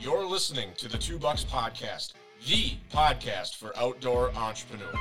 You're 0.00 0.24
listening 0.24 0.70
to 0.78 0.88
the 0.88 0.96
Two 0.96 1.18
Bucks 1.18 1.44
Podcast, 1.44 2.14
the 2.46 2.72
podcast 2.90 3.56
for 3.56 3.76
outdoor 3.76 4.30
entrepreneurs. 4.34 4.94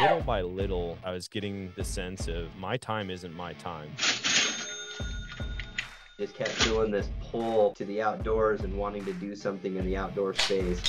Little 0.00 0.20
by 0.20 0.42
little, 0.42 0.96
I 1.04 1.10
was 1.10 1.26
getting 1.26 1.72
the 1.74 1.82
sense 1.82 2.28
of 2.28 2.54
my 2.56 2.76
time 2.76 3.10
isn't 3.10 3.34
my 3.34 3.54
time. 3.54 3.90
Just 6.16 6.36
kept 6.36 6.50
feeling 6.50 6.92
this 6.92 7.08
pull 7.20 7.74
to 7.74 7.84
the 7.84 8.00
outdoors 8.00 8.60
and 8.60 8.78
wanting 8.78 9.04
to 9.06 9.12
do 9.14 9.34
something 9.34 9.74
in 9.74 9.84
the 9.84 9.96
outdoor 9.96 10.34
space. 10.34 10.80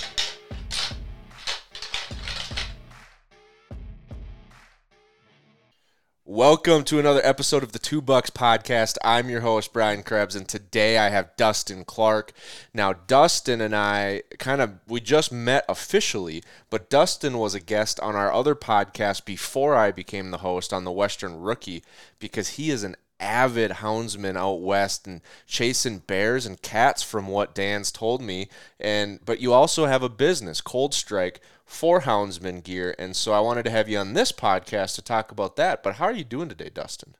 Welcome 6.29 6.83
to 6.83 6.99
another 6.99 7.21
episode 7.23 7.63
of 7.63 7.71
the 7.71 7.79
Two 7.79 8.01
Bucks 8.01 8.29
Podcast. 8.29 8.97
I'm 9.01 9.29
your 9.29 9.39
host, 9.39 9.71
Brian 9.71 10.03
Krebs, 10.03 10.35
and 10.35 10.45
today 10.45 10.97
I 10.97 11.07
have 11.07 11.33
Dustin 11.37 11.85
Clark. 11.85 12.33
Now, 12.73 12.91
Dustin 12.91 13.61
and 13.61 13.73
I 13.73 14.23
kind 14.37 14.59
of, 14.59 14.73
we 14.85 14.99
just 14.99 15.31
met 15.31 15.63
officially, 15.69 16.43
but 16.69 16.89
Dustin 16.89 17.37
was 17.37 17.55
a 17.55 17.61
guest 17.61 17.97
on 18.01 18.17
our 18.17 18.29
other 18.29 18.55
podcast 18.55 19.23
before 19.23 19.75
I 19.75 19.93
became 19.93 20.31
the 20.31 20.39
host 20.39 20.73
on 20.73 20.83
the 20.83 20.91
Western 20.91 21.39
Rookie 21.39 21.81
because 22.19 22.49
he 22.49 22.71
is 22.71 22.83
an 22.83 22.97
avid 23.19 23.71
houndsman 23.71 24.37
out 24.37 24.61
west 24.61 25.07
and 25.07 25.21
chasing 25.45 25.99
bears 25.99 26.45
and 26.45 26.61
cats 26.61 27.03
from 27.03 27.27
what 27.27 27.55
Dan's 27.55 27.91
told 27.91 28.21
me. 28.21 28.49
And 28.79 29.19
but 29.25 29.39
you 29.39 29.53
also 29.53 29.85
have 29.85 30.03
a 30.03 30.09
business, 30.09 30.61
ColdStrike, 30.61 31.37
for 31.65 32.01
houndsman 32.01 32.63
gear. 32.63 32.95
And 32.97 33.15
so 33.15 33.33
I 33.33 33.39
wanted 33.39 33.63
to 33.63 33.71
have 33.71 33.89
you 33.89 33.97
on 33.97 34.13
this 34.13 34.31
podcast 34.31 34.95
to 34.95 35.01
talk 35.01 35.31
about 35.31 35.55
that. 35.57 35.83
But 35.83 35.95
how 35.95 36.05
are 36.05 36.13
you 36.13 36.23
doing 36.23 36.49
today, 36.49 36.69
Dustin? 36.73 37.15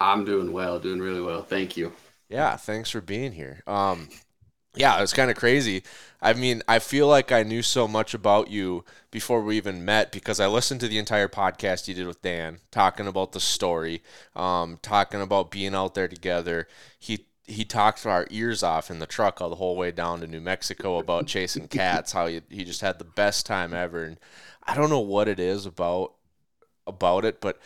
I'm 0.00 0.24
doing 0.24 0.52
well, 0.52 0.78
doing 0.78 1.00
really 1.00 1.20
well. 1.22 1.42
Thank 1.42 1.76
you. 1.76 1.92
Yeah, 2.28 2.56
thanks 2.56 2.90
for 2.90 3.00
being 3.00 3.32
here. 3.32 3.62
Um, 3.66 4.08
yeah, 4.76 4.96
it 4.98 5.00
was 5.00 5.12
kind 5.12 5.30
of 5.30 5.36
crazy. 5.36 5.82
I 6.20 6.32
mean, 6.32 6.62
I 6.66 6.78
feel 6.78 7.06
like 7.06 7.30
I 7.30 7.42
knew 7.42 7.62
so 7.62 7.86
much 7.86 8.14
about 8.14 8.48
you 8.50 8.84
before 9.10 9.42
we 9.42 9.56
even 9.56 9.84
met 9.84 10.12
because 10.12 10.40
I 10.40 10.46
listened 10.46 10.80
to 10.80 10.88
the 10.88 10.98
entire 10.98 11.28
podcast 11.28 11.88
you 11.88 11.94
did 11.94 12.06
with 12.06 12.22
Dan, 12.22 12.58
talking 12.70 13.06
about 13.06 13.32
the 13.32 13.40
story, 13.40 14.02
um, 14.34 14.78
talking 14.82 15.20
about 15.20 15.50
being 15.50 15.74
out 15.74 15.94
there 15.94 16.08
together. 16.08 16.68
He 16.98 17.26
he 17.44 17.64
talked 17.64 18.04
our 18.04 18.26
ears 18.30 18.62
off 18.62 18.90
in 18.90 18.98
the 18.98 19.06
truck 19.06 19.40
all 19.40 19.50
the 19.50 19.56
whole 19.56 19.76
way 19.76 19.92
down 19.92 20.20
to 20.20 20.26
New 20.26 20.40
Mexico 20.40 20.98
about 20.98 21.26
chasing 21.28 21.68
cats. 21.68 22.12
How 22.12 22.26
he, 22.26 22.40
he 22.48 22.64
just 22.64 22.80
had 22.80 22.98
the 22.98 23.04
best 23.04 23.46
time 23.46 23.72
ever, 23.72 24.02
and 24.04 24.18
I 24.64 24.74
don't 24.74 24.90
know 24.90 25.00
what 25.00 25.28
it 25.28 25.38
is 25.38 25.66
about 25.66 26.14
about 26.86 27.24
it, 27.24 27.40
but 27.40 27.60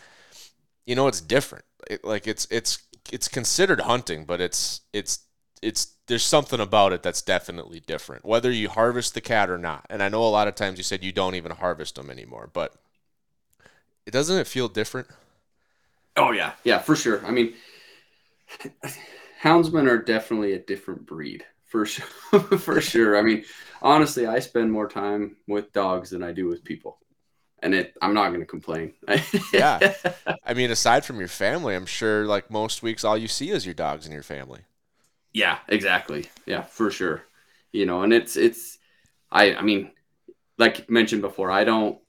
you 0.85 0.95
know, 0.95 1.07
it's 1.07 1.21
different. 1.21 1.65
It, 1.89 2.03
like 2.03 2.27
it's 2.27 2.47
it's 2.51 2.79
it's 3.11 3.27
considered 3.27 3.81
hunting, 3.81 4.25
but 4.25 4.41
it's 4.41 4.81
it's 4.93 5.19
it's 5.61 5.95
there's 6.11 6.23
something 6.23 6.59
about 6.59 6.91
it 6.91 7.01
that's 7.01 7.21
definitely 7.21 7.79
different, 7.79 8.25
whether 8.25 8.51
you 8.51 8.67
harvest 8.67 9.13
the 9.13 9.21
cat 9.21 9.49
or 9.49 9.57
not. 9.57 9.85
And 9.89 10.03
I 10.03 10.09
know 10.09 10.21
a 10.25 10.27
lot 10.27 10.49
of 10.49 10.55
times 10.55 10.77
you 10.77 10.83
said 10.83 11.05
you 11.05 11.13
don't 11.13 11.35
even 11.35 11.53
harvest 11.53 11.95
them 11.95 12.09
anymore, 12.09 12.49
but 12.51 12.73
it 14.05 14.11
doesn't 14.11 14.37
it 14.37 14.45
feel 14.45 14.67
different? 14.67 15.07
Oh 16.17 16.33
yeah, 16.33 16.51
yeah, 16.65 16.79
for 16.79 16.97
sure. 16.97 17.25
I 17.25 17.31
mean, 17.31 17.53
houndsmen 19.41 19.87
are 19.87 19.99
definitely 19.99 20.51
a 20.51 20.59
different 20.59 21.05
breed 21.05 21.45
for 21.63 21.85
sure. 21.85 22.05
for 22.59 22.81
sure. 22.81 23.17
I 23.17 23.21
mean, 23.21 23.45
honestly, 23.81 24.27
I 24.27 24.39
spend 24.39 24.69
more 24.69 24.89
time 24.89 25.37
with 25.47 25.71
dogs 25.71 26.09
than 26.09 26.23
I 26.23 26.33
do 26.33 26.45
with 26.45 26.65
people, 26.65 26.99
and 27.59 27.73
it. 27.73 27.93
I'm 28.01 28.13
not 28.13 28.27
going 28.31 28.41
to 28.41 28.45
complain. 28.45 28.95
yeah, 29.53 29.93
I 30.43 30.55
mean, 30.55 30.71
aside 30.71 31.05
from 31.05 31.19
your 31.19 31.29
family, 31.29 31.73
I'm 31.73 31.85
sure 31.85 32.25
like 32.25 32.51
most 32.51 32.83
weeks, 32.83 33.05
all 33.05 33.17
you 33.17 33.29
see 33.29 33.49
is 33.49 33.65
your 33.65 33.75
dogs 33.75 34.05
and 34.05 34.13
your 34.13 34.23
family. 34.23 34.63
Yeah, 35.33 35.59
exactly. 35.67 36.25
Yeah, 36.45 36.63
for 36.63 36.91
sure. 36.91 37.23
You 37.71 37.85
know, 37.85 38.03
and 38.03 38.13
it's 38.13 38.35
it's 38.35 38.77
I 39.31 39.55
I 39.55 39.61
mean, 39.61 39.91
like 40.57 40.89
mentioned 40.89 41.21
before, 41.21 41.51
I 41.51 41.63
don't 41.63 41.99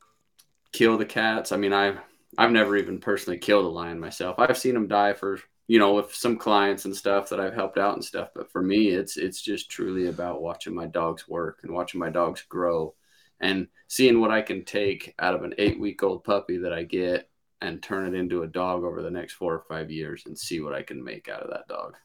kill 0.72 0.98
the 0.98 1.06
cats. 1.06 1.52
I 1.52 1.56
mean, 1.56 1.72
I 1.72 1.96
I've, 2.38 2.50
never 2.50 2.76
even 2.76 2.98
personally 2.98 3.38
killed 3.38 3.66
a 3.66 3.68
lion 3.68 4.00
myself. 4.00 4.36
I've 4.38 4.56
seen 4.58 4.74
them 4.74 4.88
die 4.88 5.12
for, 5.12 5.38
you 5.68 5.78
know, 5.78 5.94
with 5.94 6.14
some 6.14 6.38
clients 6.38 6.86
and 6.86 6.96
stuff 6.96 7.28
that 7.28 7.40
I've 7.40 7.54
helped 7.54 7.78
out 7.78 7.94
and 7.94 8.04
stuff, 8.04 8.30
but 8.34 8.50
for 8.50 8.62
me, 8.62 8.88
it's 8.88 9.16
it's 9.16 9.40
just 9.42 9.70
truly 9.70 10.08
about 10.08 10.42
watching 10.42 10.74
my 10.74 10.86
dogs 10.86 11.28
work 11.28 11.60
and 11.62 11.72
watching 11.74 12.00
my 12.00 12.10
dogs 12.10 12.42
grow 12.48 12.94
and 13.40 13.68
seeing 13.88 14.20
what 14.20 14.30
I 14.30 14.42
can 14.42 14.64
take 14.64 15.14
out 15.18 15.34
of 15.34 15.42
an 15.44 15.54
8-week-old 15.58 16.24
puppy 16.24 16.58
that 16.58 16.72
I 16.72 16.84
get 16.84 17.28
and 17.60 17.82
turn 17.82 18.06
it 18.14 18.18
into 18.18 18.42
a 18.42 18.46
dog 18.48 18.84
over 18.84 19.02
the 19.02 19.10
next 19.10 19.34
4 19.34 19.54
or 19.54 19.64
5 19.68 19.90
years 19.90 20.24
and 20.26 20.38
see 20.38 20.60
what 20.60 20.74
I 20.74 20.82
can 20.82 21.02
make 21.02 21.28
out 21.28 21.42
of 21.42 21.50
that 21.50 21.68
dog. 21.68 21.96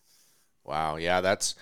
Wow. 0.68 0.98
Yeah, 0.98 1.22
that's 1.22 1.56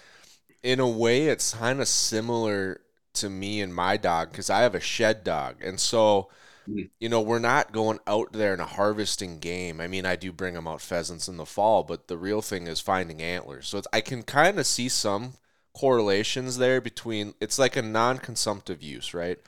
in 0.64 0.80
a 0.82 0.90
way 0.90 1.28
it's 1.28 1.56
kind 1.56 1.82
of 1.82 1.88
similar 1.90 2.82
to 3.16 3.30
me 3.30 3.62
and 3.62 3.74
my 3.76 3.98
dog 3.98 4.32
because 4.32 4.50
I 4.50 4.62
have 4.62 4.76
a 4.76 4.80
shed 4.82 5.24
dog, 5.24 5.58
and 5.64 5.80
so 5.80 6.30
Mhm. 6.68 6.90
you 7.00 7.10
know 7.10 7.22
we're 7.22 7.40
not 7.40 7.72
going 7.74 8.00
out 8.08 8.34
there 8.34 8.54
in 8.54 8.60
a 8.62 8.66
harvesting 8.66 9.40
game. 9.40 9.82
I 9.82 9.88
mean, 9.88 10.06
I 10.06 10.16
do 10.18 10.32
bring 10.34 10.56
them 10.56 10.68
out 10.68 10.82
pheasants 10.82 11.28
in 11.30 11.38
the 11.38 11.46
fall, 11.48 11.84
but 11.84 12.08
the 12.10 12.18
real 12.18 12.42
thing 12.42 12.68
is 12.68 12.82
finding 12.82 13.22
antlers. 13.22 13.68
So 13.70 13.80
it's, 13.80 13.88
I 13.94 14.02
can 14.02 14.24
kind 14.24 14.60
of 14.60 14.68
see 14.68 14.90
some 14.90 15.36
correlations 15.74 16.58
there 16.58 16.82
between. 16.82 17.36
It's 17.42 17.60
like 17.60 17.76
a 17.78 17.82
non-consumptive 17.84 18.84
use, 18.84 19.14
right? 19.14 19.40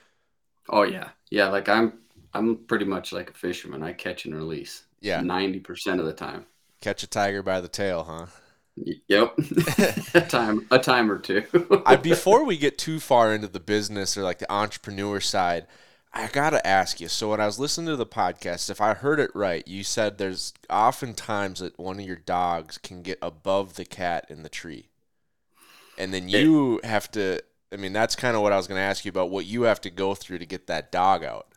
Oh 0.68 0.82
yeah, 0.82 1.10
yeah. 1.30 1.48
Like 1.48 1.68
I'm, 1.68 2.00
I'm 2.34 2.64
pretty 2.66 2.84
much 2.84 3.12
like 3.12 3.30
a 3.30 3.34
fisherman. 3.34 3.82
I 3.82 3.92
catch 3.92 4.24
and 4.24 4.34
release. 4.34 4.84
Yeah. 5.00 5.22
ninety 5.22 5.60
percent 5.60 6.00
of 6.00 6.06
the 6.06 6.12
time. 6.14 6.46
Catch 6.80 7.04
a 7.04 7.06
tiger 7.06 7.40
by 7.40 7.60
the 7.60 7.68
tail, 7.68 8.02
huh? 8.02 8.26
Yep, 9.08 9.38
a 10.14 10.20
time, 10.20 10.66
a 10.70 10.78
time 10.78 11.10
or 11.10 11.18
two. 11.18 11.44
I 11.86 11.96
before 11.96 12.44
we 12.44 12.56
get 12.56 12.78
too 12.78 13.00
far 13.00 13.34
into 13.34 13.48
the 13.48 13.60
business 13.60 14.16
or 14.16 14.22
like 14.22 14.38
the 14.38 14.52
entrepreneur 14.52 15.20
side, 15.20 15.66
I 16.12 16.28
gotta 16.28 16.64
ask 16.66 17.00
you. 17.00 17.08
So 17.08 17.30
when 17.30 17.40
I 17.40 17.46
was 17.46 17.58
listening 17.58 17.88
to 17.88 17.96
the 17.96 18.06
podcast, 18.06 18.70
if 18.70 18.80
I 18.80 18.94
heard 18.94 19.20
it 19.20 19.30
right, 19.34 19.66
you 19.66 19.84
said 19.84 20.18
there's 20.18 20.52
often 20.68 21.14
times 21.14 21.60
that 21.60 21.78
one 21.78 21.98
of 21.98 22.06
your 22.06 22.16
dogs 22.16 22.78
can 22.78 23.02
get 23.02 23.18
above 23.22 23.74
the 23.74 23.84
cat 23.84 24.26
in 24.28 24.42
the 24.42 24.48
tree, 24.48 24.88
and 25.96 26.12
then 26.12 26.28
you 26.28 26.80
have 26.84 27.10
to. 27.12 27.40
I 27.70 27.76
mean, 27.76 27.92
that's 27.92 28.16
kind 28.16 28.34
of 28.34 28.42
what 28.42 28.52
I 28.52 28.56
was 28.56 28.66
gonna 28.66 28.80
ask 28.80 29.04
you 29.04 29.10
about. 29.10 29.30
What 29.30 29.46
you 29.46 29.62
have 29.62 29.80
to 29.82 29.90
go 29.90 30.14
through 30.14 30.38
to 30.38 30.46
get 30.46 30.66
that 30.68 30.90
dog 30.92 31.24
out. 31.24 31.48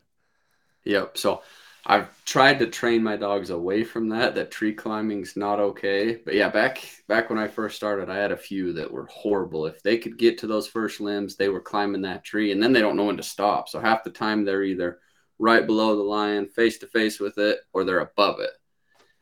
Yep. 0.84 1.18
So 1.18 1.42
I've 1.86 2.24
tried 2.26 2.60
to 2.60 2.68
train 2.68 3.02
my 3.02 3.16
dogs 3.16 3.50
away 3.50 3.84
from 3.84 4.10
that. 4.10 4.36
That 4.36 4.52
tree 4.52 4.74
climbing's 4.74 5.36
not 5.36 5.60
okay. 5.60 6.16
But 6.16 6.36
yeah, 6.36 6.50
back 6.50 6.88
back 7.08 7.30
when 7.30 7.40
I 7.40 7.48
first 7.48 7.76
started, 7.76 8.10
I 8.10 8.18
had 8.18 8.32
a 8.32 8.38
few 8.38 8.74
that 8.74 8.92
were 8.92 9.08
horrible. 9.08 9.66
If 9.66 9.82
they 9.82 9.98
could 9.98 10.18
get 10.18 10.38
to 10.40 10.48
those 10.48 10.68
first 10.68 11.02
limbs, 11.02 11.36
they 11.36 11.50
were 11.50 11.62
climbing 11.62 12.04
that 12.04 12.24
tree, 12.24 12.52
and 12.52 12.62
then 12.62 12.72
they 12.72 12.82
don't 12.82 12.96
know 12.96 13.06
when 13.06 13.18
to 13.18 13.24
stop. 13.24 13.68
So 13.68 13.80
half 13.80 14.04
the 14.04 14.12
time 14.12 14.46
they're 14.46 14.64
either 14.64 15.00
right 15.40 15.66
below 15.66 15.96
the 15.96 16.04
lion, 16.04 16.48
face 16.48 16.78
to 16.80 16.88
face 16.88 17.20
with 17.20 17.40
it, 17.40 17.60
or 17.74 17.84
they're 17.84 18.00
above 18.00 18.40
it. 18.40 18.52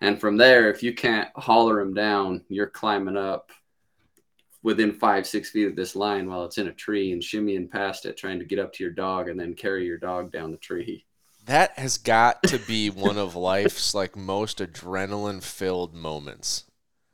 And 0.02 0.20
from 0.20 0.36
there, 0.36 0.70
if 0.70 0.84
you 0.84 0.94
can't 0.94 1.30
holler 1.36 1.80
them 1.80 1.94
down, 1.94 2.44
you're 2.50 2.68
climbing 2.68 3.18
up 3.18 3.52
within 4.64 4.92
five, 4.92 5.26
six 5.26 5.50
feet 5.50 5.68
of 5.68 5.76
this 5.78 5.96
line 5.96 6.30
while 6.30 6.44
it's 6.44 6.58
in 6.58 6.68
a 6.68 6.74
tree 6.74 7.14
and 7.14 7.22
shimmying 7.22 7.70
past 7.70 8.06
it, 8.06 8.18
trying 8.18 8.40
to 8.40 8.46
get 8.46 8.60
up 8.60 8.74
to 8.74 8.84
your 8.84 8.92
dog 8.92 9.30
and 9.30 9.40
then 9.40 9.56
carry 9.56 9.86
your 9.86 9.98
dog 9.98 10.32
down 10.32 10.52
the 10.52 10.58
tree. 10.58 11.06
That 11.50 11.80
has 11.80 11.98
got 11.98 12.44
to 12.44 12.60
be 12.60 12.92
one 12.92 13.18
of 13.18 13.36
life's 13.36 13.96
like 13.96 14.16
most 14.16 14.60
adrenaline 14.60 15.42
filled 15.42 15.96
moments. 15.96 16.66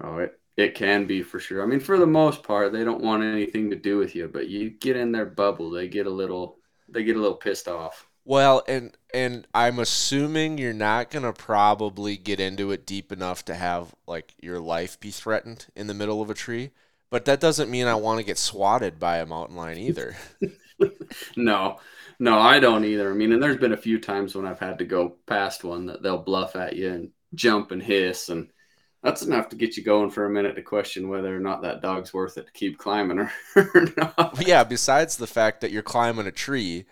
Oh, 0.04 0.18
it, 0.18 0.38
it 0.58 0.76
can 0.76 1.06
be 1.06 1.22
for 1.22 1.40
sure. 1.40 1.64
I 1.64 1.66
mean, 1.66 1.80
for 1.80 1.98
the 1.98 2.06
most 2.06 2.44
part, 2.44 2.74
they 2.74 2.84
don't 2.84 3.02
want 3.02 3.24
anything 3.24 3.70
to 3.70 3.78
do 3.78 3.98
with 3.98 4.14
you, 4.14 4.28
but 4.28 4.50
you 4.50 4.72
get 4.72 4.98
in 4.98 5.14
their 5.14 5.26
bubble, 5.26 5.70
they 5.70 5.88
get 5.88 6.06
a 6.06 6.10
little 6.10 6.58
they 6.90 7.06
get 7.06 7.16
a 7.16 7.20
little 7.22 7.38
pissed 7.38 7.70
off. 7.70 8.10
Well, 8.26 8.62
and 8.68 8.98
and 9.14 9.48
I'm 9.56 9.80
assuming 9.80 10.58
you're 10.58 10.74
not 10.74 11.12
gonna 11.12 11.32
probably 11.32 12.18
get 12.18 12.42
into 12.42 12.72
it 12.72 12.86
deep 12.86 13.14
enough 13.14 13.46
to 13.46 13.56
have 13.56 13.96
like 14.06 14.36
your 14.42 14.60
life 14.60 15.00
be 15.00 15.12
threatened 15.12 15.68
in 15.78 15.88
the 15.88 15.94
middle 15.94 16.22
of 16.22 16.30
a 16.30 16.34
tree. 16.34 16.72
But 17.10 17.24
that 17.24 17.40
doesn't 17.40 17.72
mean 17.72 17.88
I 17.88 17.96
want 17.96 18.20
to 18.20 18.26
get 18.26 18.38
swatted 18.38 19.00
by 19.00 19.20
a 19.20 19.26
mountain 19.26 19.56
lion 19.56 19.78
either. 19.78 20.18
No, 21.38 21.80
no, 22.20 22.38
I 22.40 22.60
don't 22.60 22.86
either. 22.86 23.12
I 23.12 23.14
mean, 23.14 23.32
and 23.32 23.42
there's 23.42 23.58
been 23.58 23.74
a 23.74 23.78
few 23.78 24.00
times 24.00 24.36
when 24.36 24.46
I've 24.46 24.60
had 24.60 24.80
to 24.80 24.86
go 24.86 25.18
past 25.28 25.64
one 25.64 25.86
that 25.88 26.02
they'll 26.04 26.18
bluff 26.24 26.56
at 26.56 26.76
you 26.76 26.92
and 26.92 27.12
jump 27.34 27.72
and 27.72 27.82
hiss, 27.82 28.30
and 28.30 28.50
that's 29.04 29.22
enough 29.22 29.50
to 29.50 29.56
get 29.56 29.78
you 29.78 29.84
going 29.84 30.10
for 30.10 30.26
a 30.26 30.30
minute 30.30 30.56
to 30.56 30.62
question 30.62 31.10
whether 31.10 31.36
or 31.36 31.40
not 31.40 31.62
that 31.64 31.82
dog's 31.82 32.14
worth 32.14 32.38
it 32.38 32.48
to 32.48 32.52
keep 32.54 32.78
climbing 32.78 33.20
or, 33.20 33.32
or 33.56 33.88
not. 33.98 34.40
yeah, 34.40 34.64
besides 34.64 35.18
the 35.18 35.28
fact 35.28 35.62
that 35.62 35.72
you're 35.72 35.82
climbing 35.84 36.28
a 36.28 36.32
tree 36.32 36.86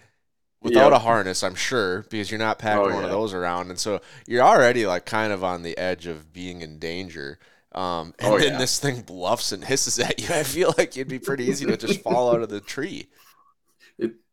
without 0.61 0.93
Yep. 0.93 0.93
a 0.93 0.99
harness, 0.99 1.43
I'm 1.43 1.55
sure, 1.55 2.03
because 2.09 2.31
you're 2.31 2.39
not 2.39 2.59
packing 2.59 2.91
Oh, 2.91 2.93
one 2.93 3.05
of 3.05 3.11
those 3.11 3.33
around, 3.33 3.69
and 3.69 3.79
so 3.79 4.01
you're 4.27 4.43
already 4.43 4.85
like 4.87 5.05
kind 5.05 5.33
of 5.33 5.43
on 5.43 5.63
the 5.63 5.77
edge 5.77 6.07
of 6.07 6.33
being 6.33 6.61
in 6.61 6.79
danger. 6.79 7.39
Um, 7.73 8.13
and 8.19 8.33
Oh, 8.33 8.37
then 8.39 8.57
yeah. 8.57 8.59
this 8.59 8.79
thing 8.79 9.01
bluffs 9.01 9.51
and 9.51 9.63
hisses 9.65 9.99
at 9.99 10.19
you. 10.21 10.33
I 10.35 10.43
feel 10.43 10.73
like 10.77 10.97
it'd 10.97 11.07
be 11.09 11.19
pretty 11.19 11.45
easy 11.45 11.67
to 11.67 11.77
just 11.77 12.01
fall 12.03 12.33
out 12.33 12.41
of 12.43 12.49
the 12.49 12.61
tree. 12.61 13.09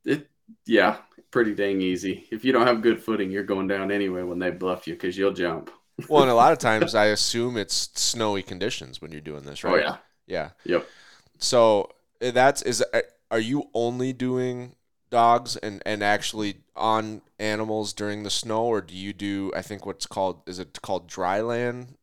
It, 0.05 0.29
yeah, 0.67 0.99
pretty 1.31 1.55
dang 1.55 1.81
easy. 1.81 2.27
If 2.31 2.45
you 2.45 2.53
don't 2.53 2.67
have 2.67 2.83
good 2.83 3.03
footing, 3.03 3.31
you're 3.31 3.45
going 3.45 3.67
down 3.69 3.91
anyway 3.91 4.23
when 4.23 4.39
they 4.39 4.51
bluff 4.51 4.87
you 4.87 4.95
because 4.95 5.17
you'll 5.17 5.33
jump. 5.33 5.71
Well, 6.09 6.23
and 6.23 6.31
a 6.31 6.35
lot 6.35 6.53
of 6.53 6.59
times 6.59 6.95
I 6.95 7.07
assume 7.07 7.59
it's 7.59 7.91
snowy 7.95 8.43
conditions 8.43 9.03
when 9.03 9.13
you're 9.13 9.21
doing 9.21 9.45
this, 9.45 9.63
right? 9.63 9.75
Oh 9.75 9.77
yeah, 9.77 9.97
Yeah. 10.27 10.51
yep. 10.65 10.91
So 11.39 11.91
uh, 12.23 12.31
that's 12.31 12.63
is 12.63 12.83
uh, 12.95 13.01
are 13.31 13.41
you 13.41 13.69
only 13.75 14.13
doing 14.13 14.77
dogs 15.11 15.57
and 15.57 15.83
and 15.87 16.03
actually 16.03 16.63
on 16.77 17.23
animals 17.39 17.93
during 17.93 18.23
the 18.23 18.31
snow, 18.31 18.65
or 18.65 18.81
do 18.81 18.95
you 18.95 19.13
do 19.13 19.53
I 19.55 19.63
think 19.63 19.87
what's 19.87 20.07
called 20.07 20.43
is 20.47 20.59
it 20.59 20.81
called 20.83 21.09
dry 21.09 21.41
land 21.41 21.97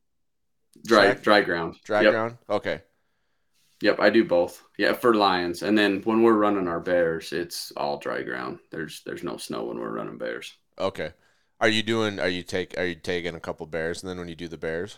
Dry 0.85 1.13
Track? 1.13 1.21
dry 1.21 1.41
ground. 1.41 1.75
dry 1.83 2.01
yep. 2.01 2.11
ground? 2.11 2.37
Okay. 2.49 2.81
Yep, 3.81 3.99
I 3.99 4.09
do 4.11 4.23
both. 4.23 4.63
Yeah, 4.77 4.93
for 4.93 5.15
lions, 5.15 5.63
and 5.63 5.77
then 5.77 6.01
when 6.03 6.21
we're 6.21 6.37
running 6.37 6.67
our 6.67 6.79
bears, 6.79 7.33
it's 7.33 7.71
all 7.75 7.97
dry 7.97 8.21
ground. 8.23 8.59
There's 8.71 9.01
there's 9.03 9.23
no 9.23 9.37
snow 9.37 9.65
when 9.65 9.79
we're 9.79 9.93
running 9.93 10.17
bears. 10.19 10.55
Okay. 10.79 11.13
Are 11.59 11.69
you 11.69 11.83
doing? 11.83 12.19
Are 12.19 12.27
you 12.27 12.43
take? 12.43 12.77
Are 12.77 12.85
you 12.85 12.95
taking 12.95 13.35
a 13.35 13.39
couple 13.39 13.65
bears, 13.67 14.01
and 14.01 14.09
then 14.09 14.17
when 14.17 14.27
you 14.27 14.35
do 14.35 14.47
the 14.47 14.57
bears? 14.57 14.97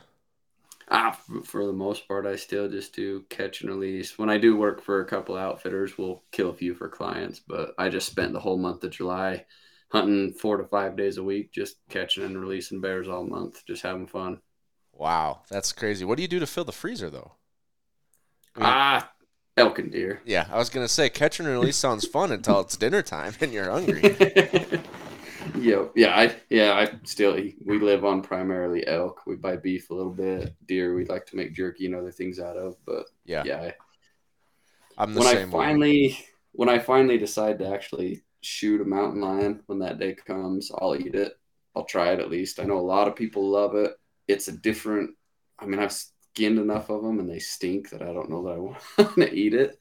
Ah, 0.89 1.11
for 1.45 1.65
the 1.65 1.73
most 1.73 2.07
part, 2.07 2.25
I 2.25 2.35
still 2.35 2.67
just 2.69 2.93
do 2.93 3.21
catch 3.29 3.61
and 3.61 3.69
release. 3.69 4.17
When 4.19 4.29
I 4.29 4.37
do 4.37 4.57
work 4.57 4.81
for 4.81 4.99
a 5.01 5.05
couple 5.05 5.37
outfitters, 5.37 5.97
we'll 5.97 6.23
kill 6.31 6.49
a 6.49 6.53
few 6.53 6.75
for 6.75 6.89
clients. 6.89 7.39
But 7.39 7.73
I 7.77 7.89
just 7.89 8.09
spent 8.09 8.33
the 8.33 8.39
whole 8.39 8.57
month 8.57 8.83
of 8.83 8.91
July 8.91 9.45
hunting 9.91 10.33
four 10.33 10.57
to 10.57 10.65
five 10.65 10.95
days 10.97 11.17
a 11.17 11.23
week, 11.23 11.51
just 11.53 11.77
catching 11.89 12.23
and 12.23 12.39
releasing 12.39 12.81
bears 12.81 13.07
all 13.07 13.23
month, 13.23 13.65
just 13.65 13.83
having 13.83 14.07
fun. 14.07 14.41
Wow, 14.93 15.41
that's 15.49 15.71
crazy. 15.71 16.05
What 16.05 16.17
do 16.17 16.21
you 16.21 16.27
do 16.27 16.39
to 16.39 16.45
fill 16.47 16.65
the 16.65 16.71
freezer 16.71 17.09
though? 17.09 17.33
I 18.55 18.75
Ah, 18.75 19.11
elk 19.57 19.79
and 19.79 19.91
deer. 19.91 20.21
Yeah, 20.23 20.47
I 20.49 20.57
was 20.57 20.69
gonna 20.69 20.87
say 20.87 21.09
catch 21.09 21.39
and 21.41 21.47
release 21.49 21.75
sounds 21.75 22.05
fun 22.05 22.31
until 22.31 22.61
it's 22.61 22.77
dinner 22.77 23.01
time 23.01 23.33
and 23.41 23.51
you're 23.51 23.69
hungry. 23.69 24.07
yeah, 25.55 25.85
yeah, 25.95 26.15
I 26.17 26.35
yeah, 26.49 26.73
I 26.73 26.99
still 27.05 27.33
we 27.65 27.79
live 27.79 28.05
on 28.05 28.21
primarily 28.21 28.85
elk. 28.87 29.21
We 29.25 29.35
buy 29.35 29.57
beef 29.57 29.89
a 29.89 29.93
little 29.93 30.11
bit, 30.13 30.55
deer. 30.67 30.95
We 30.95 31.05
like 31.05 31.25
to 31.27 31.35
make 31.35 31.53
jerky 31.53 31.85
and 31.85 31.95
other 31.95 32.11
things 32.11 32.39
out 32.39 32.57
of. 32.57 32.75
But 32.85 33.05
Yeah, 33.25 33.45
yeah, 33.45 33.57
I, 33.61 33.73
I'm 34.97 35.13
the 35.13 35.21
when 35.21 35.27
I 35.27 35.35
same 35.35 35.51
way. 35.51 35.73
finally 35.75 36.17
when 36.53 36.69
I 36.69 36.79
finally 36.79 37.17
decide 37.17 37.59
to 37.59 37.67
actually 37.73 38.23
shoot 38.41 38.81
a 38.81 38.85
mountain 38.85 39.21
lion, 39.21 39.61
when 39.67 39.79
that 39.79 39.99
day 39.99 40.15
comes, 40.15 40.71
I'll 40.79 40.95
eat 40.95 41.15
it. 41.15 41.33
I'll 41.75 41.85
try 41.85 42.11
it 42.11 42.19
at 42.19 42.29
least. 42.31 42.59
I 42.59 42.63
know 42.63 42.77
a 42.79 42.81
lot 42.81 43.07
of 43.07 43.15
people 43.15 43.49
love 43.49 43.75
it. 43.75 43.93
It's 44.27 44.47
a 44.47 44.51
different. 44.51 45.11
I 45.59 45.65
mean, 45.65 45.79
I've 45.79 45.95
skinned 46.39 46.57
enough 46.57 46.89
of 46.89 47.03
them 47.03 47.19
and 47.19 47.29
they 47.29 47.39
stink 47.39 47.89
that 47.89 48.01
I 48.01 48.13
don't 48.13 48.29
know 48.29 48.43
that 48.43 48.53
I 48.53 49.01
want 49.03 49.15
to 49.15 49.33
eat 49.33 49.53
it. 49.53 49.77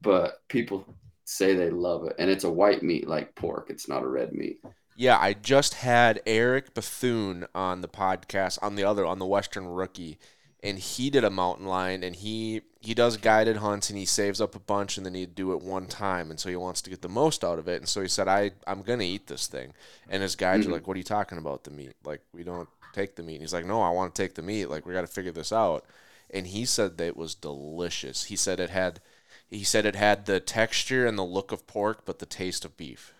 But 0.00 0.42
people 0.48 0.84
say 1.24 1.54
they 1.54 1.70
love 1.70 2.04
it, 2.06 2.16
and 2.18 2.28
it's 2.28 2.44
a 2.44 2.50
white 2.50 2.82
meat 2.82 3.08
like 3.08 3.34
pork. 3.34 3.70
It's 3.70 3.88
not 3.88 4.02
a 4.02 4.08
red 4.08 4.32
meat. 4.32 4.60
Yeah, 4.96 5.16
I 5.18 5.32
just 5.32 5.74
had 5.74 6.20
Eric 6.26 6.74
Bethune 6.74 7.46
on 7.54 7.80
the 7.80 7.88
podcast 7.88 8.58
on 8.62 8.74
the 8.74 8.84
other 8.84 9.06
on 9.06 9.18
the 9.18 9.26
Western 9.26 9.66
Rookie, 9.66 10.18
and 10.62 10.78
he 10.78 11.10
did 11.10 11.24
a 11.24 11.30
mountain 11.30 11.66
lion, 11.66 12.02
and 12.02 12.16
he 12.16 12.62
he 12.80 12.94
does 12.94 13.16
guided 13.16 13.58
hunts, 13.58 13.90
and 13.90 13.98
he 13.98 14.04
saves 14.04 14.40
up 14.40 14.54
a 14.54 14.60
bunch, 14.60 14.96
and 14.96 15.04
then 15.04 15.14
he'd 15.14 15.34
do 15.34 15.52
it 15.52 15.62
one 15.62 15.86
time, 15.86 16.30
and 16.30 16.38
so 16.40 16.48
he 16.48 16.56
wants 16.56 16.80
to 16.82 16.90
get 16.90 17.02
the 17.02 17.08
most 17.08 17.44
out 17.44 17.58
of 17.58 17.68
it, 17.68 17.76
and 17.80 17.88
so 17.88 18.00
he 18.02 18.08
said, 18.08 18.28
I 18.28 18.52
I'm 18.66 18.82
gonna 18.82 19.04
eat 19.04 19.26
this 19.26 19.46
thing, 19.46 19.72
and 20.08 20.22
his 20.22 20.36
guides 20.36 20.66
Mhm. 20.66 20.68
are 20.68 20.72
like, 20.72 20.86
What 20.86 20.94
are 20.96 20.98
you 20.98 21.04
talking 21.04 21.38
about 21.38 21.64
the 21.64 21.70
meat? 21.70 21.94
Like 22.04 22.22
we 22.32 22.42
don't 22.44 22.68
take 22.92 23.16
the 23.16 23.22
meat. 23.22 23.34
And 23.34 23.42
he's 23.42 23.52
like, 23.54 23.66
No, 23.66 23.82
I 23.82 23.90
want 23.90 24.14
to 24.14 24.22
take 24.22 24.34
the 24.34 24.42
meat. 24.42 24.66
Like 24.66 24.86
we 24.86 24.94
got 24.94 25.02
to 25.02 25.06
figure 25.06 25.32
this 25.32 25.52
out, 25.52 25.84
and 26.30 26.46
he 26.46 26.64
said 26.64 26.96
that 26.98 27.06
it 27.08 27.16
was 27.16 27.34
delicious. 27.34 28.24
He 28.24 28.36
said 28.36 28.60
it 28.60 28.70
had. 28.70 29.00
He 29.48 29.62
said 29.62 29.86
it 29.86 29.94
had 29.94 30.26
the 30.26 30.40
texture 30.40 31.06
and 31.06 31.16
the 31.16 31.24
look 31.24 31.52
of 31.52 31.66
pork, 31.68 32.04
but 32.04 32.18
the 32.18 32.26
taste 32.26 32.64
of 32.64 32.76
beef. 32.76 33.14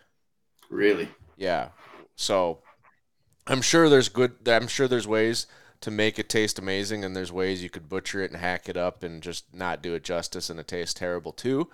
Really? 0.69 1.09
Yeah. 1.37 1.69
So 2.17 2.59
I'm 3.47 3.62
sure 3.62 3.88
there's 3.88 4.09
good 4.09 4.37
I'm 4.47 4.67
sure 4.69 4.88
there's 4.88 5.06
ways 5.06 5.47
to 5.87 5.93
make 5.93 6.19
it 6.19 6.29
taste 6.29 6.59
amazing 6.59 7.05
and 7.05 7.17
there's 7.17 7.33
ways 7.33 7.62
you 7.62 7.71
could 7.71 7.88
butcher 7.88 8.23
it 8.23 8.31
and 8.33 8.41
hack 8.41 8.69
it 8.69 8.77
up 8.77 9.03
and 9.05 9.23
just 9.23 9.55
not 9.55 9.83
do 9.83 9.94
it 9.94 10.05
justice 10.05 10.50
and 10.50 10.61
it 10.61 10.69
tastes 10.69 10.94
terrible 10.94 11.33
too. 11.33 11.71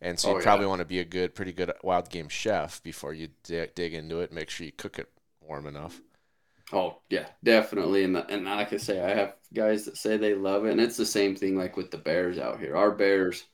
And 0.00 0.18
so 0.20 0.28
Oh, 0.28 0.30
you 0.30 0.36
yeah. 0.38 0.42
probably 0.42 0.66
want 0.66 0.80
to 0.80 0.86
be 0.86 1.00
a 1.00 1.04
good 1.04 1.34
pretty 1.34 1.52
good 1.52 1.72
wild 1.82 2.10
game 2.10 2.28
chef 2.28 2.82
before 2.82 3.14
you 3.14 3.28
di- 3.44 3.68
dig 3.74 3.94
into 3.94 4.20
it. 4.20 4.32
Make 4.32 4.50
sure 4.50 4.66
you 4.66 4.72
cook 4.72 4.98
it 4.98 5.10
warm 5.40 5.66
enough. 5.66 6.00
Oh 6.72 7.00
yeah, 7.10 7.28
definitely. 7.44 8.04
And 8.04 8.16
and 8.16 8.44
like 8.44 8.72
I 8.72 8.76
say, 8.78 9.00
I 9.00 9.14
have 9.14 9.36
guys 9.54 9.84
that 9.84 9.96
say 9.96 10.16
they 10.16 10.34
love 10.34 10.64
it, 10.66 10.72
and 10.72 10.80
it's 10.80 10.96
the 10.96 11.06
same 11.06 11.36
thing 11.36 11.56
like 11.56 11.76
with 11.76 11.90
the 11.90 11.98
bears 11.98 12.38
out 12.38 12.58
here. 12.60 12.76
Our 12.76 12.90
bears 12.92 13.44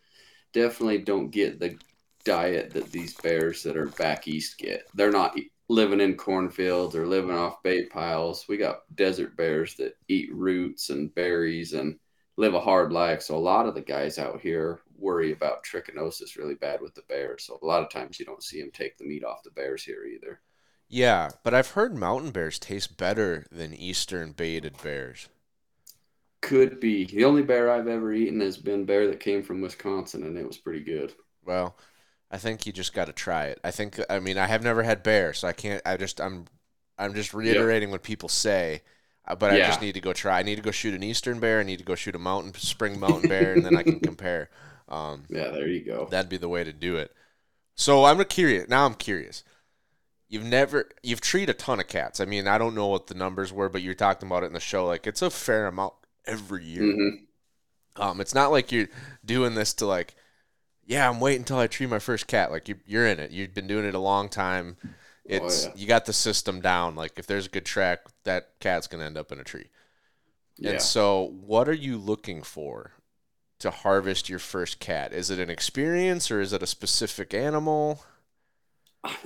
definitely 0.53 0.99
don't 1.01 1.31
get 1.31 1.61
the 1.61 1.79
diet 2.25 2.73
that 2.75 2.93
these 2.93 3.15
bears 3.17 3.63
that 3.65 3.77
are 3.79 3.89
back 3.89 4.29
east 4.29 4.59
get. 4.59 4.85
They're 4.95 5.13
not 5.13 5.39
living 5.73 6.01
in 6.01 6.17
cornfields 6.17 6.95
or 6.95 7.07
living 7.07 7.31
off 7.31 7.63
bait 7.63 7.91
piles. 7.91 8.45
We 8.47 8.59
got 8.59 8.83
desert 8.95 9.37
bears 9.37 9.75
that 9.77 9.97
eat 10.07 10.33
roots 10.35 10.91
and 10.91 11.15
berries 11.15 11.73
and 11.73 11.99
live 12.37 12.55
a 12.55 12.61
hard 12.61 12.93
life. 12.93 13.23
So 13.23 13.37
a 13.37 13.39
lot 13.39 13.67
of 13.67 13.75
the 13.75 13.81
guys 13.81 14.19
out 14.19 14.41
here 14.41 14.83
worry 14.99 15.33
about 15.33 15.65
trichinosis 15.65 16.37
really 16.37 16.55
bad 16.55 16.83
with 16.83 16.95
the 16.95 17.03
bears. 17.09 17.45
So 17.45 17.59
a 17.63 17.67
lot 17.67 17.83
of 17.83 17.91
times 17.91 18.21
you 18.21 18.27
don't 18.27 18.43
see 18.43 18.61
them 18.61 18.71
take 18.71 18.99
the 18.99 19.07
meat 19.07 19.25
off 19.25 19.43
the 19.43 19.51
bears 19.51 19.83
here 19.83 20.05
either. 20.05 20.41
Yeah, 20.89 21.31
but 21.43 21.55
I've 21.55 21.71
heard 21.71 21.97
mountain 21.97 22.33
bears 22.33 22.59
taste 22.59 22.99
better 22.99 23.47
than 23.51 23.73
eastern 23.73 24.33
baited 24.33 24.75
bears. 24.83 25.31
Could 26.43 26.81
be. 26.81 27.07
The 27.07 27.25
only 27.25 27.43
bear 27.43 27.71
I've 27.71 27.89
ever 27.89 28.13
eaten 28.13 28.41
has 28.41 28.59
been 28.59 28.85
bear 28.85 29.07
that 29.07 29.21
came 29.21 29.43
from 29.43 29.63
Wisconsin, 29.63 30.25
and 30.25 30.37
it 30.37 30.47
was 30.47 30.59
pretty 30.59 30.81
good. 30.81 31.15
Well, 31.47 31.77
I 32.33 32.39
think 32.39 32.67
you 32.67 32.73
just 32.73 32.95
got 32.95 33.07
to 33.07 33.15
try 33.15 33.47
it. 33.47 33.61
I 33.65 33.73
think 33.73 34.01
I 34.11 34.21
mean 34.21 34.39
I 34.39 34.49
have 34.49 34.65
never 34.65 34.85
had 34.85 35.05
bear, 35.05 35.35
so 35.35 35.49
I 35.49 35.55
can't. 35.55 35.83
I 35.87 35.97
just 35.99 36.21
I'm 36.21 36.47
I'm 36.99 37.15
just 37.15 37.35
reiterating 37.35 37.91
what 37.91 38.03
people 38.03 38.29
say, 38.31 38.83
uh, 39.27 39.37
but 39.37 39.51
I 39.51 39.61
just 39.61 39.81
need 39.83 39.95
to 39.95 40.01
go 40.03 40.13
try. 40.15 40.41
I 40.41 40.43
need 40.45 40.57
to 40.57 40.63
go 40.63 40.71
shoot 40.73 40.95
an 40.95 41.03
eastern 41.05 41.41
bear. 41.41 41.61
I 41.61 41.65
need 41.65 41.79
to 41.81 41.85
go 41.85 41.95
shoot 41.97 42.17
a 42.17 42.19
mountain 42.21 42.55
spring 42.55 43.01
mountain 43.01 43.29
bear, 43.29 43.55
and 43.55 43.65
then 43.65 43.77
I 43.77 43.85
can 43.85 44.01
compare. 44.03 44.51
Um, 44.89 45.29
Yeah, 45.29 45.51
there 45.51 45.67
you 45.69 45.85
go. 45.85 46.11
that'd 46.11 46.31
be 46.31 46.37
the 46.39 46.49
way 46.49 46.65
to 46.65 46.73
do 46.73 46.97
it. 46.97 47.13
So 47.77 48.05
I'm 48.07 48.23
curious. 48.27 48.69
Now 48.69 48.87
I'm 48.87 48.95
curious. 48.95 49.45
You've 50.29 50.45
never 50.45 50.89
you've 51.03 51.21
treed 51.23 51.51
a 51.51 51.55
ton 51.55 51.81
of 51.81 51.89
cats. 51.89 52.21
I 52.21 52.25
mean, 52.27 52.49
I 52.49 52.59
don't 52.59 52.75
know 52.75 52.89
what 52.89 53.09
the 53.09 53.15
numbers 53.15 53.53
were, 53.53 53.69
but 53.69 53.83
you're 53.83 53.95
talking 53.95 54.29
about 54.29 54.45
it 54.45 54.47
in 54.49 54.55
the 54.55 54.61
show. 54.61 54.87
Like 54.87 55.07
it's 55.07 55.23
a 55.23 55.31
fair 55.31 55.67
amount 55.69 55.95
every 56.27 56.65
year. 56.65 56.97
hmm 56.97 57.27
Um, 57.97 58.21
it's 58.21 58.35
not 58.35 58.51
like 58.51 58.73
you're 58.73 58.89
doing 59.25 59.55
this 59.55 59.75
to 59.75 59.87
like, 59.87 60.15
yeah, 60.93 61.09
I'm 61.09 61.21
waiting 61.21 61.41
until 61.41 61.59
I 61.59 61.69
tree 61.69 61.87
my 61.87 61.99
first 61.99 62.27
cat. 62.27 62.51
Like 62.51 62.69
you're, 62.69 62.79
you're 62.87 63.07
in 63.07 63.19
it. 63.19 63.31
You've 63.31 63.55
been 63.55 63.67
doing 63.67 63.87
it 63.87 63.95
a 63.95 63.99
long 63.99 64.29
time. 64.29 64.77
Oh, 64.85 64.89
it's 65.25 65.65
yeah. 65.65 65.73
you 65.75 65.87
got 65.87 66.05
the 66.05 66.13
system 66.13 66.61
down. 66.61 66.95
Like 66.95 67.19
if 67.19 67.27
there's 67.27 67.47
a 67.47 67.51
good 67.51 67.65
track, 67.65 68.01
that 68.25 68.51
cat's 68.61 68.87
gonna 68.87 69.05
end 69.05 69.17
up 69.17 69.33
in 69.33 69.41
a 69.41 69.45
tree. 69.45 69.71
Yeah. 70.59 70.73
And 70.73 70.83
so, 70.83 71.33
what 71.41 71.67
are 71.67 71.73
you 71.73 71.97
looking 71.97 72.43
for 72.43 72.93
to 73.61 73.71
harvest 73.71 74.29
your 74.29 74.39
first 74.39 74.81
cat? 74.81 75.15
Is 75.15 75.31
it 75.31 75.39
an 75.39 75.49
experience 75.49 76.31
or 76.31 76.43
is 76.43 76.53
it 76.53 76.63
a 76.63 76.67
specific 76.67 77.33
animal? 77.33 78.05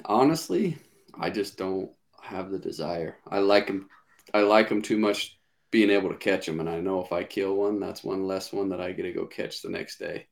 Honestly, 0.05 0.79
I 1.19 1.31
just 1.31 1.59
don't 1.59 1.91
have 2.23 2.51
the 2.51 2.59
desire. 2.61 3.17
I 3.27 3.41
like 3.41 3.67
them. 3.67 3.89
I 4.33 4.41
like 4.43 4.69
them 4.69 4.83
too 4.83 4.99
much 4.99 5.37
being 5.73 5.91
able 5.91 6.11
to 6.11 6.17
catch 6.17 6.47
them, 6.47 6.61
and 6.61 6.69
I 6.69 6.79
know 6.79 7.03
if 7.05 7.13
I 7.13 7.25
kill 7.25 7.57
one, 7.57 7.81
that's 7.81 8.05
one 8.05 8.25
less 8.25 8.53
one 8.53 8.69
that 8.69 8.81
I 8.81 8.93
get 8.93 9.03
to 9.03 9.13
go 9.13 9.27
catch 9.27 9.63
the 9.63 9.69
next 9.71 9.99
day. 9.99 10.29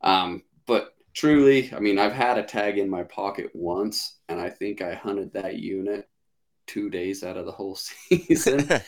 Um, 0.00 0.42
but 0.66 0.94
truly, 1.14 1.72
I 1.74 1.80
mean, 1.80 1.98
I've 1.98 2.12
had 2.12 2.38
a 2.38 2.42
tag 2.42 2.78
in 2.78 2.88
my 2.88 3.02
pocket 3.02 3.50
once, 3.54 4.18
and 4.28 4.40
I 4.40 4.50
think 4.50 4.82
I 4.82 4.94
hunted 4.94 5.32
that 5.32 5.56
unit 5.56 6.08
two 6.66 6.90
days 6.90 7.24
out 7.24 7.36
of 7.36 7.46
the 7.46 7.52
whole 7.52 7.74
season. 8.10 8.68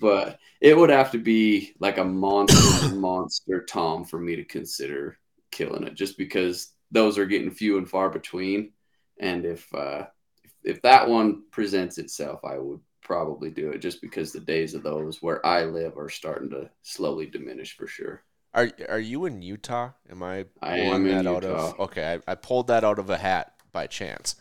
but 0.00 0.38
it 0.60 0.76
would 0.76 0.90
have 0.90 1.10
to 1.12 1.18
be 1.18 1.74
like 1.80 1.98
a 1.98 2.04
monster 2.04 2.88
monster 2.94 3.64
tom 3.64 4.04
for 4.04 4.18
me 4.18 4.36
to 4.36 4.44
consider 4.44 5.18
killing 5.50 5.84
it 5.84 5.94
just 5.94 6.18
because 6.18 6.72
those 6.90 7.18
are 7.18 7.26
getting 7.26 7.50
few 7.50 7.78
and 7.78 7.88
far 7.88 8.10
between 8.10 8.72
and 9.18 9.44
if 9.44 9.72
uh 9.74 10.04
if, 10.44 10.52
if 10.64 10.82
that 10.82 11.08
one 11.08 11.42
presents 11.50 11.98
itself 11.98 12.40
i 12.44 12.58
would 12.58 12.80
probably 13.02 13.50
do 13.50 13.70
it 13.70 13.78
just 13.78 14.02
because 14.02 14.32
the 14.32 14.40
days 14.40 14.74
of 14.74 14.82
those 14.82 15.22
where 15.22 15.44
i 15.46 15.64
live 15.64 15.96
are 15.96 16.08
starting 16.08 16.50
to 16.50 16.68
slowly 16.82 17.26
diminish 17.26 17.76
for 17.76 17.86
sure 17.86 18.24
Are 18.56 18.70
are 18.88 18.98
you 18.98 19.26
in 19.26 19.42
Utah? 19.42 19.90
Am 20.10 20.22
I 20.22 20.46
I 20.62 20.78
am 20.78 21.06
in 21.06 21.24
that 21.24 21.26
out 21.26 21.44
of? 21.44 21.60
Utah. 21.60 21.74
Okay, 21.84 22.14
I, 22.26 22.32
I 22.32 22.34
pulled 22.34 22.68
that 22.68 22.84
out 22.84 22.98
of 22.98 23.10
a 23.10 23.18
hat 23.18 23.54
by 23.72 23.86
chance. 23.86 24.36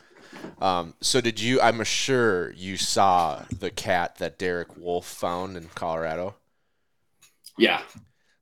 Um, 0.62 0.96
so 1.02 1.22
did 1.22 1.40
you? 1.40 1.62
I'm 1.62 1.84
sure 1.84 2.52
you 2.54 2.78
saw 2.78 3.44
the 3.60 3.72
cat 3.72 4.18
that 4.18 4.40
Derek 4.40 4.78
Wolfe 4.78 5.06
found 5.08 5.58
in 5.58 5.70
Colorado. 5.76 6.36
yeah 7.58 7.82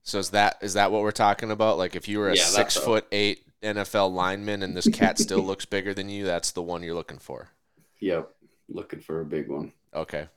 So 0.04 0.20
is 0.20 0.30
that 0.32 0.58
is 0.62 0.74
that 0.76 0.92
what 0.92 1.02
we're 1.02 1.12
talking 1.12 1.52
about? 1.52 1.78
Like 1.78 1.96
if 1.96 2.08
you 2.08 2.20
were 2.20 2.30
a 2.30 2.36
Yeah, 2.36 2.50
that's 2.54 2.56
six 2.56 2.78
foot 2.78 3.06
eight 3.12 3.46
NFL 3.64 4.12
lineman 4.14 4.64
and 4.64 4.76
this 4.76 4.88
cat 4.88 5.18
still 5.20 5.42
looks 5.50 5.66
bigger 5.66 5.94
than 5.94 6.10
you, 6.10 6.26
that's 6.26 6.52
the 6.52 6.62
one 6.62 6.84
you're 6.84 6.96
looking 6.96 7.20
for. 7.20 7.50
yep 8.00 8.30
looking 8.70 9.02
for 9.02 9.22
a 9.22 9.26
big 9.26 9.50
one 9.50 9.72
Okay. 9.94 10.28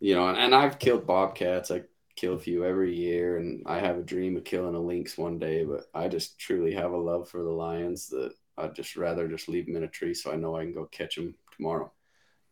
you 0.00 0.14
know 0.14 0.28
and, 0.28 0.38
and 0.38 0.54
i've 0.54 0.78
killed 0.78 1.06
bobcats 1.06 1.70
i 1.70 1.82
kill 2.16 2.34
a 2.34 2.38
few 2.38 2.64
every 2.64 2.94
year 2.94 3.38
and 3.38 3.62
i 3.66 3.78
have 3.78 3.98
a 3.98 4.02
dream 4.02 4.36
of 4.36 4.44
killing 4.44 4.74
a 4.74 4.78
lynx 4.80 5.18
one 5.18 5.38
day 5.38 5.64
but 5.64 5.86
i 5.94 6.08
just 6.08 6.38
truly 6.38 6.72
have 6.74 6.92
a 6.92 6.96
love 6.96 7.28
for 7.28 7.42
the 7.42 7.50
lions 7.50 8.08
that 8.08 8.32
i'd 8.58 8.74
just 8.74 8.96
rather 8.96 9.28
just 9.28 9.48
leave 9.48 9.66
them 9.66 9.76
in 9.76 9.84
a 9.84 9.88
tree 9.88 10.14
so 10.14 10.32
i 10.32 10.36
know 10.36 10.56
i 10.56 10.62
can 10.62 10.72
go 10.74 10.86
catch 10.86 11.16
them 11.16 11.34
tomorrow 11.56 11.90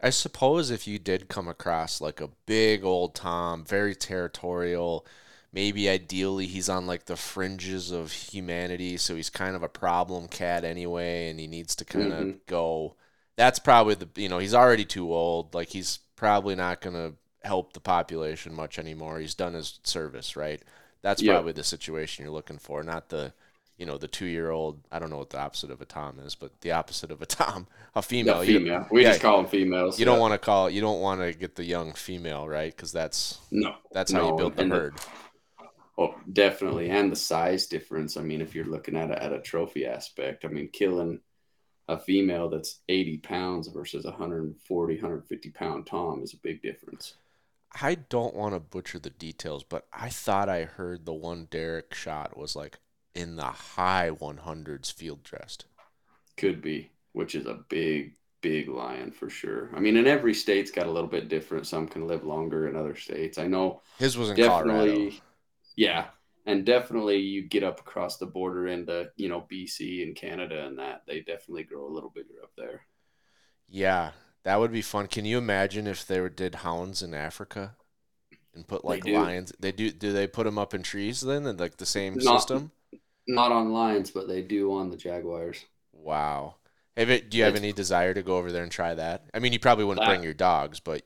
I 0.01 0.11
suppose 0.11 0.71
if 0.71 0.87
you 0.87 0.99
did 0.99 1.29
come 1.29 1.49
across 1.49 2.01
like 2.01 2.21
a 2.21 2.29
big 2.47 2.85
old 2.85 3.15
Tom, 3.15 3.65
very 3.65 3.95
territorial, 3.95 5.07
maybe 5.53 5.89
ideally 5.89 6.47
he's 6.47 6.69
on 6.69 6.87
like 6.87 7.07
the 7.07 7.17
fringes 7.17 7.91
of 7.91 8.11
humanity, 8.13 8.97
so 8.97 9.15
he's 9.17 9.31
kind 9.31 9.55
of 9.57 9.63
a 9.63 9.69
problem 9.69 10.29
cat 10.29 10.65
anyway, 10.65 11.31
and 11.31 11.39
he 11.41 11.47
needs 11.47 11.75
to 11.77 11.85
kind 11.85 12.13
of 12.13 12.29
Mhm. 12.29 12.41
go. 12.47 12.97
That's 13.37 13.59
probably 13.61 13.95
the 13.95 14.09
you 14.17 14.29
know 14.29 14.39
he's 14.39 14.55
already 14.55 14.85
too 14.85 15.13
old. 15.13 15.55
Like 15.55 15.69
he's 15.69 15.99
probably 16.17 16.55
not 16.57 16.81
gonna 16.81 17.13
help 17.45 17.73
the 17.73 17.81
population 17.81 18.55
much 18.55 18.79
anymore. 18.79 19.19
He's 19.19 19.35
done 19.35 19.55
his 19.55 19.81
service, 19.85 20.37
right? 20.37 20.63
That's 21.03 21.23
probably 21.23 21.53
the 21.53 21.65
situation 21.65 22.25
you're 22.25 22.33
looking 22.33 22.59
for, 22.59 22.83
not 22.83 23.09
the 23.09 23.33
you 23.77 23.87
know 23.87 23.99
the 23.99 24.09
two 24.09 24.27
year 24.27 24.51
old. 24.51 24.79
I 24.93 24.99
don't 24.99 25.11
know 25.11 25.19
what 25.19 25.31
the 25.31 25.41
opposite 25.41 25.71
of 25.71 25.81
a 25.81 25.85
Tom 25.85 26.21
is, 26.25 26.35
but 26.35 26.61
the 26.61 26.73
opposite 26.73 27.11
of 27.11 27.21
a 27.21 27.27
Tom, 27.27 27.67
a 27.97 28.03
female. 28.03 28.45
Yeah, 28.45 28.51
You- 28.51 28.59
female. 28.61 28.87
We 28.91 29.03
yeah. 29.03 29.11
just 29.11 29.21
call 29.21 29.39
them 29.39 29.47
females. 29.47 29.99
you 29.99 30.05
don't 30.05 30.21
want 30.21 30.33
to 30.33 30.39
call 30.39 30.71
you 30.71 30.81
don't 30.81 31.01
want 31.01 31.21
to 31.21 31.33
get 31.33 31.57
the 31.57 31.65
young 31.65 31.93
female, 31.93 32.47
right? 32.49 32.75
Because 32.75 32.93
that's 32.93 33.39
no. 33.51 33.75
that's 33.91 34.13
how 34.13 34.23
you 34.23 34.31
no, 34.31 34.37
build 34.37 34.57
the 34.57 34.63
and 34.63 34.73
herd. 34.73 34.95
Oh, 35.99 36.15
definitely, 36.33 36.91
and 36.91 37.13
the 37.13 37.17
size 37.17 37.67
difference. 37.67 38.17
I 38.17 38.23
mean, 38.23 38.41
if 38.41 38.55
you're 38.55 38.65
looking 38.65 38.97
at 38.97 39.11
it 39.11 39.19
at 39.19 39.33
a 39.33 39.41
trophy 39.41 39.85
aspect, 39.85 40.45
I 40.45 40.49
mean, 40.49 40.69
killing 40.73 41.21
a 41.89 41.99
female 41.99 42.49
that's 42.49 42.81
80 42.89 43.19
pounds 43.19 43.69
versus 43.69 44.05
140, 44.05 44.95
150 44.95 45.51
pound 45.51 45.87
Tom 45.87 46.23
is 46.23 46.33
a 46.33 46.39
big 46.39 46.63
difference. 46.63 47.15
I 47.81 47.97
don't 47.97 48.35
want 48.35 48.55
to 48.55 48.61
butcher 48.61 48.99
the 48.99 49.11
details, 49.11 49.63
but 49.63 49.87
I 49.93 50.09
thought 50.09 50.49
I 50.49 50.65
heard 50.65 51.05
the 51.05 51.13
one 51.13 51.47
Derek 51.51 51.93
shot 51.95 52.35
was 52.37 52.57
like 52.57 52.79
in 53.15 53.37
the 53.37 53.45
high 53.45 54.11
100s 54.11 54.91
field 54.91 55.23
dressed. 55.23 55.67
Could 56.37 56.63
be, 56.63 56.91
which 57.13 57.35
is 57.35 57.47
a 57.47 57.65
big, 57.69 58.17
big 58.41 58.69
lion 58.69 59.13
for 59.13 59.29
sure. 59.31 59.71
I 59.75 59.81
mean, 59.81 59.97
in 59.97 60.07
every 60.07 60.35
state's 60.35 60.71
got 60.71 60.87
a 60.87 60.91
little 60.91 61.09
bit 61.09 61.29
different. 61.29 61.67
Some 61.67 61.87
can 61.89 62.07
live 62.07 62.25
longer 62.25 62.69
in 62.69 62.77
other 62.77 62.97
states. 62.97 63.39
I 63.39 63.47
know 63.47 63.83
His 63.97 64.19
was 64.19 64.29
in 64.29 64.39
Colorado. 64.39 65.07
definitely, 65.07 65.23
yeah, 65.77 66.09
and 66.47 66.65
definitely 66.67 67.19
you 67.19 67.43
get 67.49 67.65
up 67.65 67.81
across 67.81 68.19
the 68.19 68.27
border 68.27 68.69
into 68.69 69.11
you 69.17 69.29
know 69.29 69.43
BC 69.51 70.03
and 70.03 70.17
Canada 70.17 70.67
and 70.67 70.79
that 70.79 71.05
they 71.07 71.21
definitely 71.21 71.65
grow 71.65 71.87
a 71.87 71.95
little 71.95 72.11
bigger 72.11 72.43
up 72.43 72.53
there. 72.57 72.83
Yeah, 73.69 74.13
that 74.45 74.59
would 74.61 74.73
be 74.73 74.83
fun. 74.83 75.07
Can 75.07 75.25
you 75.25 75.39
imagine 75.39 75.87
if 75.87 76.07
they 76.07 76.27
did 76.29 76.57
hounds 76.57 77.03
in 77.03 77.15
Africa 77.15 77.77
and 78.55 78.67
put 78.67 78.85
like 78.85 79.05
do. 79.05 79.15
lions? 79.15 79.53
They 79.61 79.73
do. 79.73 79.91
Do 79.91 80.13
they 80.13 80.27
put 80.27 80.45
them 80.45 80.59
up 80.59 80.75
in 80.75 80.83
trees 80.83 81.21
then, 81.21 81.47
and 81.47 81.59
like 81.61 81.77
the 81.79 81.87
same 81.87 82.15
Not- 82.17 82.41
system? 82.41 82.73
Not 83.29 83.53
on 83.53 83.73
lions, 83.73 84.11
but 84.11 84.27
they 84.29 84.43
do 84.43 84.73
on 84.75 84.91
the 84.91 84.97
Jaguars. 84.97 85.65
Wow. 85.93 86.57
Have 86.97 87.09
it, 87.11 87.31
do 87.31 87.39
you 87.39 87.45
have 87.45 87.55
It's- 87.55 87.63
any 87.63 87.73
desire 87.73 88.13
to 88.15 88.23
go 88.23 88.37
over 88.37 88.53
there 88.53 88.63
and 88.65 88.73
try 88.73 88.95
that? 88.95 89.25
I 89.33 89.39
mean, 89.39 89.53
you 89.53 89.61
probably 89.61 89.85
wouldn't 89.85 90.07
bring 90.07 90.21
Uh, 90.21 90.25
your 90.25 90.35
dogs, 90.35 90.81
but 90.81 91.03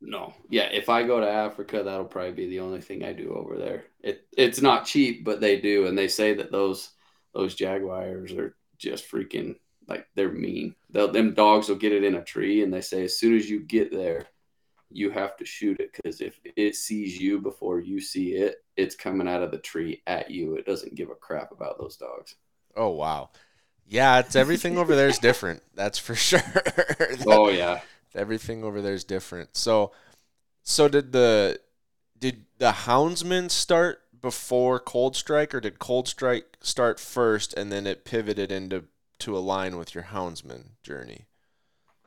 No, 0.00 0.34
yeah. 0.50 0.64
If 0.72 0.88
I 0.88 1.04
go 1.04 1.20
to 1.20 1.28
Africa, 1.30 1.82
that'll 1.84 2.06
probably 2.06 2.32
be 2.32 2.48
the 2.48 2.60
only 2.60 2.80
thing 2.80 3.04
I 3.04 3.12
do 3.12 3.32
over 3.34 3.56
there. 3.56 3.84
It 4.00 4.26
it's 4.36 4.60
not 4.60 4.84
cheap, 4.86 5.24
but 5.24 5.40
they 5.40 5.60
do, 5.60 5.86
and 5.86 5.96
they 5.96 6.08
say 6.08 6.34
that 6.34 6.50
those 6.50 6.90
those 7.34 7.54
Jaguars 7.54 8.32
are 8.32 8.56
just 8.78 9.08
freaking 9.10 9.58
like 9.88 10.06
they're 10.14 10.32
mean. 10.32 10.74
They'll, 10.90 11.10
them 11.10 11.34
dogs 11.34 11.68
will 11.68 11.76
get 11.76 11.92
it 11.92 12.04
in 12.04 12.14
a 12.14 12.24
tree, 12.24 12.62
and 12.62 12.72
they 12.72 12.80
say 12.80 13.04
as 13.04 13.18
soon 13.18 13.36
as 13.36 13.48
you 13.48 13.60
get 13.60 13.90
there, 13.90 14.26
you 14.90 15.10
have 15.10 15.36
to 15.38 15.44
shoot 15.44 15.80
it 15.80 15.92
because 15.92 16.20
if 16.20 16.38
it 16.56 16.76
sees 16.76 17.18
you 17.18 17.40
before 17.40 17.80
you 17.80 18.00
see 18.00 18.32
it, 18.34 18.56
it's 18.76 18.94
coming 18.94 19.28
out 19.28 19.42
of 19.42 19.50
the 19.50 19.58
tree 19.58 20.02
at 20.06 20.30
you. 20.30 20.54
It 20.54 20.66
doesn't 20.66 20.94
give 20.94 21.10
a 21.10 21.14
crap 21.14 21.52
about 21.52 21.78
those 21.78 21.96
dogs. 21.96 22.36
oh 22.76 22.90
wow. 22.90 23.30
Yeah, 23.86 24.20
it's 24.20 24.36
everything 24.36 24.78
over 24.78 24.94
there 24.94 25.08
is 25.08 25.18
different. 25.18 25.62
That's 25.74 25.98
for 25.98 26.14
sure. 26.28 26.40
Oh 27.26 27.48
yeah. 27.48 27.80
everything 28.14 28.64
over 28.64 28.80
there 28.80 28.94
is 28.94 29.04
different. 29.04 29.56
So, 29.56 29.92
so 30.62 30.88
did 30.88 31.12
the 31.12 31.60
did 32.18 32.44
the 32.58 32.72
houndsman 32.72 33.50
start 33.50 34.00
before 34.20 34.80
ColdStrike, 34.80 35.52
or 35.52 35.60
did 35.60 35.78
ColdStrike 35.78 36.44
start 36.60 37.00
first 37.00 37.52
and 37.54 37.72
then 37.72 37.86
it 37.86 38.04
pivoted 38.04 38.52
into 38.52 38.84
to 39.22 39.36
align 39.36 39.76
with 39.76 39.94
your 39.94 40.04
houndsman 40.04 40.70
journey? 40.82 41.26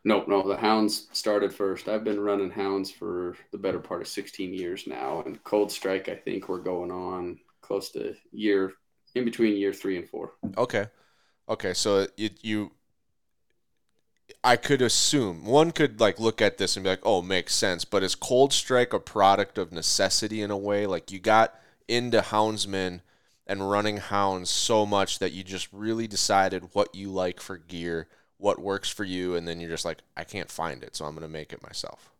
Nope, 0.04 0.28
no, 0.28 0.48
the 0.48 0.56
hounds 0.56 1.08
started 1.14 1.52
first. 1.52 1.88
I've 1.88 2.04
been 2.04 2.20
running 2.20 2.52
hounds 2.52 2.92
for 2.92 3.36
the 3.52 3.58
better 3.58 3.80
part 3.80 4.02
of 4.02 4.08
16 4.08 4.54
years 4.54 4.86
now. 4.86 5.24
And 5.26 5.44
ColdStrike, 5.44 6.10
I 6.10 6.16
think 6.16 6.48
we're 6.48 6.60
going 6.60 6.92
on 6.92 7.40
close 7.62 7.90
to 7.92 8.16
year, 8.32 8.74
in 9.16 9.26
between 9.26 9.58
year 9.58 9.74
three 9.74 9.98
and 9.98 10.08
four. 10.08 10.34
Okay, 10.58 10.86
okay. 11.50 11.74
So 11.74 12.06
you 12.18 12.30
you, 12.42 12.72
I 14.44 14.58
could 14.58 14.84
assume 14.84 15.44
one 15.44 15.72
could 15.72 16.00
like 16.00 16.20
look 16.20 16.40
at 16.40 16.60
this 16.60 16.78
and 16.78 16.84
be 16.84 16.92
like, 16.92 17.00
oh, 17.02 17.24
makes 17.24 17.56
sense. 17.56 17.84
But 17.84 18.04
is 18.04 18.16
ColdStrike 18.16 18.94
a 18.94 19.00
product 19.00 19.58
of 19.58 19.72
necessity 19.72 20.44
in 20.44 20.52
a 20.52 20.58
way? 20.58 20.86
Like 20.86 21.12
you 21.12 21.20
got 21.20 21.56
into 21.88 22.22
houndsmen 22.22 23.02
and 23.48 23.70
running 23.70 23.98
hounds 23.98 24.50
so 24.50 24.86
much 24.86 25.20
that 25.20 25.32
you 25.34 25.44
just 25.44 25.68
really 25.72 26.08
decided 26.08 26.70
what 26.74 26.94
you 26.96 27.10
like 27.10 27.40
for 27.40 27.58
gear, 27.58 28.08
what 28.38 28.60
works 28.60 28.90
for 28.90 29.04
you, 29.04 29.36
and 29.36 29.48
then 29.48 29.60
you're 29.60 29.70
just 29.70 29.86
like, 29.86 30.02
I 30.18 30.24
can't 30.24 30.52
find 30.52 30.84
it, 30.84 30.96
so 30.96 31.06
I'm 31.06 31.14
gonna 31.16 31.28
make 31.28 31.54
it 31.54 31.64
myself. 31.64 32.12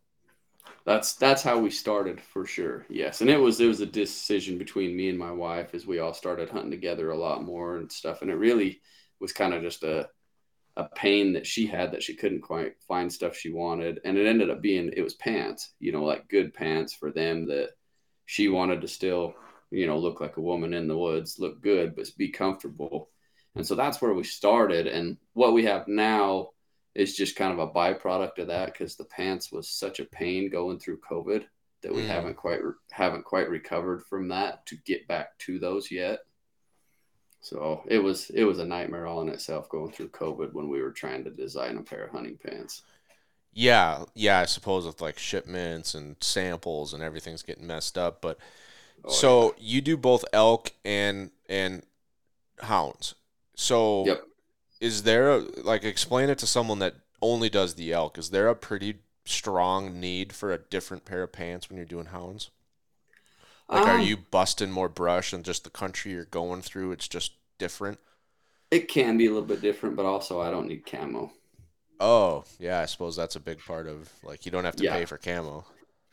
That's 0.84 1.14
that's 1.14 1.42
how 1.42 1.58
we 1.58 1.70
started 1.70 2.20
for 2.20 2.46
sure. 2.46 2.86
Yes, 2.88 3.20
and 3.20 3.28
it 3.30 3.38
was 3.40 3.60
it 3.60 3.66
was 3.66 3.80
a 3.80 3.86
decision 3.86 4.56
between 4.58 4.96
me 4.96 5.08
and 5.08 5.18
my 5.18 5.32
wife 5.32 5.74
as 5.74 5.86
we 5.86 5.98
all 5.98 6.14
started 6.14 6.48
hunting 6.48 6.70
together 6.70 7.10
a 7.10 7.18
lot 7.18 7.42
more 7.42 7.76
and 7.78 7.90
stuff. 7.90 8.22
And 8.22 8.30
it 8.30 8.36
really 8.36 8.80
was 9.20 9.32
kind 9.32 9.52
of 9.52 9.62
just 9.62 9.82
a 9.82 10.08
a 10.76 10.84
pain 10.96 11.32
that 11.34 11.46
she 11.46 11.66
had 11.66 11.92
that 11.92 12.02
she 12.02 12.14
couldn't 12.16 12.42
quite 12.42 12.74
find 12.88 13.12
stuff 13.12 13.36
she 13.36 13.50
wanted, 13.52 14.00
and 14.04 14.18
it 14.18 14.26
ended 14.26 14.50
up 14.50 14.62
being 14.62 14.92
it 14.96 15.02
was 15.02 15.14
pants, 15.14 15.74
you 15.80 15.92
know, 15.92 16.04
like 16.04 16.28
good 16.28 16.54
pants 16.54 16.94
for 16.94 17.12
them 17.12 17.46
that 17.48 17.70
she 18.26 18.48
wanted 18.48 18.80
to 18.82 18.88
still, 18.88 19.34
you 19.70 19.86
know, 19.86 19.98
look 19.98 20.20
like 20.20 20.36
a 20.36 20.40
woman 20.42 20.74
in 20.74 20.88
the 20.88 20.96
woods, 20.98 21.38
look 21.38 21.60
good, 21.62 21.96
but 21.96 22.08
be 22.16 22.28
comfortable. 22.30 23.10
And 23.54 23.66
so 23.66 23.74
that's 23.74 24.00
where 24.00 24.14
we 24.14 24.24
started. 24.24 24.86
And 24.86 25.16
what 25.32 25.52
we 25.54 25.64
have 25.64 25.88
now 25.88 26.50
is 26.94 27.16
just 27.16 27.36
kind 27.36 27.52
of 27.52 27.58
a 27.58 27.72
byproduct 27.72 28.38
of 28.38 28.48
that 28.48 28.72
because 28.72 28.96
the 28.96 29.04
pants 29.04 29.50
was 29.52 29.68
such 29.68 30.00
a 30.00 30.04
pain 30.04 30.50
going 30.50 30.78
through 30.78 31.00
COVID 31.00 31.44
that 31.82 31.94
we 31.94 32.02
Mm. 32.02 32.06
haven't 32.08 32.36
quite 32.36 32.60
haven't 32.90 33.24
quite 33.24 33.48
recovered 33.50 34.04
from 34.06 34.28
that 34.28 34.64
to 34.66 34.76
get 34.76 35.06
back 35.08 35.38
to 35.40 35.58
those 35.58 35.90
yet. 35.90 36.20
So 37.40 37.82
it 37.86 37.98
was 37.98 38.30
it 38.30 38.44
was 38.44 38.58
a 38.58 38.64
nightmare 38.64 39.06
all 39.06 39.22
in 39.22 39.28
itself 39.28 39.68
going 39.68 39.92
through 39.92 40.08
COVID 40.10 40.52
when 40.52 40.68
we 40.68 40.82
were 40.82 40.92
trying 40.92 41.24
to 41.24 41.30
design 41.30 41.76
a 41.76 41.82
pair 41.82 42.04
of 42.04 42.10
hunting 42.12 42.38
pants. 42.38 42.82
Yeah, 43.52 44.04
yeah. 44.14 44.40
I 44.40 44.44
suppose 44.44 44.86
with 44.86 45.00
like 45.00 45.18
shipments 45.18 45.94
and 45.94 46.16
samples 46.20 46.92
and 46.92 47.02
everything's 47.02 47.42
getting 47.42 47.66
messed 47.66 47.96
up, 47.96 48.20
but 48.20 48.38
Oh, 49.04 49.40
so 49.40 49.54
you 49.58 49.80
do 49.80 49.96
both 49.96 50.24
elk 50.32 50.72
and 50.84 51.30
and 51.48 51.82
hounds. 52.62 53.14
So 53.56 54.16
Yep. 54.16 54.26
is 54.80 55.04
there 55.04 55.30
a, 55.32 55.38
like 55.62 55.84
explain 55.84 56.30
it 56.30 56.38
to 56.40 56.48
someone 56.48 56.80
that 56.80 56.96
only 57.22 57.50
does 57.50 57.74
the 57.74 57.92
elk? 57.92 58.18
Is 58.18 58.30
there 58.30 58.48
a 58.48 58.56
pretty 58.56 58.96
strong 59.26 60.00
need 60.00 60.32
for 60.34 60.52
a 60.52 60.58
different 60.58 61.04
pair 61.04 61.24
of 61.24 61.32
pants 61.32 61.68
when 61.68 61.76
you're 61.78 61.86
doing 61.86 62.06
hounds? 62.08 62.50
Like, 63.70 63.86
are 63.86 63.96
Um, 63.96 63.98
you 63.98 64.16
busting 64.16 64.72
more 64.72 64.88
brush 64.88 65.32
and 65.32 65.44
just 65.44 65.62
the 65.62 65.70
country 65.70 66.10
you're 66.12 66.24
going 66.24 66.62
through? 66.62 66.90
It's 66.92 67.06
just 67.08 67.32
different. 67.58 68.00
It 68.70 68.86
can 68.86 69.16
be 69.16 69.26
a 69.26 69.30
little 69.30 69.44
bit 69.44 69.60
different, 69.60 69.96
but 69.96 70.06
also 70.06 70.40
I 70.40 70.52
don't 70.52 70.68
need 70.68 70.86
camo. 70.86 71.32
Oh, 72.00 72.44
yeah. 72.58 72.80
I 72.80 72.86
suppose 72.86 73.16
that's 73.16 73.36
a 73.36 73.40
big 73.40 73.64
part 73.64 73.86
of 73.86 74.10
like 74.22 74.44
you 74.46 74.52
don't 74.52 74.64
have 74.64 74.76
to 74.76 74.84
Yeah. 74.84 74.84
pay 74.84 75.04
for 75.04 75.18
camo. 75.18 75.66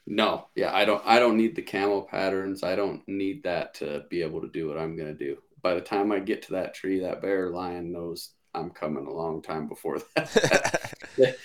No, 0.05 0.47
yeah, 0.55 0.75
I 0.75 0.85
don't. 0.85 1.01
I 1.05 1.19
don't 1.19 1.37
need 1.37 1.55
the 1.55 1.61
camo 1.61 2.01
patterns. 2.01 2.63
I 2.63 2.75
don't 2.75 3.01
need 3.07 3.43
that 3.43 3.75
to 3.75 4.03
be 4.09 4.21
able 4.21 4.41
to 4.41 4.49
do 4.49 4.67
what 4.67 4.77
I'm 4.77 4.97
gonna 4.97 5.13
do. 5.13 5.37
By 5.61 5.75
the 5.75 5.81
time 5.81 6.11
I 6.11 6.19
get 6.19 6.41
to 6.43 6.53
that 6.53 6.73
tree, 6.73 6.99
that 6.99 7.21
bear 7.21 7.49
lion 7.49 7.91
knows 7.91 8.31
I'm 8.53 8.69
coming 8.69 9.07
a 9.07 9.13
long 9.13 9.41
time 9.41 9.67
before 9.67 9.99
that. 10.15 10.93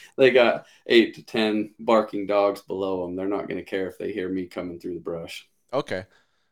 they 0.16 0.30
got 0.30 0.66
eight 0.86 1.14
to 1.14 1.22
ten 1.22 1.74
barking 1.78 2.26
dogs 2.26 2.60
below 2.62 3.06
them. 3.06 3.14
They're 3.14 3.28
not 3.28 3.48
gonna 3.48 3.62
care 3.62 3.88
if 3.88 3.98
they 3.98 4.12
hear 4.12 4.28
me 4.28 4.46
coming 4.46 4.80
through 4.80 4.94
the 4.94 5.00
brush. 5.00 5.48
Okay. 5.72 6.06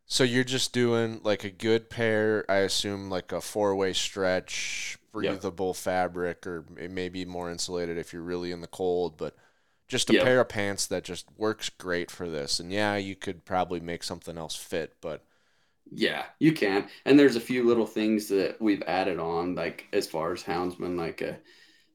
So 0.07 0.23
you're 0.23 0.45
just 0.45 0.73
doing 0.73 1.21
like 1.25 1.43
a 1.43 1.51
good 1.51 1.91
pair, 1.91 2.45
I 2.49 2.59
assume 2.59 3.11
like 3.11 3.33
a 3.33 3.41
four-way 3.41 3.93
stretch, 3.93 4.99
breathable 5.11 5.75
fabric, 5.75 6.47
or 6.47 6.65
it 6.79 6.93
may 6.93 7.09
be 7.09 7.25
more 7.25 7.51
insulated 7.51 7.99
if 7.99 8.13
you're 8.13 8.23
really 8.23 8.53
in 8.53 8.61
the 8.61 8.69
cold, 8.69 9.17
but 9.17 9.35
just 9.89 10.11
a 10.11 10.15
Yep. 10.15 10.15
pair 10.15 10.41
of 10.41 10.49
pants 10.49 10.87
that 10.89 11.05
just 11.05 11.27
works 11.37 11.69
great 11.71 12.11
for 12.11 12.29
this. 12.29 12.61
And 12.61 12.73
yeah, 12.73 12.97
you 12.97 13.17
could 13.17 13.45
probably 13.45 13.81
make 13.81 14.03
something 14.03 14.39
else 14.39 14.57
fit, 14.57 14.97
but 15.01 15.25
Yeah, 15.93 16.25
you 16.41 16.53
can. 16.53 16.89
And 17.05 17.19
there's 17.19 17.37
a 17.37 17.41
few 17.41 17.63
little 17.65 17.87
things 17.87 18.29
that 18.29 18.61
we've 18.61 18.83
added 18.83 19.19
on, 19.19 19.55
like 19.55 19.87
as 19.93 20.07
far 20.07 20.33
as 20.33 20.43
houndsmen, 20.43 20.97
like 20.97 21.21
a 21.23 21.39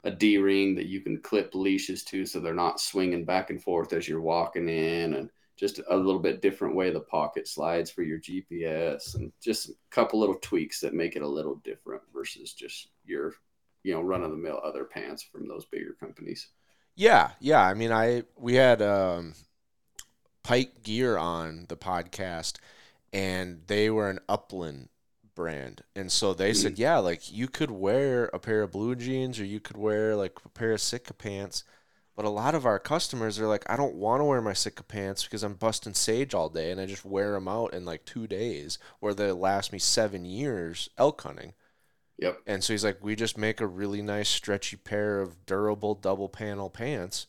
a 0.05 0.12
D 0.12 0.38
ring 0.38 0.75
that 0.75 0.88
you 0.88 1.01
can 1.01 1.21
clip 1.21 1.55
leashes 1.55 2.03
to, 2.05 2.25
so 2.25 2.39
they're 2.39 2.53
not 2.55 2.79
swinging 2.81 3.25
back 3.25 3.50
and 3.51 3.62
forth 3.63 3.93
as 3.93 4.07
you're 4.07 4.21
walking 4.21 4.69
in, 4.69 5.13
and 5.15 5.29
just 5.57 5.79
a 5.89 5.98
little 5.98 6.19
bit 6.21 6.41
different 6.41 6.75
way 6.75 6.91
the 6.91 7.01
pocket 7.01 7.48
slides 7.48 7.91
for 7.91 8.03
your 8.03 8.17
GPS, 8.19 9.15
and 9.15 9.31
just 9.43 9.69
a 9.69 9.74
couple 9.91 10.19
little 10.19 10.36
tweaks 10.41 10.79
that 10.81 10.93
make 10.95 11.15
it 11.17 11.24
a 11.24 11.27
little 11.27 11.55
different 11.65 12.01
versus 12.13 12.53
just 12.53 12.89
your, 13.05 13.33
you 13.83 13.93
know, 13.93 14.01
run 14.01 14.24
of 14.24 14.31
the 14.31 14.38
mill 14.38 14.62
other 14.63 14.86
pants 14.86 15.24
from 15.24 15.48
those 15.48 15.65
bigger 15.65 15.93
companies. 16.00 16.50
Yeah, 17.01 17.31
yeah. 17.39 17.62
I 17.62 17.74
mean, 17.74 17.91
I 17.91 18.25
we 18.38 18.53
had 18.53 18.79
um, 18.79 19.34
Pike 20.43 20.84
Gear 20.84 21.17
on 21.17 21.65
the 21.67 21.75
podcast, 21.75 22.60
and 23.12 23.63
they 23.65 23.89
were 23.89 24.08
an 24.12 24.20
Upland 24.29 24.89
brand. 25.34 25.81
And 25.96 26.12
so 26.12 26.36
they 26.36 26.53
said, 26.53 26.77
yeah, 26.77 27.00
like 27.00 27.31
you 27.31 27.48
could 27.48 27.72
wear 27.72 28.25
a 28.25 28.38
pair 28.38 28.62
of 28.62 28.74
blue 28.74 28.96
jeans 28.96 29.39
or 29.39 29.46
you 29.46 29.60
could 29.60 29.77
wear 29.77 30.15
like 30.15 30.38
a 30.46 30.50
pair 30.50 30.74
of 30.74 30.81
Sitka 30.81 31.15
pants. 31.15 31.63
But 32.15 32.25
a 32.25 32.29
lot 32.29 32.53
of 32.53 32.67
our 32.67 32.77
customers 32.77 33.39
are 33.39 33.48
like, 33.48 33.67
I 33.67 33.77
don't 33.77 33.96
want 33.96 34.20
to 34.20 34.25
wear 34.25 34.41
my 34.41 34.53
Sitka 34.53 34.84
pants 34.84 35.24
because 35.24 35.41
I'm 35.41 35.55
busting 35.55 35.96
sage 35.96 36.36
all 36.36 36.50
day 36.50 36.70
and 36.70 36.79
I 36.79 36.86
just 36.86 37.03
wear 37.03 37.31
them 37.31 37.48
out 37.48 37.74
in 37.74 37.84
like 37.84 38.05
two 38.05 38.27
days, 38.27 38.77
or 39.00 39.15
they 39.15 39.31
last 39.31 39.74
me 39.74 39.79
seven 39.79 40.24
years 40.24 40.88
elk 41.00 41.22
hunting. 41.24 41.53
Yep. 42.22 42.42
And 42.48 42.63
so 42.63 42.74
he's 42.74 42.84
like, 42.86 43.00
we 43.04 43.16
just 43.16 43.38
make 43.38 43.60
a 43.60 43.68
really 43.68 44.01
nice 44.01 44.30
stretchy 44.30 44.78
pair 44.78 45.20
of 45.22 45.46
durable 45.46 45.96
double 45.96 46.30
panel 46.30 46.70
pants 46.70 47.28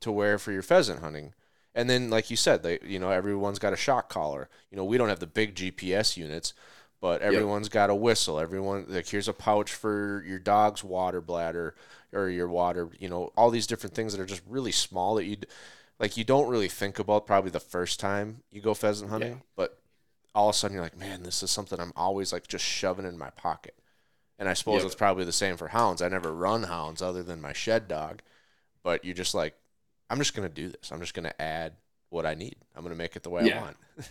to 0.00 0.12
wear 0.12 0.38
for 0.38 0.52
your 0.52 0.62
pheasant 0.62 1.00
hunting. 1.00 1.34
And 1.74 1.88
then, 1.88 2.10
like 2.10 2.30
you 2.30 2.36
said, 2.36 2.62
they 2.62 2.78
you 2.84 2.98
know 2.98 3.10
everyone's 3.10 3.58
got 3.58 3.72
a 3.72 3.76
shock 3.76 4.08
collar. 4.08 4.48
You 4.70 4.76
know 4.76 4.84
we 4.84 4.98
don't 4.98 5.08
have 5.08 5.20
the 5.20 5.26
big 5.26 5.54
GPS 5.54 6.16
units, 6.16 6.52
but 7.00 7.22
everyone's 7.22 7.68
got 7.68 7.90
a 7.90 7.94
whistle. 7.94 8.38
Everyone 8.38 8.84
like 8.88 9.08
here's 9.08 9.28
a 9.28 9.32
pouch 9.32 9.72
for 9.72 10.22
your 10.26 10.38
dog's 10.38 10.82
water 10.84 11.20
bladder 11.20 11.74
or 12.12 12.28
your 12.28 12.48
water. 12.48 12.90
You 12.98 13.08
know 13.08 13.32
all 13.36 13.50
these 13.50 13.66
different 13.66 13.94
things 13.94 14.12
that 14.12 14.20
are 14.20 14.26
just 14.26 14.42
really 14.48 14.72
small 14.72 15.14
that 15.16 15.24
you 15.24 15.36
like 16.00 16.16
you 16.16 16.24
don't 16.24 16.48
really 16.48 16.68
think 16.68 16.98
about 16.98 17.26
probably 17.26 17.50
the 17.50 17.60
first 17.60 17.98
time 18.00 18.42
you 18.50 18.60
go 18.60 18.74
pheasant 18.74 19.10
hunting, 19.10 19.32
Yeah. 19.32 19.42
but 19.56 19.78
all 20.34 20.48
of 20.48 20.54
a 20.54 20.58
sudden 20.58 20.74
you're 20.74 20.82
like, 20.84 20.98
man, 20.98 21.22
this 21.22 21.42
is 21.42 21.50
something 21.50 21.80
I'm 21.80 21.92
always 21.96 22.32
like 22.32 22.46
just 22.46 22.64
shoving 22.64 23.06
in 23.06 23.18
my 23.18 23.30
pocket. 23.30 23.74
And 24.38 24.48
I 24.48 24.54
suppose 24.54 24.84
Yep. 24.84 24.84
it's 24.84 24.94
probably 24.94 25.24
the 25.24 25.32
same 25.32 25.56
for 25.56 25.68
hounds. 25.68 26.02
I 26.02 26.08
never 26.08 26.32
run 26.34 26.64
hounds 26.64 27.02
other 27.02 27.22
than 27.22 27.40
my 27.40 27.52
shed 27.52 27.88
dog, 27.88 28.22
but 28.82 29.04
you're 29.04 29.14
just 29.14 29.34
like, 29.34 29.54
I'm 30.10 30.18
just 30.18 30.34
gonna 30.34 30.48
do 30.48 30.70
this. 30.70 30.92
I'm 30.92 31.00
just 31.00 31.14
gonna 31.14 31.34
add 31.40 31.74
what 32.10 32.26
I 32.26 32.34
need. 32.34 32.56
I'm 32.76 32.82
gonna 32.84 32.94
make 32.96 33.16
it 33.16 33.22
the 33.24 33.30
way 33.30 33.44
I 33.44 33.48
want. 33.48 33.76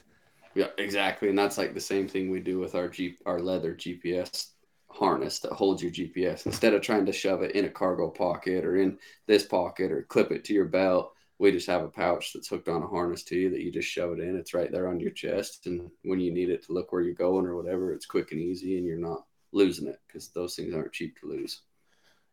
Yeah, 0.54 0.68
exactly. 0.78 1.30
And 1.30 1.38
that's 1.38 1.58
like 1.58 1.74
the 1.74 1.80
same 1.80 2.08
thing 2.08 2.30
we 2.32 2.40
do 2.40 2.60
with 2.60 2.76
our 2.76 2.88
Jeep, 2.90 3.20
our 3.26 3.40
leather 3.40 3.74
GPS 3.76 4.54
harness 4.90 5.40
that 5.40 5.52
holds 5.52 5.82
your 5.82 5.92
GPS. 5.92 6.46
Instead 6.46 6.74
of 6.74 6.82
trying 6.82 7.06
to 7.06 7.12
shove 7.12 7.44
it 7.44 7.52
in 7.52 7.66
a 7.66 7.70
cargo 7.70 8.10
pocket 8.10 8.66
or 8.66 8.78
in 8.78 8.98
this 9.28 9.46
pocket 9.46 9.92
or 9.92 10.04
clip 10.04 10.32
it 10.32 10.44
to 10.46 10.54
your 10.54 10.66
belt, 10.66 11.14
we 11.40 11.52
just 11.52 11.68
have 11.68 11.84
a 11.84 11.90
pouch 11.90 12.34
that's 12.34 12.48
hooked 12.48 12.68
on 12.70 12.82
a 12.82 12.88
harness 12.88 13.24
to 13.26 13.36
you 13.36 13.52
that 13.52 13.62
you 13.62 13.72
just 13.72 13.88
shove 13.88 14.14
it 14.14 14.20
in. 14.20 14.36
It's 14.36 14.56
right 14.56 14.72
there 14.72 14.88
on 14.88 15.00
your 15.00 15.12
chest. 15.12 15.68
And 15.68 15.92
when 16.04 16.20
you 16.20 16.32
need 16.34 16.50
it 16.50 16.64
to 16.66 16.74
look 16.74 16.92
where 16.92 17.02
you're 17.02 17.14
going 17.14 17.46
or 17.46 17.56
whatever, 17.56 17.94
it's 17.94 18.08
quick 18.08 18.32
and 18.32 18.42
easy 18.42 18.78
and 18.78 18.86
you're 18.88 18.98
not 18.98 19.26
losing 19.52 19.88
it 19.88 20.00
because 20.08 20.30
those 20.30 20.56
things 20.56 20.74
aren't 20.74 20.94
cheap 20.94 21.20
to 21.20 21.28
lose. 21.28 21.62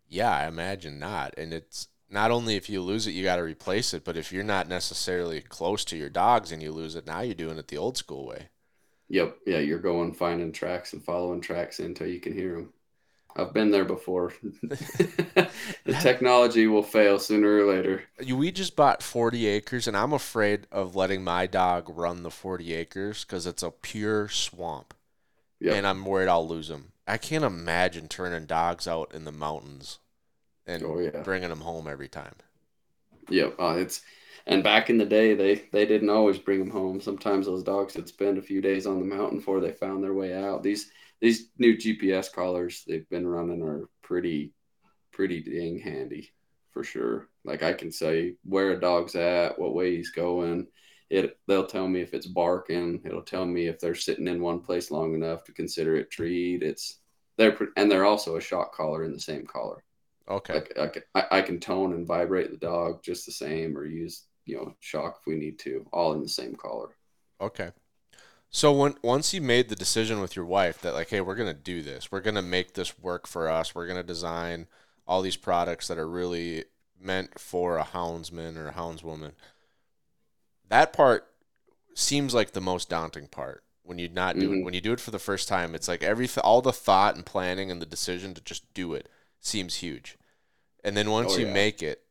Yeah, 0.09 0.31
I 0.31 0.47
imagine 0.47 0.99
not. 0.99 1.35
And 1.37 1.53
it's 1.53 1.89
not 2.11 2.31
only 2.31 2.57
if 2.57 2.69
you 2.69 2.81
lose 2.81 3.07
it, 3.07 3.13
you 3.13 3.25
got 3.25 3.37
to 3.37 3.43
replace 3.43 3.95
it, 3.95 4.05
but 4.05 4.17
if 4.17 4.33
you're 4.33 4.45
not 4.45 4.69
necessarily 4.69 5.41
close 5.41 5.85
to 5.87 5.97
your 5.97 6.11
dogs 6.11 6.53
and 6.53 6.63
you 6.63 6.73
lose 6.73 6.95
it, 6.95 7.07
now 7.07 7.21
you're 7.21 7.35
doing 7.35 7.59
it 7.59 7.69
the 7.69 7.79
old 7.79 7.97
school 7.97 8.27
way. 8.27 8.49
Yep. 9.09 9.39
Yeah. 9.47 9.59
You're 9.59 9.79
going 9.79 10.13
finding 10.13 10.53
tracks 10.53 10.93
and 10.93 11.05
following 11.05 11.41
tracks 11.41 11.81
until 11.81 12.07
you 12.07 12.21
can 12.21 12.33
hear 12.33 12.55
them. 12.55 12.73
I've 13.37 13.53
been 13.53 13.71
there 13.71 13.85
before. 13.85 14.33
the 14.63 15.49
technology 16.01 16.67
will 16.69 16.85
fail 16.85 17.19
sooner 17.19 17.59
or 17.59 17.65
later. 17.65 18.05
We 18.25 18.53
just 18.53 18.77
bought 18.77 19.03
40 19.03 19.47
acres, 19.47 19.89
and 19.89 19.97
I'm 19.97 20.13
afraid 20.13 20.69
of 20.71 20.95
letting 20.95 21.25
my 21.25 21.47
dog 21.47 21.89
run 21.89 22.23
the 22.23 22.31
40 22.31 22.73
acres 22.73 23.25
because 23.25 23.47
it's 23.47 23.63
a 23.63 23.73
pure 23.73 24.29
swamp. 24.29 24.95
Yep. 25.61 25.75
And 25.75 25.87
I'm 25.87 26.05
worried 26.05 26.29
I'll 26.29 26.47
lose 26.47 26.71
him. 26.71 26.93
I 27.07 27.17
can't 27.17 27.45
imagine 27.45 28.09
turning 28.09 28.45
dogs 28.45 28.87
out 28.87 29.15
in 29.15 29.25
the 29.25 29.33
mountains 29.33 30.01
and 30.67 30.85
Oh, 30.85 30.99
yeah. 31.01 31.25
bringing 31.25 31.51
them 31.51 31.63
home 31.63 31.89
every 31.89 32.09
time. 32.09 32.37
Yep. 33.29 33.57
Uh, 33.59 33.77
it's 33.79 34.03
and 34.47 34.63
back 34.63 34.91
in 34.91 34.99
the 34.99 35.07
day, 35.07 35.35
they 35.35 35.55
they 35.73 35.87
didn't 35.87 36.11
always 36.11 36.39
bring 36.39 36.59
them 36.59 36.71
home. 36.71 37.01
Sometimes 37.01 37.47
those 37.47 37.63
dogs 37.63 37.97
would 37.97 38.09
spend 38.09 38.39
a 38.39 38.43
few 38.43 38.61
days 38.61 38.87
on 38.87 38.99
the 39.01 39.07
mountain 39.07 39.39
before 39.39 39.61
they 39.61 39.73
found 39.73 40.03
their 40.03 40.15
way 40.15 40.35
out. 40.35 40.63
These 40.63 40.91
these 41.21 41.49
new 41.59 41.77
GPS 41.77 42.29
collars 42.29 42.85
they've 42.87 43.09
been 43.09 43.27
running 43.27 43.63
are 43.63 43.89
pretty 44.03 44.53
pretty 45.13 45.43
dang 45.43 45.81
handy 45.81 46.33
for 46.73 46.85
sure. 46.85 47.29
Like 47.45 47.63
I 47.63 47.75
can 47.75 47.93
say 47.93 48.37
where 48.45 48.73
a 48.73 48.81
dog's 48.81 49.15
at, 49.17 49.59
what 49.59 49.75
way 49.75 49.97
he's 49.97 50.11
going. 50.11 50.69
It 51.11 51.39
they'll 51.47 51.67
tell 51.67 51.87
me 51.87 52.01
if 52.01 52.15
it's 52.15 52.27
barking. 52.27 53.01
It'll 53.05 53.23
tell 53.23 53.45
me 53.45 53.67
if 53.67 53.79
they're 53.79 53.95
sitting 53.95 54.29
in 54.29 54.41
one 54.41 54.61
place 54.61 54.91
long 54.91 55.15
enough 55.15 55.45
to 55.45 55.53
consider 55.53 55.97
it 55.97 56.11
treed. 56.11 56.63
It's 56.63 57.01
they're 57.37 57.57
and 57.77 57.91
they're 57.91 58.05
also 58.05 58.37
a 58.37 58.41
shock 58.41 58.75
collar 58.75 59.05
in 59.05 59.13
the 59.13 59.21
same 59.21 59.47
collar. 59.47 59.85
Okay. 60.29 60.63
Like 60.77 61.07
I 61.15 61.25
I 61.31 61.43
can 61.43 61.61
tone 61.61 61.93
and 61.93 62.07
vibrate 62.07 62.51
the 62.51 62.57
dog 62.57 63.03
just 63.03 63.27
the 63.27 63.33
same, 63.33 63.77
or 63.77 63.85
use 63.85 64.25
you 64.47 64.57
know 64.57 64.75
shock 64.81 65.19
if 65.21 65.27
we 65.27 65.37
need 65.37 65.59
to, 65.61 65.87
all 65.93 66.13
in 66.15 66.23
the 66.23 66.29
same 66.29 66.55
collar. 66.55 66.97
Okay. 67.41 67.71
So 68.51 68.73
when 68.73 68.95
once 69.03 69.35
you 69.35 69.41
made 69.41 69.69
the 69.69 69.77
decision 69.77 70.21
with 70.21 70.37
your 70.37 70.45
wife 70.45 70.81
that 70.83 70.95
like, 70.95 71.11
hey, 71.11 71.21
we're 71.21 71.35
gonna 71.35 71.53
do 71.55 71.83
this, 71.83 72.13
we're 72.13 72.21
gonna 72.21 72.43
make 72.43 72.75
this 72.75 72.99
work 72.99 73.27
for 73.27 73.49
us, 73.49 73.75
we're 73.75 73.87
gonna 73.87 74.03
design 74.03 74.69
all 75.07 75.23
these 75.23 75.37
products 75.37 75.89
that 75.89 75.99
are 75.99 76.09
really 76.09 76.65
meant 77.01 77.39
for 77.39 77.77
a 77.77 77.85
houndsman 77.85 78.57
or 78.57 78.69
a 78.69 78.73
houndswoman. 78.73 79.33
That 80.69 80.93
part 80.93 81.29
seems 81.95 82.35
like 82.35 82.53
the 82.53 82.61
most 82.61 82.91
daunting 82.91 83.29
part 83.29 83.65
when 83.85 83.99
you 83.99 84.09
not 84.09 84.39
do 84.39 84.53
it. 84.53 84.59
Mhm. 84.59 84.65
When 84.65 84.75
you 84.75 84.81
do 84.81 84.93
it 84.93 85.01
for 85.01 85.11
the 85.13 85.19
first 85.21 85.49
time, 85.49 85.75
it's 85.75 85.89
like 85.89 86.03
every 86.03 86.29
all 86.43 86.63
the 86.63 86.73
thought 86.73 87.17
and 87.17 87.27
planning 87.27 87.71
and 87.71 87.83
the 87.83 87.87
decision 87.87 88.35
to 88.35 88.41
just 88.43 88.73
do 88.75 88.95
it 88.95 89.09
seems 89.41 89.77
huge. 89.77 90.19
And 90.85 90.97
then 90.97 91.11
once 91.11 91.37
Oh, 91.37 91.39
you 91.39 91.47
yeah. 91.47 91.49
make 91.49 91.83
it, 91.83 92.05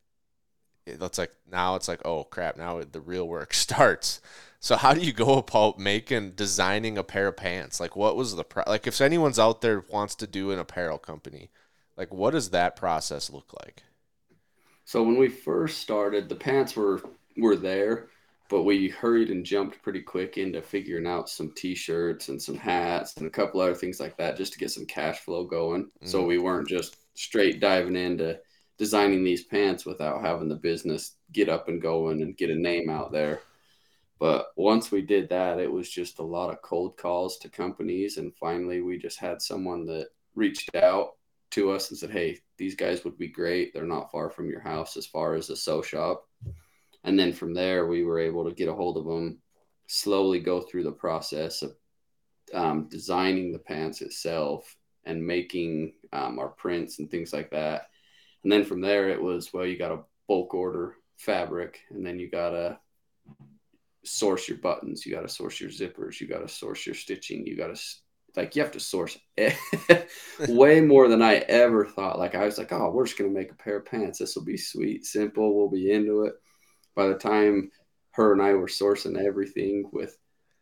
it- 0.86 1.02
it's 1.02 1.18
like 1.18 1.34
now 1.52 1.76
it's 1.76 1.88
like 1.88 2.02
oh 2.06 2.24
crap 2.26 2.58
now 2.58 2.82
the 2.84 3.02
real 3.02 3.28
work 3.28 3.54
starts 3.66 4.22
so 4.60 4.76
how 4.78 4.94
do 4.94 5.02
you 5.02 5.14
go 5.14 5.38
about 5.40 5.80
making 5.80 6.32
designing 6.32 6.98
a 6.98 7.04
pair 7.04 7.28
of 7.28 7.38
pants 7.38 7.80
like 7.80 7.96
what 7.96 8.16
was 8.16 8.36
the 8.36 8.44
pro- 8.44 8.64
like 8.68 8.88
if 8.88 9.00
anyone's 9.02 9.40
out 9.40 9.62
there 9.62 9.84
wants 9.90 10.16
to 10.16 10.28
do 10.28 10.52
an 10.52 10.60
apparel 10.60 10.98
company 10.98 11.50
like 11.98 12.14
what 12.14 12.32
does 12.32 12.50
that 12.52 12.76
process 12.76 13.30
look 13.30 13.54
like 13.66 13.84
So 14.86 15.04
when 15.04 15.18
we 15.18 15.30
first 15.30 15.80
started, 15.80 16.30
the 16.30 16.36
pants 16.36 16.76
were 16.76 17.02
were 17.38 17.56
there, 17.56 18.10
but 18.54 18.66
we 18.66 18.88
hurried 18.88 19.32
and 19.32 19.44
jumped 19.44 19.82
pretty 19.82 20.00
quick 20.00 20.38
into 20.38 20.62
figuring 20.62 21.08
out 21.08 21.28
some 21.28 21.52
t-shirts 21.56 22.30
and 22.30 22.40
some 22.40 22.56
hats 22.56 23.18
and 23.18 23.26
a 23.26 23.30
couple 23.32 23.60
other 23.60 23.74
things 23.74 24.00
like 24.00 24.16
that 24.16 24.38
just 24.38 24.54
to 24.54 24.60
get 24.60 24.70
some 24.70 24.86
cash 24.86 25.22
flow 25.22 25.44
going. 25.44 25.90
So 26.04 26.22
Mhm. 26.22 26.28
we 26.28 26.38
weren't 26.38 26.68
just 26.68 26.96
straight 27.16 27.60
diving 27.60 27.96
into 27.96 28.40
designing 28.78 29.24
these 29.24 29.44
pants 29.44 29.88
without 29.88 30.22
having 30.22 30.50
the 30.50 30.56
business 30.56 31.16
get 31.32 31.50
up 31.50 31.68
and 31.68 31.82
going 31.82 32.22
and 32.22 32.38
get 32.38 32.52
a 32.52 32.56
name 32.56 32.92
out 32.92 33.12
there. 33.12 33.42
But 34.20 34.52
once 34.56 34.92
we 34.92 35.02
did 35.02 35.30
that, 35.30 35.60
it 35.60 35.72
was 35.72 35.90
just 35.90 36.20
a 36.20 36.24
lot 36.24 36.52
of 36.52 36.62
cold 36.62 36.96
calls 36.96 37.40
to 37.40 37.50
companies. 37.50 38.18
And 38.18 38.36
finally, 38.36 38.82
we 38.82 39.00
just 39.00 39.18
had 39.18 39.42
someone 39.42 39.88
that 39.88 40.10
reached 40.36 40.76
out 40.76 41.16
to 41.52 41.72
us 41.72 41.90
and 41.90 41.98
said, 41.98 42.12
Hey, 42.12 42.40
these 42.58 42.76
guys 42.76 43.04
would 43.04 43.18
be 43.18 43.30
great. 43.30 43.74
They're 43.74 43.88
not 43.88 44.12
far 44.12 44.30
from 44.30 44.48
your 44.48 44.62
house 44.62 44.96
as 44.96 45.08
far 45.08 45.34
as 45.34 45.50
a 45.50 45.56
sew 45.56 45.82
shop. 45.82 46.30
And 47.04 47.18
then 47.20 47.34
from 47.34 47.54
there, 47.54 47.86
we 47.86 48.04
were 48.04 48.20
able 48.20 48.46
to 48.46 48.56
get 48.56 48.70
a 48.70 48.74
hold 48.74 48.98
of 48.98 49.06
them, 49.06 49.40
slowly 49.88 50.40
go 50.40 50.62
through 50.62 50.84
the 50.84 50.92
process 50.92 51.62
of 51.62 51.76
um, 52.54 52.88
designing 52.90 53.52
the 53.52 53.60
pants 53.60 54.02
itself 54.02 54.76
and 55.06 55.26
making 55.26 55.94
um, 56.14 56.40
our 56.40 56.50
prints 56.50 57.00
and 57.00 57.10
things 57.10 57.34
like 57.34 57.50
that. 57.52 57.88
And 58.44 58.52
then 58.52 58.64
from 58.64 58.82
there, 58.82 59.10
it 59.10 59.22
was, 59.22 59.54
well, 59.54 59.66
you 59.66 59.78
got 59.78 59.90
to 59.90 60.04
bulk 60.28 60.54
order 60.54 60.96
fabric 61.18 61.80
and 61.90 62.06
then 62.06 62.20
you 62.20 62.30
got 62.30 62.52
to 62.52 62.78
source 64.06 64.48
your 64.48 64.58
buttons, 64.58 65.06
you 65.06 65.14
got 65.14 65.22
to 65.22 65.30
source 65.30 65.60
your 65.60 65.70
zippers, 65.70 66.20
you 66.20 66.28
got 66.28 66.40
to 66.40 66.48
source 66.48 66.86
your 66.86 66.96
stitching, 66.96 67.46
you 67.46 67.58
got 67.58 67.76
to 67.76 67.82
like 68.36 68.56
you 68.56 68.64
have 68.64 68.72
to 68.72 68.80
source 68.80 69.18
way 70.48 70.82
more 70.82 71.08
than 71.08 71.22
I 71.22 71.36
ever 71.36 71.86
thought. 71.86 72.18
Like 72.18 72.36
I 72.36 72.46
was 72.46 72.58
like, 72.58 72.72
oh, 72.72 72.90
we're 72.90 73.06
just 73.06 73.18
gonna 73.18 73.30
make 73.30 73.52
a 73.52 73.56
pair 73.56 73.78
of 73.78 73.86
pants. 73.86 74.20
This 74.20 74.36
will 74.36 74.44
be 74.44 74.58
sweet, 74.58 75.06
simple. 75.06 75.56
We'll 75.56 75.70
be 75.70 75.92
into 75.92 76.24
it. 76.24 76.34
By 76.96 77.08
the 77.08 77.16
time 77.16 77.72
her 78.12 78.34
and 78.34 78.42
I 78.42 78.54
were 78.54 78.68
sourcing 78.68 79.18
everything 79.18 79.90
with 79.92 80.18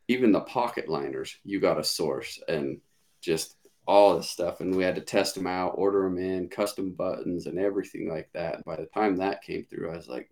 even 0.08 0.32
the 0.32 0.42
pocket 0.42 0.90
liners, 0.90 1.38
you 1.44 1.60
got 1.60 1.76
to 1.76 1.84
source 1.84 2.40
and 2.48 2.80
just 3.22 3.56
all 3.88 4.16
this 4.16 4.30
stuff. 4.30 4.62
And 4.62 4.76
we 4.76 4.84
had 4.84 4.96
to 4.96 5.02
test 5.02 5.36
them 5.36 5.48
out, 5.48 5.74
order 5.76 6.04
them 6.04 6.18
in, 6.18 6.50
custom 6.50 6.92
buttons, 6.92 7.46
and 7.46 7.60
everything 7.60 8.10
like 8.10 8.30
that. 8.34 8.56
And 8.56 8.66
by 8.66 8.78
the 8.78 8.86
time 8.88 9.18
that 9.18 9.44
came 9.44 9.66
through, 9.66 9.92
I 9.92 9.98
was 9.98 10.08
like, 10.08 10.30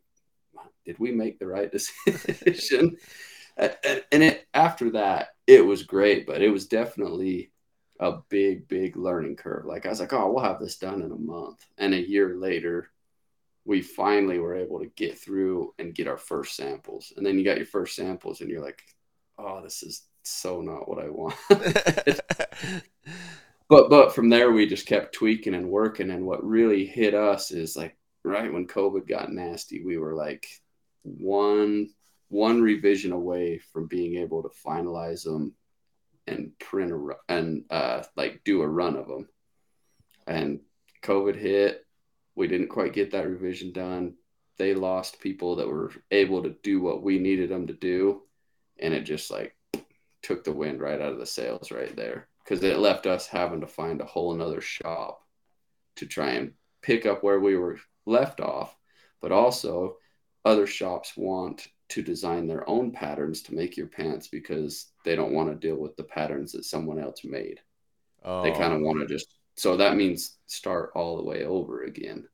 did 0.85 0.97
we 0.99 1.11
make 1.11 1.39
the 1.39 1.47
right 1.47 1.71
decision? 1.71 2.97
and 3.59 3.75
and 4.11 4.23
it 4.23 4.47
after 4.53 4.91
that 4.91 5.29
it 5.45 5.65
was 5.65 5.83
great 5.83 6.25
but 6.25 6.41
it 6.41 6.49
was 6.49 6.67
definitely 6.67 7.51
a 7.99 8.13
big 8.29 8.67
big 8.67 8.95
learning 8.95 9.35
curve 9.35 9.65
like 9.65 9.85
i 9.85 9.89
was 9.89 9.99
like 9.99 10.13
oh 10.13 10.31
we'll 10.31 10.43
have 10.43 10.59
this 10.59 10.77
done 10.77 11.01
in 11.01 11.11
a 11.11 11.15
month 11.15 11.65
and 11.77 11.93
a 11.93 12.09
year 12.09 12.35
later 12.37 12.89
we 13.65 13.81
finally 13.81 14.39
were 14.39 14.55
able 14.55 14.79
to 14.79 14.91
get 14.95 15.17
through 15.17 15.73
and 15.79 15.95
get 15.95 16.07
our 16.07 16.17
first 16.17 16.55
samples 16.55 17.13
and 17.17 17.25
then 17.25 17.37
you 17.37 17.45
got 17.45 17.57
your 17.57 17.65
first 17.65 17.95
samples 17.95 18.41
and 18.41 18.49
you're 18.49 18.63
like 18.63 18.81
oh 19.37 19.61
this 19.61 19.83
is 19.83 20.03
so 20.23 20.61
not 20.61 20.87
what 20.87 21.03
i 21.03 21.09
want 21.09 21.35
but 23.69 23.89
but 23.89 24.13
from 24.13 24.29
there 24.29 24.51
we 24.51 24.65
just 24.65 24.85
kept 24.85 25.13
tweaking 25.13 25.55
and 25.55 25.69
working 25.69 26.11
and 26.11 26.25
what 26.25 26.43
really 26.43 26.85
hit 26.85 27.13
us 27.13 27.51
is 27.51 27.75
like 27.75 27.95
right 28.23 28.51
when 28.51 28.67
covid 28.67 29.07
got 29.07 29.31
nasty 29.31 29.83
we 29.83 29.97
were 29.97 30.13
like 30.13 30.47
one 31.03 31.89
one 32.29 32.61
revision 32.61 33.11
away 33.11 33.57
from 33.57 33.87
being 33.87 34.17
able 34.17 34.43
to 34.43 34.49
finalize 34.65 35.23
them 35.23 35.53
and 36.27 36.51
print 36.59 36.91
a 36.91 37.09
and 37.27 37.65
uh, 37.69 38.03
like 38.15 38.41
do 38.45 38.61
a 38.61 38.67
run 38.67 38.95
of 38.95 39.07
them. 39.07 39.27
And 40.27 40.59
COVID 41.03 41.35
hit. 41.35 41.85
We 42.39 42.47
didn't 42.47 42.69
quite 42.69 42.93
get 42.93 43.11
that 43.11 43.27
revision 43.27 43.73
done. 43.73 44.13
They 44.57 44.73
lost 44.73 45.19
people 45.19 45.57
that 45.57 45.67
were 45.67 45.91
able 46.09 46.41
to 46.43 46.55
do 46.63 46.79
what 46.79 47.03
we 47.03 47.19
needed 47.19 47.49
them 47.49 47.67
to 47.67 47.73
do, 47.73 48.21
and 48.79 48.93
it 48.93 49.01
just 49.01 49.29
like 49.29 49.57
took 50.21 50.45
the 50.45 50.53
wind 50.53 50.79
right 50.79 51.01
out 51.01 51.11
of 51.11 51.19
the 51.19 51.25
sails 51.25 51.69
right 51.69 51.93
there 51.97 52.29
because 52.41 52.63
it 52.63 52.79
left 52.79 53.05
us 53.07 53.27
having 53.27 53.59
to 53.59 53.67
find 53.67 53.99
a 53.99 54.05
whole 54.05 54.33
another 54.33 54.61
shop 54.61 55.21
to 55.97 56.05
try 56.05 56.29
and 56.29 56.53
pick 56.81 57.05
up 57.05 57.23
where 57.23 57.41
we 57.41 57.57
were 57.57 57.77
left 58.05 58.39
off, 58.39 58.73
but 59.21 59.33
also 59.33 59.97
other 60.45 60.65
shops 60.65 61.17
want 61.17 61.67
to 61.89 62.01
design 62.01 62.47
their 62.47 62.67
own 62.69 62.89
patterns 62.91 63.41
to 63.41 63.53
make 63.53 63.75
your 63.75 63.87
pants 63.87 64.29
because 64.29 64.93
they 65.03 65.13
don't 65.13 65.33
want 65.33 65.49
to 65.49 65.67
deal 65.67 65.75
with 65.75 65.97
the 65.97 66.03
patterns 66.03 66.53
that 66.53 66.63
someone 66.63 66.99
else 66.99 67.25
made. 67.25 67.59
Oh, 68.23 68.43
They 68.43 68.51
kind 68.51 68.73
of 68.73 68.79
want 68.79 69.01
to 69.01 69.13
just 69.13 69.38
so 69.59 69.77
that 69.77 69.95
means 69.97 70.37
start 70.47 70.91
all 70.95 71.17
the 71.17 71.23
way 71.23 71.45
over 71.45 71.83
again. 71.83 72.27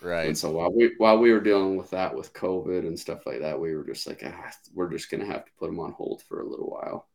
right. 0.00 0.26
And 0.26 0.38
so 0.38 0.52
while 0.52 0.72
we 0.74 0.94
while 0.98 1.18
we 1.18 1.32
were 1.32 1.40
dealing 1.40 1.76
with 1.76 1.90
that 1.90 2.14
with 2.16 2.34
COVID 2.34 2.86
and 2.86 2.98
stuff 2.98 3.26
like 3.26 3.40
that, 3.40 3.60
we 3.60 3.74
were 3.74 3.84
just 3.86 4.06
like, 4.06 4.22
ah, 4.26 4.50
we're 4.74 4.90
just 4.90 5.10
gonna 5.10 5.26
have 5.26 5.44
to 5.46 5.52
put 5.58 5.68
them 5.68 5.80
on 5.80 5.92
hold 5.92 6.22
for 6.24 6.40
a 6.42 6.48
little 6.48 6.70
while. 6.70 7.08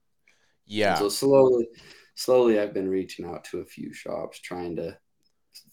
And 0.86 0.95
Yeah. 0.95 0.97
so 0.97 1.10
slowly, 1.10 1.67
slowly, 2.15 2.60
I've 2.60 2.73
been 2.73 2.89
reaching 2.89 3.25
out 3.25 3.43
to 3.45 3.60
a 3.60 3.65
few 3.65 3.93
shops, 3.93 4.39
trying 4.39 4.75
to 4.78 4.97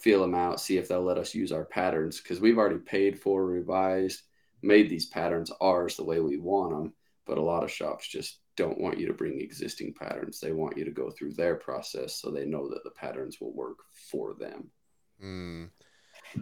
feel 0.01 0.23
them 0.23 0.35
out, 0.37 0.61
see 0.61 0.79
if 0.79 0.89
they'll 0.89 1.03
let 1.03 1.19
us 1.19 1.35
use 1.35 1.53
our 1.53 1.67
patterns 1.67 2.21
because 2.21 2.41
we've 2.41 2.59
already 2.59 2.79
paid 2.81 3.21
for, 3.21 3.47
revised, 3.47 4.23
made 4.63 4.91
these 4.91 5.07
patterns 5.07 5.53
ours 5.63 5.97
the 5.97 6.05
way 6.05 6.21
we 6.21 6.39
want 6.39 6.73
them. 6.73 6.95
But 7.27 7.39
a 7.39 7.43
lot 7.43 7.65
of 7.65 7.73
shops 7.73 8.09
just 8.09 8.41
don't 8.57 8.79
want 8.81 8.99
you 8.99 9.07
to 9.07 9.15
bring 9.15 9.41
existing 9.41 9.95
patterns. 9.95 10.41
They 10.41 10.53
want 10.53 10.77
you 10.77 10.85
to 10.85 10.91
go 10.91 11.11
through 11.11 11.35
their 11.35 11.57
process 11.57 12.17
so 12.21 12.31
they 12.31 12.47
know 12.47 12.69
that 12.71 12.85
the 12.85 12.91
patterns 12.91 13.41
will 13.41 13.53
work 13.55 13.79
for 14.11 14.35
them. 14.35 14.71
Mm. 15.23 15.71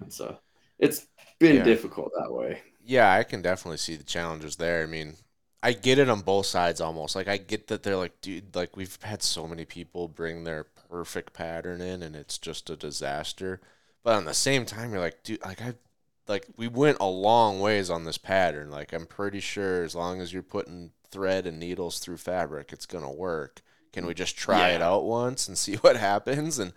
So 0.09 0.39
it's 0.79 1.07
been 1.39 1.63
Yeah. 1.63 1.63
difficult 1.63 2.13
that 2.17 2.33
way. 2.33 2.63
Yeah, 2.83 3.13
I 3.13 3.25
can 3.25 3.43
definitely 3.43 3.79
see 3.79 3.97
the 3.97 4.05
challenges 4.05 4.57
there. 4.57 4.83
I 4.83 4.87
mean, 4.87 5.17
I 5.63 5.73
get 5.73 5.99
it 5.99 6.09
on 6.09 6.23
both 6.23 6.47
sides 6.47 6.81
almost. 6.81 7.15
Like 7.15 7.29
I 7.29 7.37
get 7.37 7.67
that 7.69 7.83
they're 7.83 7.97
like, 7.97 8.21
dude, 8.21 8.55
like 8.57 8.77
we've 8.77 8.99
had 9.03 9.23
so 9.23 9.47
many 9.47 9.65
people 9.65 10.09
bring 10.09 10.45
their 10.45 10.65
perfect 10.65 11.33
pattern 11.33 11.81
in 11.81 12.03
and 12.03 12.17
it's 12.17 12.39
just 12.39 12.71
a 12.71 12.77
disaster. 12.77 13.61
But 14.03 14.15
on 14.17 14.25
the 14.25 14.35
same 14.35 14.65
time, 14.65 14.93
you're 14.93 15.01
like, 15.01 15.23
dude, 15.23 15.43
like 15.45 15.61
I 15.61 15.75
like 16.31 16.47
we 16.57 16.69
went 16.69 16.99
a 17.01 17.07
long 17.07 17.61
ways 17.61 17.91
on 17.91 18.05
this 18.05 18.19
pattern. 18.19 18.71
Like 18.71 18.93
I'm 18.95 19.07
pretty 19.07 19.41
sure 19.41 19.85
as 19.85 19.95
long 19.95 20.21
as 20.23 20.33
you're 20.33 20.43
putting 20.43 20.93
thread 21.11 21.47
and 21.47 21.59
needles 21.59 21.99
through 21.99 22.19
fabric, 22.19 22.73
it's 22.73 22.87
gonna 22.87 23.13
work. 23.13 23.63
Can 23.93 24.07
we 24.07 24.15
just 24.15 24.37
try 24.39 24.71
it 24.71 24.83
out 24.83 25.05
once 25.05 25.49
and 25.49 25.59
see 25.59 25.77
what 25.77 25.97
happens? 25.97 26.59
And 26.59 26.73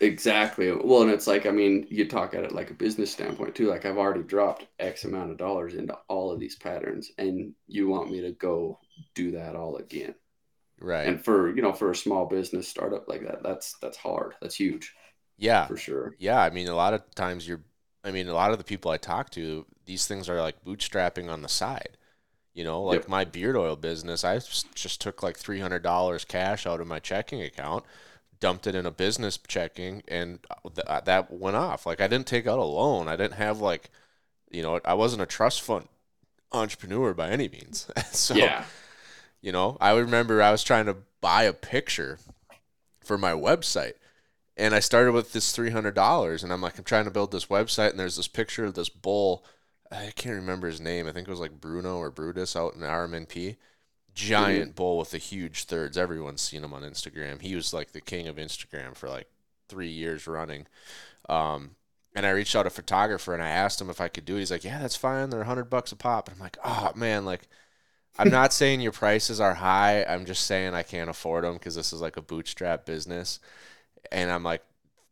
Exactly. 0.00 0.70
Well, 0.72 1.02
and 1.02 1.10
it's 1.10 1.26
like, 1.26 1.46
I 1.46 1.50
mean, 1.50 1.86
you 1.90 2.06
talk 2.06 2.34
at 2.34 2.44
it 2.44 2.52
like 2.52 2.70
a 2.70 2.74
business 2.74 3.10
standpoint 3.10 3.54
too. 3.54 3.68
Like, 3.68 3.86
I've 3.86 3.96
already 3.96 4.22
dropped 4.22 4.66
X 4.78 5.04
amount 5.04 5.30
of 5.30 5.38
dollars 5.38 5.74
into 5.74 5.94
all 6.08 6.30
of 6.30 6.38
these 6.38 6.56
patterns, 6.56 7.12
and 7.18 7.54
you 7.66 7.88
want 7.88 8.10
me 8.10 8.20
to 8.20 8.32
go 8.32 8.78
do 9.14 9.30
that 9.32 9.56
all 9.56 9.76
again. 9.76 10.14
right. 10.80 11.06
And 11.08 11.24
for, 11.24 11.54
you 11.54 11.62
know, 11.62 11.72
for 11.72 11.90
a 11.90 11.96
small 11.96 12.26
business 12.26 12.68
startup 12.68 13.08
like 13.08 13.22
that, 13.22 13.42
that's 13.42 13.76
that's 13.80 13.96
hard. 13.96 14.34
That's 14.40 14.56
huge 14.56 14.94
yeah. 15.38 15.66
for 15.66 15.76
sure. 15.76 16.14
Yeah, 16.18 16.40
I 16.40 16.50
mean, 16.50 16.68
a 16.68 16.74
lot 16.74 16.94
of 16.94 17.14
times 17.14 17.46
you're, 17.46 17.60
I 18.04 18.10
mean, 18.10 18.28
a 18.28 18.34
lot 18.34 18.52
of 18.52 18.58
the 18.58 18.64
people 18.64 18.90
I 18.90 18.96
talk 18.98 19.30
to, 19.30 19.66
these 19.84 20.06
things 20.06 20.28
are 20.28 20.40
like 20.40 20.64
bootstrapping 20.64 21.30
on 21.30 21.42
the 21.42 21.48
side. 21.48 21.96
You 22.54 22.64
know, 22.64 22.82
like 22.82 23.02
Yep. 23.02 23.08
my 23.08 23.24
beard 23.24 23.56
oil 23.56 23.76
business, 23.76 24.24
I 24.24 24.38
just 24.74 25.00
took 25.00 25.22
like 25.22 25.36
$300 25.38 26.26
cash 26.26 26.66
out 26.66 26.80
of 26.80 26.86
my 26.86 26.98
checking 26.98 27.42
account, 27.42 27.84
dumped 28.40 28.66
it 28.66 28.74
in 28.74 28.86
a 28.86 28.90
business 28.90 29.38
checking, 29.46 30.02
and 30.08 30.38
uh, 30.50 30.68
th- 30.74 30.86
uh, 30.86 31.00
that 31.02 31.30
went 31.30 31.56
off. 31.56 31.84
Like, 31.84 32.00
I 32.00 32.06
didn't 32.08 32.26
take 32.26 32.46
out 32.46 32.58
a 32.58 32.64
loan. 32.64 33.08
I 33.08 33.16
didn't 33.16 33.34
have 33.34 33.60
like, 33.60 33.90
you 34.50 34.62
know, 34.62 34.80
I 34.84 34.94
wasn't 34.94 35.22
a 35.22 35.26
trust 35.26 35.60
fund 35.62 35.88
entrepreneur 36.52 37.12
by 37.14 37.28
any 37.30 37.48
means. 37.48 37.88
so, 38.10 38.34
yeah. 38.34 38.64
you 39.42 39.52
know, 39.52 39.76
I 39.80 39.92
remember 39.96 40.42
I 40.42 40.50
was 40.50 40.62
trying 40.64 40.86
to 40.86 40.96
buy 41.20 41.42
a 41.44 41.52
picture 41.52 42.18
for 43.04 43.18
my 43.18 43.32
website. 43.32 43.94
And 44.56 44.74
I 44.74 44.80
started 44.80 45.12
with 45.12 45.32
this 45.32 45.52
three 45.52 45.70
hundred 45.70 45.94
dollars, 45.94 46.42
and 46.42 46.52
I'm 46.52 46.62
like, 46.62 46.78
I'm 46.78 46.84
trying 46.84 47.04
to 47.04 47.10
build 47.10 47.30
this 47.32 47.46
website, 47.46 47.90
and 47.90 47.98
there's 47.98 48.16
this 48.16 48.28
picture 48.28 48.64
of 48.64 48.74
this 48.74 48.88
bull. 48.88 49.44
I 49.90 50.12
can't 50.16 50.36
remember 50.36 50.66
his 50.66 50.80
name. 50.80 51.06
I 51.06 51.12
think 51.12 51.28
it 51.28 51.30
was 51.30 51.40
like 51.40 51.60
Bruno 51.60 51.98
or 51.98 52.10
Brutus 52.10 52.56
out 52.56 52.74
in 52.74 52.80
RMNP. 52.80 53.56
Giant 54.14 54.74
bull 54.74 54.98
with 54.98 55.10
the 55.10 55.18
huge 55.18 55.64
thirds. 55.64 55.98
Everyone's 55.98 56.40
seen 56.40 56.64
him 56.64 56.72
on 56.72 56.82
Instagram. 56.82 57.42
He 57.42 57.54
was 57.54 57.74
like 57.74 57.92
the 57.92 58.00
king 58.00 58.28
of 58.28 58.36
Instagram 58.36 58.96
for 58.96 59.08
like 59.10 59.28
three 59.68 59.90
years 59.90 60.26
running. 60.26 60.66
Um, 61.28 61.76
and 62.14 62.24
I 62.24 62.30
reached 62.30 62.56
out 62.56 62.66
a 62.66 62.70
photographer 62.70 63.34
and 63.34 63.42
I 63.42 63.50
asked 63.50 63.80
him 63.80 63.90
if 63.90 64.00
I 64.00 64.08
could 64.08 64.24
do 64.24 64.36
it. 64.36 64.40
He's 64.40 64.50
like, 64.50 64.64
Yeah, 64.64 64.78
that's 64.78 64.96
fine. 64.96 65.30
They're 65.30 65.44
hundred 65.44 65.70
bucks 65.70 65.92
a 65.92 65.96
pop. 65.96 66.28
And 66.28 66.36
I'm 66.36 66.40
like, 66.40 66.56
Oh 66.64 66.92
man, 66.96 67.24
like 67.26 67.48
I'm 68.18 68.30
not 68.30 68.52
saying 68.52 68.80
your 68.80 68.92
prices 68.92 69.40
are 69.40 69.54
high. 69.54 70.04
I'm 70.04 70.24
just 70.24 70.46
saying 70.46 70.74
I 70.74 70.82
can't 70.82 71.10
afford 71.10 71.44
them 71.44 71.54
because 71.54 71.74
this 71.74 71.92
is 71.92 72.00
like 72.00 72.16
a 72.16 72.22
bootstrap 72.22 72.86
business. 72.86 73.40
And 74.12 74.30
I'm 74.30 74.42
like, 74.42 74.62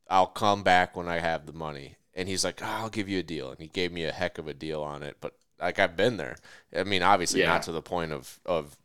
I'll 0.09 0.27
come 0.27 0.63
back 0.63 0.97
when 0.97 1.09
I 1.09 1.19
have 1.21 1.47
the 1.47 1.53
money. 1.53 1.97
And 2.15 2.29
he's 2.29 2.45
like, 2.45 2.63
oh, 2.63 2.67
I'll 2.67 2.91
give 2.91 3.09
you 3.09 3.19
a 3.21 3.23
deal. 3.25 3.51
And 3.51 3.61
he 3.61 3.69
gave 3.69 3.93
me 3.93 4.05
a 4.05 4.13
heck 4.13 4.39
of 4.39 4.49
a 4.49 4.55
deal 4.55 4.83
on 4.83 5.03
it. 5.03 5.17
But 5.21 5.35
like 5.61 5.79
I've 5.79 5.97
been 5.97 6.17
there. 6.17 6.37
I 6.77 6.85
mean, 6.85 7.03
obviously 7.03 7.41
Yeah. 7.41 7.47
not 7.47 7.63
to 7.65 7.73
the 7.73 7.83
point 7.83 8.13
of 8.13 8.41
of 8.47 8.77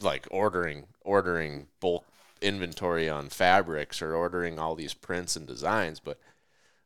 like 0.00 0.26
ordering 0.30 0.86
ordering 1.02 1.68
bulk 1.80 2.06
inventory 2.42 3.08
on 3.08 3.28
fabrics 3.30 4.02
or 4.02 4.14
ordering 4.14 4.58
all 4.58 4.74
these 4.74 4.94
prints 4.94 5.36
and 5.36 5.46
designs, 5.46 6.00
but 6.00 6.18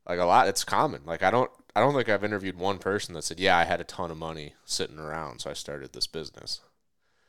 like 0.09 0.19
a 0.19 0.25
lot 0.25 0.49
it's 0.49 0.65
common. 0.65 1.03
Like 1.05 1.23
I 1.23 1.31
don't 1.31 1.51
I 1.77 1.81
don't 1.81 1.95
think 1.95 2.09
I've 2.09 2.25
interviewed 2.25 2.59
one 2.59 2.79
person 2.79 3.15
that 3.15 3.23
said, 3.25 3.41
"Yeah, 3.41 3.57
I 3.59 3.65
had 3.65 3.81
a 3.81 3.85
ton 3.85 4.11
of 4.11 4.17
money 4.19 4.55
sitting 4.65 4.99
around, 4.99 5.41
so 5.41 5.51
I 5.51 5.55
started 5.55 5.93
this 5.93 6.07
business." 6.07 6.61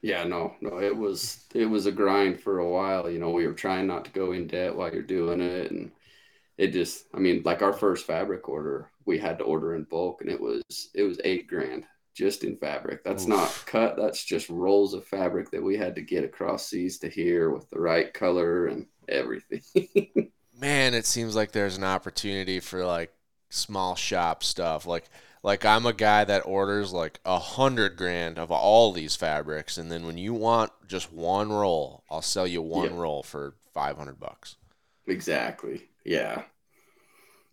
Yeah, 0.01 0.23
no, 0.23 0.53
no, 0.61 0.79
it 0.79 0.95
was 0.95 1.45
it 1.55 1.65
was 1.65 1.85
a 1.85 1.91
grind 1.91 2.39
for 2.39 2.59
a 2.59 2.69
while. 2.69 3.09
You 3.09 3.19
know, 3.19 3.31
we 3.31 3.47
were 3.47 3.53
trying 3.53 3.87
not 3.87 4.05
to 4.05 4.11
go 4.11 4.31
in 4.31 4.47
debt 4.47 4.75
while 4.75 4.93
you're 4.93 5.01
doing 5.01 5.41
it, 5.41 5.71
and 5.71 5.91
it 6.57 6.67
just, 6.67 7.05
I 7.13 7.19
mean, 7.19 7.41
like 7.45 7.61
our 7.61 7.73
first 7.73 8.05
fabric 8.05 8.47
order, 8.49 8.91
we 9.05 9.17
had 9.17 9.39
to 9.39 9.45
order 9.45 9.75
in 9.75 9.83
bulk, 9.83 10.21
and 10.21 10.29
it 10.29 10.39
was 10.39 10.89
it 10.93 11.03
was 11.03 11.19
eight 11.23 11.47
grand 11.47 11.85
just 12.17 12.43
in 12.43 12.57
fabric. 12.57 13.03
That's 13.03 13.27
not 13.27 13.63
cut. 13.67 13.95
That's 13.95 14.23
just 14.23 14.49
rolls 14.49 14.95
of 14.95 15.05
fabric 15.05 15.51
that 15.51 15.61
we 15.63 15.77
had 15.77 15.93
to 15.95 16.01
get 16.01 16.23
across 16.23 16.67
seas 16.67 16.97
to 16.99 17.09
here 17.09 17.51
with 17.51 17.69
the 17.69 17.79
right 17.79 18.11
color 18.11 18.67
and 18.67 18.87
everything. 19.07 19.61
man, 20.59 20.93
it 20.93 21.05
seems 21.05 21.35
like 21.35 21.51
there's 21.51 21.77
an 21.77 21.83
opportunity 21.83 22.59
for 22.59 22.83
like 22.85 23.13
small 23.49 23.95
shop 23.95 24.43
stuff. 24.43 24.85
Like 24.85 25.05
like 25.47 25.63
I'm 25.63 25.85
a 25.85 25.93
guy 25.93 26.25
that 26.25 26.45
orders 26.45 26.91
like 26.91 27.19
a 27.25 27.39
hundred 27.39 27.95
grand 27.95 28.37
of 28.37 28.51
all 28.51 28.91
these 28.91 29.15
fabrics, 29.15 29.77
and 29.77 29.89
then 29.91 30.05
when 30.05 30.17
you 30.17 30.33
want 30.33 30.71
just 30.87 31.11
one 31.13 31.51
roll, 31.51 32.03
I'll 32.11 32.21
sell 32.21 32.45
you 32.45 32.61
one 32.61 32.91
Yeah. 32.93 32.99
roll 32.99 33.23
for 33.23 33.55
five 33.73 33.97
hundred 33.97 34.19
bucks. 34.19 34.57
exactly. 35.07 35.87
Yeah. 36.03 36.43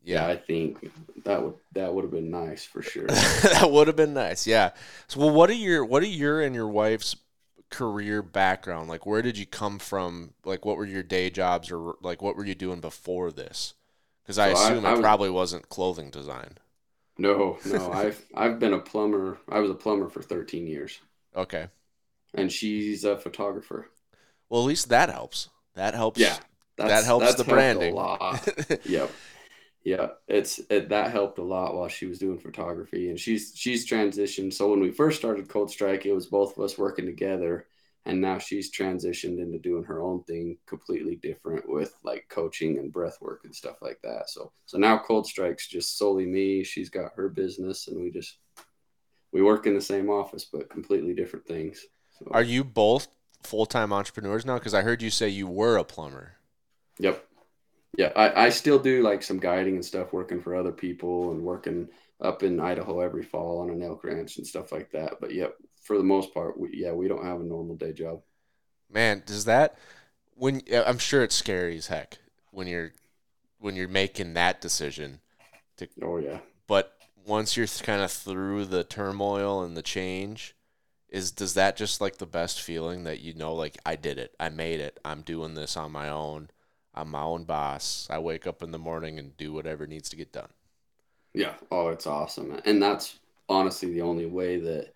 Yeah, 0.07 0.26
Yeah, 0.26 0.33
I 0.35 0.37
think 0.37 0.90
that 1.24 1.42
would 1.42 1.54
that 1.72 1.94
would 1.94 2.02
have 2.04 2.11
been 2.11 2.30
nice 2.30 2.64
for 2.64 2.83
sure. 2.83 3.07
that 3.09 3.68
would 3.70 3.87
have 3.87 3.96
been 3.96 4.12
nice. 4.12 4.46
Yeah. 4.46 4.70
So, 5.07 5.20
well, 5.20 5.30
what 5.30 5.48
are 5.48 5.54
your 5.54 5.85
what 5.85 6.02
are 6.02 6.07
your 6.24 6.42
and 6.42 6.54
your 6.54 6.68
wife's 6.68 7.16
career 7.70 8.22
background? 8.22 8.88
Like, 8.88 9.07
where 9.07 9.22
did 9.22 9.38
you 9.38 9.46
come 9.46 9.78
from? 9.78 10.35
Like, 10.44 10.64
what 10.66 10.76
were 10.76 10.85
your 10.85 11.02
day 11.02 11.30
jobs, 11.30 11.70
or 11.70 11.94
like, 12.02 12.20
what 12.22 12.37
were 12.37 12.44
you 12.44 12.54
doing 12.54 12.80
before 12.80 13.30
this? 13.33 13.74
Because 14.22 14.38
I 14.38 14.52
So 14.52 14.59
I- 14.59 14.62
assume 14.70 14.85
I 14.85 14.90
it 14.90 14.92
was- 14.92 15.00
probably 15.00 15.30
wasn't 15.30 15.68
clothing 15.70 16.11
design. 16.11 16.59
No, 17.18 17.59
no, 17.64 17.90
I've 17.90 18.24
I've 18.35 18.61
been 18.61 18.72
a 18.72 18.79
plumber. 18.79 19.40
I 19.48 19.59
was 19.59 19.70
a 19.70 19.74
plumber 19.74 20.09
for 20.09 20.22
13 20.22 20.66
years, 20.68 21.00
Okay. 21.35 21.68
and 22.35 22.50
she's 22.53 23.05
a 23.05 23.16
photographer. 23.16 23.88
Well, 24.48 24.62
at 24.62 24.66
least 24.66 24.88
that 24.88 25.11
helps. 25.11 25.48
That 25.74 25.94
helps. 25.94 26.20
Yeah, 26.20 26.38
that 26.77 27.05
helps 27.05 27.35
the 27.35 27.44
helped 27.44 27.74
a 27.74 27.81
lot. 27.81 28.48
yep, 28.85 29.18
yeah, 29.85 30.09
it's 30.29 30.61
it, 30.70 30.88
that 30.90 31.11
helped 31.12 31.38
a 31.38 31.42
lot 31.42 31.74
while 31.74 31.88
she 31.88 32.07
was 32.07 32.18
doing 32.18 32.38
photography, 32.38 33.11
and 33.11 33.20
she's 33.20 33.53
she's 33.57 33.88
transitioned. 33.88 34.53
So 34.55 34.70
when 34.70 34.81
we 34.81 34.90
first 34.90 35.18
started 35.18 35.48
ColdStrike, 35.48 36.07
it 36.07 36.14
was 36.14 36.27
both 36.27 36.57
of 36.57 36.64
us 36.64 36.79
working 36.79 37.07
together, 37.07 37.66
and 38.07 38.21
now 38.21 38.38
she's 38.38 38.71
transitioned 38.71 39.38
into 39.38 39.59
doing 39.59 39.85
her 39.85 40.03
own 40.03 40.23
thing, 40.25 40.59
completely 40.67 41.17
different 41.17 41.69
with 41.69 41.95
like 42.03 42.27
coaching 42.29 42.79
and 42.79 42.93
breath 42.93 43.19
work 43.21 43.43
and 43.45 43.55
stuff 43.55 43.77
like 43.81 44.01
that. 44.03 44.29
So 44.29 44.53
so 44.67 44.79
now 44.79 44.99
ColdStrike's 44.99 45.67
just 45.67 45.99
solely 45.99 46.27
me. 46.27 46.64
She's 46.64 46.90
got 46.90 47.12
her 47.17 47.29
business, 47.29 47.88
and 47.88 48.01
we 48.01 48.11
just 48.11 48.38
we 49.33 49.43
work 49.43 49.67
in 49.67 49.75
the 49.75 49.81
same 49.81 50.11
office, 50.11 50.45
but 50.45 50.71
completely 50.71 51.14
different 51.14 51.47
things. 51.47 51.85
So, 52.19 52.29
Are 52.31 52.43
you 52.43 52.62
both 52.62 53.09
full 53.43 53.67
time 53.67 53.93
entrepreneurs 53.93 54.47
now? 54.47 54.55
Because 54.55 54.75
I 54.75 54.83
heard 54.83 55.03
you 55.03 55.11
say 55.11 55.29
you 55.29 55.49
were 55.49 55.77
a 55.77 55.85
plumber. 55.85 56.35
Yep. 56.99 57.25
Yeah, 57.97 58.12
I, 58.17 58.47
I 58.47 58.49
still 58.49 58.79
do 58.79 59.03
like 59.03 59.23
some 59.23 59.38
guiding 59.38 59.77
and 59.77 59.85
stuff, 59.85 60.12
working 60.12 60.40
for 60.40 60.55
other 60.55 60.73
people 60.73 61.31
and 61.31 61.43
working 61.43 61.88
up 62.21 62.43
in 62.43 62.61
Idaho 62.61 63.01
every 63.01 63.23
fall 63.23 63.61
on 63.61 63.71
an 63.71 63.83
elk 63.83 64.05
ranch 64.05 64.37
and 64.38 64.47
stuff 64.47 64.73
like 64.73 64.90
that. 64.93 65.21
But 65.21 65.33
yep, 65.33 65.55
for 65.85 65.97
the 65.99 66.05
most 66.05 66.35
part, 66.35 66.59
we, 66.59 66.70
yeah, 66.75 66.92
we 66.92 67.09
don't 67.09 67.25
have 67.25 67.40
a 67.40 67.44
normal 67.44 67.77
day 67.77 67.92
job. 67.92 68.23
man, 68.90 69.23
does 69.27 69.44
that 69.44 69.79
when 70.37 70.62
I'm 70.73 70.99
sure 70.99 71.23
it's 71.23 71.35
scary 71.35 71.77
as 71.77 71.88
heck 71.88 72.18
when 72.51 72.66
you're 72.66 72.92
when 73.59 73.77
you're 73.77 73.88
making 73.88 74.35
that 74.35 74.61
decision. 74.61 75.20
Oh 76.03 76.18
yeah. 76.18 76.40
But 76.66 76.97
once 77.27 77.57
you're 77.57 77.66
kind 77.66 78.03
of 78.03 78.11
through 78.12 78.66
the 78.66 78.85
turmoil 78.85 79.62
and 79.62 79.77
the 79.77 79.83
change, 79.83 80.55
is 81.09 81.31
does 81.31 81.55
that 81.55 81.77
just 81.77 82.01
like 82.01 82.18
the 82.18 82.27
best 82.27 82.61
feeling 82.61 83.05
that 83.05 83.20
you 83.20 83.35
know 83.35 83.55
like 83.55 83.79
I 83.87 83.97
did 83.97 84.18
it. 84.18 84.35
I 84.40 84.49
made 84.51 84.81
it. 84.81 85.01
I'm 85.05 85.23
doing 85.23 85.55
this 85.55 85.77
on 85.77 85.92
my 85.92 86.09
own. 86.09 86.51
I'm 86.94 87.11
my 87.11 87.23
own 87.23 87.44
boss. 87.44 88.07
I 88.11 88.18
wake 88.18 88.47
up 88.47 88.62
in 88.62 88.70
the 88.70 88.79
morning 88.79 89.18
and 89.18 89.37
do 89.37 89.53
whatever 89.53 89.87
needs 89.87 90.09
to 90.11 90.16
get 90.16 90.33
done. 90.33 90.51
Yeah. 91.35 91.55
Oh, 91.70 91.88
it's 91.88 92.07
awesome. 92.07 92.61
And 92.64 92.83
that's 92.83 93.18
honestly 93.49 93.92
the 93.92 94.03
only 94.03 94.27
way 94.27 94.59
that 94.61 94.93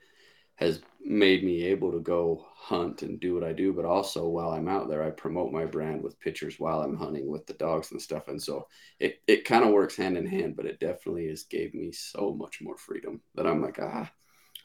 has 0.58 0.80
made 1.00 1.44
me 1.44 1.64
able 1.64 1.92
to 1.92 2.00
go 2.00 2.44
hunt 2.56 3.02
and 3.02 3.20
do 3.20 3.32
what 3.34 3.44
I 3.44 3.52
do. 3.52 3.72
But 3.72 3.84
also 3.84 4.28
while 4.28 4.50
I'm 4.50 4.68
out 4.68 4.88
there, 4.88 5.04
I 5.04 5.10
promote 5.10 5.52
my 5.52 5.64
brand 5.64 6.02
with 6.02 6.18
pictures 6.20 6.58
while 6.58 6.80
I'm 6.82 6.96
hunting 6.96 7.28
with 7.28 7.46
the 7.46 7.54
dogs 7.54 7.92
and 7.92 8.02
stuff. 8.02 8.28
And 8.28 8.42
so 8.42 8.66
it, 8.98 9.20
it 9.28 9.44
kind 9.44 9.64
of 9.64 9.70
works 9.70 9.96
hand 9.96 10.18
in 10.18 10.26
hand, 10.26 10.56
but 10.56 10.66
it 10.66 10.80
definitely 10.80 11.28
has 11.28 11.44
gave 11.44 11.74
me 11.74 11.92
so 11.92 12.34
much 12.34 12.60
more 12.60 12.76
freedom 12.76 13.20
that 13.36 13.46
I'm 13.46 13.62
like, 13.62 13.78
ah, 13.80 14.10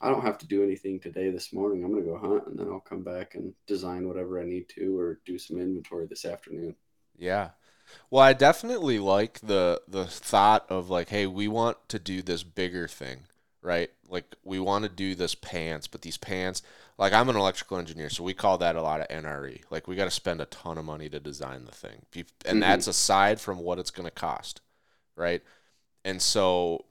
I 0.01 0.09
don't 0.09 0.25
have 0.25 0.39
to 0.39 0.47
do 0.47 0.63
anything 0.63 0.99
today 0.99 1.29
this 1.29 1.53
morning. 1.53 1.83
I'm 1.83 1.91
going 1.91 2.03
to 2.03 2.09
go 2.09 2.17
hunt 2.17 2.47
and 2.47 2.57
then 2.59 2.67
I'll 2.69 2.79
come 2.79 3.03
back 3.03 3.35
and 3.35 3.53
design 3.67 4.07
whatever 4.07 4.41
I 4.41 4.45
need 4.45 4.67
to 4.69 4.97
or 4.97 5.19
do 5.25 5.37
some 5.37 5.59
inventory 5.59 6.07
this 6.07 6.25
afternoon. 6.25 6.75
Yeah. 7.17 7.51
Well, 8.09 8.23
I 8.23 8.33
definitely 8.33 8.99
like 8.99 9.39
the 9.41 9.81
the 9.87 10.05
thought 10.05 10.65
of 10.69 10.89
like, 10.89 11.09
hey, 11.09 11.27
we 11.27 11.47
want 11.47 11.77
to 11.89 11.99
do 11.99 12.21
this 12.21 12.43
bigger 12.43 12.87
thing, 12.87 13.27
right? 13.63 13.89
Like 14.09 14.25
we 14.43 14.59
want 14.59 14.83
to 14.83 14.89
do 14.89 15.15
this 15.15 15.33
pants, 15.33 15.87
but 15.87 16.01
these 16.01 16.17
pants, 16.17 16.61
like 16.97 17.13
I'm 17.13 17.29
an 17.29 17.35
electrical 17.35 17.77
engineer, 17.77 18.09
so 18.09 18.23
we 18.23 18.33
call 18.33 18.59
that 18.59 18.75
a 18.75 18.81
lot 18.81 19.01
of 19.01 19.07
NRE. 19.07 19.63
Like 19.71 19.87
we 19.87 19.95
got 19.95 20.05
to 20.05 20.11
spend 20.11 20.41
a 20.41 20.45
ton 20.45 20.77
of 20.77 20.85
money 20.85 21.09
to 21.09 21.19
design 21.19 21.65
the 21.65 21.71
thing, 21.71 22.05
and 22.13 22.25
mm-hmm. 22.25 22.59
that's 22.59 22.87
aside 22.87 23.39
from 23.39 23.57
what 23.59 23.79
it's 23.79 23.91
going 23.91 24.07
to 24.07 24.11
cost, 24.11 24.61
right? 25.15 25.41
And 26.05 26.21
so 26.21 26.85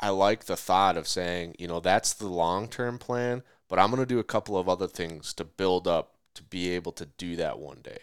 I 0.00 0.08
like 0.08 0.46
the 0.46 0.56
thought 0.56 0.96
of 0.96 1.06
saying, 1.06 1.56
you 1.58 1.68
know, 1.68 1.80
that's 1.80 2.14
the 2.14 2.28
long 2.28 2.66
term 2.66 2.98
plan, 2.98 3.42
but 3.68 3.78
I'm 3.78 3.90
going 3.90 4.00
to 4.00 4.06
do 4.06 4.18
a 4.18 4.24
couple 4.24 4.56
of 4.56 4.68
other 4.68 4.88
things 4.88 5.34
to 5.34 5.44
build 5.44 5.86
up 5.86 6.14
to 6.34 6.42
be 6.42 6.70
able 6.70 6.92
to 6.92 7.06
do 7.06 7.36
that 7.36 7.58
one 7.58 7.80
day 7.82 7.98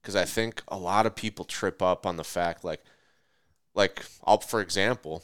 because 0.00 0.14
I 0.14 0.24
think 0.24 0.62
a 0.68 0.76
lot 0.76 1.06
of 1.06 1.14
people 1.14 1.44
trip 1.44 1.80
up 1.80 2.06
on 2.06 2.16
the 2.16 2.24
fact 2.24 2.64
like 2.64 2.82
like 3.74 4.04
I'll 4.24 4.38
for 4.38 4.60
example, 4.60 5.22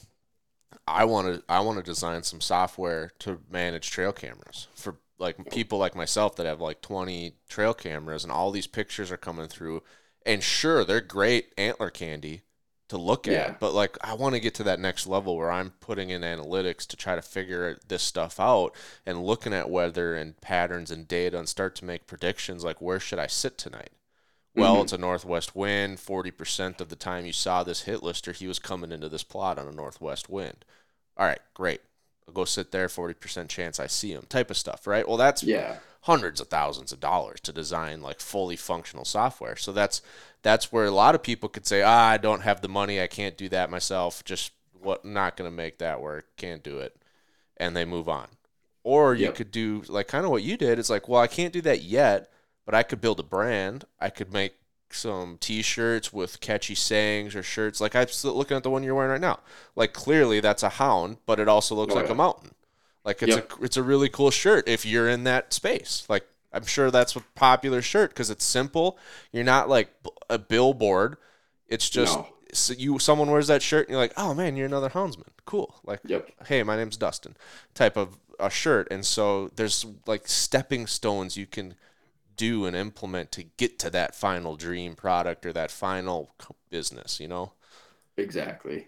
I 0.87 1.05
want 1.05 1.27
to 1.27 1.43
I 1.49 1.59
want 1.61 1.77
to 1.77 1.83
design 1.83 2.23
some 2.23 2.41
software 2.41 3.11
to 3.19 3.39
manage 3.49 3.89
trail 3.91 4.11
cameras 4.11 4.67
for 4.75 4.97
like 5.17 5.51
people 5.51 5.77
like 5.77 5.95
myself 5.95 6.35
that 6.37 6.45
have 6.45 6.61
like 6.61 6.81
20 6.81 7.33
trail 7.47 7.73
cameras 7.73 8.23
and 8.23 8.31
all 8.31 8.51
these 8.51 8.67
pictures 8.67 9.11
are 9.11 9.17
coming 9.17 9.47
through. 9.47 9.83
And 10.25 10.43
sure 10.43 10.83
they're 10.83 11.01
great 11.01 11.53
antler 11.57 11.89
candy 11.89 12.43
to 12.89 12.97
look 12.97 13.27
at 13.27 13.59
but 13.59 13.73
like 13.73 13.97
I 14.01 14.13
want 14.15 14.33
to 14.35 14.41
get 14.41 14.55
to 14.55 14.63
that 14.63 14.79
next 14.79 15.05
level 15.07 15.37
where 15.37 15.51
I'm 15.51 15.71
putting 15.79 16.09
in 16.09 16.21
analytics 16.21 16.87
to 16.87 16.97
try 16.97 17.15
to 17.15 17.21
figure 17.21 17.77
this 17.87 18.01
stuff 18.01 18.39
out 18.39 18.75
and 19.05 19.23
looking 19.23 19.53
at 19.53 19.69
weather 19.69 20.15
and 20.15 20.39
patterns 20.41 20.89
and 20.89 21.07
data 21.07 21.37
and 21.37 21.47
start 21.47 21.75
to 21.75 21.85
make 21.85 22.07
predictions 22.07 22.63
like 22.63 22.81
where 22.81 22.99
should 22.99 23.19
I 23.19 23.27
sit 23.27 23.57
tonight 23.57 23.91
well, 24.55 24.75
mm-hmm. 24.75 24.83
it's 24.83 24.93
a 24.93 24.97
northwest 24.97 25.55
wind. 25.55 25.97
40% 25.97 26.81
of 26.81 26.89
the 26.89 26.95
time 26.95 27.25
you 27.25 27.33
saw 27.33 27.63
this 27.63 27.83
hit 27.83 28.01
lister, 28.01 28.31
he 28.31 28.47
was 28.47 28.59
coming 28.59 28.91
into 28.91 29.09
this 29.09 29.23
plot 29.23 29.59
on 29.59 29.67
a 29.67 29.71
northwest 29.71 30.29
wind. 30.29 30.65
All 31.17 31.25
right, 31.25 31.39
great. 31.53 31.81
I'll 32.27 32.33
go 32.33 32.45
sit 32.45 32.71
there, 32.71 32.87
40% 32.87 33.47
chance 33.49 33.79
I 33.79 33.87
see 33.87 34.11
him, 34.11 34.25
type 34.29 34.49
of 34.49 34.57
stuff, 34.57 34.87
right? 34.87 35.07
Well, 35.07 35.17
that's 35.17 35.43
yeah. 35.43 35.77
hundreds 36.01 36.39
of 36.39 36.47
thousands 36.47 36.91
of 36.91 36.99
dollars 36.99 37.39
to 37.41 37.53
design 37.53 38.01
like 38.01 38.19
fully 38.19 38.55
functional 38.55 39.05
software. 39.05 39.55
So 39.55 39.71
that's 39.71 40.01
that's 40.41 40.71
where 40.71 40.85
a 40.85 40.91
lot 40.91 41.15
of 41.15 41.23
people 41.23 41.49
could 41.49 41.65
say, 41.65 41.81
ah, 41.81 42.09
I 42.09 42.17
don't 42.17 42.41
have 42.41 42.61
the 42.61 42.69
money, 42.69 43.01
I 43.01 43.07
can't 43.07 43.37
do 43.37 43.49
that 43.49 43.69
myself. 43.69 44.23
Just 44.23 44.51
what 44.79 45.03
not 45.03 45.37
going 45.37 45.49
to 45.49 45.55
make 45.55 45.79
that 45.79 46.01
work, 46.01 46.27
can't 46.37 46.63
do 46.63 46.79
it, 46.79 46.95
and 47.57 47.75
they 47.75 47.85
move 47.85 48.07
on. 48.07 48.27
Or 48.83 49.13
you 49.13 49.25
yep. 49.25 49.35
could 49.35 49.51
do 49.51 49.83
like 49.87 50.07
kind 50.07 50.23
of 50.25 50.31
what 50.31 50.43
you 50.43 50.55
did. 50.55 50.79
It's 50.79 50.89
like, 50.89 51.09
well, 51.09 51.21
I 51.21 51.27
can't 51.27 51.53
do 51.53 51.61
that 51.61 51.81
yet 51.81 52.31
but 52.69 52.77
I 52.77 52.83
could 52.83 53.01
build 53.01 53.19
a 53.19 53.23
brand. 53.23 53.85
I 53.99 54.11
could 54.11 54.31
make 54.31 54.53
some 54.91 55.39
t-shirts 55.39 56.13
with 56.13 56.39
catchy 56.39 56.75
sayings 56.75 57.35
or 57.35 57.43
shirts 57.43 57.79
like 57.79 57.95
i'm 57.95 58.07
looking 58.23 58.57
at 58.57 58.63
the 58.63 58.71
one 58.71 58.81
you're 58.81 58.95
wearing 58.95 59.11
right 59.11 59.21
now 59.21 59.39
like 59.75 59.93
clearly 59.93 60.39
that's 60.39 60.63
a 60.63 60.69
hound 60.69 61.17
but 61.27 61.39
it 61.39 61.47
also 61.47 61.75
looks 61.75 61.93
oh, 61.93 61.95
like 61.95 62.07
yeah. 62.07 62.11
a 62.11 62.15
mountain 62.15 62.55
like 63.05 63.21
it's 63.21 63.35
yep. 63.35 63.53
a 63.59 63.63
it's 63.63 63.77
a 63.77 63.83
really 63.83 64.09
cool 64.09 64.31
shirt 64.31 64.67
if 64.67 64.87
you're 64.87 65.07
in 65.07 65.25
that 65.25 65.53
space 65.53 66.07
like 66.09 66.25
i'm 66.51 66.65
sure 66.65 66.89
that's 66.89 67.15
a 67.15 67.19
popular 67.35 67.83
shirt 67.83 68.09
because 68.09 68.31
it's 68.31 68.43
simple 68.43 68.97
you're 69.31 69.43
not 69.43 69.69
like 69.69 69.93
a 70.27 70.39
billboard 70.39 71.17
it's 71.67 71.87
just 71.87 72.17
no. 72.17 72.27
so 72.51 72.73
you 72.73 72.97
someone 72.97 73.29
wears 73.29 73.45
that 73.45 73.61
shirt 73.61 73.85
and 73.87 73.91
you're 73.91 74.01
like 74.01 74.13
oh 74.17 74.33
man 74.33 74.57
you're 74.57 74.65
another 74.65 74.89
houndsman 74.89 75.29
cool 75.45 75.75
like 75.85 75.99
yep. 76.03 76.27
hey 76.47 76.63
my 76.63 76.75
name's 76.75 76.97
dustin 76.97 77.37
type 77.75 77.95
of 77.95 78.17
a 78.39 78.49
shirt 78.49 78.87
and 78.89 79.05
so 79.05 79.49
there's 79.55 79.85
like 80.07 80.27
stepping 80.27 80.87
stones 80.87 81.37
you 81.37 81.45
can 81.45 81.75
do 82.39 82.65
and 82.65 82.75
implement 82.75 83.31
to 83.33 83.43
get 83.43 83.77
to 83.79 83.89
that 83.91 84.15
final 84.15 84.55
dream 84.55 84.95
product 84.95 85.45
or 85.45 85.53
that 85.53 85.69
final 85.69 86.33
business, 86.69 87.19
you 87.19 87.27
know? 87.27 87.51
Exactly. 88.17 88.87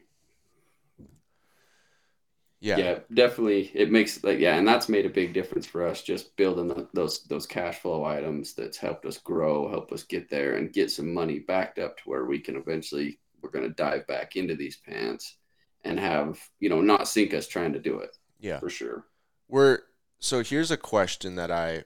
Yeah. 2.61 2.77
Yeah, 2.77 2.99
definitely. 3.13 3.71
It 3.73 3.91
makes 3.91 4.23
like 4.23 4.39
yeah, 4.39 4.55
and 4.55 4.67
that's 4.67 4.87
made 4.87 5.07
a 5.07 5.09
big 5.09 5.33
difference 5.33 5.65
for 5.65 5.85
us 5.85 6.03
just 6.03 6.35
building 6.37 6.67
the, 6.67 6.87
those 6.93 7.23
those 7.23 7.47
cash 7.47 7.79
flow 7.79 8.05
items 8.05 8.53
that's 8.53 8.77
helped 8.77 9.05
us 9.07 9.17
grow, 9.17 9.67
help 9.67 9.91
us 9.91 10.03
get 10.03 10.29
there 10.29 10.57
and 10.57 10.71
get 10.71 10.91
some 10.91 11.11
money 11.11 11.39
backed 11.39 11.79
up 11.79 11.97
to 11.97 12.03
where 12.05 12.25
we 12.25 12.39
can 12.39 12.55
eventually 12.55 13.19
we're 13.41 13.49
going 13.49 13.67
to 13.67 13.73
dive 13.73 14.05
back 14.05 14.35
into 14.35 14.55
these 14.55 14.77
pants 14.77 15.37
and 15.83 15.99
have, 15.99 16.39
you 16.59 16.69
know, 16.69 16.81
not 16.81 17.07
sink 17.07 17.33
us 17.33 17.47
trying 17.47 17.73
to 17.73 17.79
do 17.79 17.97
it. 17.99 18.15
Yeah. 18.39 18.59
For 18.59 18.69
sure. 18.69 19.05
We're 19.49 19.79
so 20.19 20.43
here's 20.43 20.69
a 20.69 20.77
question 20.77 21.35
that 21.35 21.49
I 21.49 21.83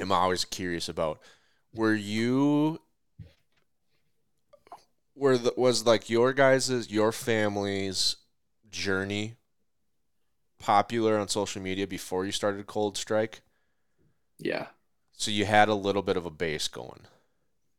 am 0.00 0.12
always 0.12 0.44
curious 0.44 0.88
about. 0.88 1.20
Were 1.74 1.94
you 1.94 2.80
were 5.14 5.36
the, 5.36 5.52
was 5.56 5.84
like 5.84 6.08
your 6.08 6.32
guys's 6.32 6.90
your 6.90 7.12
family's 7.12 8.16
journey 8.70 9.36
popular 10.58 11.18
on 11.18 11.28
social 11.28 11.62
media 11.62 11.86
before 11.86 12.24
you 12.24 12.32
started 12.32 12.66
ColdStrike? 12.66 13.40
Yeah. 14.38 14.66
So 15.12 15.30
you 15.30 15.44
had 15.44 15.68
a 15.68 15.74
little 15.74 16.02
bit 16.02 16.16
of 16.16 16.26
a 16.26 16.30
base 16.30 16.68
going. 16.68 17.06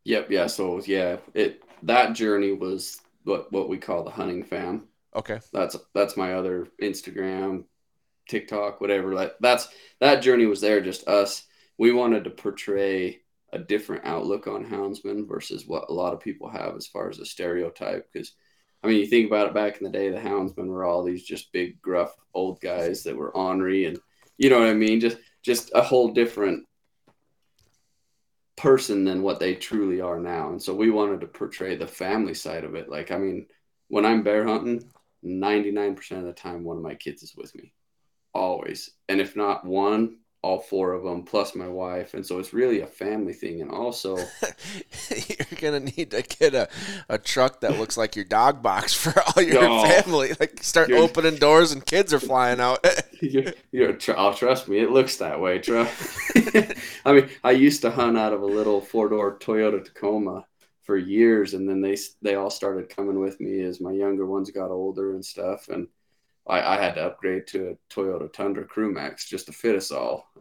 Yep, 0.03 0.31
yeah, 0.31 0.47
so 0.47 0.81
yeah, 0.85 1.17
it 1.33 1.63
that 1.83 2.13
journey 2.13 2.51
was 2.51 2.99
what 3.23 3.51
what 3.51 3.69
we 3.69 3.77
call 3.77 4.03
the 4.03 4.11
hunting 4.11 4.43
fam. 4.43 4.87
Okay. 5.15 5.39
That's 5.53 5.75
that's 5.93 6.17
my 6.17 6.33
other 6.33 6.67
Instagram, 6.81 7.65
TikTok, 8.27 8.81
whatever. 8.81 9.15
That 9.15 9.35
that's 9.39 9.69
that 9.99 10.21
journey 10.21 10.45
was 10.45 10.61
there 10.61 10.81
just 10.81 11.07
us 11.07 11.43
we 11.79 11.93
wanted 11.93 12.25
to 12.25 12.29
portray 12.29 13.21
a 13.53 13.57
different 13.57 14.05
outlook 14.05 14.45
on 14.47 14.65
houndsmen 14.65 15.27
versus 15.27 15.65
what 15.65 15.89
a 15.89 15.93
lot 15.93 16.13
of 16.13 16.19
people 16.19 16.49
have 16.49 16.75
as 16.75 16.85
far 16.85 17.09
as 17.09 17.19
a 17.19 17.25
stereotype. 17.25 18.05
Because, 18.11 18.33
I 18.83 18.87
mean, 18.87 18.99
you 18.99 19.07
think 19.07 19.27
about 19.27 19.47
it 19.47 19.53
back 19.53 19.77
in 19.77 19.85
the 19.85 19.89
day, 19.89 20.09
the 20.09 20.17
houndsmen 20.17 20.67
were 20.67 20.83
all 20.83 21.03
these 21.03 21.23
just 21.23 21.51
big, 21.53 21.81
gruff 21.81 22.13
old 22.33 22.59
guys 22.59 23.03
that 23.03 23.15
were 23.15 23.35
ornery, 23.35 23.85
and 23.85 23.97
you 24.37 24.49
know 24.49 24.59
what 24.59 24.69
I 24.69 24.73
mean. 24.73 24.99
Just, 24.99 25.17
just 25.41 25.71
a 25.73 25.81
whole 25.81 26.09
different 26.09 26.67
person 28.57 29.05
than 29.05 29.23
what 29.23 29.39
they 29.39 29.55
truly 29.55 30.01
are 30.01 30.19
now. 30.19 30.49
And 30.49 30.61
so 30.61 30.75
we 30.75 30.91
wanted 30.91 31.21
to 31.21 31.27
portray 31.27 31.77
the 31.77 31.87
family 31.87 32.33
side 32.33 32.65
of 32.65 32.75
it. 32.75 32.89
Like, 32.89 33.09
I 33.09 33.17
mean, 33.17 33.47
when 33.87 34.05
I'm 34.05 34.21
bear 34.21 34.45
hunting, 34.45 34.83
99% 35.25 36.11
of 36.11 36.25
the 36.25 36.33
time, 36.33 36.65
one 36.65 36.75
of 36.75 36.83
my 36.83 36.95
kids 36.95 37.23
is 37.23 37.35
with 37.37 37.55
me, 37.55 37.73
always. 38.33 38.91
And 39.07 39.21
if 39.21 39.37
not 39.37 39.65
one, 39.65 40.17
all 40.41 40.59
four 40.59 40.93
of 40.93 41.03
them 41.03 41.23
plus 41.23 41.53
my 41.53 41.67
wife 41.67 42.13
and 42.13 42.25
so 42.25 42.39
it's 42.39 42.53
really 42.53 42.79
a 42.79 42.87
family 42.87 43.33
thing 43.33 43.61
and 43.61 43.69
also 43.71 44.15
you're 45.09 45.59
gonna 45.59 45.81
need 45.81 46.09
to 46.11 46.21
get 46.21 46.55
a, 46.55 46.67
a 47.09 47.17
truck 47.17 47.59
that 47.59 47.77
looks 47.77 47.97
like 47.97 48.15
your 48.15 48.23
dog 48.23 48.61
box 48.61 48.93
for 49.03 49.13
all 49.21 49.43
your 49.43 49.61
no, 49.61 49.83
family 49.83 50.31
like 50.39 50.63
start 50.63 50.91
opening 50.91 51.35
doors 51.35 51.73
and 51.73 51.85
kids 51.85 52.13
are 52.13 52.19
flying 52.19 52.59
out. 52.59 52.85
You're, 53.21 53.53
you're 53.73 53.97
oh, 54.15 54.33
trust 54.33 54.69
me 54.69 54.79
it 54.79 54.91
looks 54.91 55.17
that 55.17 55.41
way 55.41 55.59
trust 55.59 56.31
i 57.03 57.11
mean 57.11 57.29
i 57.43 57.51
used 57.51 57.81
to 57.81 57.91
hunt 57.91 58.17
out 58.17 58.31
of 58.31 58.41
a 58.41 58.45
little 58.45 58.79
four-door 58.79 59.37
toyota 59.39 59.83
tacoma 59.83 60.45
for 60.83 60.95
years 60.95 61.53
and 61.53 61.67
then 61.67 61.81
they 61.81 61.97
they 62.21 62.35
all 62.35 62.49
started 62.49 62.87
coming 62.87 63.19
with 63.19 63.41
me 63.41 63.59
as 63.59 63.81
my 63.81 63.91
younger 63.91 64.25
ones 64.25 64.51
got 64.51 64.71
older 64.71 65.15
and 65.15 65.25
stuff 65.25 65.67
and 65.67 65.89
I, 66.47 66.77
I 66.77 66.81
had 66.81 66.95
to 66.95 67.05
upgrade 67.05 67.47
to 67.47 67.69
a 67.71 67.93
Toyota 67.93 68.31
Tundra 68.31 68.65
Crew 68.65 68.91
Max 68.91 69.27
just 69.27 69.47
to 69.47 69.51
fit 69.53 69.75
us 69.75 69.91
all. 69.91 70.31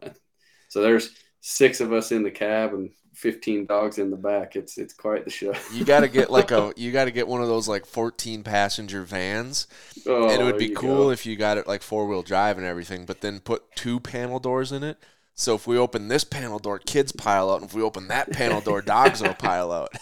So 0.69 0.81
there's 0.81 1.11
six 1.41 1.81
of 1.81 1.93
us 1.93 2.11
in 2.11 2.23
the 2.23 2.31
cab 2.31 2.73
and 2.73 2.91
15 3.13 3.65
dogs 3.65 3.97
in 3.97 4.09
the 4.09 4.17
back. 4.17 4.55
It's 4.55 4.77
it's 4.77 4.93
quite 4.93 5.25
the 5.25 5.31
show. 5.31 5.53
you 5.73 5.83
got 5.83 6.01
to 6.01 6.07
get 6.07 6.29
like 6.31 6.51
a 6.51 6.73
you 6.77 6.91
got 6.91 7.05
to 7.05 7.11
get 7.11 7.27
one 7.27 7.41
of 7.41 7.47
those 7.47 7.67
like 7.67 7.85
14 7.85 8.43
passenger 8.43 9.03
vans. 9.03 9.67
Oh, 10.07 10.29
and 10.29 10.41
it 10.41 10.45
would 10.45 10.57
be 10.57 10.69
cool 10.69 11.05
go. 11.05 11.09
if 11.11 11.25
you 11.25 11.35
got 11.35 11.57
it 11.57 11.67
like 11.67 11.81
four 11.81 12.07
wheel 12.07 12.21
drive 12.23 12.57
and 12.57 12.65
everything, 12.65 13.05
but 13.05 13.21
then 13.21 13.39
put 13.39 13.75
two 13.75 13.99
panel 13.99 14.39
doors 14.39 14.71
in 14.71 14.83
it 14.83 14.97
So 15.35 15.55
if 15.55 15.67
we 15.67 15.77
open 15.77 16.07
this 16.07 16.23
panel 16.23 16.59
door, 16.59 16.79
kids 16.79 17.11
pile 17.11 17.49
out, 17.51 17.61
and 17.61 17.69
if 17.69 17.75
we 17.75 17.81
open 17.81 18.07
that 18.07 18.31
panel 18.31 18.61
door, 18.61 18.81
dogs 18.81 19.21
will 19.21 19.33
pile 19.33 19.71
out. 19.71 19.93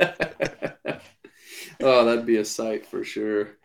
oh, 1.80 2.04
that'd 2.04 2.26
be 2.26 2.36
a 2.38 2.44
sight 2.44 2.86
for 2.86 3.04
sure. 3.04 3.56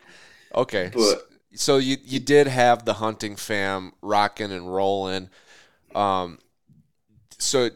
Okay. 0.54 0.92
But 0.94 1.28
so 1.56 1.78
you 1.78 1.98
you 2.04 2.20
did 2.20 2.48
have 2.48 2.86
the 2.86 2.96
hunting 2.96 3.36
fam 3.36 3.94
rocking 4.02 4.52
and 4.52 4.74
rolling. 4.74 5.30
Um 5.96 6.40
so 7.40 7.70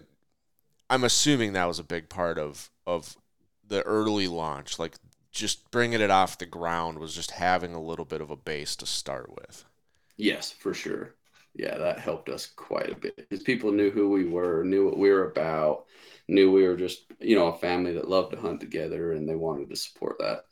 I'm 0.89 1.03
assuming 1.03 1.53
that 1.53 1.65
was 1.67 1.79
a 1.79 1.83
big 1.83 2.09
part 2.09 2.37
of 2.37 2.69
of 2.85 3.17
the 3.67 3.81
early 3.83 4.27
launch, 4.27 4.79
like 4.79 4.95
just 5.31 5.71
bringing 5.71 6.01
it 6.01 6.11
off 6.11 6.37
the 6.37 6.45
ground 6.45 6.99
was 6.99 7.15
just 7.15 7.31
having 7.31 7.73
a 7.73 7.81
little 7.81 8.05
bit 8.05 8.21
of 8.21 8.29
a 8.31 8.35
base 8.35 8.75
to 8.77 8.85
start 8.85 9.31
with. 9.35 9.65
yes, 10.17 10.51
for 10.51 10.73
sure. 10.73 11.15
Yeah, 11.55 11.77
that 11.77 11.99
helped 11.99 12.29
us 12.29 12.45
quite 12.45 12.91
a 12.91 12.95
bit 12.95 13.15
because 13.17 13.43
people 13.43 13.71
knew 13.71 13.89
who 13.91 14.09
we 14.09 14.25
were, 14.25 14.63
knew 14.63 14.85
what 14.85 14.97
we 14.97 15.09
were 15.09 15.29
about, 15.31 15.85
knew 16.27 16.51
we 16.51 16.63
were 16.67 16.75
just 16.77 17.05
you 17.19 17.35
know 17.35 17.47
a 17.47 17.57
family 17.57 17.93
that 17.93 18.07
loved 18.09 18.31
to 18.31 18.39
hunt 18.39 18.59
together, 18.61 19.13
and 19.13 19.27
they 19.27 19.35
wanted 19.35 19.69
to 19.69 19.75
support 19.75 20.17
that. 20.19 20.45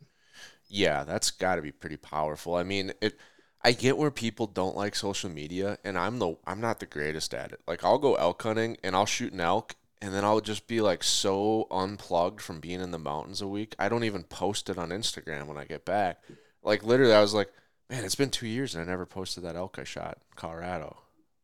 Yeah, 0.70 1.04
that's 1.04 1.32
got 1.32 1.56
to 1.56 1.62
be 1.62 1.72
pretty 1.72 1.98
powerful. 1.98 2.56
I 2.56 2.64
mean, 2.64 2.92
it 3.02 3.18
I 3.64 3.72
get 3.72 3.98
where 3.98 4.12
people 4.12 4.48
don't 4.48 4.76
like 4.76 4.96
social 4.96 5.30
media 5.30 5.78
and 5.84 5.98
I'm 5.98 6.20
the 6.20 6.36
I'm 6.46 6.60
not 6.62 6.80
the 6.80 6.86
greatest 6.86 7.34
at 7.34 7.52
it. 7.52 7.62
Like 7.68 7.84
I'll 7.84 7.98
go 7.98 8.16
elk 8.16 8.42
hunting 8.44 8.78
and 8.84 8.96
I'll 8.96 9.06
shoot 9.06 9.34
an 9.34 9.42
elk 9.42 9.76
and 10.02 10.14
then 10.14 10.24
I'll 10.26 10.42
just 10.42 10.68
be 10.68 10.82
like 10.82 11.04
so 11.04 11.68
unplugged 11.72 12.42
from 12.42 12.60
being 12.60 12.82
in 12.82 12.92
the 12.92 13.00
mountains 13.00 13.42
a 13.42 13.48
week. 13.48 13.76
I 13.80 13.90
don't 13.90 14.04
even 14.04 14.24
post 14.24 14.70
it 14.70 14.78
on 14.78 14.90
Instagram 14.90 15.48
when 15.48 15.58
I 15.58 15.66
get 15.66 15.86
back. 15.86 16.22
Like 16.64 16.84
literally 16.84 17.14
I 17.14 17.22
was 17.22 17.34
like, 17.34 17.52
man, 17.90 18.04
it's 18.04 18.16
been 18.16 18.30
2 18.30 18.48
years 18.48 18.76
and 18.76 18.84
I 18.84 18.92
never 18.92 19.06
posted 19.06 19.44
that 19.46 19.56
elk 19.56 19.80
I 19.80 19.84
shot 19.86 20.18
in 20.30 20.36
Colorado. 20.36 20.98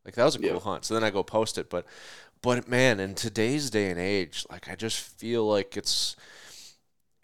Like 0.04 0.14
that 0.16 0.24
was 0.24 0.36
a 0.36 0.40
cool 0.40 0.60
Yeah. 0.60 0.60
hunt. 0.60 0.84
So 0.84 0.92
then 0.94 1.04
I 1.04 1.10
go 1.10 1.22
post 1.22 1.56
it, 1.58 1.70
but 1.70 1.86
but 2.42 2.68
man, 2.68 3.00
in 3.00 3.14
today's 3.14 3.70
day 3.70 3.90
and 3.90 3.98
age, 3.98 4.44
like 4.50 4.68
I 4.68 4.74
just 4.76 5.00
feel 5.00 5.46
like 5.46 5.76
it's 5.76 6.14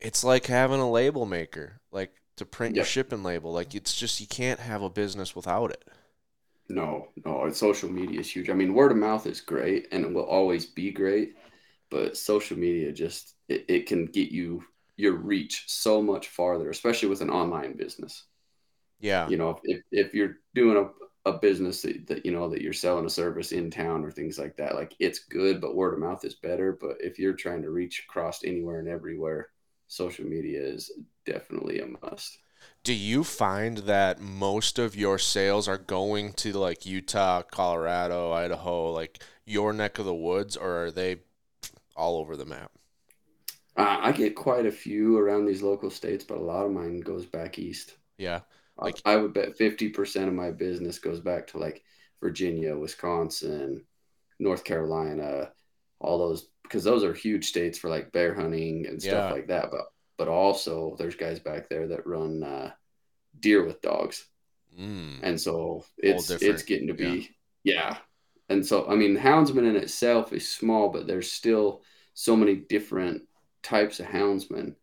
it's 0.00 0.24
like 0.24 0.46
having 0.46 0.80
a 0.80 0.90
label 0.90 1.26
maker, 1.26 1.80
like 1.92 2.12
to 2.36 2.46
print 2.46 2.74
your 2.74 2.84
shipping 2.84 3.22
label. 3.22 3.52
Like 3.52 3.74
it's 3.74 3.94
just 3.94 4.20
you 4.20 4.26
can't 4.26 4.60
have 4.60 4.82
a 4.82 4.90
business 4.90 5.36
without 5.36 5.70
it. 5.70 5.84
No, 6.68 7.08
no, 7.24 7.50
social 7.50 7.90
media 7.90 8.20
is 8.20 8.30
huge. 8.30 8.48
I 8.48 8.54
mean, 8.54 8.74
word 8.74 8.92
of 8.92 8.96
mouth 8.96 9.26
is 9.26 9.40
great 9.40 9.88
and 9.92 10.04
it 10.04 10.12
will 10.12 10.24
always 10.24 10.66
be 10.66 10.92
great, 10.92 11.34
but 11.90 12.16
social 12.16 12.56
media 12.56 12.92
just 12.92 13.34
it, 13.48 13.64
it 13.68 13.86
can 13.86 14.06
get 14.06 14.30
you 14.30 14.64
your 14.96 15.14
reach 15.14 15.64
so 15.66 16.00
much 16.00 16.28
farther, 16.28 16.70
especially 16.70 17.08
with 17.08 17.22
an 17.22 17.30
online 17.30 17.76
business. 17.76 18.24
Yeah. 19.00 19.28
You 19.28 19.36
know, 19.36 19.58
if 19.64 19.82
if 19.90 20.14
you're 20.14 20.36
doing 20.54 20.76
a, 20.76 21.30
a 21.30 21.38
business 21.38 21.82
that, 21.82 22.06
that 22.06 22.24
you 22.24 22.32
know 22.32 22.48
that 22.50 22.62
you're 22.62 22.72
selling 22.72 23.06
a 23.06 23.10
service 23.10 23.52
in 23.52 23.70
town 23.70 24.04
or 24.04 24.10
things 24.10 24.38
like 24.38 24.56
that, 24.56 24.76
like 24.76 24.94
it's 24.98 25.20
good, 25.20 25.60
but 25.60 25.74
word 25.74 25.94
of 25.94 26.00
mouth 26.00 26.24
is 26.24 26.34
better. 26.36 26.78
But 26.80 26.96
if 27.00 27.18
you're 27.18 27.34
trying 27.34 27.62
to 27.62 27.70
reach 27.70 28.04
across 28.08 28.44
anywhere 28.44 28.78
and 28.78 28.88
everywhere, 28.88 29.48
social 29.90 30.26
media 30.26 30.62
is 30.62 30.90
definitely 31.26 31.80
a 31.80 31.86
must. 31.86 32.38
Do 32.84 32.92
you 32.92 33.24
find 33.24 33.78
that 33.78 34.20
most 34.20 34.78
of 34.78 34.94
your 34.94 35.18
sales 35.18 35.66
are 35.66 35.78
going 35.78 36.34
to 36.34 36.52
like 36.52 36.84
Utah, 36.84 37.40
Colorado, 37.42 38.32
Idaho, 38.32 38.92
like 38.92 39.22
your 39.46 39.72
neck 39.72 39.98
of 39.98 40.04
the 40.04 40.14
woods, 40.14 40.58
or 40.58 40.84
are 40.84 40.90
they 40.90 41.22
all 41.96 42.18
over 42.18 42.36
the 42.36 42.46
map? 42.46 42.72
Uh, 43.76 43.98
I 44.00 44.12
get 44.12 44.34
quite 44.36 44.66
a 44.66 44.72
few 44.72 45.16
around 45.18 45.46
these 45.46 45.62
local 45.62 45.90
states, 45.90 46.24
but 46.24 46.38
a 46.38 46.42
lot 46.42 46.66
of 46.66 46.72
mine 46.72 47.00
goes 47.00 47.26
back 47.26 47.58
east. 47.58 47.96
Yeah. 48.18 48.40
I- 48.78 48.94
I 49.04 49.16
would 49.16 49.34
bet 49.34 49.56
50% 49.58 50.28
of 50.28 50.34
my 50.34 50.50
business 50.52 50.98
goes 50.98 51.20
back 51.20 51.48
to 51.48 51.58
like 51.58 51.84
Virginia, 52.20 52.76
Wisconsin, 52.76 53.86
North 54.38 54.64
Carolina, 54.64 55.52
all 56.00 56.18
those 56.18 56.48
because 56.70 56.84
those 56.84 57.04
are 57.04 57.14
huge 57.14 57.48
states 57.48 57.78
for 57.78 57.90
like 57.90 58.12
bear 58.12 58.34
hunting 58.34 58.86
and 58.88 59.02
stuff 59.02 59.26
Yeah. 59.28 59.32
like 59.32 59.48
that. 59.48 59.72
But 59.72 59.86
but 60.18 60.28
also 60.28 60.96
there's 60.98 61.16
guys 61.16 61.40
back 61.40 61.68
there 61.70 61.88
that 61.88 62.06
run 62.06 62.42
uh, 62.44 62.72
deer 63.40 63.64
with 63.64 63.82
dogs, 63.82 64.26
Mm. 64.78 65.18
and 65.22 65.40
so 65.40 65.84
it's 65.98 66.30
it's 66.40 66.62
getting 66.62 66.88
to 66.88 66.94
be 66.94 67.30
yeah. 67.64 67.98
And 68.48 68.66
so 68.66 68.86
I 68.88 68.96
mean, 68.96 69.16
houndsman 69.16 69.68
in 69.68 69.76
itself 69.76 70.32
is 70.32 70.50
small, 70.50 70.90
but 70.90 71.06
there's 71.06 71.32
still 71.32 71.82
so 72.14 72.36
many 72.36 72.56
different 72.56 73.22
types 73.62 74.00
of 74.00 74.06
houndsmen 74.06 74.76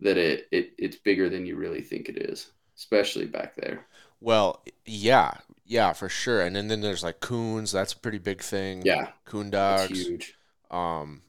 that 0.00 0.18
it, 0.18 0.46
it 0.52 0.72
it's 0.78 0.96
bigger 0.96 1.28
than 1.30 1.46
you 1.46 1.56
really 1.56 1.82
think 1.82 2.08
it 2.08 2.18
is, 2.18 2.50
especially 2.76 3.26
back 3.26 3.54
there. 3.56 3.86
Well, 4.20 4.62
yeah, 4.84 5.34
yeah, 5.64 5.92
for 5.92 6.08
sure. 6.08 6.40
And 6.40 6.56
then, 6.56 6.68
then 6.68 6.80
there's 6.80 7.02
like 7.02 7.20
coons. 7.20 7.72
That's 7.72 7.92
a 7.92 7.98
pretty 7.98 8.18
big 8.18 8.42
thing. 8.42 8.84
Yeah, 8.84 9.12
Coon 9.24 9.50
that's 9.52 9.88
dogs. 9.88 9.88
huge. 9.88 10.38
Um. 10.70 11.22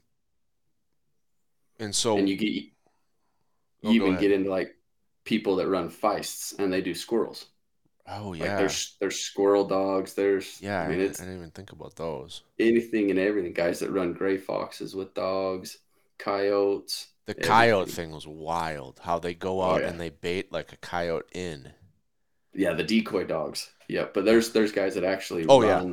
And 1.78 1.94
so, 1.94 2.16
and 2.16 2.28
you 2.28 2.36
get 2.36 2.52
you 2.52 2.72
Oh, 3.84 3.92
even 3.92 4.16
get 4.16 4.32
into 4.32 4.50
like 4.50 4.74
people 5.24 5.56
that 5.56 5.68
run 5.68 5.90
feists 5.90 6.58
and 6.58 6.72
they 6.72 6.80
do 6.82 6.94
squirrels. 6.94 7.46
oh 8.06 8.32
Like 8.38 8.54
yeah, 8.54 8.56
there's 8.56 8.96
there's 9.00 9.20
squirrel 9.20 9.66
dogs. 9.66 10.14
There's 10.14 10.62
yeah. 10.62 10.82
I 10.82 10.88
mean 10.88 11.00
it's 11.00 11.20
I 11.20 11.24
didn't 11.24 11.38
even 11.38 11.50
think 11.50 11.72
about 11.72 11.96
those. 11.96 12.42
anything 12.58 13.10
and 13.10 13.18
everything. 13.18 13.52
Guys 13.52 13.80
that 13.80 13.90
run 13.90 14.12
gray 14.12 14.36
foxes 14.38 14.94
with 14.94 15.14
dogs, 15.14 15.78
coyotes. 16.18 17.08
The 17.26 17.34
coyote 17.34 17.88
everything. 17.88 17.90
thing 17.90 18.10
was 18.10 18.26
wild. 18.26 19.00
How 19.00 19.18
they 19.18 19.34
go 19.34 19.60
Oh, 19.60 19.74
out 19.74 19.84
yeah. 19.84 19.86
and 19.86 20.00
they 20.00 20.08
bait 20.08 20.50
like 20.50 20.72
a 20.72 20.76
coyote 20.78 21.28
in. 21.32 21.74
Yeah, 22.54 22.72
the 22.72 22.82
decoy 22.82 23.24
dogs. 23.24 23.70
Yeah, 23.88 24.06
but 24.12 24.24
there's 24.24 24.52
there's 24.52 24.72
guys 24.72 24.94
that 24.94 25.04
actually 25.04 25.46
Oh, 25.48 25.62
yeah. 25.62 25.84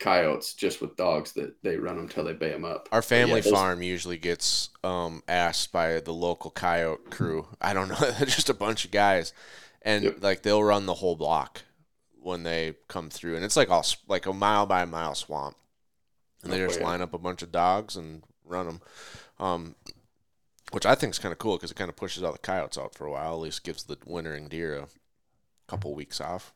Coyotes 0.00 0.54
just 0.54 0.80
with 0.80 0.96
dogs 0.96 1.32
that 1.32 1.62
they 1.62 1.76
run 1.76 1.96
them 1.96 2.08
till 2.08 2.24
they 2.24 2.32
bay 2.32 2.50
them 2.50 2.64
up. 2.64 2.88
Our 2.92 3.02
family 3.02 3.40
those- 3.40 3.52
farm 3.52 3.82
usually 3.82 4.18
gets 4.18 4.70
um, 4.82 5.22
asked 5.28 5.72
by 5.72 6.00
the 6.00 6.12
local 6.12 6.50
coyote 6.50 7.10
crew. 7.10 7.46
I 7.60 7.72
don't 7.72 7.88
know, 7.88 7.94
they're 8.18 8.26
just 8.26 8.50
a 8.50 8.54
bunch 8.54 8.84
of 8.84 8.90
guys, 8.90 9.32
and 9.82 10.04
Yep. 10.04 10.16
like 10.22 10.42
they'll 10.42 10.62
run 10.64 10.86
the 10.86 10.94
whole 10.94 11.16
block 11.16 11.62
when 12.20 12.42
they 12.42 12.74
come 12.88 13.10
through, 13.10 13.36
and 13.36 13.44
it's 13.44 13.56
like 13.56 13.70
all 13.70 13.84
like 14.08 14.26
a 14.26 14.32
mile 14.32 14.66
by 14.66 14.84
mile 14.84 15.14
swamp, 15.14 15.56
and 16.42 16.52
they 16.52 16.62
Oh, 16.62 16.66
just 16.66 16.80
yeah. 16.80 16.86
line 16.86 17.00
up 17.02 17.14
a 17.14 17.18
bunch 17.18 17.42
of 17.42 17.52
dogs 17.52 17.96
and 17.96 18.22
run 18.44 18.66
them, 18.66 18.80
um, 19.38 19.74
which 20.72 20.86
I 20.86 20.94
think 20.94 21.12
is 21.12 21.18
kind 21.18 21.32
of 21.32 21.38
cool 21.38 21.56
because 21.56 21.70
it 21.70 21.76
kind 21.76 21.88
of 21.88 21.96
pushes 21.96 22.22
all 22.22 22.32
the 22.32 22.38
coyotes 22.38 22.76
out 22.78 22.94
for 22.94 23.06
a 23.06 23.10
while. 23.10 23.34
At 23.34 23.40
least 23.40 23.62
gives 23.64 23.84
the 23.84 23.96
wintering 24.06 24.48
deer 24.48 24.76
a 24.78 24.86
couple 25.68 25.94
weeks 25.94 26.20
off. 26.20 26.52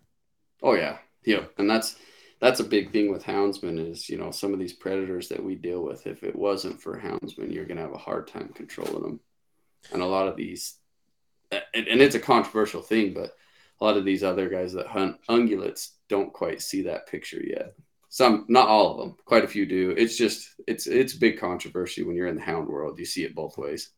Oh 0.63 0.75
yeah, 0.75 0.99
yeah, 1.25 1.45
and 1.57 1.71
that's 1.71 1.97
that's 2.41 2.61
a 2.61 2.65
big 2.65 2.93
thing 2.93 3.11
with 3.11 3.25
houndsmen 3.25 3.91
is 3.91 4.09
you 4.09 4.17
know 4.17 4.31
some 4.31 4.53
of 4.53 4.59
these 4.59 4.73
predators 4.73 5.29
that 5.29 5.43
we 5.43 5.55
deal 5.55 5.83
with. 5.83 6.07
If 6.07 6.23
it 6.23 6.37
wasn't 6.37 6.81
for 6.81 6.99
houndsmen, 6.99 7.53
you're 7.53 7.67
gonna 7.67 7.83
have 7.83 7.95
a 7.95 7.99
hard 7.99 8.29
time 8.29 8.51
controlling 8.55 9.03
them. 9.03 9.21
And 9.93 10.03
a 10.03 10.07
lot 10.07 10.29
of 10.29 10.37
these, 10.37 10.75
and, 11.53 11.63
it's 11.75 12.17
a 12.17 12.21
controversial 12.21 12.83
thing, 12.83 13.15
but 13.15 13.37
a 13.81 13.85
lot 13.85 13.97
of 13.97 14.05
these 14.05 14.25
other 14.25 14.49
guys 14.49 14.73
that 14.73 14.89
hunt 14.89 15.17
ungulates 15.29 15.91
don't 16.09 16.33
quite 16.33 16.61
see 16.61 16.83
that 16.83 17.07
picture 17.07 17.41
yet. 17.43 17.75
Some, 18.11 18.47
not 18.49 18.69
all 18.69 18.91
of 18.91 18.99
them, 18.99 19.17
quite 19.25 19.45
a 19.45 19.49
few 19.49 19.67
do. 19.67 19.91
It's 19.97 20.17
just 20.17 20.49
it's 20.67 20.87
it's 20.87 21.15
big 21.15 21.39
controversy 21.39 22.03
when 22.03 22.17
you're 22.17 22.27
in 22.27 22.37
the 22.37 22.43
hound 22.43 22.69
world. 22.69 22.99
You 22.99 23.05
see 23.05 23.25
it 23.25 23.35
both 23.35 23.59
ways. 23.59 23.91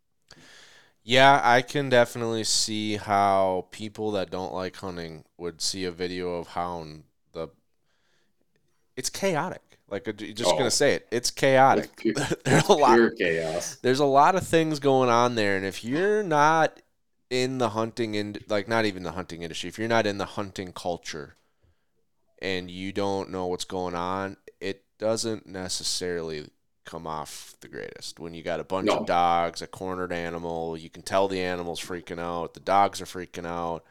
Yeah, 1.02 1.40
I 1.42 1.62
can 1.62 1.88
definitely 1.88 2.44
see 2.44 2.96
how 2.96 3.66
people 3.70 4.10
that 4.12 4.30
don't 4.30 4.52
like 4.52 4.76
hunting 4.76 5.24
would 5.38 5.62
see 5.62 5.84
a 5.84 5.90
video 5.90 6.34
of 6.34 6.48
hound. 6.48 7.04
It's 9.00 9.08
chaotic. 9.08 9.62
Like 9.88 10.06
uh, 10.06 10.12
you're 10.18 10.34
just 10.34 10.50
Oh. 10.50 10.58
gonna 10.58 10.70
say 10.70 10.92
it. 10.92 11.08
It's 11.10 11.30
chaotic. 11.30 11.84
It's 12.04 12.20
pure- 12.28 12.38
There's 12.44 12.68
a 12.68 12.72
lot. 12.74 12.96
Pure 12.96 13.10
chaos. 13.12 13.76
There's 13.80 13.98
a 13.98 14.04
lot 14.04 14.34
of 14.34 14.46
things 14.46 14.78
going 14.78 15.08
on 15.08 15.36
there, 15.36 15.56
and 15.56 15.64
if 15.64 15.82
you're 15.82 16.22
not 16.22 16.80
in 17.30 17.56
the 17.58 17.70
hunting 17.70 18.14
and 18.14 18.38
like 18.48 18.68
not 18.68 18.84
even 18.84 19.02
the 19.04 19.12
hunting 19.12 19.40
industry, 19.42 19.68
if 19.70 19.78
you're 19.78 19.88
not 19.88 20.06
in 20.06 20.18
the 20.18 20.26
hunting 20.26 20.72
culture, 20.72 21.34
and 22.42 22.70
you 22.70 22.92
don't 22.92 23.30
know 23.30 23.46
what's 23.46 23.64
going 23.64 23.94
on, 23.94 24.36
it 24.60 24.84
doesn't 24.98 25.46
necessarily 25.46 26.50
come 26.84 27.06
off 27.06 27.54
the 27.60 27.68
greatest. 27.68 28.20
When 28.20 28.34
you 28.34 28.42
got 28.42 28.60
a 28.60 28.64
bunch 28.64 28.86
No. 28.88 28.98
of 28.98 29.06
dogs, 29.06 29.62
a 29.62 29.66
cornered 29.66 30.12
animal, 30.12 30.76
you 30.76 30.90
can 30.90 31.02
tell 31.02 31.26
the 31.26 31.40
animal's 31.40 31.80
freaking 31.80 32.18
out, 32.20 32.52
the 32.54 32.60
dogs 32.60 33.00
are 33.00 33.06
freaking 33.06 33.46
out, 33.46 33.82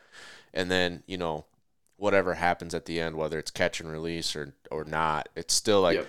and 0.54 0.70
then 0.70 1.02
you 1.08 1.18
know 1.18 1.46
whatever 2.00 2.34
happens 2.36 2.74
at 2.74 2.86
the 2.86 3.00
end, 3.00 3.16
whether 3.18 3.38
it's 3.40 3.52
catch 3.52 3.80
and 3.80 3.92
release 3.92 4.36
or 4.36 4.56
or 4.72 4.84
not, 4.86 5.30
it's 5.36 5.54
still 5.54 5.82
like 5.82 5.98
Yep. 5.98 6.08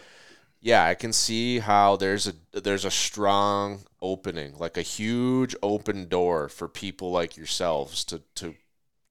yeah, 0.61 0.85
I 0.85 0.95
can 0.95 1.13
see 1.13 1.59
how 1.59 1.97
there's 1.97 2.27
a 2.29 2.35
there's 2.61 2.85
a 2.85 2.91
strong 2.91 3.81
opening, 4.01 4.57
like 4.59 4.77
a 4.77 4.83
huge 4.83 5.55
open 5.63 6.09
door 6.09 6.49
for 6.49 6.69
people 6.69 7.11
like 7.11 7.37
yourselves 7.37 8.05
to 8.05 8.23
to 8.37 8.55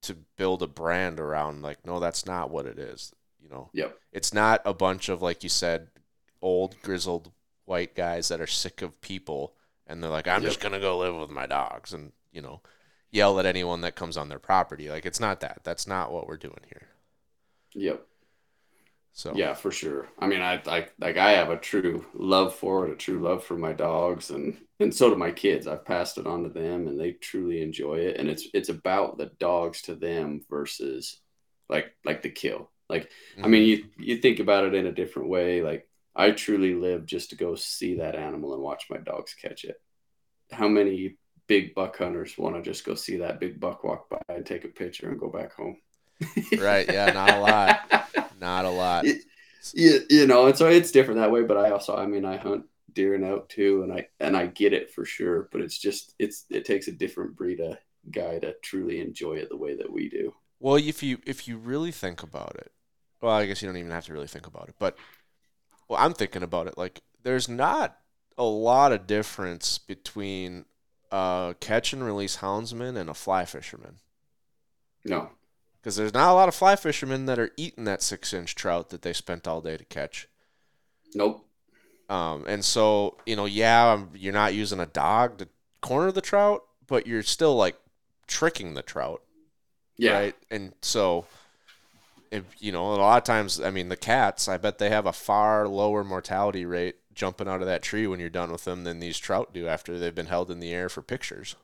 to 0.02 0.16
build 0.38 0.64
a 0.64 0.68
brand 0.68 1.20
around 1.20 1.62
like 1.62 1.86
no 1.86 2.00
that's 2.00 2.26
not 2.26 2.50
what 2.50 2.66
it 2.66 2.80
is, 2.80 3.14
you 3.42 3.50
know. 3.50 3.70
Yep. 3.74 3.98
It's 4.12 4.34
not 4.34 4.62
a 4.66 4.74
bunch 4.74 5.10
of 5.10 5.22
like 5.22 5.44
you 5.44 5.50
said 5.50 5.90
old 6.42 6.76
grizzled 6.82 7.32
white 7.66 7.96
guys 7.96 8.30
that 8.30 8.42
are 8.42 8.48
sick 8.48 8.82
of 8.82 9.00
people 9.02 9.54
and 9.86 10.02
they're 10.04 10.10
like 10.10 10.28
I'm 10.28 10.42
just 10.42 10.60
going 10.60 10.72
to 10.74 10.80
go 10.80 10.98
live 11.00 11.16
with 11.16 11.30
my 11.32 11.46
dogs 11.48 11.94
and, 11.94 12.12
you 12.32 12.42
know, 12.42 12.62
yell 13.12 13.40
at 13.40 13.46
anyone 13.46 13.82
that 13.82 13.96
comes 13.96 14.18
on 14.18 14.30
their 14.30 14.40
property. 14.40 14.90
Like 14.90 15.06
it's 15.06 15.20
not 15.20 15.40
that. 15.42 15.62
That's 15.64 15.88
not 15.88 16.12
what 16.12 16.28
we're 16.28 16.38
doing 16.38 16.62
here. 16.68 16.88
Yep. 17.76 18.06
So 19.14 19.34
Yeah, 19.36 19.54
for 19.54 19.72
sure. 19.72 20.08
I 20.20 20.28
mean, 20.28 20.42
I 20.42 20.62
like 20.66 20.94
like 21.00 21.18
I 21.18 21.32
have 21.32 21.50
a 21.50 21.58
true 21.58 22.06
love 22.14 22.56
for 22.56 22.88
it, 22.88 22.94
a 22.94 22.96
true 22.96 23.20
love 23.20 23.44
for 23.44 23.58
my 23.58 23.74
dogs, 23.74 24.30
and 24.30 24.58
and 24.80 24.94
so 24.94 25.10
do 25.10 25.16
my 25.16 25.32
kids. 25.32 25.68
I've 25.68 25.86
passed 25.86 26.18
it 26.18 26.28
on 26.28 26.44
to 26.44 26.50
them, 26.50 26.88
and 26.88 27.00
they 27.00 27.14
truly 27.14 27.62
enjoy 27.62 27.96
it. 27.96 28.18
And 28.18 28.30
it's 28.30 28.48
it's 28.54 28.70
about 28.70 29.18
the 29.18 29.32
dogs 29.40 29.82
to 29.84 29.96
them 29.96 30.42
versus 30.50 31.20
like 31.68 31.94
like 32.06 32.22
the 32.22 32.30
kill. 32.30 32.72
Like 32.88 33.10
I 33.44 33.48
mean, 33.48 33.64
mm-hmm. 33.64 34.00
you 34.00 34.16
you 34.16 34.18
think 34.18 34.40
about 34.40 34.66
it 34.66 34.74
in 34.74 34.86
a 34.88 34.92
different 34.92 35.30
way. 35.30 35.62
Like 35.62 35.88
I 36.16 36.32
truly 36.32 36.74
live 36.74 37.06
just 37.06 37.32
to 37.32 37.36
go 37.36 37.56
see 37.56 37.98
that 37.98 38.16
animal 38.16 38.54
and 38.54 38.64
watch 38.64 38.86
my 38.90 38.98
dogs 38.98 39.34
catch 39.34 39.66
it. 39.66 39.82
How 40.52 40.68
many 40.68 41.18
big 41.50 41.76
buck 41.76 41.98
hunters 41.98 42.38
want 42.38 42.56
to 42.56 42.62
just 42.62 42.86
go 42.86 42.96
see 42.96 43.18
that 43.18 43.42
big 43.42 43.60
buck 43.60 43.84
walk 43.84 44.10
by 44.10 44.22
and 44.30 44.46
take 44.46 44.64
a 44.64 44.70
picture 44.70 45.10
and 45.10 45.20
go 45.20 45.30
back 45.30 45.52
home? 45.54 45.78
Right, 46.58 46.90
yeah, 46.92 47.12
not 47.12 47.34
a 47.34 47.40
lot. 47.40 48.36
not 48.40 48.66
a 48.66 48.70
lot. 48.70 49.06
It- 49.06 49.24
you, 49.74 50.00
you 50.10 50.26
know, 50.26 50.48
and 50.48 50.58
so 50.58 50.68
it's 50.70 50.90
different 50.92 51.20
that 51.20 51.32
way. 51.32 51.44
But 51.44 51.58
I 51.58 51.72
also, 51.72 51.94
I 51.96 52.06
mean, 52.06 52.24
I 52.24 52.38
hunt 52.38 52.66
deer 52.94 53.14
and 53.14 53.26
elk 53.26 53.50
too, 53.50 53.84
and 53.84 53.92
I 53.92 54.08
and 54.22 54.36
I 54.38 54.48
get 54.48 54.72
it 54.72 54.90
for 54.90 55.04
sure. 55.04 55.50
But 55.52 55.60
it's 55.62 55.78
just 55.78 56.16
it's 56.18 56.46
it 56.50 56.64
takes 56.64 56.88
a 56.88 56.94
different 56.94 57.36
breed 57.36 57.60
of 57.60 57.78
guy 58.10 58.40
to 58.40 58.56
truly 58.64 59.02
enjoy 59.02 59.34
it 59.34 59.50
the 59.50 59.58
way 59.58 59.76
that 59.76 59.92
we 59.92 60.10
do. 60.10 60.34
Well, 60.62 60.78
if 60.78 61.04
you 61.04 61.20
if 61.28 61.48
you 61.48 61.58
really 61.58 61.92
think 61.92 62.24
about 62.24 62.56
it, 62.56 62.72
well, 63.22 63.34
I 63.34 63.46
guess 63.46 63.62
you 63.62 63.68
don't 63.68 63.78
even 63.78 63.92
have 63.92 64.06
to 64.06 64.14
really 64.14 64.28
think 64.28 64.48
about 64.48 64.70
it, 64.70 64.76
but 64.80 64.98
well, 65.88 66.00
I'm 66.00 66.14
thinking 66.14 66.44
about 66.44 66.68
it. 66.68 66.78
Like, 66.78 67.02
there's 67.24 67.50
not 67.50 67.98
a 68.38 68.44
lot 68.44 68.92
of 68.92 69.08
difference 69.08 69.78
between 69.78 70.66
a 71.12 71.56
catch 71.60 71.94
and 71.94 72.04
release 72.04 72.38
houndsman 72.38 72.98
and 72.98 73.10
a 73.10 73.14
fly 73.14 73.46
fisherman, 73.46 74.00
No, 75.04 75.32
because 75.82 75.96
there's 75.98 76.14
not 76.14 76.32
a 76.32 76.34
lot 76.34 76.48
of 76.48 76.56
fly 76.56 76.76
fishermen 76.78 77.26
that 77.26 77.38
are 77.40 77.52
eating 77.58 77.84
that 77.84 78.02
six 78.02 78.34
inch 78.34 78.56
trout 78.56 78.90
that 78.90 79.02
they 79.02 79.12
spent 79.14 79.46
all 79.48 79.60
day 79.62 79.76
to 79.78 79.84
catch. 79.86 80.28
nope, 81.16 81.46
Um, 82.10 82.44
and 82.48 82.66
so 82.66 83.18
you 83.26 83.36
know, 83.36 83.46
yeah, 83.46 83.92
um, 83.92 84.10
you're 84.16 84.34
not 84.34 84.54
using 84.54 84.80
a 84.80 84.86
dog 84.86 85.38
to 85.40 85.48
corner 85.82 86.12
the 86.12 86.22
trout, 86.22 86.64
but 86.88 87.06
you're 87.06 87.24
still 87.24 87.56
like 87.56 87.76
tricking 88.28 88.74
the 88.74 88.82
trout. 88.82 89.22
yeah, 89.98 90.24
right? 90.24 90.36
And 90.52 90.74
so, 90.82 91.28
if, 92.32 92.44
you 92.60 92.72
know, 92.72 92.94
a 92.94 92.96
lot 92.96 93.18
of 93.18 93.24
times, 93.24 93.60
I 93.60 93.72
mean, 93.72 93.90
the 93.90 93.98
cats, 93.98 94.48
I 94.48 94.58
bet 94.58 94.78
they 94.78 94.90
have 94.90 95.06
a 95.06 95.14
far 95.14 95.68
lower 95.68 96.04
mortality 96.04 96.66
rate 96.66 96.98
jumping 97.20 97.48
out 97.48 97.62
of 97.62 97.68
that 97.68 97.84
tree 97.84 98.08
when 98.08 98.20
you're 98.20 98.30
done 98.30 98.52
with 98.52 98.64
them 98.64 98.84
than 98.86 99.00
these 99.00 99.18
trout 99.20 99.54
do 99.54 99.68
after 99.68 100.00
they've 100.00 100.16
been 100.16 100.26
held 100.28 100.50
in 100.50 100.60
the 100.62 100.72
air 100.74 100.90
for 100.90 101.02
pictures. 101.02 101.56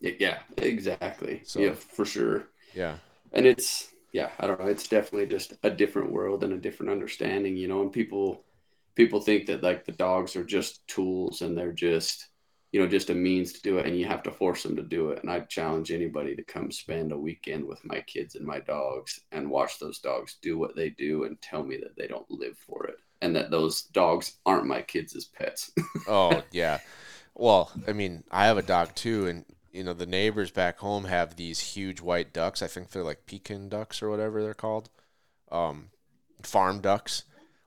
Yeah, 0.00 0.38
exactly. 0.58 1.42
So- 1.44 1.60
yeah, 1.60 1.72
for 1.74 2.04
sure. 2.04 2.46
Yeah. 2.74 2.96
and 3.32 3.46
it's 3.46 3.88
yeah 4.12 4.30
i 4.40 4.46
don't 4.46 4.60
know 4.60 4.66
it's 4.66 4.88
definitely 4.88 5.26
just 5.26 5.54
a 5.64 5.70
different 5.70 6.10
world 6.12 6.42
and 6.44 6.52
a 6.52 6.56
different 6.66 6.90
understanding 6.92 7.56
you 7.56 7.66
know 7.68 7.80
and 7.82 7.92
people 7.92 8.44
people 8.96 9.20
think 9.20 9.46
that 9.46 9.62
like 9.62 9.84
the 9.84 9.92
dogs 9.92 10.34
are 10.36 10.44
just 10.44 10.86
tools 10.88 11.42
and 11.42 11.56
they're 11.58 11.72
just 11.72 12.28
you 12.72 12.80
know 12.80 12.86
just 12.88 13.10
a 13.10 13.14
means 13.14 13.52
to 13.52 13.62
do 13.62 13.78
it 13.78 13.86
and 13.86 13.96
you 13.98 14.04
have 14.06 14.22
to 14.24 14.30
force 14.32 14.62
them 14.64 14.76
to 14.76 14.82
do 14.82 15.10
it 15.10 15.20
and 15.22 15.30
i 15.30 15.38
challenge 15.40 15.90
anybody 15.92 16.34
to 16.36 16.42
come 16.44 16.70
spend 16.72 17.10
a 17.12 17.18
weekend 17.18 17.64
with 17.64 17.84
my 17.84 18.00
kids 18.02 18.34
and 18.36 18.46
my 18.46 18.60
dogs 18.60 19.20
and 19.32 19.48
watch 19.50 19.78
those 19.78 19.98
dogs 20.00 20.36
do 20.42 20.58
what 20.58 20.74
they 20.76 20.90
do 20.90 21.24
and 21.24 21.40
tell 21.40 21.62
me 21.64 21.76
that 21.76 21.96
they 21.96 22.06
don't 22.08 22.30
live 22.30 22.56
for 22.66 22.86
it 22.86 22.98
and 23.22 23.36
that 23.36 23.50
those 23.50 23.82
dogs 23.82 24.34
aren't 24.46 24.66
my 24.66 24.82
kids 24.82 25.14
as 25.16 25.24
pets 25.26 25.70
Oh, 26.06 26.42
yeah. 26.50 26.80
Well, 27.34 27.72
I 27.86 27.92
mean, 27.92 28.24
I 28.30 28.46
have 28.46 28.58
a 28.58 28.62
dog 28.62 28.94
too, 28.94 29.26
and 29.26 29.44
you 29.72 29.84
know, 29.84 29.94
the 29.94 30.06
neighbors 30.06 30.50
back 30.50 30.78
home 30.78 31.04
have 31.04 31.36
these 31.36 31.60
huge 31.60 32.00
white 32.00 32.32
ducks. 32.32 32.62
I 32.62 32.66
think 32.66 32.90
they're 32.90 33.04
like 33.04 33.26
Pekin 33.26 33.68
ducks 33.68 34.02
or 34.02 34.10
whatever 34.10 34.42
they're 34.42 34.54
called, 34.54 34.90
um, 35.50 35.90
farm 36.42 36.80
ducks. 36.80 37.24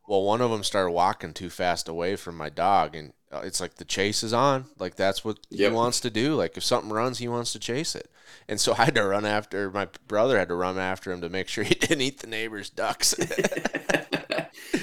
Well, 0.08 0.24
one 0.24 0.42
of 0.42 0.52
them 0.52 0.64
started 0.64 0.92
walking 0.92 1.34
too 1.34 1.50
fast 1.50 1.88
away 1.88 2.16
from 2.18 2.36
my 2.38 2.50
dog, 2.50 2.96
and 2.96 3.14
uh, 3.32 3.42
it's 3.46 3.62
like 3.62 3.76
the 3.76 3.86
chase 3.86 4.24
is 4.24 4.34
on. 4.34 4.66
Like 4.80 4.96
that's 4.96 5.24
what 5.26 5.40
Yep. 5.50 5.72
he 5.72 5.76
wants 5.76 6.00
to 6.02 6.10
do. 6.10 6.36
Like 6.36 6.58
if 6.58 6.64
something 6.64 6.92
runs, 6.92 7.20
he 7.20 7.28
wants 7.30 7.54
to 7.54 7.60
chase 7.60 7.96
it. 7.96 8.10
And 8.50 8.60
so 8.60 8.74
I 8.78 8.86
had 8.86 8.96
to 8.96 9.04
run 9.06 9.26
after 9.26 9.72
my 9.72 9.88
brother 10.08 10.38
had 10.40 10.50
to 10.50 10.56
run 10.56 10.78
after 10.78 11.12
him 11.12 11.22
to 11.22 11.30
make 11.30 11.48
sure 11.48 11.64
he 11.64 11.76
didn't 11.76 12.02
eat 12.02 12.20
the 12.20 12.28
neighbor's 12.28 12.70
ducks. 12.70 13.16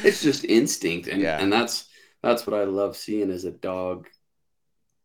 it's 0.04 0.22
just 0.22 0.44
instinct 0.44 1.08
and 1.08 1.20
Yeah. 1.22 1.38
and 1.40 1.52
that's 1.52 1.88
that's 2.22 2.46
what 2.46 2.54
i 2.58 2.64
love 2.64 2.96
seeing 2.96 3.30
as 3.30 3.44
a 3.44 3.50
dog 3.50 4.08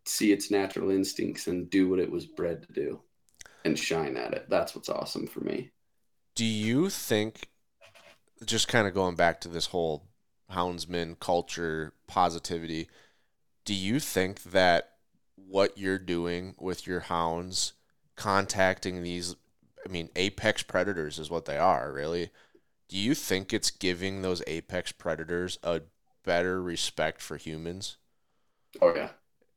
see 0.05 0.31
its 0.31 0.51
natural 0.51 0.91
instincts 0.91 1.47
and 1.47 1.69
do 1.69 1.89
what 1.89 1.99
it 1.99 2.11
was 2.11 2.25
bred 2.25 2.63
to 2.63 2.73
do 2.73 3.01
and 3.65 3.77
shine 3.77 4.17
at 4.17 4.33
it 4.33 4.49
that's 4.49 4.75
what's 4.75 4.89
awesome 4.89 5.27
for 5.27 5.41
me 5.41 5.71
Do 6.35 6.45
you 6.45 6.89
think, 6.89 7.49
just 8.45 8.67
kind 8.67 8.87
of 8.87 8.93
going 8.93 9.15
back 9.15 9.41
to 9.41 9.49
this 9.49 9.67
whole 9.67 10.07
houndsman 10.51 11.19
culture 11.19 11.93
positivity, 12.07 12.89
do 13.65 13.73
you 13.73 13.99
think 13.99 14.43
that 14.43 14.91
what 15.35 15.77
you're 15.77 15.99
doing 15.99 16.55
with 16.59 16.87
your 16.87 17.01
hounds, 17.01 17.73
contacting 18.15 19.03
these, 19.03 19.35
I 19.85 19.89
mean, 19.89 20.09
apex 20.15 20.63
predators 20.63 21.19
is 21.19 21.29
what 21.29 21.45
they 21.45 21.57
are, 21.57 21.91
really? 21.93 22.31
Do 22.87 22.97
you 22.97 23.15
think 23.15 23.51
it's 23.53 23.71
giving 23.71 24.21
those 24.21 24.43
apex 24.47 24.91
predators 24.91 25.57
a 25.63 25.81
better 26.23 26.61
respect 26.61 27.21
for 27.21 27.37
humans? 27.37 27.97
oh 28.81 28.93
yeah. 28.93 29.11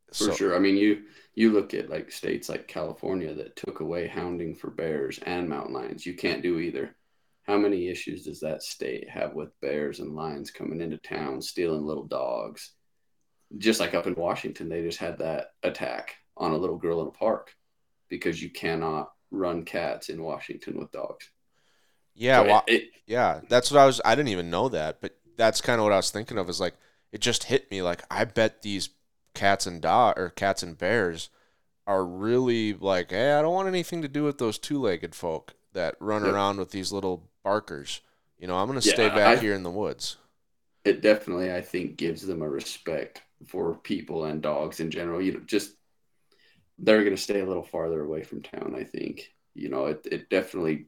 For 0.08 0.14
So- 0.14 0.34
sure. 0.34 0.56
I 0.56 0.58
mean 0.58 0.76
you 0.76 1.04
you 1.34 1.52
look 1.52 1.74
at 1.74 1.90
like 1.90 2.10
states 2.12 2.48
like 2.48 2.66
california 2.68 3.34
that 3.34 3.56
took 3.56 3.80
away 3.80 4.06
hounding 4.06 4.54
for 4.54 4.70
bears 4.70 5.18
and 5.20 5.48
mountain 5.48 5.74
lions. 5.74 6.06
You 6.06 6.14
can't 6.14 6.42
do 6.42 6.58
either. 6.60 6.96
How 7.42 7.56
many 7.58 7.88
issues 7.88 8.24
does 8.24 8.40
that 8.40 8.62
state 8.62 9.08
have 9.08 9.34
with 9.34 9.58
bears 9.60 10.00
and 10.00 10.14
lions 10.14 10.50
coming 10.50 10.80
into 10.80 10.98
town 10.98 11.40
stealing 11.42 11.84
little 11.84 12.06
dogs? 12.06 12.72
Just 13.56 13.80
like 13.80 13.94
up 13.94 14.06
in 14.06 14.14
washington 14.14 14.68
they 14.68 14.82
just 14.82 14.98
had 14.98 15.18
that 15.18 15.48
attack 15.62 16.16
on 16.36 16.52
a 16.52 16.56
little 16.56 16.76
girl 16.78 17.00
in 17.02 17.08
a 17.08 17.10
park 17.10 17.54
because 18.08 18.40
you 18.42 18.50
cannot 18.50 19.10
run 19.30 19.64
cats 19.64 20.08
in 20.10 20.22
washington 20.22 20.78
with 20.78 20.92
dogs 20.92 21.30
Yeah, 22.18 22.40
well, 22.42 22.66
it, 22.66 22.90
Yeah, 23.06 23.40
that's 23.48 23.70
what 23.70 23.80
I 23.80 23.86
was. 23.86 24.00
I 24.04 24.14
didn't 24.14 24.28
even 24.28 24.50
know 24.50 24.68
that, 24.68 25.00
but 25.00 25.16
that's 25.36 25.60
kind 25.60 25.80
of 25.80 25.84
what 25.84 25.92
I 25.92 25.96
was 25.96 26.10
thinking 26.10 26.38
of. 26.38 26.48
Is 26.48 26.60
like 26.60 26.74
it 27.12 27.20
just 27.20 27.44
hit 27.44 27.70
me. 27.70 27.82
Like 27.82 28.02
I 28.10 28.24
bet 28.24 28.62
these 28.62 28.90
cats 29.34 29.66
and 29.66 29.80
dog 29.80 30.18
or 30.18 30.30
cats 30.30 30.62
and 30.62 30.76
bears 30.76 31.30
are 31.86 32.04
really 32.06 32.74
like, 32.74 33.10
hey, 33.12 33.34
I 33.34 33.42
don't 33.42 33.54
want 33.54 33.68
anything 33.68 34.02
to 34.02 34.08
do 34.08 34.24
with 34.24 34.38
those 34.38 34.58
two-legged 34.58 35.14
folk 35.14 35.54
that 35.74 35.96
run 36.00 36.22
Yep. 36.22 36.34
around 36.34 36.58
with 36.58 36.70
these 36.72 36.92
little 36.92 37.28
barkers. 37.44 38.00
You 38.38 38.48
know, 38.48 38.56
I'm 38.58 38.68
gonna 38.68 38.82
Yeah, 38.82 38.94
stay 38.94 39.08
back 39.10 39.38
I- 39.38 39.40
here 39.40 39.54
in 39.54 39.64
the 39.64 39.70
woods. 39.70 40.18
it 40.84 41.00
definitely 41.02 41.52
i 41.52 41.60
think 41.60 41.96
gives 41.96 42.22
them 42.26 42.42
a 42.42 42.48
respect 42.48 43.22
for 43.46 43.74
people 43.76 44.24
and 44.24 44.42
dogs 44.42 44.80
in 44.80 44.90
general 44.90 45.20
you 45.22 45.32
know 45.32 45.40
just 45.40 45.72
they're 46.78 47.02
going 47.04 47.16
to 47.16 47.22
stay 47.22 47.40
a 47.40 47.46
little 47.46 47.62
farther 47.62 48.02
away 48.04 48.22
from 48.22 48.42
town 48.42 48.74
i 48.76 48.84
think 48.84 49.32
you 49.54 49.68
know 49.68 49.86
it, 49.86 50.06
it 50.10 50.30
definitely 50.30 50.86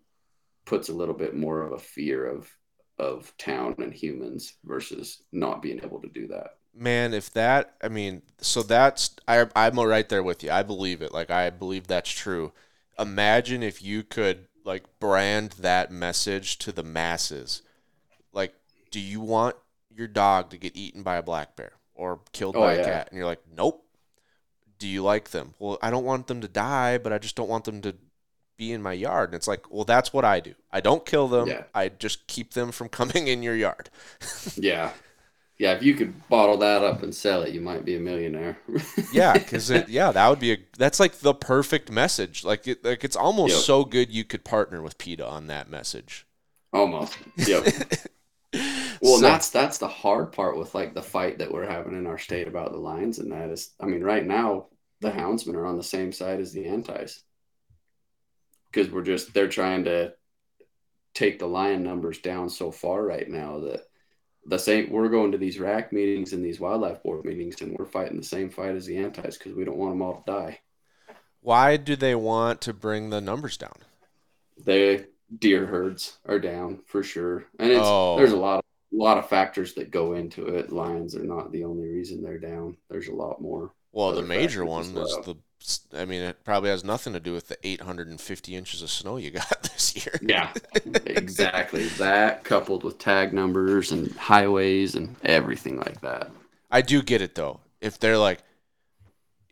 puts 0.71 0.89
a 0.91 0.95
little 0.95 1.15
bit 1.15 1.37
more 1.37 1.63
of 1.63 1.73
a 1.75 1.79
fear 1.81 2.27
of 2.27 2.51
of 2.99 3.35
town 3.39 3.75
and 3.79 3.95
humans 3.95 4.55
versus 4.65 5.23
not 5.33 5.63
being 5.63 5.81
able 5.85 6.01
to 6.03 6.09
do 6.11 6.29
that 6.29 6.53
Man, 6.73 7.15
if 7.15 7.31
that, 7.33 7.75
I 7.83 7.89
mean, 7.89 8.23
so 8.39 8.63
that's 8.63 9.11
I 9.27 9.47
I'm 9.57 9.79
right 9.79 10.09
there 10.09 10.23
with 10.23 10.43
you. 10.45 10.51
I 10.53 10.63
believe 10.63 11.03
it. 11.03 11.13
Like 11.13 11.31
I 11.31 11.51
believe 11.51 11.87
that's 11.89 12.11
true. 12.11 12.53
Imagine 12.99 13.63
if 13.63 13.83
you 13.83 14.05
could 14.05 14.47
like 14.65 14.85
brand 15.01 15.53
that 15.59 15.91
message 15.91 16.59
to 16.59 16.71
the 16.73 16.85
masses. 16.85 17.63
Like, 18.33 18.55
do 18.91 19.01
you 19.01 19.21
want 19.21 19.57
your 19.91 20.09
dog 20.09 20.51
to 20.51 20.59
get 20.59 20.77
eaten 20.77 21.03
by 21.03 21.17
a 21.17 21.23
black 21.23 21.57
bear 21.57 21.73
or 21.95 22.21
killed 22.33 22.55
Oh, 22.55 22.61
by 22.61 22.75
a 22.75 22.79
cat? 22.79 23.09
And 23.11 23.19
you're 23.19 23.27
like, 23.27 23.43
nope. 23.55 23.85
Do 24.79 24.89
you 24.89 25.03
like 25.03 25.31
them? 25.31 25.55
Well, 25.59 25.79
I 25.83 25.91
don't 25.91 26.05
want 26.05 26.27
them 26.27 26.41
to 26.41 26.49
die, 26.49 26.99
but 26.99 27.13
I 27.13 27.19
just 27.19 27.37
don't 27.37 27.49
want 27.49 27.65
them 27.65 27.83
to 27.83 27.95
be 28.61 28.73
in 28.73 28.83
my 28.83 28.93
yard. 28.93 29.31
And 29.31 29.35
it's 29.37 29.49
like, 29.49 29.71
well, 29.73 29.85
that's 29.85 30.13
what 30.13 30.25
I 30.25 30.41
do. 30.41 30.55
I 30.71 30.81
don't 30.81 31.05
kill 31.07 31.29
them. 31.29 31.49
Yeah. 31.49 31.65
I 31.75 31.89
just 31.89 32.27
keep 32.29 32.53
them 32.55 32.71
from 32.73 32.89
coming 33.01 33.27
in 33.29 33.43
your 33.43 33.57
yard. 33.57 33.91
yeah 34.57 34.93
yeah 35.59 35.73
if 35.75 35.83
you 35.83 35.93
could 35.95 36.15
bottle 36.31 36.57
that 36.57 36.83
up 36.83 37.03
and 37.03 37.15
sell 37.15 37.43
it 37.43 37.53
you 37.53 37.61
might 37.61 37.85
be 37.85 37.95
a 37.95 38.01
millionaire 38.01 38.57
yeah 39.13 39.35
because 39.35 39.69
it 39.69 39.91
yeah 39.91 40.11
that 40.11 40.27
would 40.31 40.39
be 40.41 40.53
a 40.53 40.59
that's 40.79 40.99
like 40.99 41.13
the 41.19 41.35
perfect 41.35 41.91
message 41.93 42.45
like 42.45 42.67
it 42.67 42.83
like 42.83 43.05
it's 43.05 43.15
almost 43.17 43.55
Yep. 43.57 43.63
so 43.65 43.85
good 43.85 44.11
you 44.11 44.25
could 44.25 44.43
partner 44.43 44.81
with 44.81 44.97
PETA 44.97 45.27
on 45.27 45.49
that 45.49 45.69
message 45.69 46.27
almost 46.73 47.19
yep 47.37 47.63
Well, 49.03 49.17
So- 49.17 49.21
that's 49.23 49.51
that's 49.51 49.79
the 49.79 49.89
hard 49.89 50.33
part 50.33 50.57
with 50.59 50.75
like 50.75 50.95
the 50.95 51.03
fight 51.03 51.39
that 51.39 51.53
we're 51.53 51.69
having 51.69 51.95
in 51.95 52.07
our 52.07 52.19
state 52.19 52.49
about 52.49 52.73
the 52.73 52.79
lines, 52.79 53.19
and 53.19 53.31
that 53.33 53.51
is, 53.51 53.71
I 53.81 53.87
mean, 53.87 54.03
right 54.03 54.27
now 54.27 54.67
the 55.01 55.11
houndsmen 55.11 55.55
are 55.55 55.67
on 55.67 55.77
the 55.79 55.83
same 55.83 56.13
side 56.13 56.41
as 56.41 56.53
the 56.53 56.67
antis 56.67 57.23
because 58.73 58.91
we're 58.91 59.03
just 59.03 59.33
they're 59.35 59.49
trying 59.49 59.85
to 59.85 60.13
take 61.15 61.39
the 61.39 61.47
lion 61.47 61.83
numbers 61.83 62.19
down 62.19 62.49
so 62.49 62.71
far 62.71 63.05
right 63.05 63.29
now 63.29 63.61
that 63.61 63.83
the 64.47 64.59
same 64.59 64.91
we're 64.91 65.09
going 65.09 65.33
to 65.33 65.39
these 65.39 65.59
RAC 65.59 65.93
meetings 65.93 66.33
and 66.33 66.45
these 66.45 66.61
wildlife 66.61 67.03
board 67.03 67.25
meetings, 67.25 67.61
and 67.61 67.77
we're 67.79 67.85
fighting 67.87 68.17
the 68.17 68.23
same 68.25 68.49
fight 68.51 68.75
as 68.77 68.87
the 68.87 68.97
antis 68.99 69.37
because 69.37 69.55
we 69.55 69.65
don't 69.65 69.77
want 69.77 69.93
them 69.93 70.03
all 70.03 70.23
to 70.23 70.33
die. 70.33 70.61
why 71.41 71.77
do 71.77 71.97
they 71.97 72.15
want 72.15 72.61
to 72.63 72.73
bring 72.73 73.11
the 73.11 73.21
numbers 73.21 73.57
down 73.57 73.75
The 74.65 75.07
deer 75.37 75.67
herds 75.67 76.19
are 76.27 76.39
down 76.39 76.81
for 76.87 77.03
sure, 77.03 77.47
and 77.59 77.71
it's 77.71 77.81
Oh. 77.85 78.17
there's 78.17 78.33
a 78.33 78.37
lot 78.37 78.59
of 78.61 78.65
a 78.93 78.97
lot 78.97 79.19
of 79.19 79.29
factors 79.29 79.75
that 79.75 79.91
go 79.93 80.15
into 80.15 80.47
it. 80.49 80.73
Lions 80.73 81.15
are 81.15 81.23
not 81.25 81.53
the 81.53 81.63
only 81.65 81.87
reason 81.89 82.23
they're 82.23 82.39
down. 82.41 82.77
There's 82.89 83.07
a 83.09 83.15
lot 83.15 83.41
more. 83.41 83.73
Well, 83.93 84.13
the 84.13 84.23
major 84.23 84.65
one 84.65 84.83
is 84.97 85.17
the. 85.25 85.37
I 85.97 86.05
mean, 86.05 86.23
it 86.23 86.43
probably 86.45 86.71
has 86.71 86.83
nothing 86.85 87.13
to 87.13 87.21
do 87.21 87.33
with 87.33 87.49
the 87.49 87.59
850 87.67 88.57
inches 88.57 88.83
of 88.83 88.91
snow 88.91 89.17
you 89.19 89.31
got 89.43 89.63
this 89.63 89.95
year. 89.95 90.19
Yeah, 90.23 90.53
exactly. 91.05 91.87
That 91.99 92.45
coupled 92.45 92.83
with 92.85 92.99
tag 92.99 93.33
numbers 93.33 93.93
and 93.93 94.11
highways 94.17 94.95
and 94.95 95.17
everything 95.23 95.77
like 95.79 96.01
that. 96.01 96.31
I 96.71 96.83
do 96.83 97.03
get 97.03 97.21
it 97.23 97.35
though. 97.35 97.61
If 97.81 97.99
they're 97.99 98.19
like, 98.19 98.41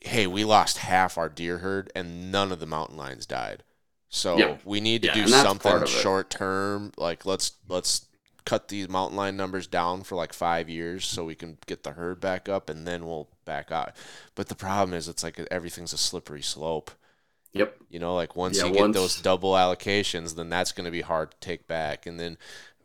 "Hey, 0.00 0.26
we 0.26 0.44
lost 0.44 0.78
half 0.78 1.18
our 1.18 1.28
deer 1.28 1.59
herd 1.59 1.90
and 1.94 2.30
none 2.32 2.52
of 2.52 2.61
the 2.61 2.66
mountain 2.66 2.96
lions 2.96 3.26
died, 3.26 3.62
so 4.09 4.38
Yeah. 4.38 4.56
we 4.64 4.80
need 4.80 5.02
to 5.02 5.09
Yeah, 5.09 5.14
do 5.14 5.28
something 5.28 5.70
part 5.70 5.82
of 5.82 5.88
it. 5.88 5.92
short 5.92 6.30
term. 6.30 6.92
Like 6.96 7.26
let's 7.26 7.52
let's 7.68 8.06
cut 8.44 8.68
these 8.68 8.88
mountain 8.88 9.16
lion 9.16 9.36
numbers 9.36 9.66
down 9.66 10.02
for 10.04 10.14
like 10.14 10.32
five 10.32 10.68
years 10.70 11.04
so 11.04 11.24
we 11.24 11.34
can 11.34 11.59
get 11.66 11.82
the 11.82 11.92
herd 11.92 12.20
back 12.20 12.48
up, 12.48 12.70
and 12.70 12.86
then 12.86 13.04
we'll 13.06 13.28
back 13.49 13.72
out." 13.72 13.92
But 14.36 14.49
the 14.49 14.55
problem 14.55 14.94
is, 14.94 15.09
it's 15.09 15.24
like 15.24 15.40
everything's 15.51 15.94
a 15.94 15.99
slippery 15.99 16.42
slope. 16.42 16.90
Yep. 17.55 17.76
You 17.90 17.99
know, 17.99 18.14
like 18.14 18.36
once 18.36 18.59
Yeah, 18.59 18.66
you 18.66 18.74
get 18.74 18.92
those 18.92 19.16
double 19.16 19.53
allocations, 19.53 20.36
then 20.36 20.51
that's 20.51 20.72
going 20.72 20.84
to 20.84 20.90
be 20.90 21.01
hard 21.01 21.32
to 21.32 21.36
take 21.40 21.66
back. 21.66 22.07
And 22.07 22.20
then, 22.20 22.36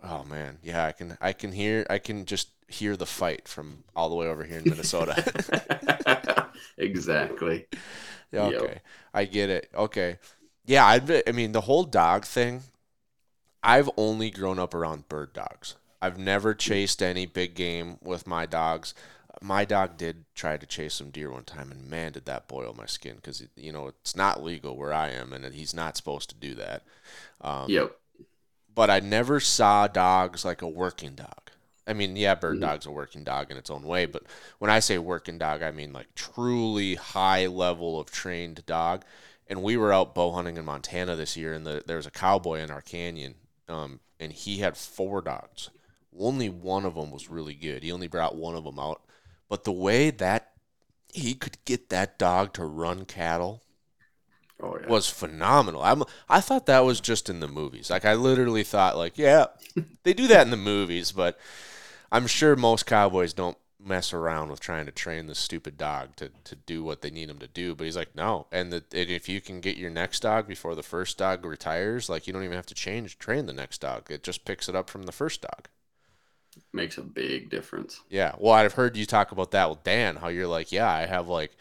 oh 0.04 0.24
man, 0.24 0.60
yeah, 0.64 0.86
I 0.86 0.94
can, 0.94 1.18
I 1.22 1.34
can 1.34 1.52
hear, 1.52 1.86
I 1.90 2.00
can 2.00 2.26
just 2.26 2.50
hear 2.70 2.96
the 2.98 3.06
fight 3.06 3.48
from 3.48 3.84
all 3.96 4.10
the 4.10 4.16
way 4.16 4.28
over 4.28 4.44
here 4.46 4.60
in 4.60 4.68
Minnesota. 4.68 5.16
exactly. 6.78 7.68
yeah, 8.32 8.50
Yep. 8.50 8.62
okay, 8.62 8.82
I 9.14 9.26
get 9.26 9.50
it. 9.50 9.70
Okay, 9.76 10.18
yeah, 10.66 10.86
I, 10.86 11.24
I 11.28 11.32
mean 11.34 11.52
the 11.52 11.62
whole 11.62 11.84
dog 11.84 12.26
thing. 12.26 12.64
I've 13.64 13.90
only 13.98 14.30
grown 14.30 14.60
up 14.60 14.74
around 14.74 15.08
bird 15.10 15.34
dogs. 15.34 15.76
I've 16.02 16.18
never 16.18 16.54
chased 16.54 17.02
any 17.02 17.26
big 17.26 17.56
game 17.56 17.98
with 18.02 18.28
my 18.28 18.46
dogs. 18.46 18.94
My 19.44 19.66
dog 19.66 19.98
did 19.98 20.24
try 20.36 20.56
to 20.56 20.66
chase 20.66 20.94
some 20.94 21.10
deer 21.10 21.30
one 21.30 21.44
time, 21.44 21.70
and 21.70 21.90
man, 21.90 22.14
did 22.14 22.24
that 22.26 22.48
boil 22.48 22.74
my 22.78 22.86
skin 22.86 23.18
because 23.18 23.44
you 23.58 23.74
know 23.74 23.88
it's 23.88 24.16
not 24.16 24.42
legal 24.42 24.78
where 24.78 24.94
I 24.94 25.10
am, 25.10 25.34
and 25.34 25.54
he's 25.54 25.74
not 25.74 25.98
supposed 25.98 26.30
to 26.30 26.36
do 26.36 26.56
that. 26.56 26.84
Um, 27.42 27.70
Yep. 27.70 27.94
but 28.74 28.90
I 28.90 29.02
never 29.02 29.42
saw 29.42 29.88
dogs 29.88 30.46
like 30.46 30.62
a 30.62 30.68
working 30.68 31.16
dog. 31.16 31.52
I 31.86 31.92
mean, 31.92 32.16
yeah, 32.16 32.36
bird 32.36 32.58
Mhm. 32.58 32.62
dog's 32.62 32.86
a 32.86 32.92
working 32.92 33.26
dog 33.26 33.52
in 33.52 33.58
its 33.58 33.70
own 33.70 33.84
way, 33.84 34.06
but 34.06 34.24
when 34.60 34.72
I 34.72 34.80
say 34.80 34.98
working 34.98 35.38
dog, 35.38 35.62
I 35.62 35.72
mean 35.72 35.92
like 35.92 36.16
truly 36.16 36.96
high 36.96 37.46
level 37.48 38.00
of 38.00 38.10
trained 38.12 38.66
dog. 38.66 39.04
And 39.48 39.62
we 39.62 39.76
were 39.76 39.92
out 39.92 40.16
bow 40.16 40.32
hunting 40.32 40.56
in 40.56 40.64
Montana 40.64 41.18
this 41.18 41.36
year, 41.36 41.54
and 41.54 41.68
the, 41.68 41.84
there 41.86 41.98
was 41.98 42.06
a 42.08 42.12
cowboy 42.12 42.60
in 42.62 42.72
our 42.72 42.82
canyon, 42.82 43.36
um, 43.68 44.00
and 44.22 44.32
he 44.32 44.60
had 44.60 44.78
four 44.78 45.22
dogs. 45.22 45.70
Only 46.18 46.48
one 46.48 46.86
of 46.86 46.96
them 46.96 47.12
was 47.12 47.30
really 47.30 47.54
good. 47.54 47.84
He 47.84 47.92
only 47.92 48.08
brought 48.08 48.38
one 48.38 48.56
of 48.56 48.64
them 48.64 48.80
out, 48.80 49.02
but 49.54 49.66
the 49.66 49.72
way 49.72 50.10
that 50.10 50.54
he 51.14 51.36
could 51.36 51.64
get 51.64 51.90
that 51.90 52.18
dog 52.18 52.54
to 52.54 52.66
run 52.66 53.06
cattle 53.06 53.62
Oh 54.60 54.80
yeah. 54.82 54.88
was 54.88 55.08
phenomenal. 55.08 55.84
I'm 55.84 56.02
I 56.28 56.42
thought 56.42 56.66
that 56.66 56.80
was 56.86 57.00
just 57.00 57.30
in 57.30 57.40
the 57.40 57.48
movies. 57.48 57.92
Like 57.92 58.04
I 58.04 58.16
literally 58.16 58.64
thought 58.64 58.98
like, 58.98 59.16
yeah, 59.16 59.46
they 60.04 60.16
do 60.16 60.26
that 60.26 60.48
in 60.48 60.50
the 60.50 60.58
movies, 60.58 61.12
but 61.12 61.40
I'm 62.12 62.26
sure 62.26 62.56
most 62.56 62.88
cowboys 62.88 63.32
don't 63.32 63.58
mess 63.80 64.12
around 64.12 64.50
with 64.50 64.60
trying 64.60 64.88
to 64.88 64.92
train 64.92 65.28
the 65.28 65.36
stupid 65.36 65.78
dog 65.78 66.16
to, 66.16 66.32
to 66.46 66.56
do 66.56 66.84
what 66.84 67.04
they 67.04 67.12
need 67.12 67.30
him 67.30 67.38
to 67.38 67.48
do. 67.48 67.76
But 67.76 67.84
he's 67.86 67.98
like, 67.98 68.16
no. 68.16 68.48
And, 68.52 68.74
the, 68.74 68.84
and 68.92 69.10
if 69.12 69.30
you 69.30 69.40
can 69.40 69.62
get 69.62 69.78
your 69.78 69.92
next 69.92 70.22
dog 70.22 70.48
before 70.48 70.74
the 70.74 70.82
first 70.82 71.20
dog 71.20 71.46
retires, 71.46 72.10
like 72.10 72.26
you 72.26 72.34
don't 72.34 72.44
even 72.44 72.56
have 72.56 72.66
to 72.68 72.74
change 72.74 73.20
train 73.20 73.46
the 73.46 73.54
next 73.54 73.82
dog. 73.82 74.10
It 74.10 74.24
just 74.24 74.46
picks 74.46 74.68
it 74.68 74.76
up 74.76 74.90
from 74.90 75.04
the 75.04 75.12
first 75.12 75.44
dog. 75.44 75.68
Makes 76.74 76.98
a 76.98 77.02
big 77.02 77.50
difference. 77.50 78.02
Yeah. 78.10 78.34
Well, 78.38 78.54
I've 78.54 78.74
heard 78.74 78.98
you 78.98 79.06
talk 79.06 79.32
about 79.32 79.52
that 79.52 79.70
with 79.70 79.84
Dan, 79.84 80.16
how 80.16 80.28
you're 80.28 80.48
like, 80.48 80.72
yeah, 80.72 80.90
I 80.92 81.06
have 81.06 81.28
like, 81.28 81.56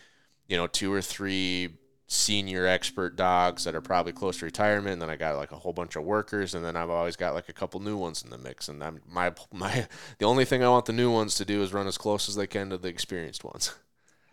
you 0.48 0.56
know, 0.56 0.66
two 0.66 0.92
or 0.92 1.02
three 1.02 1.70
senior 2.08 2.66
expert 2.66 3.16
dogs 3.16 3.64
that 3.64 3.74
are 3.74 3.80
probably 3.80 4.12
close 4.12 4.38
to 4.38 4.44
retirement. 4.44 4.94
And 4.94 5.02
then 5.02 5.10
I 5.10 5.16
got 5.16 5.36
like 5.36 5.52
a 5.52 5.56
whole 5.56 5.72
bunch 5.72 5.96
of 5.96 6.04
workers, 6.04 6.54
and 6.54 6.64
then 6.64 6.76
I've 6.76 6.90
always 6.90 7.16
got 7.16 7.34
like 7.34 7.48
a 7.48 7.54
couple 7.54 7.80
new 7.80 7.96
ones 7.96 8.22
in 8.22 8.30
the 8.30 8.38
mix. 8.38 8.68
And 8.68 8.82
I'm 8.84 9.00
my 9.08 9.32
my 9.52 9.86
the 10.18 10.26
only 10.26 10.44
thing 10.44 10.62
I 10.62 10.68
want 10.68 10.86
the 10.86 10.92
new 10.92 11.10
ones 11.10 11.34
to 11.36 11.44
do 11.44 11.62
is 11.62 11.72
run 11.72 11.86
as 11.86 11.98
close 11.98 12.28
as 12.28 12.34
they 12.34 12.46
can 12.46 12.70
to 12.70 12.78
the 12.78 12.88
experienced 12.88 13.44
ones. 13.44 13.74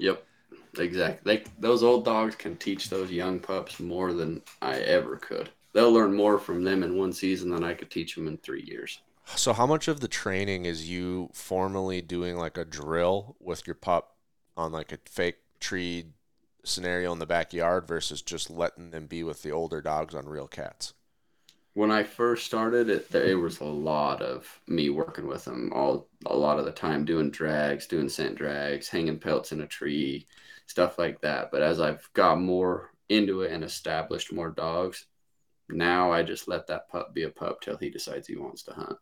Yep. 0.01 0.25
Exactly. 0.77 1.37
They, 1.37 1.43
those 1.59 1.83
old 1.83 2.05
dogs 2.05 2.35
can 2.35 2.55
teach 2.55 2.89
those 2.89 3.11
young 3.11 3.39
pups 3.39 3.79
more 3.81 4.13
than 4.13 4.41
I 4.61 4.77
ever 4.79 5.17
could. 5.17 5.49
They'll 5.73 5.91
learn 5.91 6.15
more 6.15 6.39
from 6.39 6.63
them 6.63 6.83
in 6.83 6.97
one 6.97 7.11
season 7.13 7.49
than 7.49 7.63
I 7.65 7.73
could 7.73 7.91
teach 7.91 8.15
them 8.15 8.27
in 8.27 8.37
three 8.37 8.63
years. 8.63 9.01
So 9.35 9.53
how 9.53 9.65
much 9.65 9.87
of 9.87 10.01
the 10.01 10.07
training 10.07 10.65
is 10.65 10.89
you 10.89 11.29
formally 11.33 12.01
doing 12.01 12.35
like 12.35 12.57
a 12.57 12.65
drill 12.65 13.35
with 13.39 13.65
your 13.65 13.75
pup 13.75 14.17
on 14.57 14.71
like 14.71 14.91
a 14.91 14.99
fake 15.05 15.37
tree 15.59 16.13
scenario 16.63 17.11
in 17.13 17.19
the 17.19 17.25
backyard 17.25 17.87
versus 17.87 18.21
just 18.21 18.49
letting 18.49 18.91
them 18.91 19.07
be 19.07 19.23
with 19.23 19.41
the 19.41 19.51
older 19.51 19.81
dogs 19.81 20.13
on 20.13 20.27
real 20.27 20.47
cats? 20.47 20.93
When 21.73 21.89
I 21.91 22.03
first 22.03 22.45
started, 22.45 22.89
it 22.89 23.09
there 23.11 23.39
was 23.39 23.59
a 23.59 23.65
lot 23.65 24.21
of 24.21 24.61
me 24.67 24.89
working 24.89 25.25
with 25.27 25.45
them 25.45 25.71
all 25.73 26.09
a 26.25 26.35
lot 26.35 26.59
of 26.59 26.65
the 26.65 26.71
time, 26.71 27.05
doing 27.05 27.31
drags, 27.31 27.87
doing 27.87 28.09
scent 28.09 28.35
drags, 28.35 28.89
hanging 28.89 29.19
pelts 29.19 29.51
in 29.51 29.61
a 29.61 29.67
tree, 29.67 30.27
stuff 30.67 30.99
like 30.99 31.21
that. 31.21 31.49
But 31.51 31.63
as 31.63 31.79
I've 31.79 32.07
got 32.13 32.39
more 32.39 32.91
into 33.09 33.41
it 33.41 33.51
and 33.51 33.63
established 33.63 34.31
more 34.33 34.51
dogs, 34.51 35.07
now 35.69 36.11
I 36.11 36.23
just 36.23 36.47
let 36.47 36.67
that 36.67 36.89
pup 36.89 37.13
be 37.13 37.23
a 37.23 37.29
pup 37.29 37.61
till 37.61 37.77
he 37.77 37.89
decides 37.89 38.27
he 38.27 38.35
wants 38.35 38.63
to 38.63 38.73
hunt. 38.73 38.97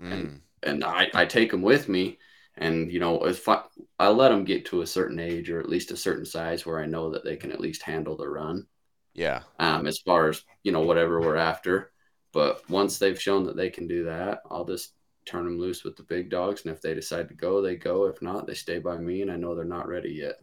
Mm. 0.00 0.40
and 0.62 0.84
I, 0.84 1.08
I 1.14 1.24
take 1.26 1.50
them 1.50 1.62
with 1.62 1.88
me 1.88 2.18
and 2.56 2.90
you 2.92 3.00
know 3.00 3.24
if 3.26 3.48
I, 3.48 3.62
I 3.98 4.08
let 4.08 4.28
them 4.30 4.44
get 4.44 4.64
to 4.66 4.82
a 4.82 4.86
certain 4.86 5.18
age 5.18 5.48
or 5.50 5.60
at 5.60 5.68
least 5.68 5.90
a 5.90 5.96
certain 5.96 6.24
size 6.26 6.66
where 6.66 6.80
i 6.80 6.86
know 6.86 7.10
that 7.10 7.24
they 7.24 7.36
can 7.36 7.52
at 7.52 7.60
least 7.60 7.82
handle 7.82 8.16
the 8.16 8.28
run 8.28 8.66
Yeah. 9.14 9.42
um, 9.58 9.86
as 9.86 9.98
far 9.98 10.28
as 10.28 10.42
you 10.62 10.72
know 10.72 10.80
whatever 10.82 11.20
we're 11.20 11.36
after 11.36 11.92
but 12.32 12.68
once 12.68 12.98
they've 12.98 13.20
shown 13.20 13.44
that 13.44 13.56
they 13.56 13.70
can 13.70 13.86
do 13.86 14.04
that 14.04 14.40
i'll 14.50 14.64
just 14.64 14.94
turn 15.24 15.44
them 15.44 15.58
loose 15.58 15.84
with 15.84 15.96
the 15.96 16.02
big 16.02 16.30
dogs 16.30 16.64
and 16.64 16.74
if 16.74 16.82
they 16.82 16.94
decide 16.94 17.28
to 17.28 17.34
go 17.34 17.62
they 17.62 17.76
go 17.76 18.06
if 18.06 18.20
not 18.22 18.46
they 18.46 18.54
stay 18.54 18.78
by 18.78 18.96
me 18.98 19.22
and 19.22 19.30
i 19.30 19.36
know 19.36 19.54
they're 19.54 19.64
not 19.64 19.88
ready 19.88 20.10
yet 20.12 20.36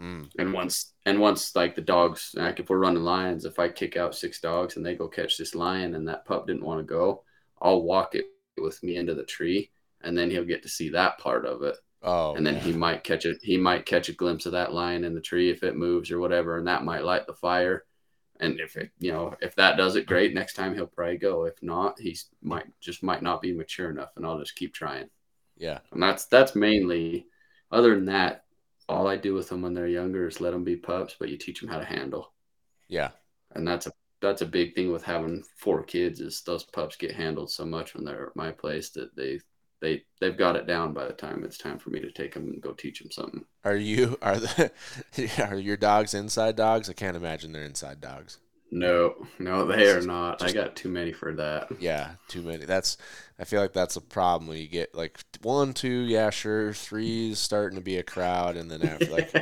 Mm. 0.00 0.30
and 0.38 0.52
once 0.52 0.92
and 1.06 1.18
once 1.18 1.56
like 1.56 1.74
the 1.74 1.80
dogs 1.80 2.30
like 2.34 2.60
if 2.60 2.70
we're 2.70 2.78
running 2.78 3.02
lions 3.02 3.44
if 3.44 3.58
i 3.58 3.68
kick 3.68 3.96
out 3.96 4.14
six 4.14 4.40
dogs 4.40 4.76
and 4.76 4.86
they 4.86 4.94
go 4.94 5.08
catch 5.08 5.36
this 5.36 5.56
lion 5.56 5.96
and 5.96 6.06
that 6.06 6.24
pup 6.24 6.46
didn't 6.46 6.62
want 6.64 6.78
to 6.78 6.84
go 6.84 7.24
i'll 7.60 7.82
walk 7.82 8.14
it 8.14 8.26
with 8.62 8.82
me 8.82 8.96
into 8.96 9.14
the 9.14 9.24
tree 9.24 9.70
and 10.02 10.16
then 10.16 10.30
he'll 10.30 10.44
get 10.44 10.62
to 10.62 10.68
see 10.68 10.90
that 10.90 11.18
part 11.18 11.44
of 11.46 11.62
it 11.62 11.76
Oh. 12.00 12.34
and 12.36 12.46
then 12.46 12.54
he 12.60 12.72
might 12.72 13.02
catch 13.02 13.26
it 13.26 13.38
he 13.42 13.56
might 13.56 13.84
catch 13.84 14.08
a 14.08 14.12
glimpse 14.12 14.46
of 14.46 14.52
that 14.52 14.72
lion 14.72 15.02
in 15.02 15.14
the 15.14 15.20
tree 15.20 15.50
if 15.50 15.64
it 15.64 15.76
moves 15.76 16.12
or 16.12 16.20
whatever 16.20 16.56
and 16.56 16.68
that 16.68 16.84
might 16.84 17.02
light 17.02 17.26
the 17.26 17.34
fire 17.34 17.84
and 18.38 18.60
if 18.60 18.76
it 18.76 18.92
you 19.00 19.10
know 19.10 19.34
if 19.40 19.56
that 19.56 19.76
does 19.76 19.96
it 19.96 20.06
great 20.06 20.32
next 20.32 20.54
time 20.54 20.74
he'll 20.76 20.86
probably 20.86 21.16
go 21.16 21.44
if 21.44 21.60
not 21.60 21.98
he 21.98 22.16
might 22.40 22.66
just 22.80 23.02
might 23.02 23.20
not 23.20 23.42
be 23.42 23.52
mature 23.52 23.90
enough 23.90 24.10
and 24.16 24.24
i'll 24.24 24.38
just 24.38 24.54
keep 24.54 24.72
trying 24.72 25.10
yeah. 25.56 25.80
and 25.90 26.00
that's 26.00 26.26
that's 26.26 26.54
mainly 26.54 27.26
other 27.72 27.96
than 27.96 28.04
that 28.04 28.44
all 28.88 29.08
i 29.08 29.16
do 29.16 29.34
with 29.34 29.48
them 29.48 29.60
when 29.62 29.74
they're 29.74 29.88
younger 29.88 30.28
is 30.28 30.40
let 30.40 30.52
them 30.52 30.62
be 30.62 30.76
pups 30.76 31.16
but 31.18 31.28
you 31.28 31.36
teach 31.36 31.60
them 31.60 31.68
how 31.68 31.80
to 31.80 31.84
handle 31.84 32.32
Yeah. 32.86 33.10
and 33.56 33.66
that's 33.66 33.88
a 33.88 33.92
that's 34.20 34.42
a 34.42 34.46
big 34.46 34.74
thing 34.74 34.92
with 34.92 35.02
having 35.04 35.44
four 35.56 35.82
kids 35.84 36.20
is 36.20 36.42
those 36.42 36.64
pups 36.64 36.96
get 36.96 37.14
handled 37.14 37.50
so 37.50 37.64
much 37.64 37.94
when 37.94 38.04
they're 38.04 38.28
at 38.28 38.36
my 38.36 38.50
place 38.52 38.90
that 38.90 39.14
they 39.16 39.40
they 39.80 40.02
they've 40.20 40.36
got 40.38 40.56
it 40.56 40.66
down 40.66 40.92
by 40.92 41.06
the 41.06 41.12
time 41.12 41.44
it's 41.44 41.58
time 41.58 41.78
for 41.78 41.90
me 41.90 42.00
to 42.00 42.10
take 42.12 42.34
them 42.34 42.44
and 42.48 42.60
go 42.62 42.72
teach 42.72 43.00
them 43.00 43.10
something 43.10 43.44
Are 43.64 43.76
you 43.76 44.18
are 44.20 44.36
the 44.40 44.72
are 45.48 45.56
your 45.56 45.76
dogs 45.76 46.12
inside 46.12 46.56
dogs? 46.56 46.90
I 46.90 46.92
can't 46.92 47.16
imagine 47.16 47.52
they're 47.52 47.62
inside 47.62 48.00
dogs. 48.00 48.38
no 48.70 49.14
no 49.38 49.66
they 49.66 49.88
are 49.88 50.02
not 50.02 50.42
i 50.42 50.50
got 50.52 50.76
too 50.76 50.88
many 50.88 51.12
for 51.12 51.34
that 51.34 51.68
Yeah, 51.78 52.14
too 52.26 52.42
many. 52.42 52.64
That's 52.64 52.96
I 53.38 53.44
feel 53.44 53.60
like 53.60 53.72
that's 53.72 53.96
a 53.96 54.00
problem 54.00 54.48
when 54.48 54.58
you 54.58 54.66
get 54.68 54.94
like 54.94 55.20
one, 55.42 55.74
two, 55.74 55.88
yeah, 56.06 56.30
sure, 56.30 56.72
three 56.72 57.30
is 57.30 57.38
starting 57.38 57.76
to 57.78 57.84
be 57.84 57.96
a 57.98 58.02
crowd, 58.02 58.56
and 58.56 58.70
then 58.70 58.82
after 58.82 59.12
like 59.12 59.32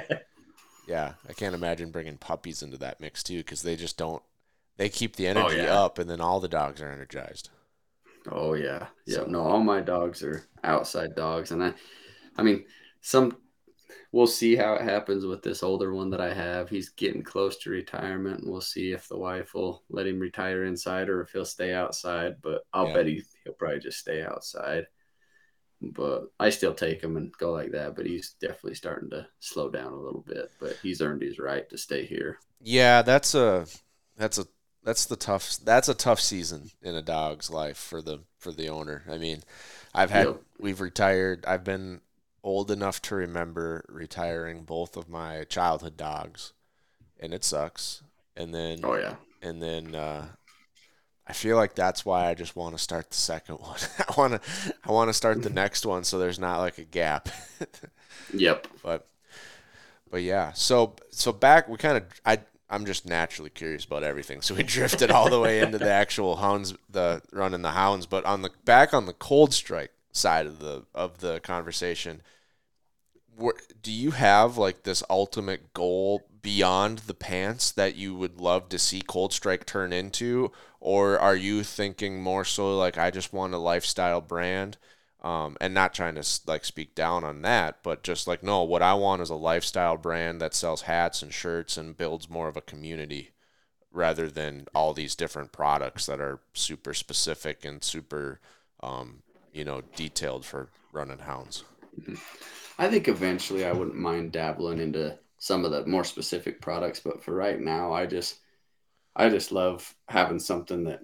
yeah, 0.87 1.15
I 1.29 1.33
can't 1.33 1.55
imagine 1.55 1.91
bringing 1.91 2.19
puppies 2.19 2.63
into 2.63 2.79
that 2.79 3.01
mix 3.01 3.23
too 3.23 3.39
because 3.39 3.63
they 3.63 3.77
just 3.77 3.97
don't. 3.99 4.23
They 4.77 4.89
keep 4.89 5.17
the 5.17 5.29
oh, 5.35 5.49
energy 5.49 5.57
yeah. 5.59 5.75
up, 5.75 5.99
and 5.99 6.09
then 6.09 6.21
all 6.21 6.41
the 6.41 6.49
dogs 6.49 6.81
are 6.81 6.91
energized. 6.91 7.51
oh 8.31 8.55
yeah 8.55 8.87
yeah 9.07 9.25
So- 9.25 9.25
no 9.27 9.41
all 9.43 9.61
my 9.61 9.81
dogs 9.81 10.23
are 10.23 10.45
outside 10.65 11.15
dogs 11.15 11.51
and 11.53 11.63
i 11.63 11.73
i 12.37 12.43
mean 12.43 12.65
some 13.01 13.37
we'll 14.13 14.27
see 14.27 14.57
how 14.57 14.75
it 14.75 14.83
happens 14.83 15.27
with 15.27 15.43
this 15.43 15.63
older 15.63 15.95
one 15.95 16.11
that 16.11 16.21
i 16.21 16.33
have 16.35 16.69
he's 16.69 16.91
getting 16.91 17.23
close 17.23 17.59
to 17.59 17.71
retirement 17.71 18.41
and 18.43 18.51
we'll 18.51 18.61
see 18.61 18.93
if 18.93 19.09
the 19.09 19.19
wife 19.19 19.55
will 19.55 19.85
let 19.91 20.07
him 20.07 20.19
retire 20.21 20.65
inside 20.65 21.09
or 21.09 21.23
if 21.23 21.31
he'll 21.33 21.45
stay 21.45 21.75
outside 21.75 22.37
but 22.43 22.63
i'll 22.73 22.89
Yeah. 22.89 22.95
bet 22.95 23.07
he, 23.07 23.23
he'll 23.45 23.55
probably 23.55 23.81
just 23.81 23.99
stay 24.01 24.23
outside 24.25 24.87
but 25.83 26.25
i 26.41 26.51
still 26.51 26.75
take 26.75 27.03
him 27.03 27.17
and 27.17 27.33
go 27.39 27.53
like 27.53 27.73
that 27.73 27.95
but 27.97 28.07
he's 28.07 28.35
definitely 28.41 28.75
starting 28.75 29.11
to 29.11 29.27
slow 29.41 29.71
down 29.71 29.93
a 29.93 30.01
little 30.01 30.23
bit 30.27 30.51
but 30.59 30.77
he's 30.83 31.03
earned 31.03 31.23
his 31.23 31.39
right 31.39 31.69
to 31.71 31.79
stay 31.79 32.05
here 32.07 32.39
Yeah, 32.61 33.03
that's 33.03 33.35
a 33.35 33.67
that's 34.17 34.39
a 34.39 34.47
that's 34.87 35.05
the 35.05 35.17
tough 35.17 35.59
that's 35.63 35.89
a 35.91 35.95
tough 35.95 36.21
season 36.21 36.71
in 36.83 36.95
a 36.95 37.03
dog's 37.03 37.51
life 37.51 37.77
for 37.77 38.01
the 38.01 38.21
for 38.39 38.53
the 38.53 38.69
owner. 38.71 39.03
I 39.11 39.19
mean, 39.19 39.43
I've 39.95 40.11
had 40.11 40.27
Yep. 40.29 40.41
we've 40.59 40.81
retired. 40.81 41.45
I've 41.47 41.65
been 41.65 42.01
old 42.43 42.71
enough 42.71 43.03
to 43.03 43.17
remember 43.17 43.85
retiring 43.89 44.63
both 44.63 44.97
of 44.97 45.09
my 45.09 45.45
childhood 45.45 45.97
dogs, 45.99 46.53
and 47.21 47.35
it 47.35 47.45
sucks. 47.45 48.03
And 48.37 48.55
then 48.55 48.81
Oh 48.85 48.97
yeah. 48.97 49.17
and 49.43 49.63
then 49.63 49.95
uh, 49.95 50.29
I 51.27 51.33
feel 51.33 51.57
like 51.57 51.75
that's 51.75 52.05
why 52.05 52.29
I 52.29 52.35
just 52.35 52.55
want 52.55 52.77
to 52.77 52.83
start 52.83 53.11
the 53.11 53.17
second 53.17 53.57
one. 53.61 53.79
I 54.09 54.15
want 54.17 54.35
to 54.43 54.75
I 54.85 54.93
want 54.93 55.09
to 55.11 55.15
start 55.15 55.43
the 55.43 55.51
next 55.51 55.85
one 55.85 56.05
so 56.05 56.19
there's 56.19 56.39
not 56.39 56.61
like 56.61 56.79
a 56.79 56.85
gap. 56.85 57.29
Yep. 58.33 58.67
but 58.83 59.07
but 60.11 60.23
yeah, 60.23 60.53
so 60.53 60.95
so 61.11 61.33
back 61.33 61.69
we 61.69 61.77
kind 61.77 61.97
of 61.99 62.05
I 62.25 62.39
I'm 62.69 62.85
just 62.85 63.07
naturally 63.07 63.51
curious 63.51 63.85
about 63.85 64.03
everything. 64.03 64.43
So 64.43 64.55
we 64.55 64.63
drifted 64.65 65.11
all 65.11 65.31
the 65.31 65.41
way 65.41 65.61
into 65.61 65.79
the 65.79 65.91
actual 65.91 66.37
hounds, 66.37 66.75
the 66.91 67.23
run 67.33 67.53
running 67.53 67.63
the 67.63 67.73
hounds. 67.73 68.07
But 68.07 68.25
on 68.25 68.43
the 68.43 68.51
back 68.65 68.93
on 68.93 69.07
the 69.07 69.15
ColdStrike 69.15 69.89
side 70.13 70.47
of 70.47 70.59
the 70.59 70.85
of 70.95 71.19
the 71.19 71.41
conversation, 71.41 72.23
where, 73.37 73.55
do 73.83 73.93
you 73.93 74.13
have 74.13 74.57
like 74.57 74.83
this 74.83 75.03
ultimate 75.09 75.73
goal 75.75 76.27
beyond 76.43 76.99
the 77.01 77.15
pants 77.15 77.71
that 77.73 77.97
you 77.97 78.15
would 78.15 78.41
love 78.41 78.69
to 78.69 78.79
see 78.79 79.01
ColdStrike 79.01 79.67
turn 79.67 79.93
into, 79.93 80.53
or 80.81 81.19
are 81.19 81.37
you 81.37 81.63
thinking 81.63 82.23
more 82.23 82.45
so 82.45 82.77
like 82.77 82.99
I 82.99 83.11
just 83.11 83.33
want 83.33 83.55
a 83.55 83.59
lifestyle 83.59 84.21
brand? 84.21 84.77
Um, 85.27 85.57
and 85.61 85.75
not 85.75 85.93
trying 85.93 86.15
to 86.15 86.25
like 86.47 86.65
speak 86.65 86.95
down 86.95 87.25
on 87.25 87.43
that, 87.43 87.83
but 87.83 88.05
just 88.05 88.29
like 88.29 88.45
no, 88.45 88.63
what 88.63 88.81
I 88.81 88.95
want 88.95 89.23
is 89.23 89.29
a 89.29 89.35
lifestyle 89.35 89.97
brand 89.97 90.41
that 90.41 90.55
sells 90.55 90.83
hats 90.83 91.21
and 91.21 91.35
shirts 91.35 91.77
and 91.77 91.97
builds 91.97 92.31
more 92.31 92.47
of 92.47 92.57
a 92.57 92.61
community 92.61 93.31
rather 93.91 94.29
than 94.29 94.69
all 94.73 94.95
these 94.95 95.17
different 95.17 95.51
products 95.51 96.07
that 96.07 96.21
are 96.21 96.39
super 96.55 96.95
specific 96.95 97.65
and 97.65 97.83
super, 97.83 98.39
um, 98.85 99.25
you 99.53 99.65
know, 99.65 99.83
detailed 99.97 100.45
for 100.45 100.69
running 100.93 101.19
hounds. 101.19 101.65
I 102.79 102.89
think 102.89 103.09
eventually 103.09 103.65
I 103.65 103.73
wouldn't 103.73 103.97
mind 103.97 104.31
dabbling 104.31 104.79
into 104.79 105.19
some 105.39 105.65
of 105.65 105.73
the 105.73 105.85
more 105.87 106.05
specific 106.05 106.61
products, 106.61 107.01
but 107.01 107.25
for 107.25 107.35
right 107.35 107.61
now, 107.61 107.93
I 107.93 108.07
just 108.07 108.37
I 109.17 109.29
just 109.29 109.51
love 109.51 109.93
having 110.09 110.39
something 110.39 110.85
that 110.85 111.01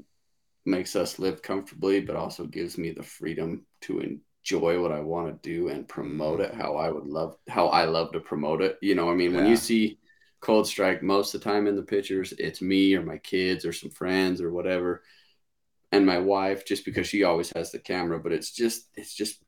makes 0.65 0.97
us 0.97 1.19
live 1.19 1.43
comfortably, 1.43 2.01
but 2.01 2.17
also 2.17 2.45
gives 2.45 2.79
me 2.79 2.91
the 2.91 3.03
freedom 3.03 3.67
to 3.83 4.01
enjoy 4.01 4.81
what 4.81 4.93
I 4.93 5.01
want 5.01 5.43
to 5.43 5.49
do 5.49 5.69
and 5.69 5.89
promote 5.89 6.41
mm-hmm. 6.41 6.53
it 6.53 6.61
how 6.61 6.77
I 6.77 6.91
would 6.91 7.07
love 7.07 7.37
how 7.49 7.69
I 7.69 7.85
love 7.85 8.13
to 8.13 8.21
promote 8.21 8.63
it. 8.63 8.79
You 8.81 8.95
know, 8.95 9.11
I 9.11 9.15
mean, 9.15 9.35
when 9.35 9.47
you 9.47 9.57
see 9.57 9.99
ColdStrike 10.43 11.03
most 11.03 11.35
of 11.35 11.41
the 11.41 11.51
time 11.51 11.67
in 11.67 11.77
the 11.77 11.83
pictures, 11.83 12.33
it's 12.39 12.61
me 12.61 12.95
or 12.95 13.03
my 13.03 13.19
kids 13.19 13.65
or 13.65 13.73
some 13.73 13.91
friends 13.91 14.41
or 14.41 14.53
whatever. 14.53 15.03
And 15.93 16.07
my 16.07 16.19
wife, 16.19 16.65
just 16.65 16.85
because 16.85 17.07
she 17.07 17.23
always 17.23 17.53
has 17.55 17.71
the 17.71 17.79
camera, 17.79 18.19
but 18.19 18.33
it's 18.33 18.51
just 18.51 18.89
it's 18.97 19.15
just 19.15 19.43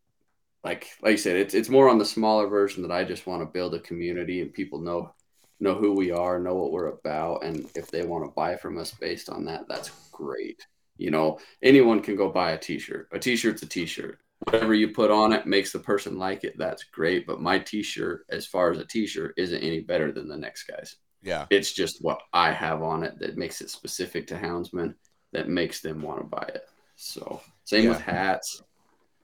like 0.62 0.88
like 1.02 1.12
you 1.12 1.18
said, 1.18 1.36
it's 1.36 1.54
it's 1.54 1.68
more 1.68 1.88
on 1.88 1.98
the 1.98 2.04
smaller 2.04 2.48
version 2.48 2.82
that 2.82 2.92
I 2.92 3.04
just 3.04 3.26
want 3.26 3.42
to 3.42 3.46
build 3.46 3.74
a 3.74 3.80
community 3.80 4.40
and 4.40 4.52
people 4.52 4.80
know 4.80 5.14
know 5.60 5.74
who 5.74 5.92
we 5.92 6.10
are, 6.10 6.38
know 6.38 6.54
what 6.54 6.72
we're 6.72 6.88
about, 6.88 7.44
and 7.44 7.66
if 7.74 7.90
they 7.90 8.04
want 8.04 8.24
to 8.24 8.30
buy 8.32 8.56
from 8.56 8.78
us 8.78 8.90
based 8.92 9.28
on 9.30 9.44
that, 9.46 9.64
that's 9.68 9.90
great. 10.12 10.66
You 10.96 11.10
know, 11.10 11.38
anyone 11.62 12.00
can 12.00 12.16
go 12.16 12.30
buy 12.30 12.52
a 12.52 12.58
t-shirt. 12.58 13.08
A 13.12 13.18
t-shirt's 13.18 13.62
a 13.62 13.66
t-shirt. 13.66 14.18
Whatever 14.44 14.74
you 14.74 14.88
put 14.88 15.10
on 15.10 15.32
it 15.32 15.46
makes 15.46 15.72
the 15.72 15.78
person 15.78 16.18
like 16.18 16.44
it, 16.44 16.54
that's 16.58 16.84
great. 16.84 17.26
But 17.26 17.40
my 17.40 17.58
t-shirt, 17.58 18.26
as 18.28 18.46
far 18.46 18.70
as 18.70 18.78
a 18.78 18.86
t-shirt, 18.86 19.34
isn't 19.36 19.62
any 19.62 19.80
better 19.80 20.12
than 20.12 20.28
the 20.28 20.36
next 20.36 20.64
guy's. 20.64 20.96
Yeah. 21.22 21.46
It's 21.50 21.72
just 21.72 22.02
what 22.02 22.20
I 22.32 22.52
have 22.52 22.82
on 22.82 23.02
it 23.02 23.18
that 23.18 23.36
makes 23.38 23.60
it 23.60 23.70
specific 23.70 24.26
to 24.28 24.36
houndsmen 24.36 24.94
that 25.32 25.48
makes 25.48 25.80
them 25.80 26.02
want 26.02 26.20
to 26.20 26.24
buy 26.26 26.48
it. 26.54 26.68
So 26.96 27.40
same 27.64 27.88
with 27.88 28.00
hats, 28.00 28.62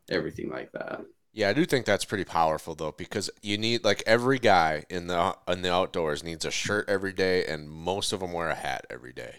everything 0.09 0.51
like 0.51 0.73
that. 0.73 1.03
Yeah, 1.33 1.51
I 1.51 1.53
do 1.53 1.65
think 1.65 1.87
that's 1.87 2.05
pretty 2.05 2.25
powerful 2.25 2.75
though, 2.75 2.93
because 2.93 3.31
you 3.43 3.57
need 3.57 3.85
like 3.85 4.03
every 4.07 4.41
guy 4.41 4.85
in 4.91 5.07
the 5.07 5.37
in 5.47 5.63
the 5.63 5.73
outdoors 5.73 6.25
needs 6.25 6.45
a 6.45 6.51
shirt 6.51 6.89
every 6.89 7.13
day, 7.13 7.45
and 7.47 7.71
most 7.71 8.13
of 8.13 8.19
them 8.19 8.33
wear 8.33 8.49
a 8.49 8.55
hat 8.57 8.87
every 8.91 9.13
day. 9.13 9.37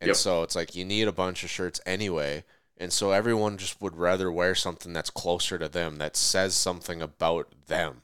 And 0.00 0.08
Yep. 0.08 0.16
so 0.16 0.42
it's 0.42 0.56
like 0.56 0.74
you 0.74 0.84
need 0.84 1.08
a 1.08 1.12
bunch 1.12 1.44
of 1.44 1.50
shirts 1.50 1.80
anyway, 1.86 2.44
and 2.78 2.92
so 2.92 3.12
everyone 3.12 3.58
just 3.58 3.80
would 3.82 3.96
rather 3.96 4.30
wear 4.32 4.54
something 4.54 4.92
that's 4.92 5.10
closer 5.10 5.58
to 5.58 5.68
them, 5.68 5.98
that 5.98 6.16
says 6.16 6.54
something 6.54 7.02
about 7.02 7.52
them, 7.66 8.02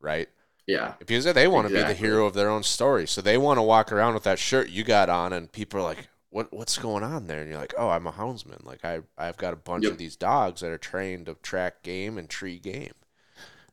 right? 0.00 0.28
Yeah. 0.66 0.94
Because 0.98 1.24
they 1.24 1.48
want 1.48 1.66
to 1.68 1.72
be 1.74 1.82
the 1.84 1.94
hero 1.94 2.26
of 2.26 2.34
their 2.34 2.48
own 2.50 2.62
story, 2.62 3.06
so 3.06 3.20
they 3.20 3.38
want 3.38 3.58
to 3.58 3.62
walk 3.62 3.92
around 3.92 4.14
with 4.14 4.24
that 4.24 4.38
shirt 4.38 4.70
you 4.70 4.84
got 4.84 5.08
on, 5.10 5.32
and 5.32 5.52
people 5.52 5.80
are 5.80 5.82
like, 5.84 6.08
"What 6.30 6.52
what's 6.52 6.78
going 6.78 7.04
on 7.04 7.26
there?" 7.26 7.40
And 7.42 7.50
you're 7.50 7.58
like, 7.60 7.74
"Oh, 7.78 7.90
I'm 7.90 8.06
a 8.06 8.12
houndsman. 8.12 8.64
Like 8.64 8.84
I 8.84 9.02
I've 9.18 9.36
got 9.36 9.52
a 9.54 9.56
bunch 9.56 9.84
Yep. 9.84 9.90
of 9.90 9.98
these 9.98 10.16
dogs 10.16 10.60
that 10.62 10.70
are 10.72 10.78
trained 10.78 11.26
to 11.26 11.34
track 11.36 11.82
game 11.82 12.18
and 12.18 12.28
tree 12.30 12.58
game." 12.58 12.94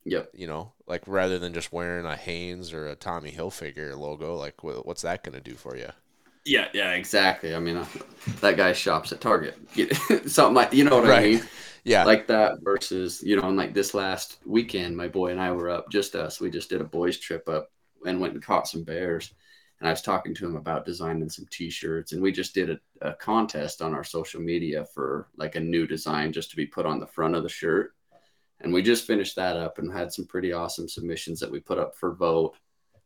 Yep. 0.05 0.34
you 0.34 0.47
know, 0.47 0.74
like 0.88 1.03
rather 1.07 1.38
than 1.39 1.53
just 1.53 1.72
wearing 1.74 2.05
a 2.05 2.15
Hanes 2.15 2.74
or 2.74 2.88
a 2.88 2.95
Tommy 2.95 3.32
Hilfiger 3.32 3.97
logo, 3.97 4.36
like 4.36 4.63
what's 4.63 5.01
that 5.03 5.24
going 5.24 5.36
to 5.36 5.41
do 5.41 5.55
for 5.55 5.76
you? 5.76 5.89
Yeah, 6.46 6.68
yeah, 6.74 6.94
exactly. 6.94 7.56
I 7.56 7.60
mean, 7.60 7.78
uh, 7.78 7.86
that 8.42 8.58
guy 8.58 8.74
shops 8.74 9.12
at 9.12 9.22
Target. 9.22 9.58
Something 10.26 10.56
like, 10.56 10.74
you 10.74 10.84
know 10.84 10.98
what 10.98 11.12
I 11.12 11.22
mean? 11.22 11.44
Yeah, 11.84 12.04
Like 12.04 12.28
that 12.28 12.60
versus, 12.62 13.24
you 13.24 13.36
know, 13.36 13.48
and 13.48 13.58
like 13.58 13.74
this 13.74 13.94
last 13.94 14.38
weekend, 14.46 14.96
my 14.96 15.08
boy 15.08 15.32
and 15.32 15.42
I 15.42 15.52
were 15.52 15.70
up, 15.70 15.89
just 15.92 16.16
us. 16.16 16.39
We 16.39 16.52
just 16.52 16.70
did 16.70 16.82
a 16.82 16.86
boys 16.86 17.18
trip 17.18 17.50
up 17.50 17.72
and 18.06 18.20
went 18.20 18.34
and 18.34 18.44
caught 18.44 18.68
some 18.68 18.84
bears. 18.84 19.34
And 19.80 19.88
I 19.88 19.92
was 19.92 20.04
talking 20.04 20.36
to 20.36 20.46
him 20.46 20.56
about 20.56 20.86
designing 20.86 21.30
some 21.30 21.48
t-shirts. 21.50 22.12
And 22.12 22.22
we 22.22 22.32
just 22.32 22.54
did 22.54 22.70
a, 22.70 22.80
a 23.02 23.14
contest 23.14 23.82
on 23.82 23.96
our 23.96 24.04
social 24.04 24.39
media 24.39 24.86
for 24.86 25.28
like 25.38 25.56
a 25.56 25.60
new 25.60 25.88
design 25.88 26.32
just 26.32 26.52
to 26.52 26.56
be 26.56 26.68
put 26.68 26.86
on 26.86 27.00
the 27.00 27.08
front 27.08 27.36
of 27.36 27.42
the 27.42 27.50
shirt. 27.50 27.94
And 28.60 28.72
we 28.72 28.84
just 28.84 29.08
finished 29.08 29.36
that 29.38 29.58
up 29.58 29.80
and 29.80 29.92
had 29.92 30.14
some 30.14 30.26
pretty 30.26 30.54
awesome 30.54 30.88
submissions 30.88 31.39
that 31.39 31.52
we 31.52 31.60
put 31.60 31.80
up 31.80 31.96
for 31.96 32.14
vote 32.14 32.56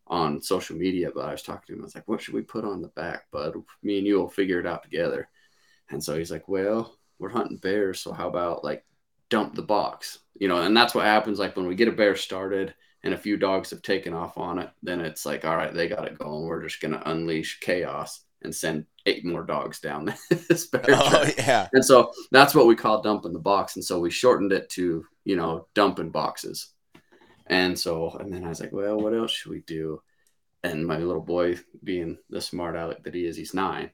on 0.08 0.41
social 0.41 0.76
media. 0.76 1.10
But 1.14 1.26
I 1.26 1.32
was 1.32 1.41
talking 1.41 1.64
to 1.68 1.74
him, 1.74 1.82
I 1.82 1.86
was 1.86 1.95
like, 1.95 2.08
what 2.08 2.22
should 2.22 2.34
we 2.34 2.41
put 2.41 2.66
on 2.66 2.82
the 2.82 2.89
back, 2.89 3.26
bud? 3.32 3.56
Me 3.84 3.97
and 3.97 4.08
you 4.08 4.16
will 4.16 4.30
figure 4.30 4.60
it 4.60 4.68
out 4.68 4.84
together. 4.84 5.30
And 5.89 6.03
so 6.03 6.18
he's 6.18 6.32
like, 6.32 6.47
well, 6.47 6.97
we're 7.20 7.30
hunting 7.30 7.58
bears. 7.58 8.01
So 8.01 8.12
how 8.12 8.28
about 8.28 8.64
like 8.64 8.86
dump 9.30 9.56
the 9.56 9.62
box? 9.62 10.20
You 10.39 10.47
know, 10.47 10.62
and 10.62 10.76
that's 10.76 10.93
what 10.95 11.06
happens. 11.06 11.39
Like 11.39 11.56
when 11.56 11.68
we 11.68 11.76
get 11.76 11.88
a 11.88 11.91
bear 11.93 12.16
started 12.16 12.74
and 13.03 13.14
a 13.14 13.18
few 13.18 13.38
dogs 13.38 13.70
have 13.70 13.82
taken 13.82 14.14
off 14.14 14.38
on 14.38 14.60
it, 14.60 14.70
then 14.84 14.99
it's 15.01 15.26
like, 15.26 15.45
all 15.45 15.56
right, 15.56 15.74
they 15.74 15.88
got 15.88 16.08
it 16.08 16.18
going. 16.18 16.45
We're 16.45 16.64
just 16.64 16.82
going 16.82 16.93
to 16.93 17.10
unleash 17.10 17.60
chaos 17.60 18.22
and 18.41 18.53
send 18.53 18.86
eight 19.06 19.26
more 19.26 19.43
dogs 19.43 19.80
down 19.80 20.06
this 20.49 20.68
bear 20.68 20.84
oh 20.89 21.10
track. 21.10 21.36
yeah, 21.38 21.68
And 21.74 21.86
so 21.86 22.12
that's 22.32 22.56
what 22.56 22.68
we 22.68 22.76
call 22.76 23.01
dumping 23.01 23.34
the 23.34 23.39
box. 23.39 23.76
And 23.76 23.86
so 23.86 23.99
we 23.99 24.10
shortened 24.10 24.51
it 24.51 24.70
to, 24.72 25.06
you 25.24 25.36
know, 25.36 25.68
dumping 25.74 26.10
boxes. 26.10 26.74
And 27.48 27.78
so, 27.80 28.12
and 28.20 28.34
then 28.34 28.43
I 28.43 28.50
was 28.50 28.60
like, 28.60 28.72
well, 28.74 28.98
what 29.00 29.14
else 29.14 29.32
should 29.32 29.52
we 29.52 29.62
do? 29.62 30.02
And 30.64 30.86
my 30.86 30.98
little 30.98 31.22
boy, 31.22 31.60
being 31.84 32.18
the 32.30 32.41
smart 32.41 32.76
aleck 32.76 33.04
that 33.04 33.14
he 33.14 33.26
is, 33.26 33.38
he's 33.38 33.54
nine. 33.54 33.91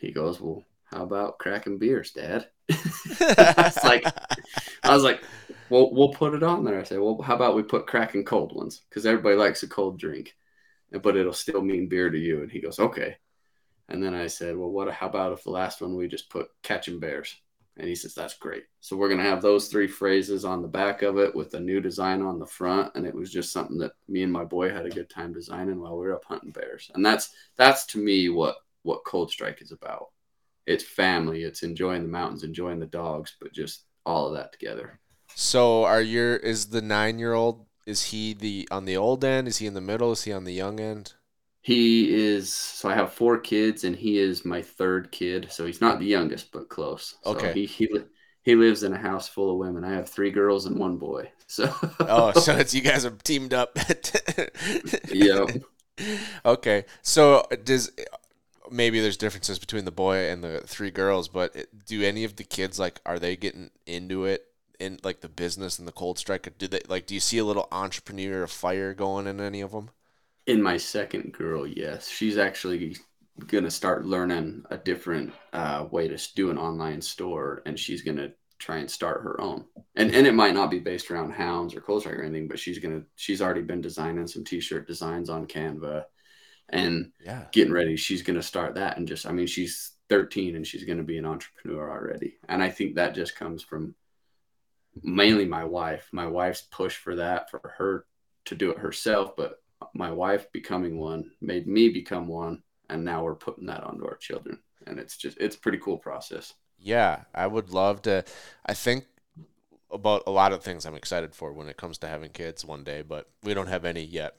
He 0.00 0.12
goes, 0.12 0.40
well, 0.40 0.64
how 0.84 1.02
about 1.02 1.38
cracking 1.38 1.78
beers, 1.78 2.12
Dad? 2.12 2.48
It's 2.68 3.84
like- 3.84 4.06
I 4.82 4.94
was 4.94 5.02
like, 5.02 5.22
well, 5.68 5.90
we'll 5.92 6.12
put 6.12 6.34
it 6.34 6.42
on 6.42 6.64
there. 6.64 6.78
I 6.80 6.84
said, 6.84 7.00
well, 7.00 7.20
how 7.22 7.34
about 7.34 7.56
we 7.56 7.62
put 7.62 7.86
cracking 7.86 8.24
cold 8.24 8.54
ones? 8.54 8.82
Because 8.88 9.04
everybody 9.06 9.36
likes 9.36 9.62
a 9.62 9.68
cold 9.68 9.98
drink, 9.98 10.34
but 11.02 11.16
it'll 11.16 11.32
still 11.32 11.62
mean 11.62 11.88
beer 11.88 12.08
to 12.10 12.18
you. 12.18 12.42
And 12.42 12.50
he 12.50 12.60
goes, 12.60 12.78
okay. 12.78 13.16
And 13.88 14.02
then 14.02 14.14
I 14.14 14.28
said, 14.28 14.56
well, 14.56 14.70
what? 14.70 14.92
How 14.92 15.08
about 15.08 15.32
if 15.32 15.44
the 15.44 15.50
last 15.50 15.80
one 15.80 15.96
we 15.96 16.08
just 16.08 16.30
put 16.30 16.48
catching 16.62 17.00
bears? 17.00 17.36
And 17.78 17.88
he 17.88 17.94
says, 17.94 18.14
that's 18.14 18.38
great. 18.38 18.64
So 18.80 18.96
we're 18.96 19.08
gonna 19.08 19.22
have 19.22 19.42
those 19.42 19.68
three 19.68 19.86
phrases 19.86 20.44
on 20.44 20.62
the 20.62 20.68
back 20.68 21.02
of 21.02 21.18
it 21.18 21.34
with 21.34 21.52
a 21.54 21.60
new 21.60 21.80
design 21.80 22.22
on 22.22 22.38
the 22.38 22.46
front. 22.46 22.92
And 22.94 23.06
it 23.06 23.14
was 23.14 23.30
just 23.30 23.52
something 23.52 23.78
that 23.78 23.92
me 24.08 24.22
and 24.22 24.32
my 24.32 24.44
boy 24.44 24.70
had 24.70 24.86
a 24.86 24.90
good 24.90 25.10
time 25.10 25.32
designing 25.32 25.80
while 25.80 25.96
we 25.98 26.06
were 26.06 26.14
up 26.14 26.24
hunting 26.24 26.52
bears. 26.52 26.90
And 26.94 27.04
that's 27.04 27.30
that's 27.56 27.84
to 27.86 27.98
me 27.98 28.28
what 28.28 28.56
what 28.82 29.04
ColdStrike 29.04 29.60
is 29.60 29.72
about. 29.72 30.06
It's 30.66 30.84
family. 30.84 31.42
It's 31.42 31.62
enjoying 31.62 32.02
the 32.02 32.08
mountains, 32.08 32.44
enjoying 32.44 32.80
the 32.80 32.86
dogs, 32.86 33.36
but 33.40 33.52
just 33.52 33.84
all 34.04 34.28
of 34.28 34.34
that 34.34 34.52
together. 34.52 34.98
So 35.34 35.84
are 35.84 36.00
your 36.00 36.36
is 36.36 36.66
the 36.66 36.80
nine 36.80 37.18
year 37.18 37.34
old 37.34 37.66
is 37.86 38.04
he 38.04 38.34
the 38.34 38.66
on 38.70 38.84
the 38.84 38.96
old 38.96 39.24
end? 39.24 39.48
Is 39.48 39.58
he 39.58 39.66
in 39.66 39.74
the 39.74 39.80
middle? 39.80 40.12
Is 40.12 40.24
he 40.24 40.32
on 40.32 40.44
the 40.44 40.52
young 40.52 40.80
end? 40.80 41.14
He 41.66 42.14
is 42.14 42.52
so 42.54 42.88
I 42.88 42.94
have 42.94 43.12
four 43.12 43.38
kids 43.38 43.82
and 43.82 43.96
he 43.96 44.18
is 44.18 44.44
my 44.44 44.62
third 44.62 45.10
kid. 45.10 45.48
So 45.50 45.66
he's 45.66 45.80
not 45.80 45.98
the 45.98 46.06
youngest, 46.06 46.52
but 46.52 46.68
close. 46.68 47.16
So 47.24 47.30
Okay. 47.32 47.52
He 47.54 47.66
he, 47.66 47.88
he 48.44 48.54
lives 48.54 48.84
in 48.84 48.92
a 48.92 48.98
house 48.98 49.28
full 49.28 49.50
of 49.50 49.58
women. 49.58 49.82
I 49.82 49.90
have 49.94 50.08
three 50.08 50.30
girls 50.30 50.66
and 50.66 50.78
one 50.78 50.96
boy. 50.96 51.28
So 51.48 51.74
Oh, 52.00 52.30
so 52.34 52.56
it's 52.56 52.72
you 52.72 52.82
guys 52.82 53.04
are 53.04 53.10
teamed 53.10 53.52
up. 53.52 53.76
Yep. 55.10 55.48
Okay, 56.44 56.84
so 57.02 57.42
does 57.64 57.90
maybe 58.70 59.00
there's 59.00 59.16
differences 59.16 59.58
between 59.58 59.84
the 59.86 59.90
boy 59.90 60.30
and 60.30 60.44
the 60.44 60.60
three 60.66 60.90
girls, 60.90 61.26
but 61.28 61.56
do 61.86 62.02
any 62.02 62.22
of 62.24 62.36
the 62.36 62.44
kids 62.44 62.78
like 62.78 63.00
are 63.04 63.18
they 63.18 63.34
getting 63.36 63.70
into 63.86 64.24
it 64.24 64.46
in 64.78 65.00
like 65.02 65.20
the 65.20 65.28
business 65.28 65.78
and 65.78 65.88
the 65.88 65.92
ColdStrike? 65.92 66.48
Do 66.58 66.68
they 66.68 66.80
like? 66.88 67.06
Do 67.06 67.14
you 67.14 67.20
see 67.20 67.38
a 67.38 67.44
little 67.44 67.66
entrepreneur 67.72 68.46
fire 68.46 68.94
going 68.94 69.26
in 69.26 69.40
any 69.40 69.60
of 69.60 69.72
them? 69.72 69.90
In 70.46 70.62
my 70.62 70.76
second 70.76 71.32
girl, 71.32 71.66
yes, 71.66 72.08
she's 72.08 72.38
actually 72.38 72.96
gonna 73.46 73.70
start 73.70 74.06
learning 74.06 74.64
a 74.70 74.78
different 74.78 75.32
uh, 75.52 75.86
way 75.90 76.08
to 76.08 76.34
do 76.34 76.50
an 76.50 76.58
online 76.58 77.02
store, 77.02 77.62
and 77.66 77.78
she's 77.78 78.02
gonna 78.02 78.30
try 78.58 78.78
and 78.78 78.90
start 78.90 79.22
her 79.22 79.40
own. 79.40 79.64
and 79.96 80.14
and 80.14 80.26
it 80.26 80.34
might 80.34 80.54
not 80.54 80.70
be 80.70 80.78
based 80.78 81.10
around 81.10 81.32
hounds 81.32 81.74
or 81.74 81.80
close 81.80 82.06
or 82.06 82.22
anything, 82.22 82.48
but 82.48 82.58
she's 82.58 82.78
gonna 82.78 83.02
she's 83.16 83.42
already 83.42 83.62
been 83.62 83.80
designing 83.80 84.26
some 84.26 84.44
t-shirt 84.44 84.86
designs 84.86 85.28
on 85.30 85.46
Canva, 85.46 86.04
and 86.70 87.12
Yeah. 87.24 87.44
getting 87.52 87.72
ready. 87.72 87.96
She's 87.96 88.22
gonna 88.22 88.42
start 88.42 88.74
that 88.76 88.96
and 88.98 89.08
just 89.08 89.26
I 89.26 89.32
mean 89.32 89.46
she's 89.46 89.92
13 90.08 90.56
and 90.56 90.66
she's 90.66 90.84
gonna 90.84 91.02
be 91.02 91.18
an 91.18 91.26
entrepreneur 91.26 91.90
already, 91.90 92.38
and 92.48 92.62
I 92.62 92.70
think 92.70 92.94
that 92.96 93.14
just 93.14 93.36
comes 93.36 93.62
from 93.62 93.94
mainly 95.02 95.44
my 95.44 95.64
wife. 95.64 96.08
My 96.12 96.26
wife's 96.26 96.62
push 96.62 96.96
for 96.96 97.16
that 97.16 97.50
for 97.50 97.74
her 97.78 98.06
to 98.46 98.54
do 98.54 98.70
it 98.70 98.78
herself, 98.78 99.36
but 99.36 99.60
my 99.94 100.10
wife 100.12 100.50
becoming 100.52 100.98
one 100.98 101.30
made 101.40 101.66
me 101.66 101.88
become 101.88 102.28
one, 102.28 102.62
and 102.90 103.04
now 103.04 103.24
we're 103.24 103.34
putting 103.34 103.66
that 103.66 103.84
onto 103.84 104.06
our 104.06 104.16
children, 104.16 104.58
and 104.86 104.98
it's 104.98 105.16
just 105.16 105.38
it's 105.38 105.56
a 105.56 105.60
pretty 105.60 105.78
cool 105.78 105.98
process. 105.98 106.54
Yeah, 106.78 107.24
I 107.34 107.46
would 107.46 107.70
love 107.70 108.02
to. 108.02 108.24
I 108.64 108.74
think 108.74 109.06
about 109.90 110.24
a 110.26 110.30
lot 110.30 110.52
of 110.52 110.62
things 110.62 110.86
I'm 110.86 110.96
excited 110.96 111.34
for 111.34 111.52
when 111.52 111.68
it 111.68 111.76
comes 111.76 111.98
to 111.98 112.08
having 112.08 112.30
kids 112.32 112.64
one 112.64 112.84
day, 112.84 113.02
but 113.02 113.30
we 113.42 113.54
don't 113.54 113.68
have 113.68 113.84
any 113.84 114.02
yet. 114.04 114.36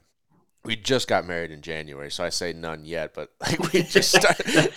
We 0.64 0.76
just 0.76 1.08
got 1.08 1.26
married 1.26 1.52
in 1.52 1.62
January, 1.62 2.10
so 2.10 2.24
I 2.24 2.30
say 2.30 2.52
none 2.52 2.84
yet, 2.84 3.14
but 3.14 3.32
like 3.40 3.72
we 3.72 3.82
just 3.84 4.12
started. 4.14 4.72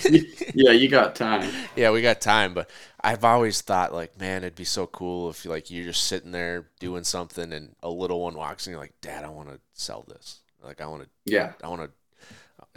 yeah, 0.53 0.72
you 0.72 0.89
got 0.89 1.16
time. 1.16 1.51
yeah, 1.76 1.91
we 1.91 2.01
got 2.01 2.22
time, 2.22 2.53
but 2.53 2.70
I've 3.01 3.24
always 3.24 3.62
thought 3.62 3.93
like, 3.93 4.20
man, 4.20 4.43
it'd 4.43 4.55
be 4.55 4.64
so 4.66 4.88
cool 4.88 5.30
if 5.30 5.45
like 5.45 5.72
you're 5.72 5.86
just 5.86 6.05
sitting 6.05 6.32
there 6.32 6.70
doing 6.80 7.03
something 7.03 7.51
and 7.53 7.76
a 7.84 7.89
little 7.89 8.22
one 8.22 8.36
walks 8.36 8.68
and 8.68 8.74
you're 8.74 8.82
like, 8.82 8.99
Dad, 9.01 9.26
I 9.26 9.30
want 9.30 9.49
to 9.49 9.59
sell 9.74 10.03
this. 10.07 10.41
Like 10.64 10.82
I 10.82 10.88
want 10.88 11.03
to 11.03 11.09
Yeah, 11.26 11.53
I 11.64 11.68
want 11.68 11.82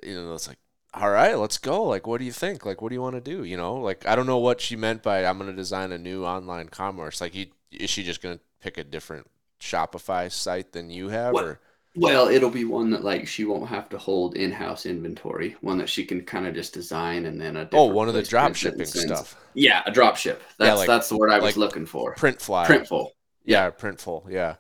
to, 0.03 0.09
you 0.09 0.15
know, 0.21 0.35
it's 0.35 0.49
like, 0.49 0.59
all 0.95 1.11
right, 1.11 1.35
let's 1.37 1.59
go. 1.59 1.85
Like, 1.85 2.07
what 2.07 2.19
do 2.19 2.25
you 2.25 2.33
think? 2.33 2.65
Like, 2.65 2.81
what 2.81 2.89
do 2.91 2.95
you 2.95 3.03
want 3.03 3.17
to 3.17 3.21
do? 3.21 3.45
You 3.45 3.57
know, 3.57 3.75
like, 3.75 4.07
I 4.07 4.15
don't 4.17 4.27
know 4.27 4.39
what 4.39 4.61
she 4.61 4.77
meant 4.77 5.03
by 5.03 5.25
I'm 5.25 5.39
going 5.39 5.51
to 5.51 5.57
design 5.57 5.93
a 5.93 5.99
new 5.99 6.25
online 6.25 6.69
commerce. 6.69 7.21
Like, 7.21 7.35
you, 7.35 7.47
is 7.73 7.91
she 7.91 8.05
just 8.05 8.23
going 8.23 8.39
to 8.39 8.45
pick 8.61 8.79
a 8.79 8.85
different 8.85 9.27
Shopify 9.61 10.31
site 10.31 10.73
than 10.73 10.91
you 10.91 11.09
have? 11.09 11.33
What- 11.35 11.45
Or, 11.45 11.61
Well, 11.97 12.29
it'll 12.29 12.51
be 12.51 12.65
one 12.65 12.91
that 12.91 13.05
like 13.05 13.27
she 13.29 13.45
won't 13.45 13.69
have 13.69 13.89
to 13.91 13.99
hold 13.99 14.37
in-house 14.37 14.85
inventory. 14.87 15.57
One 15.61 15.79
that 15.79 15.89
she 15.89 16.05
can 16.05 16.23
kind 16.25 16.47
of 16.47 16.55
just 16.55 16.75
design 16.75 17.27
and 17.27 17.41
then 17.41 17.57
a 17.57 17.69
oh, 17.73 17.85
one 17.87 18.09
of 18.09 18.15
the 18.15 18.23
drop 18.23 18.47
prints 18.47 18.65
it 18.65 18.75
and 18.75 18.89
shipping 18.89 19.07
stuff. 19.09 19.37
Yeah, 19.55 19.83
a 19.87 19.93
drop 19.93 20.17
ship. 20.17 20.43
That's 20.59 20.79
like- 20.79 20.87
that's 20.89 21.09
the 21.09 21.17
word 21.17 21.31
I 21.31 21.37
was 21.39 21.45
like 21.45 21.57
looking 21.57 21.87
for. 21.87 22.15
Print 22.15 22.41
fly. 22.41 22.67
Printful. 22.67 23.11
Yeah, 23.45 23.71
Printful. 23.71 24.29
Yeah. 24.31 24.57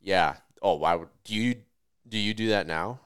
Yeah. 0.00 0.36
Oh, 0.62 0.74
why 0.74 0.94
would, 0.96 1.08
do 1.24 1.34
you, 1.34 1.56
do 2.08 2.18
you 2.18 2.34
do 2.34 2.48
that 2.48 2.66
now? 2.66 3.00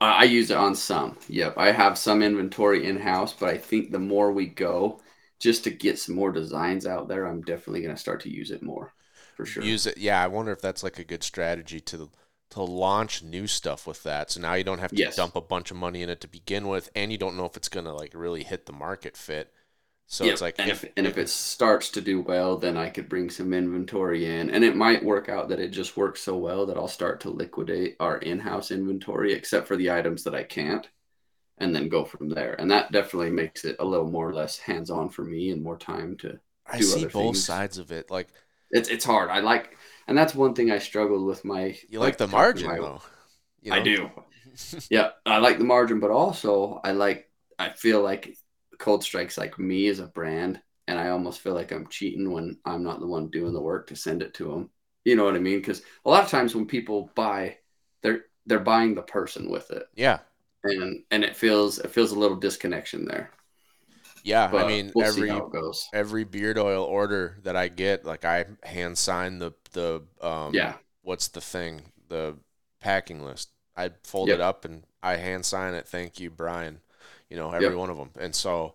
I 0.00 0.24
use 0.24 0.50
it 0.50 0.56
on 0.56 0.74
some. 0.74 1.18
Yep, 1.28 1.54
I 1.56 1.70
have 1.72 1.96
some 1.98 2.20
inventory 2.22 2.84
in-house, 2.86 3.32
but 3.32 3.48
I 3.48 3.58
think 3.58 3.90
the 3.92 3.98
more 4.00 4.32
we 4.32 4.46
go, 4.46 5.00
just 5.40 5.64
to 5.64 5.70
get 5.70 5.98
some 6.00 6.14
more 6.16 6.32
designs 6.32 6.86
out 6.86 7.06
there, 7.08 7.26
I'm 7.26 7.42
definitely 7.42 7.82
gonna 7.82 7.96
start 7.96 8.20
to 8.22 8.30
use 8.30 8.50
it 8.50 8.62
more, 8.62 8.92
for 9.34 9.46
sure. 9.46 9.72
Use 9.72 9.86
it. 9.86 9.98
Yeah. 9.98 10.22
I 10.22 10.26
wonder 10.26 10.52
if 10.52 10.60
that's 10.60 10.82
like 10.82 10.98
a 10.98 11.04
good 11.04 11.22
strategy 11.22 11.80
to, 11.80 12.10
to 12.50 12.62
launch 12.62 13.22
new 13.22 13.46
stuff 13.46 13.86
with 13.86 14.02
that. 14.04 14.30
So 14.30 14.40
now 14.40 14.54
you 14.54 14.64
don't 14.64 14.78
have 14.78 14.94
to 14.94 15.02
Yes. 15.02 15.14
dump 15.14 15.36
a 15.36 15.40
bunch 15.40 15.70
of 15.70 15.76
money 15.76 16.02
in 16.02 16.08
it 16.10 16.20
to 16.22 16.28
begin 16.28 16.68
with, 16.68 16.90
and 16.94 17.10
you 17.12 17.18
don't 17.18 17.36
know 17.36 17.44
if 17.46 17.56
it's 17.56 17.68
going 17.68 17.86
to 17.86 17.92
like 17.92 18.12
really 18.14 18.44
hit 18.44 18.66
the 18.66 18.72
market 18.72 19.16
fit. 19.16 19.52
So 20.10 20.24
Yep, 20.24 20.32
it's 20.32 20.40
like, 20.40 20.58
and 20.58 20.70
if, 20.70 20.84
and 20.96 21.06
if 21.06 21.18
it 21.18 21.28
starts 21.28 21.90
to 21.90 22.00
do 22.00 22.22
well, 22.22 22.56
then 22.56 22.78
I 22.78 22.88
could 22.88 23.08
bring 23.10 23.28
some 23.28 23.52
inventory 23.52 24.24
in, 24.26 24.48
and 24.50 24.64
it 24.64 24.74
might 24.74 25.04
work 25.04 25.28
out 25.28 25.50
that 25.50 25.60
it 25.60 25.68
just 25.68 25.98
works 25.98 26.22
so 26.22 26.36
well 26.38 26.64
that 26.66 26.78
I'll 26.78 26.88
start 26.88 27.20
to 27.20 27.30
liquidate 27.30 27.96
our 28.00 28.16
in-house 28.16 28.70
inventory, 28.70 29.34
except 29.34 29.68
for 29.68 29.76
the 29.76 29.90
items 29.90 30.24
that 30.24 30.34
I 30.34 30.44
can't, 30.44 30.88
and 31.58 31.74
then 31.74 31.88
go 31.88 32.04
from 32.04 32.30
there. 32.30 32.54
And 32.54 32.70
that 32.70 32.92
definitely 32.92 33.30
makes 33.30 33.64
it 33.64 33.76
a 33.80 33.84
little 33.84 34.10
more 34.10 34.28
or 34.28 34.34
less 34.34 34.58
hands-on 34.58 35.10
for 35.10 35.24
me 35.24 35.50
and 35.50 35.62
more 35.62 35.78
time 35.78 36.16
to. 36.18 36.40
I 36.66 36.78
do 36.78 36.84
see 36.84 37.00
other 37.00 37.10
both 37.10 37.24
things. 37.34 37.44
sides 37.44 37.78
of 37.78 37.92
it. 37.92 38.10
Like 38.10 38.28
It's 38.70 38.88
it's 38.88 39.04
hard. 39.04 39.30
I 39.30 39.40
like, 39.40 39.76
and 40.06 40.16
that's 40.16 40.34
one 40.34 40.54
thing 40.54 40.70
I 40.70 40.78
struggled 40.78 41.26
with 41.26 41.44
my. 41.44 41.76
you 41.88 42.00
like, 42.00 42.16
the 42.16 42.26
margin 42.26 42.68
my- 42.68 42.78
though. 42.78 43.02
You 43.62 43.72
I 43.72 43.80
do. 43.82 44.10
yeah, 44.90 45.10
I 45.26 45.38
like 45.38 45.58
the 45.58 45.64
margin, 45.64 46.00
but 46.00 46.10
also 46.10 46.80
I 46.84 46.92
like. 46.92 47.30
I 47.58 47.70
feel 47.70 48.02
like 48.02 48.36
ColdStrike's 48.78 49.38
like 49.38 49.58
me 49.58 49.88
as 49.88 49.98
a 50.00 50.06
brand, 50.06 50.60
and 50.86 50.98
I 50.98 51.10
almost 51.10 51.40
feel 51.40 51.54
like 51.54 51.72
I'm 51.72 51.88
cheating 51.88 52.30
when 52.32 52.58
I'm 52.64 52.82
not 52.84 53.00
the 53.00 53.06
one 53.06 53.30
doing 53.30 53.52
the 53.52 53.60
work 53.60 53.88
to 53.88 53.96
send 53.96 54.22
it 54.22 54.34
to 54.34 54.50
them. 54.50 54.70
You 55.04 55.16
know 55.16 55.24
what 55.24 55.36
I 55.36 55.38
mean? 55.40 55.58
Because 55.58 55.82
a 56.04 56.10
lot 56.10 56.24
of 56.24 56.30
times 56.30 56.54
when 56.54 56.66
people 56.66 57.12
buy, 57.14 57.58
they're 58.02 58.26
they're 58.46 58.60
buying 58.60 58.94
the 58.94 59.02
person 59.02 59.50
with 59.50 59.70
it, 59.70 59.84
Yeah. 59.96 60.20
and 60.64 61.04
and 61.10 61.24
it 61.24 61.36
feels 61.36 61.78
it 61.80 61.92
feels 61.92 62.12
a 62.12 62.18
little 62.18 62.38
disconnection 62.38 63.06
there. 63.06 63.32
Yeah. 64.22 64.48
But 64.50 64.58
I 64.58 64.64
mean 64.64 64.94
we'll 64.94 65.04
every 65.04 65.28
how 65.28 65.46
it 65.46 65.52
goes. 65.52 65.88
every 65.92 66.24
beard 66.24 66.58
oil 66.58 66.84
order 66.84 67.38
that 67.44 67.56
I 67.56 67.68
get, 67.68 68.04
like 68.04 68.24
I 68.24 68.46
hand 68.62 68.98
sign 68.98 69.38
the 69.38 69.52
the 69.72 70.02
um 70.20 70.60
Yeah, 70.60 70.78
what's 71.02 71.28
the 71.28 71.40
thing? 71.40 71.92
The 72.08 72.36
packing 72.80 73.24
list. 73.24 73.50
I 73.76 73.90
fold 74.04 74.32
Yep. 74.32 74.38
it 74.38 74.40
up 74.40 74.64
and 74.64 74.84
I 75.02 75.16
hand 75.16 75.46
sign 75.46 75.74
it. 75.74 75.86
Thank 75.88 76.20
you, 76.20 76.30
Brian. 76.30 76.80
You 77.30 77.36
know, 77.36 77.50
every 77.50 77.68
Yep. 77.70 77.76
one 77.76 77.90
of 77.90 77.96
them. 77.96 78.10
And 78.18 78.34
so 78.34 78.74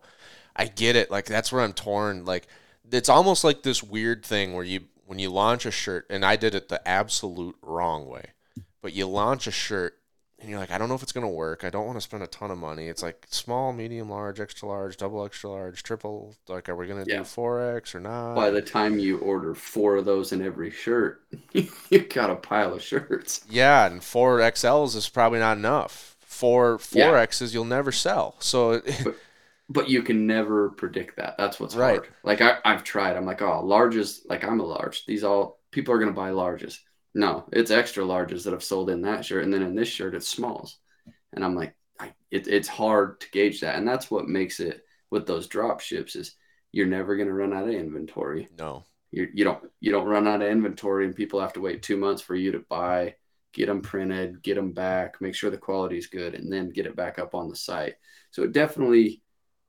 I 0.56 0.66
get 0.66 0.96
it. 0.96 1.10
Like 1.10 1.26
that's 1.26 1.52
where 1.52 1.62
I'm 1.62 1.72
torn. 1.72 2.24
Like 2.24 2.46
it's 2.90 3.08
almost 3.08 3.44
like 3.44 3.62
this 3.62 3.82
weird 3.82 4.24
thing 4.24 4.54
where 4.54 4.64
you 4.64 4.82
when 5.06 5.18
you 5.18 5.30
launch 5.30 5.66
a 5.66 5.70
shirt, 5.70 6.06
and 6.10 6.24
I 6.24 6.36
did 6.36 6.54
it 6.54 6.68
the 6.68 6.86
absolute 6.88 7.56
wrong 7.62 8.06
way. 8.06 8.26
But 8.82 8.92
you 8.94 9.06
launch 9.06 9.46
a 9.46 9.50
shirt 9.50 9.98
and 10.38 10.50
you're 10.50 10.58
like, 10.58 10.70
I 10.70 10.78
don't 10.78 10.88
know 10.88 10.94
if 10.94 11.02
it's 11.02 11.12
gonna 11.12 11.28
work. 11.28 11.64
I 11.64 11.70
don't 11.70 11.86
want 11.86 11.96
to 11.96 12.02
spend 12.02 12.22
a 12.22 12.26
ton 12.26 12.50
of 12.50 12.58
money. 12.58 12.88
It's 12.88 13.02
like 13.02 13.26
small, 13.30 13.72
medium, 13.72 14.10
large, 14.10 14.40
extra 14.40 14.68
large, 14.68 14.96
double 14.96 15.24
extra 15.24 15.50
large, 15.50 15.82
triple. 15.82 16.36
Like, 16.48 16.68
are 16.68 16.76
we 16.76 16.86
gonna 16.86 17.04
Yeah. 17.06 17.18
do 17.18 17.24
four 17.24 17.60
X 17.76 17.94
or 17.94 18.00
not? 18.00 18.34
by 18.34 18.50
the 18.50 18.62
time 18.62 18.98
you 18.98 19.18
order 19.18 19.54
four 19.54 19.96
of 19.96 20.04
those 20.04 20.32
in 20.32 20.42
every 20.42 20.70
shirt, 20.70 21.22
you 21.90 22.00
got 22.08 22.30
a 22.30 22.36
pile 22.36 22.74
of 22.74 22.82
shirts. 22.82 23.44
Yeah, 23.48 23.86
and 23.86 24.02
four 24.02 24.40
XLs 24.40 24.94
is 24.96 25.08
probably 25.08 25.38
not 25.38 25.56
enough. 25.56 26.13
Four 26.34 26.78
four 26.78 27.00
Yeah. 27.00 27.20
X's 27.20 27.54
you'll 27.54 27.64
never 27.64 27.92
sell. 27.92 28.36
So 28.40 28.80
But 29.68 29.88
you 29.88 30.02
can 30.02 30.26
never 30.26 30.70
predict 30.70 31.16
that. 31.16 31.36
That's 31.38 31.58
what's 31.58 31.74
Right. 31.74 31.96
hard. 31.98 32.08
Like 32.22 32.40
I, 32.42 32.58
I've 32.64 32.84
tried. 32.84 33.16
I'm 33.16 33.24
like, 33.24 33.40
oh, 33.40 33.62
larges. 33.64 34.20
Like 34.28 34.44
I'm 34.44 34.60
a 34.60 34.64
large. 34.66 35.06
These 35.06 35.24
all 35.24 35.60
people 35.70 35.94
are 35.94 35.98
gonna 35.98 36.12
buy 36.12 36.30
larges. 36.30 36.78
No, 37.14 37.44
it's 37.52 37.70
extra 37.70 38.04
larges 38.04 38.44
that 38.44 38.52
have 38.52 38.64
sold 38.64 38.90
in 38.90 39.02
that 39.02 39.24
shirt, 39.24 39.44
and 39.44 39.52
then 39.54 39.62
in 39.62 39.74
this 39.74 39.88
shirt 39.88 40.14
it's 40.14 40.28
smalls. 40.28 40.78
And 41.32 41.44
I'm 41.44 41.54
like, 41.54 41.74
I, 41.98 42.12
it, 42.30 42.46
it's 42.48 42.68
hard 42.68 43.20
to 43.20 43.30
gauge 43.30 43.60
that, 43.60 43.76
and 43.76 43.86
that's 43.86 44.10
what 44.10 44.28
makes 44.28 44.60
it 44.60 44.82
with 45.10 45.26
those 45.26 45.46
drop 45.46 45.80
ships 45.80 46.16
is 46.16 46.34
you're 46.72 46.86
never 46.86 47.16
gonna 47.16 47.32
run 47.32 47.52
out 47.54 47.68
of 47.68 47.74
inventory. 47.74 48.48
no. 48.58 48.84
You 49.12 49.28
you 49.32 49.44
don't 49.44 49.62
you 49.80 49.92
don't 49.92 50.08
run 50.08 50.26
out 50.28 50.42
of 50.42 50.48
inventory, 50.48 51.06
and 51.06 51.14
people 51.14 51.40
have 51.40 51.52
to 51.54 51.60
wait 51.60 51.82
two 51.82 51.96
months 51.96 52.20
for 52.20 52.34
you 52.34 52.50
to 52.52 52.64
buy, 52.68 53.14
get 53.54 53.66
them 53.66 53.80
printed, 53.82 54.42
get 54.42 54.56
them 54.56 54.72
back, 54.72 55.20
make 55.20 55.34
sure 55.34 55.50
the 55.50 55.58
quality 55.58 55.98
is 55.98 56.08
good, 56.08 56.34
and 56.34 56.52
then 56.52 56.70
get 56.70 56.86
it 56.86 56.96
back 56.96 57.18
up 57.18 57.34
on 57.34 57.48
the 57.48 57.56
site. 57.56 57.94
So 58.32 58.42
it 58.42 58.52
definitely 58.52 59.22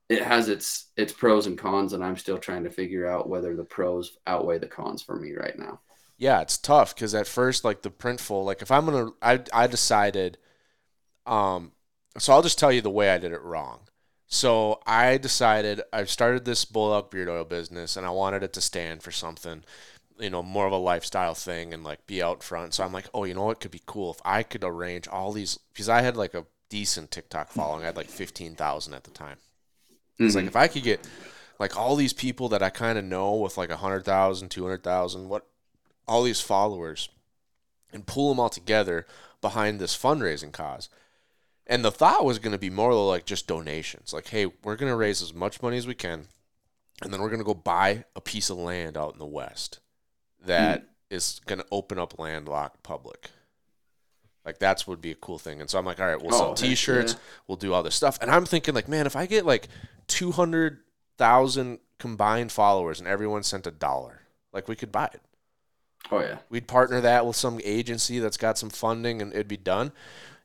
it 0.08 0.22
has 0.22 0.48
its 0.48 0.90
its 0.96 1.12
pros 1.12 1.46
and 1.46 1.58
cons, 1.58 1.92
and 1.92 2.04
I'm 2.04 2.16
still 2.16 2.38
trying 2.38 2.64
to 2.64 2.70
figure 2.70 3.06
out 3.06 3.28
whether 3.28 3.56
the 3.56 3.64
pros 3.64 4.18
outweigh 4.26 4.58
the 4.58 4.68
cons 4.68 5.02
for 5.02 5.16
me 5.16 5.34
right 5.34 5.58
now. 5.58 5.80
Yeah, 6.18 6.40
it's 6.40 6.56
tough 6.58 6.94
because 6.94 7.14
at 7.14 7.26
first, 7.26 7.64
like 7.64 7.82
the 7.82 7.90
Printful, 7.90 8.44
like 8.44 8.62
if 8.62 8.70
I'm 8.70 8.86
gonna, 8.86 9.10
I 9.22 9.42
I 9.52 9.66
decided, 9.66 10.38
um, 11.26 11.72
so 12.18 12.32
I'll 12.32 12.42
just 12.42 12.58
tell 12.58 12.72
you 12.72 12.82
the 12.82 12.90
way 12.90 13.10
I 13.10 13.18
did 13.18 13.32
it 13.32 13.42
wrong. 13.42 13.88
So 14.28 14.80
I 14.86 15.18
decided 15.18 15.82
I 15.92 16.04
started 16.04 16.44
this 16.44 16.64
bull 16.64 16.94
elk 16.94 17.10
beard 17.10 17.28
oil 17.28 17.44
business, 17.44 17.96
and 17.96 18.06
I 18.06 18.10
wanted 18.10 18.42
it 18.42 18.52
to 18.54 18.60
stand 18.62 19.02
for 19.02 19.12
something, 19.12 19.64
you 20.18 20.30
know, 20.30 20.42
more 20.42 20.66
of 20.66 20.72
a 20.72 20.76
lifestyle 20.78 21.34
thing 21.34 21.74
and 21.74 21.84
like 21.84 22.06
be 22.06 22.22
out 22.22 22.42
front. 22.42 22.74
So 22.74 22.84
I'm 22.84 22.92
like, 22.92 23.06
oh, 23.12 23.24
you 23.24 23.34
know 23.34 23.44
what 23.44 23.60
could 23.60 23.70
be 23.70 23.82
cool 23.86 24.10
if 24.12 24.20
I 24.24 24.42
could 24.42 24.64
arrange 24.64 25.08
all 25.08 25.32
these 25.32 25.58
because 25.72 25.88
I 25.88 26.02
had 26.02 26.16
like 26.16 26.34
a 26.34 26.46
decent 26.68 27.10
TikTok 27.10 27.50
following. 27.50 27.82
I 27.82 27.86
had 27.86 27.96
like 27.96 28.08
fifteen 28.08 28.54
thousand 28.54 28.94
at 28.94 29.04
the 29.04 29.10
time. 29.10 29.38
It's 30.18 30.34
like 30.34 30.44
Mhm. 30.44 30.48
if 30.48 30.56
I 30.56 30.68
could 30.68 30.82
get 30.82 31.06
like 31.58 31.76
all 31.76 31.96
these 31.96 32.12
people 32.12 32.48
that 32.50 32.62
I 32.62 32.70
kind 32.70 32.98
of 32.98 33.04
know 33.04 33.34
with 33.34 33.56
like 33.58 33.70
a 33.70 33.76
hundred 33.76 34.04
thousand, 34.04 34.48
two 34.50 34.62
hundred 34.64 34.82
thousand, 34.82 35.28
what 35.28 35.46
all 36.08 36.22
these 36.22 36.40
followers, 36.40 37.08
and 37.92 38.06
pull 38.06 38.28
them 38.30 38.40
all 38.40 38.48
together 38.48 39.06
behind 39.40 39.78
this 39.80 39.96
fundraising 39.96 40.52
cause. 40.52 40.88
And 41.66 41.84
the 41.84 41.90
thought 41.90 42.24
was 42.24 42.38
going 42.38 42.52
to 42.52 42.58
be 42.58 42.70
more 42.70 42.94
like 42.94 43.24
just 43.26 43.48
donations. 43.48 44.12
Like, 44.12 44.28
hey, 44.28 44.46
we're 44.46 44.76
going 44.76 44.90
to 44.90 44.96
raise 44.96 45.20
as 45.20 45.34
much 45.34 45.60
money 45.60 45.76
as 45.76 45.86
we 45.86 45.94
can, 45.94 46.28
and 47.02 47.12
then 47.12 47.20
we're 47.20 47.28
going 47.28 47.40
to 47.40 47.44
go 47.44 47.54
buy 47.54 48.04
a 48.14 48.20
piece 48.20 48.50
of 48.50 48.56
land 48.56 48.96
out 48.96 49.12
in 49.14 49.18
the 49.18 49.26
west 49.26 49.80
that 50.46 50.88
is 51.10 51.40
going 51.46 51.58
to 51.60 51.66
open 51.70 51.98
up 51.98 52.18
landlocked 52.18 52.82
public. 52.82 53.30
Like 54.44 54.58
that's 54.58 54.86
would 54.86 55.00
be 55.00 55.10
a 55.10 55.16
cool 55.16 55.38
thing. 55.38 55.60
And 55.60 55.68
so 55.68 55.78
I'm 55.78 55.84
like, 55.84 56.00
all 56.00 56.06
right, 56.06 56.20
we'll 56.20 56.34
Oh, 56.34 56.38
sell 56.38 56.48
heck 56.50 56.56
T-shirts, 56.56 57.12
yeah. 57.14 57.18
we'll 57.48 57.56
do 57.56 57.72
all 57.72 57.82
this 57.82 57.94
stuff. 57.96 58.18
And 58.20 58.30
I'm 58.30 58.44
thinking 58.44 58.74
like, 58.74 58.88
man, 58.88 59.06
if 59.06 59.16
I 59.16 59.26
get 59.26 59.44
like 59.44 59.68
two 60.06 60.32
hundred 60.32 60.78
thousand 61.18 61.78
combined 61.98 62.52
followers 62.52 62.98
and 63.00 63.08
everyone 63.08 63.42
sent 63.42 63.66
a 63.66 63.70
dollar, 63.70 64.22
like 64.52 64.68
we 64.68 64.76
could 64.76 64.92
buy 64.92 65.06
it. 65.12 65.20
Oh 66.12 66.20
yeah, 66.20 66.38
We'd 66.48 66.68
partner 66.68 67.00
that 67.00 67.26
with 67.26 67.34
some 67.34 67.60
agency 67.64 68.20
that's 68.20 68.36
got 68.36 68.56
some 68.58 68.70
funding 68.70 69.20
and 69.20 69.32
it'd 69.32 69.48
be 69.48 69.56
done. 69.56 69.90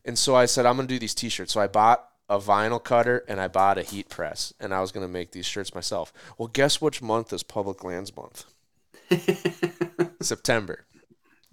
And 0.04 0.18
so 0.18 0.36
I 0.36 0.48
said, 0.48 0.66
I'm 0.66 0.76
going 0.78 0.88
to 0.88 0.94
do 0.94 0.98
these 0.98 1.14
t 1.14 1.30
shirts. 1.30 1.54
So 1.54 1.62
I 1.62 1.68
bought 1.68 2.08
a 2.28 2.40
vinyl 2.40 2.84
cutter 2.84 3.24
and 3.28 3.40
I 3.40 3.48
bought 3.48 3.78
a 3.78 3.84
heat 3.84 4.10
press 4.10 4.52
and 4.60 4.74
I 4.74 4.82
was 4.82 4.92
going 4.92 5.06
to 5.06 5.12
make 5.12 5.32
these 5.32 5.46
shirts 5.46 5.76
myself. 5.76 6.12
Well, 6.40 6.48
guess 6.48 6.82
which 6.82 7.04
month 7.04 7.32
is 7.32 7.44
Public 7.44 7.84
Lands 7.84 8.16
Month? 8.16 8.46
September. 10.22 10.86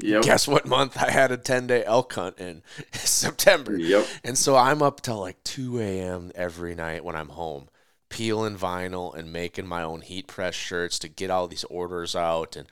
Yep. 0.00 0.22
Guess 0.22 0.46
what 0.46 0.66
month 0.66 0.96
I 0.96 1.10
had 1.10 1.32
a 1.32 1.36
10 1.36 1.66
day 1.66 1.84
elk 1.84 2.12
hunt 2.12 2.38
in? 2.38 2.62
September. 2.92 3.76
Yep. 3.76 4.06
And 4.22 4.38
so 4.38 4.56
I'm 4.56 4.82
up 4.82 5.00
till 5.00 5.18
like 5.18 5.42
2 5.44 5.80
a.m. 5.80 6.30
every 6.34 6.74
night 6.74 7.04
when 7.04 7.16
I'm 7.16 7.30
home, 7.30 7.68
peeling 8.08 8.56
vinyl 8.56 9.14
and 9.14 9.32
making 9.32 9.66
my 9.66 9.82
own 9.82 10.02
heat 10.02 10.28
press 10.28 10.54
shirts 10.54 10.98
to 11.00 11.08
get 11.08 11.30
all 11.30 11.48
these 11.48 11.64
orders 11.64 12.14
out. 12.14 12.54
And, 12.54 12.68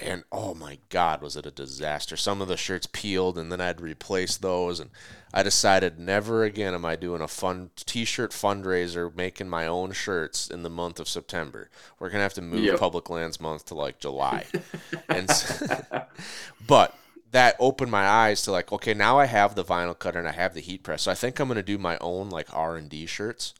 and 0.00 0.24
oh 0.32 0.54
my 0.54 0.78
God, 0.88 1.20
was 1.22 1.36
it 1.36 1.46
a 1.46 1.50
disaster? 1.50 2.16
Some 2.16 2.40
of 2.40 2.48
the 2.48 2.56
shirts 2.56 2.86
peeled 2.90 3.36
and 3.38 3.50
then 3.52 3.60
i'd 3.60 3.80
replace 3.80 4.36
those. 4.36 4.80
And 4.80 4.90
I 5.34 5.42
decided 5.42 5.98
never 5.98 6.44
again 6.44 6.74
am 6.74 6.84
I 6.84 6.96
doing 6.96 7.20
a 7.20 7.28
fun 7.28 7.70
t 7.76 8.04
shirt 8.04 8.32
fundraiser 8.32 9.14
making 9.14 9.48
my 9.48 9.66
own 9.66 9.92
shirts 9.92 10.48
in 10.48 10.62
the 10.62 10.70
month 10.70 11.00
of 11.00 11.08
September. 11.08 11.70
We're 11.98 12.08
going 12.08 12.18
to 12.18 12.24
have 12.24 12.34
to 12.34 12.42
move 12.42 12.64
Yep. 12.64 12.78
Public 12.78 13.10
Lands 13.10 13.40
Month 13.40 13.66
to 13.66 13.74
like 13.74 13.98
July. 13.98 14.46
and 15.08 15.28
but 16.66 16.94
that 17.30 17.56
opened 17.58 17.90
my 17.90 18.06
eyes 18.06 18.42
to 18.42 18.52
like 18.52 18.70
okay 18.72 18.92
now 18.92 19.18
i 19.18 19.24
have 19.24 19.54
the 19.54 19.64
vinyl 19.64 19.98
cutter 19.98 20.18
and 20.18 20.28
i 20.28 20.32
have 20.32 20.52
the 20.52 20.60
heat 20.60 20.82
press 20.82 21.02
so 21.02 21.10
i 21.10 21.14
think 21.14 21.40
i'm 21.40 21.48
going 21.48 21.56
to 21.56 21.62
do 21.62 21.78
my 21.78 21.96
own 22.02 22.28
like 22.28 22.46
r&d 22.52 23.06
shirts 23.06 23.54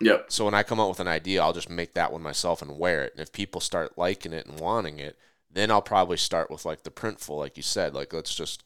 Yep. 0.00 0.26
so 0.28 0.44
when 0.44 0.54
i 0.54 0.64
come 0.64 0.80
up 0.80 0.88
with 0.88 0.98
an 0.98 1.06
idea 1.06 1.40
i'll 1.40 1.52
just 1.52 1.70
make 1.70 1.94
that 1.94 2.12
one 2.12 2.20
myself 2.22 2.60
and 2.62 2.78
wear 2.78 3.04
it 3.04 3.12
and 3.12 3.20
if 3.20 3.32
people 3.32 3.60
start 3.60 3.96
liking 3.96 4.32
it 4.32 4.46
and 4.46 4.58
wanting 4.58 4.98
it 4.98 5.16
then 5.56 5.70
i'll 5.70 5.82
probably 5.82 6.16
start 6.16 6.50
with 6.50 6.64
like 6.64 6.82
the 6.84 6.90
Printful 6.90 7.38
like 7.38 7.56
you 7.56 7.62
said 7.62 7.94
like 7.94 8.12
let's 8.12 8.34
just 8.34 8.62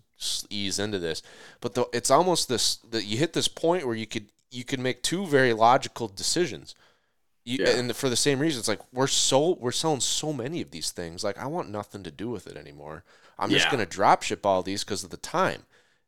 ease 0.50 0.78
into 0.78 0.98
this 0.98 1.22
but 1.62 1.74
the, 1.74 1.86
it's 1.94 2.10
almost 2.10 2.48
this 2.48 2.76
that 2.90 3.04
you 3.04 3.16
hit 3.16 3.32
this 3.32 3.48
point 3.48 3.86
where 3.86 3.96
you 3.96 4.06
could 4.06 4.26
you 4.50 4.64
could 4.64 4.80
make 4.80 5.02
two 5.02 5.26
very 5.26 5.52
logical 5.54 6.08
decisions 6.08 6.74
you, 7.44 7.58
Yeah. 7.60 7.70
and 7.78 7.96
for 7.96 8.10
the 8.10 8.16
same 8.16 8.38
reason 8.38 8.58
it's 8.58 8.68
like 8.68 8.80
we're 8.92 9.06
so 9.06 9.56
we're 9.58 9.72
selling 9.72 10.00
so 10.00 10.32
many 10.32 10.60
of 10.60 10.70
these 10.72 10.90
things 10.90 11.24
like 11.24 11.38
i 11.38 11.46
want 11.46 11.70
nothing 11.70 12.02
to 12.02 12.10
do 12.10 12.28
with 12.28 12.46
it 12.46 12.56
anymore 12.56 13.02
i'm 13.38 13.48
just 13.50 13.66
Yeah. 13.66 13.70
going 13.72 13.86
to 13.86 13.90
drop 13.90 14.22
ship 14.22 14.44
all 14.44 14.62
these 14.62 14.84
because 14.84 15.04
of 15.04 15.10
the 15.10 15.16
time 15.16 15.62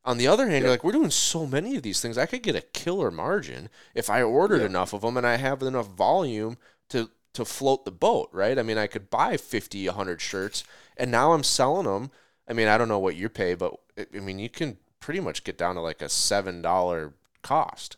on 0.04 0.18
the 0.18 0.26
other 0.26 0.48
hand 0.50 0.62
you're 0.62 0.70
like 0.70 0.84
we're 0.84 0.92
doing 0.92 1.10
so 1.10 1.46
many 1.46 1.76
of 1.76 1.82
these 1.82 2.00
things 2.02 2.18
i 2.18 2.26
could 2.26 2.42
get 2.42 2.56
a 2.56 2.60
killer 2.60 3.10
margin 3.10 3.70
if 3.94 4.10
i 4.10 4.20
ordered 4.20 4.60
Yeah. 4.60 4.66
enough 4.66 4.92
of 4.92 5.00
them 5.00 5.16
and 5.16 5.26
i 5.26 5.36
have 5.36 5.62
enough 5.62 5.86
volume 5.88 6.58
to 6.90 7.08
to 7.34 7.44
float 7.44 7.84
the 7.84 7.90
boat 7.90 8.28
right 8.32 8.58
i 8.58 8.62
mean 8.62 8.78
i 8.78 8.86
could 8.86 9.10
buy 9.10 9.36
50 9.36 9.86
100 9.86 10.20
shirts 10.20 10.64
and 10.96 11.10
now 11.10 11.32
i'm 11.32 11.42
selling 11.44 11.86
them 11.86 12.10
i 12.48 12.52
mean 12.52 12.68
i 12.68 12.76
don't 12.78 12.88
know 12.88 12.98
what 12.98 13.16
you 13.16 13.28
pay 13.28 13.54
but 13.54 13.74
i 13.98 14.06
I 14.14 14.20
mean 14.20 14.38
you 14.38 14.48
can 14.50 14.78
pretty 15.00 15.20
much 15.20 15.44
get 15.44 15.58
down 15.58 15.74
to 15.76 15.80
like 15.80 16.02
a 16.02 16.08
seven 16.08 16.62
dollar 16.62 17.14
cost 17.42 17.96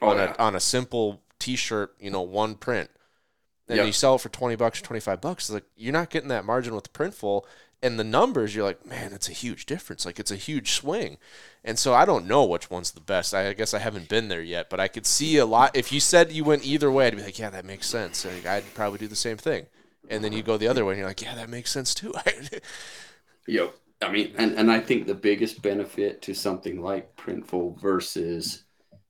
Oh, 0.00 0.10
on 0.10 0.16
yeah. 0.16 0.34
a 0.38 0.42
on 0.42 0.54
a 0.54 0.60
simple 0.60 1.22
T-shirt, 1.38 1.94
you 2.00 2.10
know, 2.10 2.22
one 2.22 2.54
print, 2.56 2.90
and 3.68 3.76
Yep. 3.76 3.86
you 3.86 3.92
sell 3.92 4.14
it 4.16 4.20
for 4.20 4.28
twenty 4.28 4.56
bucks 4.56 4.80
or 4.80 4.84
twenty 4.84 5.00
five 5.00 5.20
bucks. 5.20 5.50
Like 5.50 5.64
you're 5.76 5.92
not 5.92 6.10
getting 6.10 6.28
that 6.30 6.44
margin 6.44 6.74
with 6.74 6.84
the 6.84 6.90
Printful, 6.90 7.44
and 7.82 7.98
the 7.98 8.04
numbers. 8.04 8.54
You're 8.54 8.64
like, 8.64 8.86
man, 8.86 9.12
it's 9.12 9.28
a 9.28 9.32
huge 9.32 9.66
difference. 9.66 10.06
Like 10.06 10.18
it's 10.18 10.30
a 10.30 10.36
huge 10.36 10.72
swing, 10.72 11.18
and 11.64 11.78
so 11.78 11.94
I 11.94 12.04
don't 12.04 12.26
know 12.26 12.44
which 12.44 12.70
one's 12.70 12.92
the 12.92 13.00
best. 13.00 13.34
I, 13.34 13.48
I 13.48 13.52
guess 13.52 13.74
I 13.74 13.78
haven't 13.78 14.08
been 14.08 14.28
there 14.28 14.42
yet, 14.42 14.70
but 14.70 14.80
I 14.80 14.88
could 14.88 15.06
see 15.06 15.36
a 15.38 15.46
lot. 15.46 15.76
If 15.76 15.92
you 15.92 16.00
said 16.00 16.32
you 16.32 16.44
went 16.44 16.64
either 16.66 16.90
way, 16.90 17.06
I'd 17.06 17.16
be 17.16 17.22
like, 17.22 17.38
yeah, 17.38 17.50
that 17.50 17.64
makes 17.64 17.88
sense. 17.88 18.24
Like, 18.24 18.46
I'd 18.46 18.74
probably 18.74 18.98
do 18.98 19.08
the 19.08 19.16
same 19.16 19.36
thing. 19.36 19.66
And 20.10 20.24
then 20.24 20.32
you 20.32 20.42
go 20.42 20.56
the 20.56 20.68
other 20.68 20.84
way, 20.84 20.92
and 20.94 20.98
you're 20.98 21.08
like, 21.08 21.22
yeah, 21.22 21.34
that 21.34 21.50
makes 21.50 21.70
sense 21.70 21.94
too. 21.94 22.14
Yep. 23.46 23.74
I 24.02 24.10
mean, 24.12 24.34
and, 24.38 24.54
and 24.54 24.70
I 24.70 24.80
think 24.80 25.06
the 25.06 25.14
biggest 25.14 25.60
benefit 25.62 26.22
to 26.22 26.34
something 26.34 26.80
like 26.80 27.16
Printful 27.16 27.80
versus, 27.80 28.64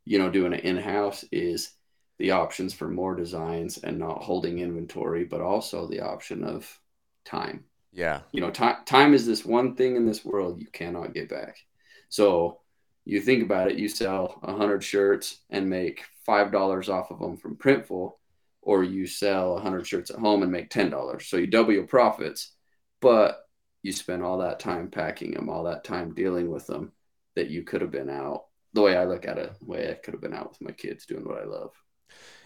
you 0.04 0.18
know, 0.18 0.30
doing 0.30 0.52
it 0.54 0.64
in 0.64 0.76
house 0.78 1.24
is 1.30 1.72
the 2.18 2.30
options 2.30 2.72
for 2.72 2.88
more 2.88 3.14
designs 3.14 3.78
and 3.78 3.98
not 3.98 4.22
holding 4.22 4.58
inventory, 4.60 5.24
but 5.24 5.40
also 5.42 5.86
the 5.86 6.00
option 6.00 6.42
of 6.42 6.80
time. 7.26 7.64
Yeah, 7.92 8.22
You 8.32 8.40
know, 8.40 8.50
time 8.50 8.84
time 8.84 9.14
is 9.14 9.26
this 9.26 9.44
one 9.44 9.74
thing 9.74 9.96
in 9.96 10.06
this 10.06 10.24
world 10.24 10.60
you 10.60 10.66
cannot 10.68 11.14
get 11.14 11.28
back. 11.28 11.56
So 12.10 12.60
you 13.04 13.20
think 13.20 13.42
about 13.42 13.70
it, 13.70 13.78
you 13.78 13.88
sell 13.88 14.38
a 14.42 14.54
hundred 14.54 14.84
shirts 14.84 15.40
and 15.50 15.70
make 15.70 16.04
five 16.26 16.52
dollars 16.52 16.88
off 16.88 17.10
of 17.10 17.20
them 17.20 17.36
from 17.38 17.56
Printful, 17.56 18.12
or 18.62 18.84
you 18.84 19.06
sell 19.06 19.56
a 19.56 19.60
hundred 19.60 19.86
shirts 19.86 20.10
at 20.10 20.18
home 20.18 20.42
and 20.42 20.52
make 20.52 20.68
ten 20.70 20.90
dollars. 20.90 21.26
So 21.26 21.36
you 21.38 21.46
double 21.46 21.72
your 21.72 21.86
profits, 21.86 22.54
but 23.00 23.38
you 23.82 23.92
spend 23.92 24.22
all 24.22 24.38
that 24.38 24.60
time 24.60 24.90
packing 24.90 25.32
them, 25.32 25.48
all 25.48 25.64
that 25.64 25.84
time 25.84 26.14
dealing 26.14 26.50
with 26.50 26.66
them 26.66 26.92
that 27.36 27.48
you 27.50 27.62
could 27.62 27.80
have 27.80 27.90
been 27.90 28.10
out. 28.10 28.44
The 28.74 28.82
way 28.82 28.96
I 28.96 29.04
look 29.04 29.26
at 29.26 29.38
it, 29.38 29.58
the 29.58 29.64
way 29.66 29.90
I 29.90 29.94
could 29.94 30.12
have 30.14 30.20
been 30.20 30.34
out 30.34 30.50
with 30.50 30.60
my 30.60 30.72
kids 30.72 31.06
doing 31.06 31.24
what 31.24 31.40
I 31.40 31.44
love. 31.44 31.72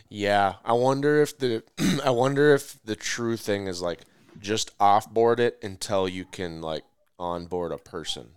Yeah, 0.08 0.56
I 0.64 0.74
wonder 0.74 1.22
if 1.22 1.38
the 1.38 1.62
I 2.04 2.10
wonder 2.10 2.54
if 2.54 2.78
the 2.84 2.96
true 2.96 3.36
thing 3.36 3.66
is 3.66 3.80
like 3.80 4.00
just 4.38 4.76
offboard 4.78 5.38
it 5.40 5.58
until 5.62 6.08
you 6.08 6.24
can 6.24 6.60
like 6.60 6.84
onboard 7.18 7.72
a 7.72 7.78
person, 7.78 8.30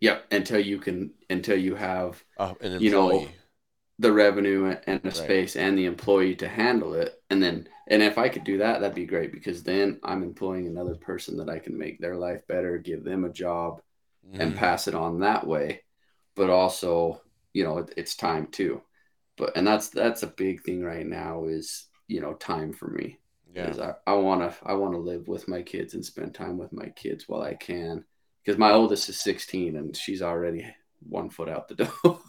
Yep. 0.00 0.26
Until 0.30 0.60
you 0.60 0.78
can, 0.78 1.12
until 1.30 1.56
you 1.58 1.74
have 1.74 2.22
uh, 2.36 2.54
an. 2.60 2.72
You 2.78 2.90
know, 2.90 3.34
the 4.00 4.12
revenue 4.12 4.76
and 4.86 5.02
the 5.02 5.12
Right. 5.12 5.14
space 5.14 5.56
and 5.56 5.78
the 5.78 5.86
employee 5.86 6.34
to 6.36 6.48
handle 6.48 6.94
it 6.94 7.22
and 7.30 7.42
then 7.42 7.68
and 7.88 8.02
if 8.02 8.18
i 8.18 8.28
could 8.28 8.44
do 8.44 8.58
that 8.58 8.80
that'd 8.80 8.94
be 8.96 9.06
great 9.06 9.32
because 9.32 9.62
then 9.62 10.00
i'm 10.04 10.22
employing 10.24 10.66
another 10.68 10.96
person 10.96 11.36
that 11.38 11.48
i 11.50 11.58
can 11.60 11.78
make 11.78 12.00
their 12.00 12.16
life 12.16 12.42
better 12.48 12.78
give 12.78 13.04
them 13.04 13.24
a 13.24 13.32
job 13.32 13.80
and 14.38 14.54
Mhm. 14.54 14.56
pass 14.56 14.88
it 14.88 14.94
on 14.94 15.20
that 15.20 15.46
way 15.46 15.82
but 16.36 16.50
also 16.50 17.20
you 17.54 17.64
know 17.64 17.78
it, 17.78 17.94
it's 17.96 18.16
time 18.16 18.46
too 18.48 18.82
but 19.38 19.56
and 19.56 19.66
that's 19.66 19.90
that's 19.90 20.22
a 20.24 20.28
big 20.28 20.62
thing 20.62 20.82
right 20.84 21.06
now 21.06 21.44
is 21.46 21.88
you 22.08 22.20
know 22.20 22.34
time 22.34 22.72
for 22.72 22.88
me 22.88 23.18
yeah, 23.56 23.72
I, 23.80 23.94
to 24.42 24.54
I 24.64 24.74
want 24.74 24.94
to 24.94 24.98
live 24.98 25.28
with 25.28 25.48
my 25.48 25.62
kids 25.62 25.94
and 25.94 26.04
spend 26.04 26.34
time 26.34 26.58
with 26.58 26.72
my 26.72 26.88
kids 26.90 27.28
while 27.28 27.42
I 27.42 27.54
can 27.54 28.04
because 28.44 28.58
my 28.58 28.72
oldest 28.72 29.08
is 29.08 29.20
16 29.22 29.76
and 29.76 29.96
she's 29.96 30.22
already 30.22 30.66
one 31.08 31.30
foot 31.30 31.48
out 31.48 31.68
the 31.68 31.74
door. 32.04 32.20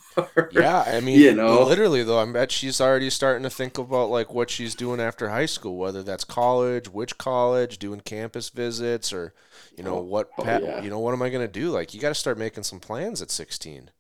yeah. 0.50 0.84
I 0.88 1.00
mean, 1.02 1.20
You 1.20 1.34
know? 1.36 1.64
literally 1.64 2.04
though, 2.04 2.20
I 2.20 2.26
bet 2.32 2.52
she's 2.52 2.80
already 2.80 3.10
starting 3.10 3.44
to 3.44 3.50
think 3.50 3.78
about 3.78 4.10
like 4.10 4.34
what 4.34 4.50
she's 4.50 4.76
doing 4.76 5.00
after 5.02 5.30
high 5.30 5.46
school, 5.46 5.78
whether 5.78 6.04
that's 6.04 6.24
college, 6.24 6.88
which 6.90 7.18
college, 7.18 7.78
doing 7.80 8.02
campus 8.02 8.50
visits, 8.50 9.12
or 9.12 9.34
you 9.76 9.84
know 9.84 9.98
Oh, 9.98 10.02
what, 10.02 10.30
oh, 10.38 10.56
yeah. 10.58 10.82
you 10.82 10.90
know 10.90 11.00
what 11.00 11.14
am 11.14 11.22
I 11.22 11.30
gonna 11.30 11.48
do? 11.48 11.70
Like, 11.72 11.94
you 11.94 12.00
got 12.00 12.10
to 12.10 12.16
start 12.16 12.38
making 12.38 12.64
some 12.64 12.80
plans 12.80 13.22
at 13.22 13.32
sixteen. 13.32 13.92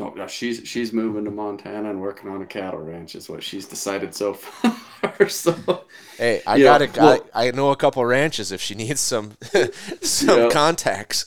Oh, 0.00 0.10
no, 0.10 0.26
she's 0.26 0.66
she's 0.66 0.92
moving 0.92 1.24
to 1.24 1.30
Montana 1.30 1.88
and 1.88 2.00
working 2.00 2.28
on 2.28 2.42
a 2.42 2.46
cattle 2.46 2.80
ranch 2.80 3.14
is 3.14 3.28
what 3.28 3.44
she's 3.44 3.66
decided 3.68 4.12
so 4.12 4.34
far. 4.34 5.28
so 5.28 5.84
Hey, 6.18 6.42
I 6.46 6.60
got 6.60 6.78
to 6.78 6.90
well- 7.00 7.24
I, 7.32 7.46
I 7.48 7.50
know 7.52 7.70
a 7.70 7.76
couple 7.76 8.04
ranches 8.04 8.50
if 8.50 8.60
she 8.60 8.74
needs 8.74 9.00
some 9.00 9.36
some 10.02 10.38
Yeah. 10.40 10.48
contacts. 10.50 11.26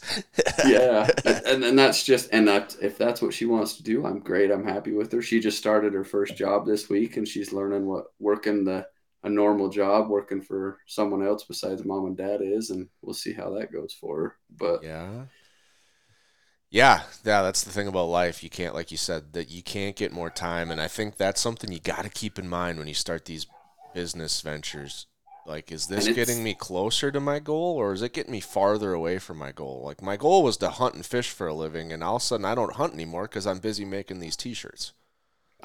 yeah, 0.66 1.10
and 1.46 1.64
and 1.64 1.80
that's 1.80 2.04
just 2.04 2.30
and 2.34 2.46
that 2.50 2.76
if 2.82 2.98
that's 2.98 3.22
what 3.22 3.34
she 3.34 3.46
wants 3.46 3.78
to 3.78 3.84
do, 3.84 4.06
I'm 4.06 4.20
great. 4.20 4.52
I'm 4.52 4.66
happy 4.66 4.92
with 4.92 5.14
her. 5.14 5.22
She 5.22 5.40
just 5.40 5.58
started 5.58 5.94
her 5.94 6.04
first 6.04 6.36
job 6.36 6.66
this 6.66 6.90
week, 6.90 7.16
and 7.16 7.26
she's 7.28 7.54
learning 7.54 7.86
what 7.86 8.08
working 8.20 8.66
the 8.66 8.86
a 9.24 9.30
normal 9.30 9.70
job, 9.70 10.10
working 10.10 10.42
for 10.42 10.80
someone 10.88 11.26
else 11.26 11.44
besides 11.46 11.86
mom 11.86 12.06
and 12.06 12.18
dad 12.18 12.42
is, 12.42 12.70
and 12.70 12.90
we'll 13.02 13.14
see 13.14 13.32
how 13.34 13.50
that 13.52 13.72
goes 13.72 13.94
for 14.00 14.22
her. 14.22 14.36
But 14.58 14.84
Yeah. 14.84 15.26
Yeah, 16.70 17.04
yeah, 17.24 17.42
that's 17.44 17.64
the 17.64 17.72
thing 17.72 17.88
about 17.88 18.06
life. 18.06 18.44
You 18.44 18.50
can't, 18.50 18.74
like 18.76 18.92
you 18.92 18.98
said, 18.98 19.34
that 19.34 19.50
you 19.50 19.64
can't 19.64 19.96
get 19.96 20.12
more 20.12 20.30
time, 20.30 20.70
and 20.70 20.82
I 20.82 20.88
think 20.88 21.16
that's 21.18 21.40
something 21.42 21.72
you 21.72 21.80
got 21.80 22.04
to 22.04 22.10
keep 22.10 22.38
in 22.38 22.50
mind 22.50 22.78
when 22.78 22.88
you 22.88 22.94
start 22.94 23.26
these 23.26 23.48
business 23.94 24.42
ventures. 24.42 25.08
Like, 25.46 25.72
is 25.72 25.88
this 25.88 26.10
getting 26.10 26.44
me 26.44 26.54
closer 26.54 27.10
to 27.12 27.22
my 27.22 27.40
goal, 27.40 27.78
or 27.78 27.94
is 27.94 28.02
it 28.02 28.12
getting 28.14 28.34
me 28.34 28.42
farther 28.42 28.92
away 28.94 29.18
from 29.18 29.38
my 29.38 29.54
goal? 29.54 29.82
Like, 29.86 30.02
my 30.02 30.18
goal 30.18 30.44
was 30.44 30.58
to 30.58 30.70
hunt 30.70 30.96
and 30.96 31.06
fish 31.06 31.30
for 31.32 31.48
a 31.48 31.54
living, 31.54 31.94
and 31.94 32.04
all 32.04 32.18
of 32.18 32.22
a 32.22 32.26
sudden, 32.26 32.46
I 32.46 32.56
don't 32.56 32.76
hunt 32.76 32.94
anymore 32.94 33.24
because 33.24 33.48
I'm 33.48 33.60
busy 33.60 33.86
making 33.86 34.20
these 34.20 34.36
T-shirts. 34.36 34.92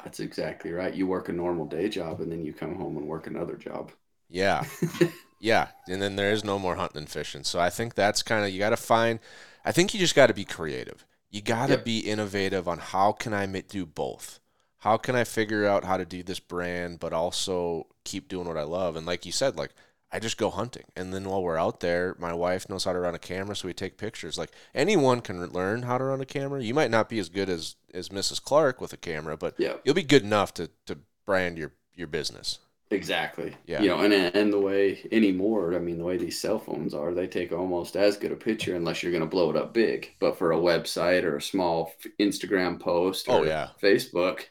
that's 0.03 0.19
exactly 0.19 0.71
right. 0.71 0.93
You 0.93 1.07
work 1.07 1.29
a 1.29 1.33
normal 1.33 1.65
day 1.65 1.89
job, 1.89 2.21
and 2.21 2.31
then 2.31 2.43
you 2.45 2.53
come 2.53 2.75
home 2.75 2.97
and 2.97 3.07
work 3.07 3.25
another 3.27 3.55
job. 3.55 3.91
Yeah. 4.29 4.65
yeah. 5.39 5.67
And 5.87 6.01
then 6.01 6.15
there 6.15 6.31
is 6.31 6.43
no 6.43 6.57
more 6.59 6.75
hunting 6.75 6.99
and 6.99 7.09
fishing. 7.09 7.43
So 7.43 7.59
I 7.59 7.69
think 7.69 7.95
that's 7.95 8.23
kind 8.23 8.45
of, 8.45 8.51
you 8.51 8.59
got 8.59 8.71
to 8.71 8.77
find, 8.77 9.19
I 9.65 9.71
think 9.71 9.93
you 9.93 9.99
just 9.99 10.15
got 10.15 10.27
to 10.27 10.33
be 10.33 10.45
creative. 10.45 11.05
You 11.29 11.41
got 11.41 11.67
to 11.67 11.77
Yep. 11.77 11.79
be 11.79 11.99
innovative 11.99 12.67
on 12.67 12.79
how 12.79 13.11
can 13.11 13.33
I 13.33 13.45
do 13.47 13.85
both? 13.85 14.39
How 14.79 14.97
can 14.97 15.15
I 15.15 15.23
figure 15.23 15.65
out 15.65 15.85
how 15.85 15.97
to 15.97 16.05
do 16.05 16.23
this 16.23 16.39
brand, 16.39 16.99
but 16.99 17.13
also 17.13 17.87
keep 18.03 18.27
doing 18.27 18.47
what 18.47 18.57
I 18.57 18.63
love? 18.63 18.95
And 18.95 19.05
like 19.05 19.25
you 19.25 19.31
said, 19.31 19.55
like, 19.55 19.71
I 20.11 20.19
just 20.19 20.37
go 20.37 20.49
hunting. 20.51 20.83
And 20.95 21.11
then 21.13 21.27
while 21.27 21.41
we're 21.41 21.57
out 21.57 21.79
there, 21.79 22.15
my 22.19 22.33
wife 22.33 22.69
knows 22.69 22.83
how 22.83 22.93
to 22.93 22.99
run 22.99 23.15
a 23.15 23.19
camera, 23.19 23.55
so 23.55 23.67
we 23.67 23.73
take 23.73 23.97
pictures. 23.97 24.37
Like 24.37 24.51
anyone 24.75 25.21
can 25.21 25.43
learn 25.47 25.83
how 25.83 25.97
to 25.97 26.03
run 26.03 26.21
a 26.21 26.25
camera. 26.25 26.61
You 26.61 26.73
might 26.75 26.91
not 26.91 27.09
be 27.09 27.17
as 27.17 27.29
good 27.29 27.49
as, 27.49 27.75
as 27.93 28.09
Mrs. 28.09 28.39
Clark 28.43 28.79
with 28.79 28.93
a 28.93 28.97
camera, 28.97 29.37
but 29.37 29.55
Yeah, 29.57 29.77
you'll 29.83 29.95
be 29.95 30.03
good 30.03 30.23
enough 30.23 30.53
to, 30.55 30.69
to 30.85 30.99
brand 31.25 31.57
your, 31.57 31.71
your 31.95 32.07
business. 32.07 32.59
Exactly. 32.93 33.55
Yeah. 33.65 33.81
You 33.81 33.89
know, 33.89 33.99
and 33.99 34.13
and 34.13 34.53
the 34.53 34.59
way 34.59 35.07
anymore, 35.11 35.75
I 35.75 35.79
mean, 35.79 35.97
the 35.97 36.03
way 36.05 36.17
these 36.17 36.39
cell 36.39 36.59
phones 36.59 36.93
are, 36.93 37.13
they 37.13 37.27
take 37.27 37.51
almost 37.51 37.95
as 37.95 38.17
good 38.17 38.31
a 38.31 38.35
picture 38.35 38.75
unless 38.75 39.03
you're 39.03 39.11
going 39.11 39.23
to 39.23 39.29
blow 39.29 39.49
it 39.49 39.55
up 39.57 39.73
big. 39.73 40.15
But 40.19 40.37
for 40.37 40.51
a 40.53 40.57
website 40.57 41.23
or 41.23 41.37
a 41.37 41.41
small 41.41 41.93
Instagram 42.19 42.79
post 42.79 43.25
oh, 43.29 43.39
or 43.39 43.39
Oh, 43.41 43.43
yeah. 43.43 43.69
Facebook, 43.81 44.41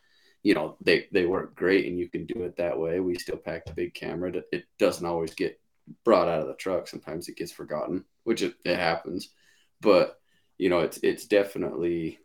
you 0.43 0.55
know, 0.55 0.77
they 0.81 1.09
they 1.13 1.27
work 1.27 1.55
great, 1.55 1.87
and 1.87 1.99
you 1.99 2.09
can 2.09 2.27
do 2.27 2.43
it 2.45 2.57
that 2.57 2.79
way. 2.79 3.01
We 3.01 3.17
still 3.19 3.37
pack 3.39 3.65
the 3.67 3.73
big 3.73 3.95
camera. 3.95 4.33
It- 4.33 4.49
It 4.53 4.65
doesn't 4.79 5.07
always 5.07 5.35
get 5.35 5.61
brought 6.05 6.29
out 6.29 6.41
of 6.43 6.49
the 6.49 6.55
truck. 6.55 6.89
Sometimes 6.89 7.29
it 7.29 7.37
gets 7.37 7.53
forgotten, 7.53 8.05
which 8.25 8.43
it, 8.43 8.55
it 8.65 8.77
happens. 8.77 9.31
But 9.81 10.21
you 10.59 10.69
know, 10.71 10.81
it's 10.81 10.99
it's 11.03 11.27
definitely 11.27 12.19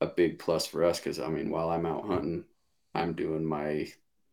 a 0.00 0.06
big 0.06 0.38
plus 0.38 0.66
for 0.66 0.84
us 0.84 0.98
because 0.98 1.18
I 1.18 1.28
mean, 1.28 1.50
while 1.50 1.70
I'm 1.70 1.86
out 1.86 2.06
hunting, 2.06 2.44
I'm 2.94 3.14
doing 3.14 3.44
my 3.44 3.86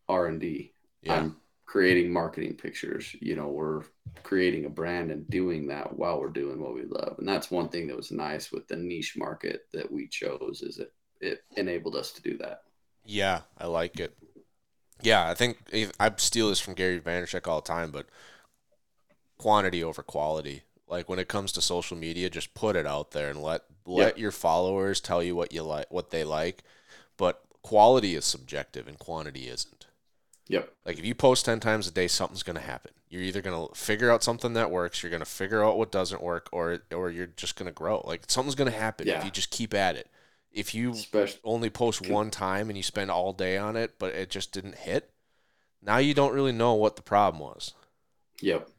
R 0.09 0.25
and 0.25 0.41
D. 0.41 0.73
Yeah. 1.03 1.15
I'm 1.15 1.37
creating 1.65 2.11
marketing 2.11 2.55
pictures. 2.55 3.15
You 3.21 3.35
know, 3.35 3.47
we're 3.47 3.83
creating 4.23 4.65
a 4.65 4.69
brand 4.69 5.11
and 5.11 5.29
doing 5.29 5.67
that 5.67 5.97
while 5.97 6.19
we're 6.19 6.29
doing 6.29 6.59
what 6.61 6.73
we 6.73 6.83
love. 6.83 7.15
And 7.19 7.27
that's 7.27 7.51
one 7.51 7.69
thing 7.69 7.87
that 7.87 7.95
was 7.95 8.11
nice 8.11 8.51
with 8.51 8.67
the 8.67 8.75
niche 8.75 9.15
market 9.15 9.67
that 9.71 9.89
we 9.89 10.07
chose 10.07 10.61
is 10.65 10.79
it 10.79 10.91
it 11.21 11.43
enabled 11.55 11.95
us 11.95 12.11
to 12.13 12.21
do 12.21 12.37
that. 12.37 12.63
Yeah, 13.05 13.41
I 13.57 13.67
like 13.67 13.99
it. 13.99 14.17
Yeah, 15.01 15.29
I 15.29 15.33
think 15.33 15.57
if- 15.71 15.91
I 15.99 16.11
steal 16.17 16.49
this 16.49 16.59
from 16.59 16.73
Gary 16.73 16.99
Vaynerchuk 16.99 17.47
all 17.47 17.61
the 17.61 17.67
time, 17.67 17.91
but 17.91 18.07
quantity 19.37 19.83
over 19.83 20.03
quality. 20.03 20.63
Like 20.87 21.07
when 21.07 21.19
it 21.19 21.27
comes 21.27 21.51
to 21.53 21.61
social 21.61 21.95
media, 21.97 22.29
just 22.29 22.53
put 22.53 22.75
it 22.75 22.87
out 22.87 23.11
there 23.11 23.29
and 23.29 23.41
let 23.41 23.61
let 23.85 24.17
your 24.17 24.31
followers 24.31 24.99
tell 24.99 25.23
you 25.23 25.35
what 25.35 25.53
you 25.53 25.63
like, 25.63 25.87
what 25.91 26.09
they 26.09 26.23
like. 26.23 26.63
But 27.17 27.41
quality 27.61 28.15
is 28.15 28.25
subjective 28.25 28.87
and 28.87 28.97
quantity 28.97 29.47
isn't. 29.47 29.87
Yep. 30.49 30.73
Like 30.85 30.97
if 30.99 31.05
you 31.05 31.15
post 31.15 31.45
10 31.45 31.59
times 31.59 31.87
a 31.87 31.91
day, 31.91 32.07
something's 32.07 32.43
going 32.43 32.55
to 32.55 32.61
happen. 32.61 32.91
You're 33.09 33.21
either 33.23 33.41
going 33.41 33.67
to 33.67 33.75
figure 33.75 34.11
out 34.11 34.23
something 34.23 34.53
that 34.53 34.71
works, 34.71 35.01
you're 35.03 35.09
going 35.09 35.21
to 35.21 35.25
figure 35.25 35.63
out 35.63 35.77
what 35.77 35.91
doesn't 35.91 36.21
work 36.21 36.49
or 36.51 36.79
or 36.93 37.09
you're 37.09 37.27
just 37.27 37.55
going 37.55 37.67
to 37.67 37.73
grow. 37.73 38.01
Like 38.05 38.23
something's 38.27 38.55
going 38.55 38.71
to 38.71 38.77
happen 38.77 39.07
Yeah. 39.07 39.19
if 39.19 39.23
you 39.23 39.31
just 39.31 39.51
keep 39.51 39.73
at 39.73 39.95
it. 39.95 40.09
If 40.51 40.73
you 40.73 41.05
Especially 41.05 41.41
only 41.43 41.69
post 41.69 42.01
one 42.01 42.31
time 42.31 42.69
and 42.69 42.77
you 42.77 42.83
spend 42.83 43.11
all 43.11 43.33
day 43.33 43.57
on 43.57 43.75
it, 43.75 43.95
but 43.99 44.13
it 44.15 44.29
just 44.29 44.51
didn't 44.51 44.75
hit, 44.75 45.11
now 45.81 45.97
you 45.97 46.13
don't 46.13 46.33
really 46.33 46.53
know 46.53 46.75
what 46.75 46.95
the 46.97 47.03
problem 47.03 47.41
was. 47.43 47.73
Yep. 48.41 48.69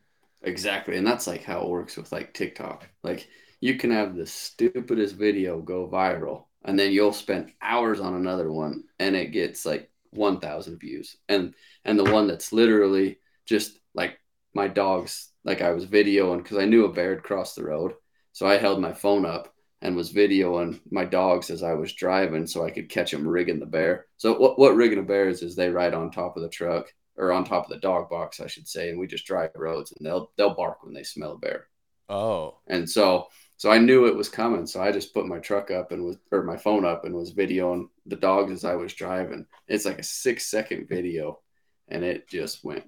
Exactly. 0.43 0.97
And 0.97 1.07
that's 1.07 1.27
like 1.27 1.45
how 1.45 1.63
it 1.63 1.69
works 1.69 1.97
with 1.97 2.13
like 2.13 2.33
TikTok. 2.35 2.89
Like 3.03 3.29
you 3.61 3.77
can 3.79 3.91
have 3.91 4.17
the 4.17 4.27
stupidest 4.27 5.15
video 5.17 5.61
go 5.61 5.89
viral 5.89 6.47
and 6.65 6.79
then 6.79 6.93
you'll 6.93 7.13
spend 7.13 7.53
hours 7.61 8.01
on 8.01 8.15
another 8.15 8.51
one 8.51 8.85
and 8.99 9.15
it 9.17 9.33
gets 9.33 9.67
like 9.67 9.91
1000 10.11 10.79
views. 10.79 11.17
And 11.29 11.55
and 11.85 11.99
the 11.99 12.11
one 12.13 12.27
that's 12.27 12.53
literally 12.53 13.19
just 13.47 13.79
like 13.95 14.19
my 14.55 14.69
dogs 14.69 15.31
like 15.45 15.63
I 15.63 15.71
was 15.73 15.87
videoing 15.87 16.45
cuz 16.45 16.59
I 16.59 16.65
knew 16.67 16.85
a 16.85 16.93
bear 16.93 17.15
had 17.15 17.23
crossed 17.25 17.57
the 17.57 17.65
road. 17.65 17.95
So 18.33 18.47
I 18.47 18.57
held 18.57 18.81
my 18.81 18.93
phone 18.93 19.25
up 19.27 19.55
and 19.83 19.97
was 19.97 20.13
videoing 20.13 20.81
my 20.91 21.05
dogs 21.05 21.51
as 21.51 21.63
I 21.63 21.75
was 21.75 21.93
driving 21.95 22.47
so 22.47 22.65
I 22.65 22.71
could 22.71 22.89
catch 22.89 23.11
them 23.11 23.27
rigging 23.27 23.59
the 23.61 23.67
bear. 23.67 24.07
So 24.17 24.39
what 24.39 24.59
what 24.59 24.75
rigging 24.77 24.99
a 24.99 25.03
bear 25.03 25.29
is 25.29 25.43
is 25.43 25.57
they 25.57 25.71
ride 25.71 25.95
on 25.95 26.11
top 26.11 26.37
of 26.37 26.43
the 26.43 26.49
truck 26.49 26.93
or 27.17 27.33
on 27.33 27.45
top 27.45 27.65
of 27.65 27.71
the 27.71 27.79
dog 27.81 28.09
box, 28.11 28.41
I 28.41 28.47
should 28.47 28.69
say, 28.69 28.91
and 28.91 28.99
we 28.99 29.07
just 29.07 29.27
drive 29.27 29.51
roads 29.55 29.93
and 29.93 30.05
they'll 30.07 30.33
they'll 30.37 30.55
bark 30.55 30.83
when 30.85 30.95
they 30.95 31.03
smell 31.05 31.33
a 31.33 31.39
bear. 31.39 31.69
Oh, 32.11 32.61
And 32.67 32.89
so 32.89 33.29
so 33.61 33.71
I 33.71 33.77
knew 33.79 34.07
it 34.07 34.17
was 34.17 34.31
coming. 34.31 34.67
So 34.67 34.81
I 34.81 34.91
just 34.91 35.13
put 35.13 35.27
my 35.27 35.39
truck 35.39 35.71
up 35.71 35.93
and 35.93 36.03
was 36.03 36.17
or 36.33 36.43
my 36.45 36.57
phone 36.57 36.87
up 36.87 37.05
and 37.05 37.15
was 37.15 37.35
videoing 37.35 37.89
the 38.07 38.17
dogs 38.17 38.53
as 38.53 38.65
I 38.65 38.75
was 38.75 38.95
driving. 38.95 39.45
It's 39.69 39.85
like 39.85 39.99
a 39.99 40.03
six 40.03 40.47
second 40.51 40.89
video 40.89 41.41
and 41.89 42.03
it 42.03 42.27
just 42.27 42.65
went 42.65 42.85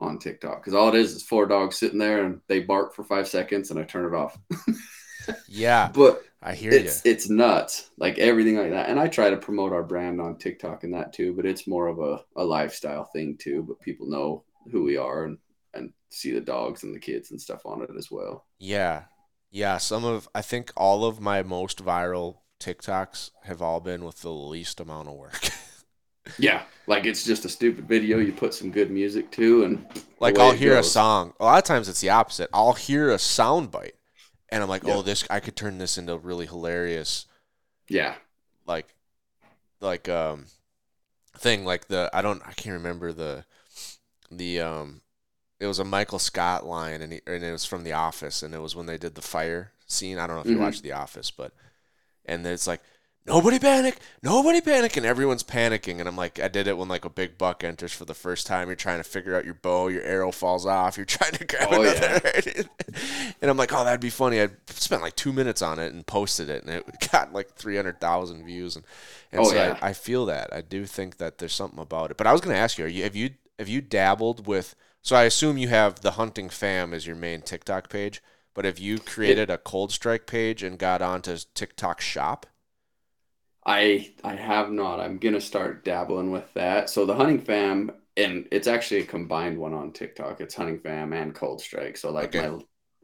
on 0.00 0.18
TikTok. 0.18 0.62
Because 0.62 0.72
all 0.72 0.88
it 0.88 0.94
is 0.94 1.12
is 1.14 1.22
four 1.22 1.44
dogs 1.46 1.76
sitting 1.76 1.98
there 1.98 2.24
and 2.24 2.40
they 2.48 2.60
bark 2.60 2.94
for 2.94 3.04
five 3.04 3.28
seconds 3.28 3.70
and 3.70 3.78
I 3.78 3.84
turn 3.84 4.06
it 4.06 4.16
off. 4.16 4.38
yeah, 5.48 5.90
But 5.92 6.22
I 6.42 6.54
hear 6.54 6.72
you. 6.72 6.78
it's 6.78 7.04
it's 7.06 7.28
nuts 7.30 7.90
like 7.98 8.18
everything 8.18 8.56
like 8.58 8.70
that 8.70 8.90
and 8.90 9.00
i 9.00 9.08
try 9.08 9.30
to 9.30 9.36
promote 9.38 9.72
our 9.72 9.82
brand 9.82 10.20
on 10.20 10.36
tiktok 10.36 10.84
and 10.84 10.92
that 10.92 11.12
too 11.14 11.32
but 11.32 11.46
it's 11.46 11.66
more 11.66 11.86
of 11.88 11.98
a, 12.00 12.22
a 12.36 12.44
lifestyle 12.44 13.04
thing 13.14 13.36
too 13.38 13.64
but 13.66 13.80
people 13.80 14.06
know 14.06 14.44
who 14.70 14.84
we 14.84 14.98
are 14.98 15.24
and 15.24 15.38
and 15.72 15.90
see 16.10 16.32
the 16.32 16.40
dogs 16.42 16.82
and 16.82 16.94
the 16.94 17.00
kids 17.00 17.30
and 17.30 17.40
stuff 17.40 17.64
on 17.64 17.80
it 17.82 17.88
as 17.96 18.10
well 18.10 18.44
Yeah. 18.58 19.04
Yeah, 19.54 19.78
some 19.78 20.04
of 20.04 20.28
I 20.34 20.42
think 20.42 20.72
all 20.76 21.04
of 21.04 21.20
my 21.20 21.44
most 21.44 21.82
viral 21.82 22.38
TikToks 22.58 23.30
have 23.44 23.62
all 23.62 23.78
been 23.78 24.04
with 24.04 24.20
the 24.20 24.32
least 24.32 24.80
amount 24.80 25.06
of 25.06 25.14
work. 25.14 25.48
yeah 26.38 26.62
like 26.86 27.04
it's 27.04 27.22
just 27.22 27.44
a 27.44 27.48
stupid 27.48 27.86
video 27.86 28.18
you 28.18 28.32
put 28.32 28.54
some 28.54 28.70
good 28.70 28.90
music 28.90 29.30
to 29.30 29.62
and 29.62 29.86
like 30.18 30.40
I'll 30.40 30.50
hear 30.50 30.76
a 30.76 30.82
song. 30.82 31.34
A 31.38 31.44
lot 31.44 31.58
of 31.58 31.64
times 31.64 31.88
it's 31.88 32.00
the 32.00 32.10
opposite. 32.10 32.50
I'll 32.52 32.72
hear 32.72 33.10
a 33.10 33.18
sound 33.18 33.70
bite 33.70 33.94
and 34.48 34.60
I'm 34.60 34.68
like. 34.68 34.84
"Oh, 34.88 35.02
this 35.02 35.24
I 35.30 35.38
could 35.38 35.54
turn 35.54 35.78
this 35.78 35.98
into 35.98 36.14
a 36.14 36.18
really 36.18 36.46
hilarious 36.46 37.26
yeah 37.88 38.14
like 38.66 38.88
like 39.80 40.08
um 40.08 40.46
thing 41.38 41.64
like 41.64 41.86
the 41.86 42.10
I 42.12 42.22
don't 42.22 42.42
I 42.44 42.54
can't 42.54 42.74
remember 42.74 43.12
the 43.12 43.44
the 44.32 44.62
um 44.62 45.02
it 45.60 45.66
was 45.66 45.78
a 45.78 45.84
Michael 45.84 46.18
Scott 46.18 46.66
line 46.66 47.02
and 47.02 47.12
he, 47.14 47.20
and 47.26 47.44
it 47.44 47.52
was 47.52 47.64
from 47.64 47.84
The 47.84 47.92
Office 47.92 48.42
and 48.42 48.54
it 48.54 48.60
was 48.60 48.76
when 48.76 48.86
they 48.86 48.98
did 48.98 49.14
the 49.14 49.22
fire 49.22 49.72
scene. 49.86 50.18
I 50.18 50.26
don't 50.26 50.36
know 50.36 50.42
if 50.42 50.50
you 50.50 50.58
Mhm. 50.58 50.60
watched 50.60 50.82
The 50.82 50.92
Office, 50.92 51.30
but 51.30 51.52
and 52.24 52.46
it's 52.46 52.66
like 52.66 52.80
nobody 53.26 53.58
panic, 53.58 53.98
nobody 54.22 54.60
panic, 54.60 54.96
and 54.96 55.06
everyone's 55.06 55.42
panicking. 55.42 55.98
And 56.00 56.08
I'm 56.08 56.16
like, 56.16 56.38
I 56.40 56.48
did 56.48 56.66
it 56.66 56.76
when 56.78 56.88
like 56.88 57.04
a 57.04 57.10
big 57.10 57.38
buck 57.38 57.64
enters 57.64 57.92
for 57.92 58.04
the 58.04 58.14
first 58.14 58.46
time. 58.46 58.68
You're 58.68 58.76
trying 58.76 58.98
to 58.98 59.04
figure 59.04 59.36
out 59.36 59.44
your 59.44 59.54
bow, 59.54 59.88
your 59.88 60.02
arrow 60.02 60.30
falls 60.32 60.66
off. 60.66 60.96
You're 60.96 61.06
trying 61.18 61.32
to 61.32 61.44
grab 61.44 61.68
Oh, 61.70 61.82
another, 61.82 62.20
and 63.40 63.50
I'm 63.50 63.56
like, 63.56 63.72
oh, 63.72 63.84
that'd 63.84 64.00
be 64.00 64.10
funny. 64.10 64.40
I 64.40 64.48
spent 64.70 65.02
like 65.02 65.16
two 65.16 65.32
minutes 65.32 65.62
on 65.62 65.78
it 65.78 65.92
and 65.92 66.06
posted 66.06 66.48
it, 66.48 66.64
and 66.64 66.72
it 66.74 66.84
got 67.12 67.32
like 67.32 67.54
three 67.54 67.76
hundred 67.76 68.00
thousand 68.00 68.44
views. 68.44 68.76
And 68.76 68.84
and 69.32 69.42
Oh, 69.42 69.44
so 69.44 69.56
yeah. 69.56 69.76
I, 69.82 69.88
I 69.88 69.92
feel 69.92 70.26
that. 70.26 70.52
I 70.52 70.60
do 70.60 70.86
think 70.86 71.18
that 71.18 71.38
there's 71.38 71.54
something 71.54 71.78
about 71.80 72.10
it. 72.10 72.16
But 72.16 72.26
I 72.26 72.32
was 72.32 72.40
gonna 72.40 72.56
ask 72.56 72.78
you, 72.78 72.84
are 72.84 72.88
you 72.88 73.04
have 73.04 73.16
you 73.16 73.30
have 73.58 73.68
you 73.68 73.80
dabbled 73.80 74.46
with? 74.46 74.74
So 75.04 75.14
I 75.14 75.22
assume 75.22 75.56
you 75.56 75.68
have 75.68 76.00
the 76.00 76.12
hunting 76.18 76.50
fam 76.50 76.92
as 76.92 77.06
your 77.06 77.14
main 77.14 77.42
TikTok 77.42 77.88
page. 77.88 78.20
But 78.54 78.64
have 78.64 78.76
you 78.80 78.98
created 78.98 79.48
a 79.48 79.56
ColdStrike 79.56 80.26
page 80.26 80.64
and 80.64 80.80
got 80.80 81.00
onto 81.00 81.38
TikTok 81.54 82.00
shop? 82.00 82.46
I 83.66 84.14
I 84.22 84.34
have 84.34 84.70
not. 84.70 85.00
I'm 85.00 85.18
gonna 85.18 85.40
start 85.40 85.84
dabbling 85.84 86.30
with 86.30 86.52
that. 86.54 86.90
So 86.90 87.06
the 87.06 87.14
hunting 87.14 87.40
fam, 87.40 87.90
and 88.16 88.46
it's 88.52 88.66
actually 88.66 89.00
a 89.00 89.06
combined 89.06 89.58
one 89.58 89.74
on 89.74 89.92
TikTok. 89.92 90.40
It's 90.40 90.54
hunting 90.54 90.80
fam 90.80 91.12
and 91.12 91.34
ColdStrike. 91.34 91.96
So 91.98 92.10
like 92.12 92.34
Okay. 92.34 92.48
my 92.48 92.58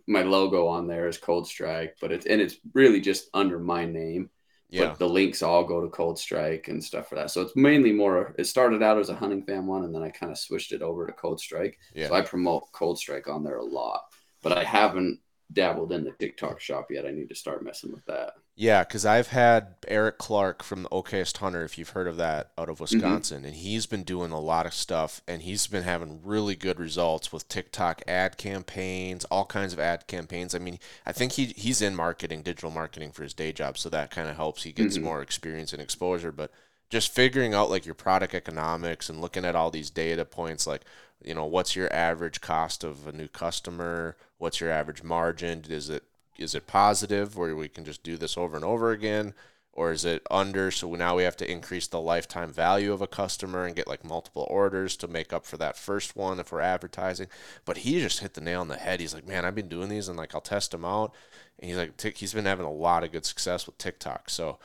my 0.06 0.22
logo 0.22 0.66
on 0.66 0.86
there 0.86 1.08
is 1.08 1.18
ColdStrike, 1.18 1.92
but 2.00 2.12
it's 2.12 2.26
and 2.26 2.40
it's 2.40 2.56
really 2.74 3.00
just 3.00 3.28
under 3.34 3.58
my 3.58 3.84
name. 3.86 4.30
Yeah. 4.70 4.86
But 4.86 4.98
the 4.98 5.08
links 5.08 5.42
all 5.42 5.64
go 5.64 5.80
to 5.80 5.88
ColdStrike 5.88 6.68
and 6.68 6.82
stuff 6.82 7.08
for 7.08 7.16
that. 7.16 7.30
So 7.30 7.42
it's 7.42 7.56
mainly 7.56 7.92
more. 7.92 8.34
It 8.38 8.44
started 8.44 8.82
out 8.82 8.98
as 8.98 9.08
a 9.08 9.14
hunting 9.14 9.42
fam 9.42 9.66
one, 9.66 9.84
and 9.84 9.94
then 9.94 10.02
I 10.02 10.10
kind 10.10 10.30
of 10.30 10.38
switched 10.38 10.72
it 10.72 10.80
over 10.80 11.06
to 11.06 11.12
ColdStrike. 11.12 11.74
Yeah. 11.92 12.08
So 12.08 12.14
I 12.14 12.22
promote 12.22 12.70
ColdStrike 12.72 13.28
on 13.28 13.42
there 13.42 13.56
a 13.56 13.64
lot, 13.64 14.02
but 14.42 14.56
I 14.56 14.62
haven't 14.62 15.18
dabbled 15.52 15.90
in 15.92 16.04
the 16.04 16.12
TikTok 16.12 16.60
shop 16.60 16.86
yet. 16.90 17.04
I 17.04 17.10
need 17.10 17.28
to 17.28 17.34
start 17.34 17.64
messing 17.64 17.92
with 17.92 18.04
that. 18.06 18.34
Yeah, 18.60 18.84
because 18.84 19.06
I've 19.06 19.28
had 19.28 19.76
Eric 19.88 20.18
Clark 20.18 20.62
from 20.62 20.82
the 20.82 20.90
Okayest 20.90 21.38
Hunter, 21.38 21.64
if 21.64 21.78
you've 21.78 21.88
heard 21.90 22.06
of 22.06 22.18
that, 22.18 22.50
out 22.58 22.68
of 22.68 22.78
Wisconsin, 22.78 23.46
and 23.46 23.54
he's 23.54 23.86
been 23.86 24.02
doing 24.02 24.32
a 24.32 24.38
lot 24.38 24.66
of 24.66 24.74
stuff, 24.74 25.22
and 25.26 25.40
he's 25.40 25.66
been 25.66 25.82
having 25.84 26.20
really 26.22 26.56
good 26.56 26.78
results 26.78 27.32
with 27.32 27.48
TikTok 27.48 28.02
ad 28.06 28.36
campaigns, 28.36 29.24
all 29.26 29.46
kinds 29.46 29.72
of 29.72 29.78
ad 29.80 30.06
campaigns. 30.06 30.54
I 30.54 30.58
mean, 30.58 30.78
I 31.06 31.12
think 31.12 31.32
he 31.32 31.46
he's 31.56 31.80
in 31.80 31.96
marketing, 31.96 32.42
digital 32.42 32.70
marketing 32.70 33.12
for 33.12 33.22
his 33.22 33.32
day 33.32 33.50
job, 33.52 33.78
so 33.78 33.88
that 33.88 34.10
kind 34.10 34.28
of 34.28 34.36
helps. 34.36 34.64
He 34.64 34.72
gets 34.72 34.98
Mhm. 34.98 35.02
more 35.02 35.22
experience 35.22 35.72
and 35.72 35.80
exposure, 35.80 36.30
but 36.30 36.50
just 36.90 37.10
figuring 37.14 37.54
out 37.54 37.70
like 37.70 37.86
your 37.86 37.94
product 37.94 38.34
economics 38.34 39.08
and 39.08 39.22
looking 39.22 39.46
at 39.46 39.56
all 39.56 39.70
these 39.70 39.88
data 39.88 40.26
points, 40.26 40.66
like 40.66 40.82
you 41.24 41.32
know, 41.34 41.46
what's 41.46 41.74
your 41.76 41.90
average 41.92 42.42
cost 42.42 42.84
of 42.84 43.06
a 43.06 43.12
new 43.12 43.28
customer? 43.28 44.16
What's 44.38 44.60
your 44.60 44.70
average 44.70 45.02
margin? 45.02 45.64
Is 45.68 45.88
it 45.88 46.04
is 46.40 46.54
it 46.54 46.66
positive 46.66 47.36
where 47.36 47.54
we 47.54 47.68
can 47.68 47.84
just 47.84 48.02
do 48.02 48.16
this 48.16 48.36
over 48.36 48.56
and 48.56 48.64
over 48.64 48.90
again? 48.90 49.34
Or 49.72 49.92
is 49.92 50.04
it 50.04 50.26
under 50.30 50.70
so 50.72 50.92
now 50.94 51.16
we 51.16 51.22
have 51.22 51.36
to 51.36 51.50
increase 51.50 51.86
the 51.86 52.00
lifetime 52.00 52.52
value 52.52 52.92
of 52.92 53.00
a 53.00 53.06
customer 53.06 53.64
and 53.64 53.76
get 53.76 53.86
like 53.86 54.04
multiple 54.04 54.46
orders 54.50 54.96
to 54.96 55.06
make 55.06 55.32
up 55.32 55.46
for 55.46 55.56
that 55.58 55.76
first 55.76 56.16
one 56.16 56.40
if 56.40 56.50
we're 56.50 56.60
advertising? 56.60 57.28
But 57.64 57.78
he 57.78 58.00
just 58.00 58.18
hit 58.18 58.34
the 58.34 58.40
nail 58.40 58.62
on 58.62 58.68
the 58.68 58.76
head. 58.76 58.98
He's 59.00 59.14
like 59.14 59.28
man 59.28 59.44
i've 59.44 59.54
been 59.54 59.68
doing 59.68 59.88
these 59.88 60.08
and 60.08 60.18
like 60.18 60.34
i'll 60.34 60.40
test 60.40 60.72
them 60.72 60.84
out. 60.84 61.14
And 61.58 61.68
he's 61.68 61.78
like 61.78 62.16
he's 62.16 62.34
been 62.34 62.46
having 62.46 62.66
a 62.66 62.72
lot 62.72 63.04
of 63.04 63.12
good 63.12 63.24
success 63.24 63.64
with 63.64 63.78
tiktok. 63.78 64.28
So 64.28 64.58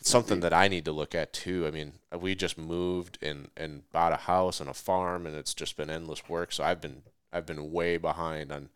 something 0.00 0.40
that 0.40 0.52
i 0.52 0.66
need 0.68 0.84
to 0.86 0.92
look 0.92 1.14
at 1.14 1.32
too. 1.32 1.64
I 1.66 1.70
mean 1.70 1.92
we 2.18 2.34
just 2.34 2.58
moved 2.58 3.16
and 3.22 3.50
and 3.56 3.90
bought 3.92 4.12
a 4.12 4.16
house 4.16 4.60
and 4.60 4.68
a 4.68 4.74
farm 4.74 5.24
and 5.24 5.36
it's 5.36 5.54
just 5.54 5.76
been 5.76 5.90
endless 5.90 6.28
work. 6.28 6.52
So 6.52 6.64
i've 6.64 6.80
been 6.80 7.02
i've 7.32 7.46
been 7.46 7.70
way 7.70 7.96
behind 7.96 8.50
on 8.50 8.70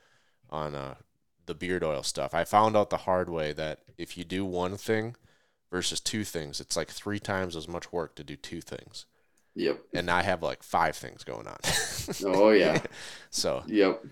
on 0.49 0.75
uh, 0.77 0.95
the 1.47 1.55
beard 1.55 1.84
oil 1.84 2.03
stuff. 2.03 2.34
I 2.34 2.45
found 2.45 2.76
out 2.76 2.90
the 2.90 2.99
hard 2.99 3.28
way 3.30 3.53
that 3.53 3.80
if 3.99 4.16
you 4.16 4.24
do 4.24 4.45
one 4.45 4.76
thing 4.76 5.16
versus 5.70 6.01
two 6.01 6.24
things, 6.24 6.61
it's 6.61 6.76
like 6.76 6.90
three 6.90 7.20
times 7.20 7.57
as 7.57 7.68
much 7.68 7.93
work 7.93 8.14
to 8.16 8.24
do 8.24 8.36
two 8.36 8.61
things. 8.61 9.07
Yep. 9.55 9.82
And 9.95 10.11
I 10.11 10.22
have 10.22 10.43
like 10.43 10.62
five 10.62 10.97
things 10.97 11.24
going 11.24 11.47
on. 11.49 11.59
Oh 12.24 12.51
yeah. 12.51 12.82
so 13.30 13.64
Yep. 13.66 14.05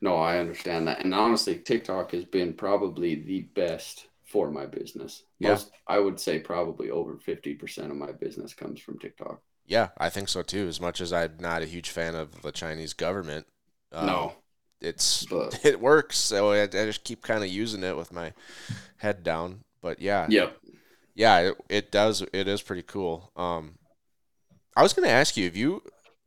No, 0.00 0.16
I 0.16 0.38
understand 0.38 0.88
that. 0.88 1.04
And 1.04 1.14
honestly, 1.14 1.58
TikTok 1.58 2.12
has 2.12 2.24
been 2.24 2.54
probably 2.54 3.14
the 3.16 3.42
best 3.42 4.08
for 4.24 4.50
my 4.50 4.66
business. 4.66 5.24
Yeah. 5.38 5.58
I 5.86 5.98
would 5.98 6.18
say 6.20 6.40
probably 6.40 6.90
over 6.90 7.16
50% 7.18 7.90
of 7.90 7.96
my 7.96 8.12
business 8.12 8.54
comes 8.54 8.80
from 8.80 8.98
TikTok. 8.98 9.42
yeah, 9.66 9.88
I 9.98 10.10
think 10.10 10.28
so 10.28 10.42
too. 10.42 10.66
As 10.68 10.80
much 10.80 11.00
as 11.00 11.12
I'm 11.12 11.36
not 11.38 11.62
a 11.62 11.66
huge 11.66 11.90
fan 11.90 12.14
of 12.14 12.42
the 12.42 12.52
Chinese 12.52 12.92
government, 12.92 13.46
Um, 13.92 14.06
no, 14.06 14.32
it's 14.82 15.24
but 15.26 15.60
it 15.64 15.80
works. 15.80 16.18
So 16.18 16.52
I, 16.52 16.62
I 16.62 16.66
just 16.66 17.04
keep 17.04 17.22
kind 17.22 17.42
of 17.42 17.50
using 17.50 17.82
it 17.82 17.96
with 17.96 18.12
my 18.12 18.32
head 18.98 19.22
down. 19.22 19.60
But 19.80 20.00
yeah, 20.00 20.26
yep. 20.28 20.56
yeah, 21.14 21.38
it, 21.40 21.56
it 21.68 21.90
does. 21.92 22.22
It 22.32 22.48
is 22.48 22.62
pretty 22.62 22.82
cool. 22.82 23.30
Um, 23.36 23.76
I 24.76 24.82
was 24.82 24.92
gonna 24.92 25.08
ask 25.08 25.36
you 25.36 25.46
if 25.46 25.56
you, 25.56 25.82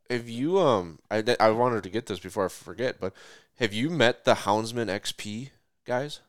if 0.09 0.29
you, 0.29 0.59
um, 0.59 0.99
I, 1.09 1.23
I 1.39 1.51
wanted 1.51 1.83
to 1.83 1.89
get 1.89 2.05
this 2.05 2.19
before 2.19 2.45
I 2.45 2.49
forget, 2.49 2.99
but 2.99 3.13
have 3.59 3.73
you 3.73 3.89
met 3.89 4.25
the 4.25 4.33
Houndsmen 4.35 4.87
XP 4.87 5.49
guys? 5.85 6.19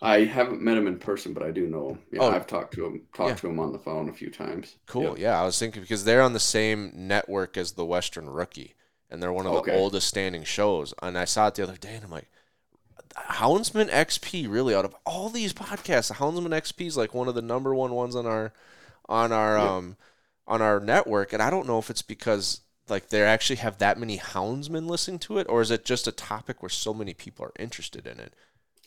I 0.00 0.24
haven't 0.24 0.60
met 0.60 0.76
him 0.76 0.88
in 0.88 0.98
person, 0.98 1.32
but 1.32 1.44
I 1.44 1.52
do 1.52 1.68
know 1.68 1.90
him. 1.90 1.98
Yeah, 2.12 2.20
Oh. 2.22 2.30
I've 2.30 2.46
talked 2.46 2.74
to 2.74 2.86
him, 2.86 3.02
talked 3.14 3.30
Yeah. 3.30 3.34
to 3.36 3.48
him 3.48 3.60
on 3.60 3.72
the 3.72 3.78
phone 3.78 4.08
a 4.08 4.12
few 4.12 4.30
times. 4.30 4.76
Cool. 4.86 5.10
Yep. 5.10 5.18
Yeah, 5.18 5.40
I 5.40 5.44
was 5.44 5.58
thinking 5.58 5.80
because 5.82 6.04
they're 6.04 6.22
on 6.22 6.32
the 6.32 6.40
same 6.40 6.92
network 6.94 7.56
as 7.56 7.72
the 7.72 7.84
Western 7.84 8.28
Rookie, 8.28 8.74
and 9.12 9.22
they're 9.22 9.32
one 9.34 9.46
of 9.46 9.52
the 9.54 9.64
oldest 9.64 10.08
standing 10.08 10.44
shows. 10.44 10.94
And 11.02 11.18
I 11.18 11.26
saw 11.26 11.48
it 11.48 11.56
the 11.56 11.64
other 11.64 11.78
day, 11.78 11.96
and 11.96 12.04
I'm 12.06 12.12
like, 12.12 12.30
Houndsmen 13.16 13.88
XP. 13.90 14.46
Really, 14.48 14.74
out 14.74 14.84
of 14.84 14.94
all 15.04 15.28
these 15.28 15.52
podcasts, 15.52 16.12
Houndsmen 16.12 16.52
XP 16.54 16.86
is 16.86 16.96
like 16.96 17.14
one 17.14 17.28
of 17.28 17.34
the 17.34 17.42
number 17.42 17.74
one 17.74 17.92
ones 17.94 18.16
on 18.16 18.26
our 18.26 18.52
on 19.08 19.32
our 19.32 19.58
Yep. 19.58 19.78
um 19.78 19.96
on 20.46 20.62
our 20.62 20.80
network. 20.80 21.32
And 21.32 21.42
I 21.42 21.50
don't 21.50 21.66
know 21.66 21.78
if 21.78 21.90
it's 21.90 22.02
because 22.02 22.62
like 22.88 23.08
they 23.10 23.22
actually 23.22 23.56
have 23.56 23.78
that 23.78 23.98
many 23.98 24.18
houndsmen 24.18 24.88
listening 24.88 25.20
to 25.20 25.38
it, 25.38 25.46
or 25.48 25.60
is 25.62 25.70
it 25.70 25.84
just 25.84 26.06
a 26.08 26.12
topic 26.12 26.62
where 26.62 26.70
so 26.70 26.94
many 26.94 27.14
people 27.14 27.46
are 27.46 27.52
interested 27.58 28.06
in 28.06 28.20
it? 28.20 28.34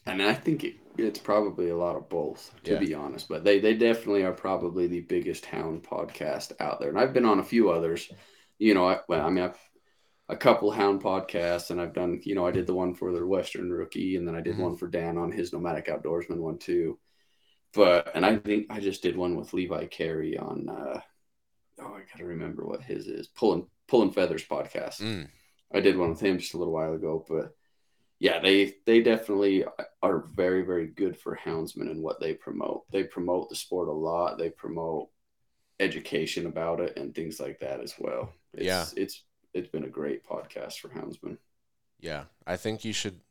And 0.05 0.21
I 0.21 0.33
think 0.33 0.63
it, 0.63 0.75
it's 0.97 1.19
probably 1.19 1.69
a 1.69 1.75
lot 1.77 1.95
of 1.95 2.09
both, 2.09 2.53
to 2.65 2.75
Yeah. 2.75 2.77
be 2.77 2.93
honest. 2.93 3.27
But 3.27 3.43
they, 3.43 3.59
they 3.59 3.73
definitely 3.75 4.23
are 4.23 4.33
probably 4.33 4.87
the 4.87 5.01
biggest 5.01 5.45
hound 5.45 5.83
podcast 5.83 6.53
out 6.59 6.79
there. 6.79 6.89
And 6.89 6.99
I've 6.99 7.13
been 7.13 7.25
on 7.25 7.39
a 7.39 7.43
few 7.43 7.71
others. 7.71 8.09
You 8.59 8.73
know, 8.73 8.87
I, 8.87 8.99
well, 9.07 9.25
I 9.25 9.29
mean, 9.29 9.43
I've 9.45 9.59
a 10.27 10.35
couple 10.35 10.71
hound 10.71 11.01
podcasts, 11.03 11.69
and 11.69 11.79
I've 11.79 11.93
done. 11.93 12.19
You 12.23 12.35
know, 12.35 12.45
I 12.47 12.51
did 12.51 12.65
the 12.67 12.73
one 12.73 12.93
for 12.95 13.11
the 13.11 13.25
Western 13.25 13.71
Rookie, 13.71 14.15
and 14.15 14.27
then 14.27 14.35
I 14.35 14.41
did 14.41 14.55
Mhm. 14.55 14.59
one 14.61 14.75
for 14.77 14.87
Dan 14.87 15.17
on 15.17 15.31
his 15.31 15.53
Nomadic 15.53 15.85
Outdoorsman 15.87 16.37
one 16.39 16.57
too. 16.57 16.99
But 17.73 18.11
and 18.15 18.25
I 18.25 18.37
think 18.37 18.67
I 18.69 18.79
just 18.79 19.01
did 19.03 19.17
one 19.17 19.35
with 19.35 19.53
Levi 19.53 19.85
Carey 19.87 20.37
on. 20.37 20.69
Uh, 20.69 21.01
oh, 21.79 21.93
I 21.93 22.01
gotta 22.11 22.25
remember 22.25 22.65
what 22.65 22.81
his 22.81 23.07
is. 23.07 23.27
Pulling 23.27 23.67
Pulling 23.87 24.11
Feathers 24.11 24.45
podcast. 24.45 25.01
Mm. 25.01 25.29
I 25.73 25.79
did 25.81 25.97
one 25.97 26.09
with 26.09 26.21
him 26.21 26.39
just 26.39 26.53
a 26.53 26.57
little 26.57 26.73
while 26.73 26.93
ago, 26.93 27.23
but 27.27 27.55
yeah, 28.19 28.39
they 28.39 28.75
they 28.85 29.01
definitely 29.03 29.65
are 30.01 30.19
very 30.33 30.63
very 30.63 30.87
good 30.87 31.17
for 31.17 31.35
houndsmen 31.35 31.91
and 31.91 32.01
what 32.01 32.19
they 32.19 32.33
promote. 32.33 32.89
They 32.91 33.03
promote 33.03 33.49
the 33.49 33.55
sport 33.55 33.89
a 33.89 33.91
lot. 33.93 34.37
They 34.37 34.49
promote 34.49 35.09
education 35.79 36.45
about 36.45 36.79
it 36.79 36.97
and 36.97 37.13
things 37.13 37.39
like 37.39 37.59
that 37.59 37.81
as 37.81 37.93
well. 37.99 38.33
It's, 38.53 38.65
Yeah. 38.65 38.85
it's 38.95 39.23
it's 39.55 39.67
been 39.69 39.83
a 39.85 39.89
great 39.89 40.27
podcast 40.27 40.79
for 40.79 40.89
houndsmen. 40.89 41.37
Yeah, 41.99 42.25
I 42.45 42.57
think 42.57 42.85
you 42.85 42.93
should. 42.93 43.21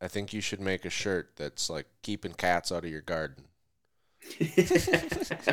I 0.00 0.08
think 0.08 0.32
you 0.32 0.40
should 0.40 0.60
make 0.60 0.84
a 0.84 0.90
shirt 0.90 1.30
that's 1.36 1.70
like 1.70 1.86
keeping 2.02 2.32
cats 2.32 2.70
out 2.70 2.84
of 2.84 2.90
your 2.90 3.00
garden. 3.00 3.44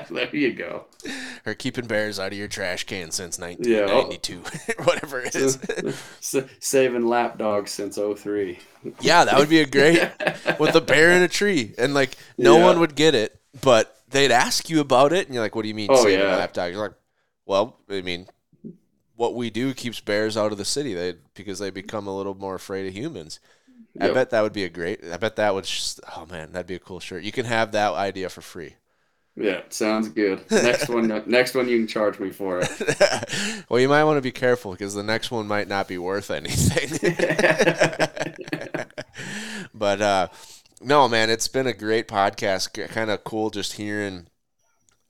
there 0.10 0.36
you 0.36 0.54
go. 0.54 0.86
or 1.46 1.54
keeping 1.54 1.86
bears 1.86 2.20
out 2.20 2.32
of 2.32 2.38
your 2.38 2.48
trash 2.48 2.84
can 2.84 3.12
since 3.12 3.38
Yeah. 3.40 3.86
1992 3.86 4.84
whatever 4.84 5.22
it 5.22 5.36
is 5.36 5.60
S- 6.20 6.36
saving 6.60 7.06
lap 7.06 7.38
dogs 7.38 7.72
since 7.72 7.98
03. 7.98 8.60
yeah 9.02 9.24
that 9.26 9.38
would 9.38 9.50
be 9.50 9.60
a 9.62 9.66
great 9.68 10.02
with 10.60 10.76
a 10.76 10.82
bear 10.82 11.12
in 11.12 11.22
a 11.22 11.28
tree 11.28 11.74
and 11.78 11.94
like 11.94 12.18
no 12.38 12.58
Yeah. 12.58 12.64
one 12.66 12.80
would 12.80 12.96
get 12.96 13.14
it 13.16 13.40
but 13.62 13.96
they'd 14.10 14.32
ask 14.32 14.70
you 14.70 14.80
about 14.80 15.14
it 15.14 15.28
and 15.28 15.36
you're 15.36 15.44
like 15.44 15.56
what 15.56 15.62
do 15.62 15.68
you 15.68 15.76
mean 15.76 15.90
Oh, 15.92 16.04
saving 16.04 16.20
yeah. 16.26 16.36
lap 16.36 16.54
dog 16.54 16.72
you're 16.74 16.82
like 16.82 16.98
well 17.46 17.78
i 17.90 18.02
mean 18.02 18.28
what 19.16 19.36
we 19.36 19.50
do 19.50 19.74
keeps 19.74 20.00
bears 20.00 20.38
out 20.38 20.52
of 20.52 20.58
the 20.58 20.66
city 20.66 20.94
they 20.94 21.16
because 21.34 21.60
they 21.60 21.70
become 21.70 22.08
a 22.08 22.16
little 22.16 22.36
more 22.36 22.56
afraid 22.56 22.88
of 22.88 22.94
humans 22.94 23.40
i 24.00 24.10
bet 24.10 24.30
that 24.30 24.42
would 24.42 24.54
be 24.54 24.64
a 24.64 24.70
great 24.70 25.04
i 25.12 25.18
bet 25.18 25.36
that 25.36 25.54
would 25.54 25.66
just 25.66 26.00
oh 26.16 26.26
man 26.30 26.52
that'd 26.52 26.68
be 26.68 26.76
a 26.76 26.80
cool 26.80 27.00
shirt 27.00 27.24
you 27.24 27.32
can 27.32 27.46
have 27.46 27.72
that 27.72 27.94
idea 27.94 28.30
for 28.30 28.42
free 28.42 28.76
Yeah, 29.38 29.62
sounds 29.70 30.08
good. 30.10 30.50
Next 30.50 30.88
one 30.88 31.08
next 31.28 31.56
one 31.56 31.68
you 31.68 31.78
can 31.80 31.88
charge 31.88 32.20
me 32.20 32.32
for 32.32 32.62
it. 32.64 33.66
well, 33.70 33.82
you 33.82 33.90
might 33.90 34.06
want 34.06 34.18
to 34.18 34.22
be 34.22 34.32
careful 34.32 34.72
because 34.72 34.94
the 34.94 35.04
next 35.04 35.30
one 35.30 35.46
might 35.48 35.68
not 35.68 35.88
be 35.90 35.98
worth 35.98 36.32
anything. 36.32 36.90
but 39.74 40.02
uh, 40.02 40.28
no, 40.82 41.08
man, 41.10 41.30
it's 41.30 41.48
been 41.50 41.68
a 41.68 41.74
great 41.74 42.08
podcast. 42.08 42.88
Kind 42.90 43.10
of 43.12 43.24
cool 43.26 43.50
just 43.50 43.74
hearing 43.74 44.28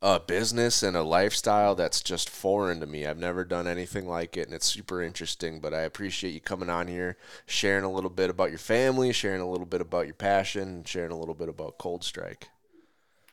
a 0.02 0.20
business 0.20 0.84
and 0.84 0.96
a 0.96 1.04
lifestyle 1.04 1.76
that's 1.76 2.02
just 2.02 2.30
foreign 2.30 2.80
to 2.80 2.86
me. 2.86 3.06
I've 3.06 3.18
never 3.18 3.44
done 3.44 3.68
anything 3.68 4.08
like 4.08 4.38
it, 4.38 4.46
and 4.48 4.54
it's 4.54 4.66
super 4.66 5.02
interesting. 5.02 5.60
But 5.60 5.74
I 5.74 5.82
appreciate 5.82 6.32
you 6.34 6.42
coming 6.42 6.70
on 6.70 6.88
here, 6.88 7.18
sharing 7.46 7.84
a 7.84 7.92
little 7.92 8.10
bit 8.10 8.30
about 8.30 8.50
your 8.50 8.60
family, 8.60 9.12
sharing 9.14 9.42
a 9.42 9.50
little 9.50 9.66
bit 9.66 9.82
about 9.82 10.06
your 10.06 10.16
passion, 10.16 10.84
sharing 10.84 11.12
a 11.12 11.18
little 11.18 11.34
bit 11.34 11.50
about 11.50 11.80
ColdStrike. 11.80 12.44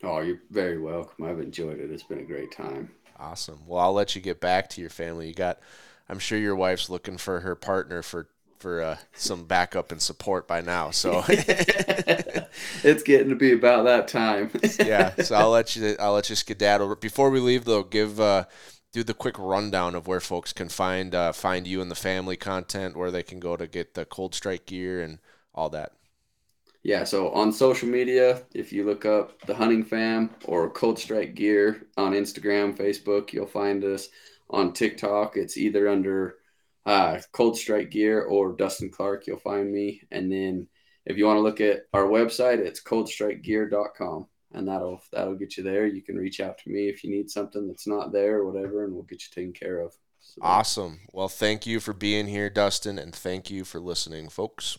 Oh, 0.02 0.20
you're 0.20 0.40
very 0.50 0.78
welcome. 0.78 1.24
I've 1.24 1.40
enjoyed 1.40 1.78
it. 1.78 1.90
It's 1.90 2.02
been 2.02 2.18
a 2.18 2.24
great 2.24 2.50
time. 2.52 2.90
Awesome. 3.18 3.60
Well, 3.66 3.80
I'll 3.80 3.92
let 3.92 4.16
you 4.16 4.20
get 4.20 4.40
back 4.40 4.68
to 4.70 4.80
your 4.80 4.90
family. 4.90 5.28
You 5.28 5.34
got, 5.34 5.60
I'm 6.08 6.18
sure 6.18 6.38
your 6.38 6.56
wife's 6.56 6.90
looking 6.90 7.18
for 7.18 7.40
her 7.40 7.54
partner 7.54 8.02
for 8.02 8.28
for 8.62 8.80
uh, 8.80 8.96
some 9.12 9.44
backup 9.44 9.90
and 9.90 10.00
support 10.00 10.46
by 10.46 10.60
now. 10.60 10.90
So 10.92 11.24
it's 11.28 13.02
getting 13.02 13.28
to 13.28 13.34
be 13.34 13.52
about 13.52 13.84
that 13.84 14.08
time. 14.08 14.50
yeah. 14.84 15.12
So 15.22 15.34
I'll 15.34 15.50
let 15.50 15.76
you 15.76 15.96
I'll 16.00 16.14
let 16.14 16.30
you 16.30 16.36
skedaddle. 16.36 16.94
Before 16.96 17.30
we 17.30 17.40
leave 17.40 17.64
though, 17.64 17.82
give 17.82 18.20
uh, 18.20 18.44
do 18.92 19.02
the 19.02 19.14
quick 19.14 19.38
rundown 19.38 19.94
of 19.94 20.06
where 20.06 20.20
folks 20.20 20.52
can 20.52 20.68
find 20.68 21.14
uh, 21.14 21.32
find 21.32 21.66
you 21.66 21.82
and 21.82 21.90
the 21.90 21.96
family 21.96 22.36
content, 22.36 22.96
where 22.96 23.10
they 23.10 23.22
can 23.22 23.40
go 23.40 23.56
to 23.56 23.66
get 23.66 23.94
the 23.94 24.06
ColdStrike 24.06 24.66
gear 24.66 25.02
and 25.02 25.18
all 25.54 25.68
that. 25.70 25.92
Yeah, 26.84 27.04
so 27.04 27.30
on 27.30 27.52
social 27.52 27.88
media, 27.88 28.42
if 28.54 28.72
you 28.72 28.84
look 28.84 29.04
up 29.04 29.40
the 29.42 29.54
Hunting 29.54 29.84
Fam 29.84 30.30
or 30.46 30.72
ColdStrike 30.72 31.34
Gear 31.36 31.86
on 31.96 32.12
Instagram, 32.12 32.76
Facebook, 32.76 33.32
you'll 33.32 33.46
find 33.46 33.84
us. 33.84 34.08
On 34.50 34.72
TikTok, 34.72 35.36
it's 35.36 35.56
either 35.56 35.88
under 35.88 36.36
uh, 36.86 37.18
ColdStrike 37.32 37.90
Gear 37.90 38.22
or 38.22 38.52
Dustin 38.52 38.90
Clark, 38.90 39.26
you'll 39.26 39.38
find 39.38 39.72
me. 39.72 40.02
And 40.10 40.30
then 40.30 40.68
if 41.06 41.16
you 41.16 41.26
want 41.26 41.38
to 41.38 41.42
look 41.42 41.60
at 41.60 41.86
our 41.92 42.04
website, 42.04 42.58
it's 42.58 42.82
coldstrikegear.com. 42.82 44.26
And 44.54 44.68
that'll 44.68 45.00
that'll 45.12 45.36
get 45.36 45.56
you 45.56 45.62
there. 45.62 45.86
You 45.86 46.02
can 46.02 46.16
reach 46.16 46.38
out 46.40 46.58
to 46.58 46.70
me 46.70 46.88
if 46.88 47.02
you 47.02 47.10
need 47.10 47.30
something 47.30 47.66
that's 47.66 47.86
not 47.86 48.12
there 48.12 48.38
or 48.38 48.52
whatever, 48.52 48.84
and 48.84 48.92
we'll 48.92 49.04
get 49.04 49.22
you 49.22 49.28
taken 49.34 49.54
care 49.54 49.80
of. 49.80 49.94
So, 50.20 50.40
Awesome. 50.42 51.00
Well, 51.10 51.28
thank 51.28 51.66
you 51.66 51.80
for 51.80 51.94
being 51.94 52.26
here, 52.26 52.50
Dustin, 52.50 52.98
and 52.98 53.14
thank 53.14 53.50
you 53.50 53.64
for 53.64 53.80
listening, 53.80 54.28
folks. 54.28 54.78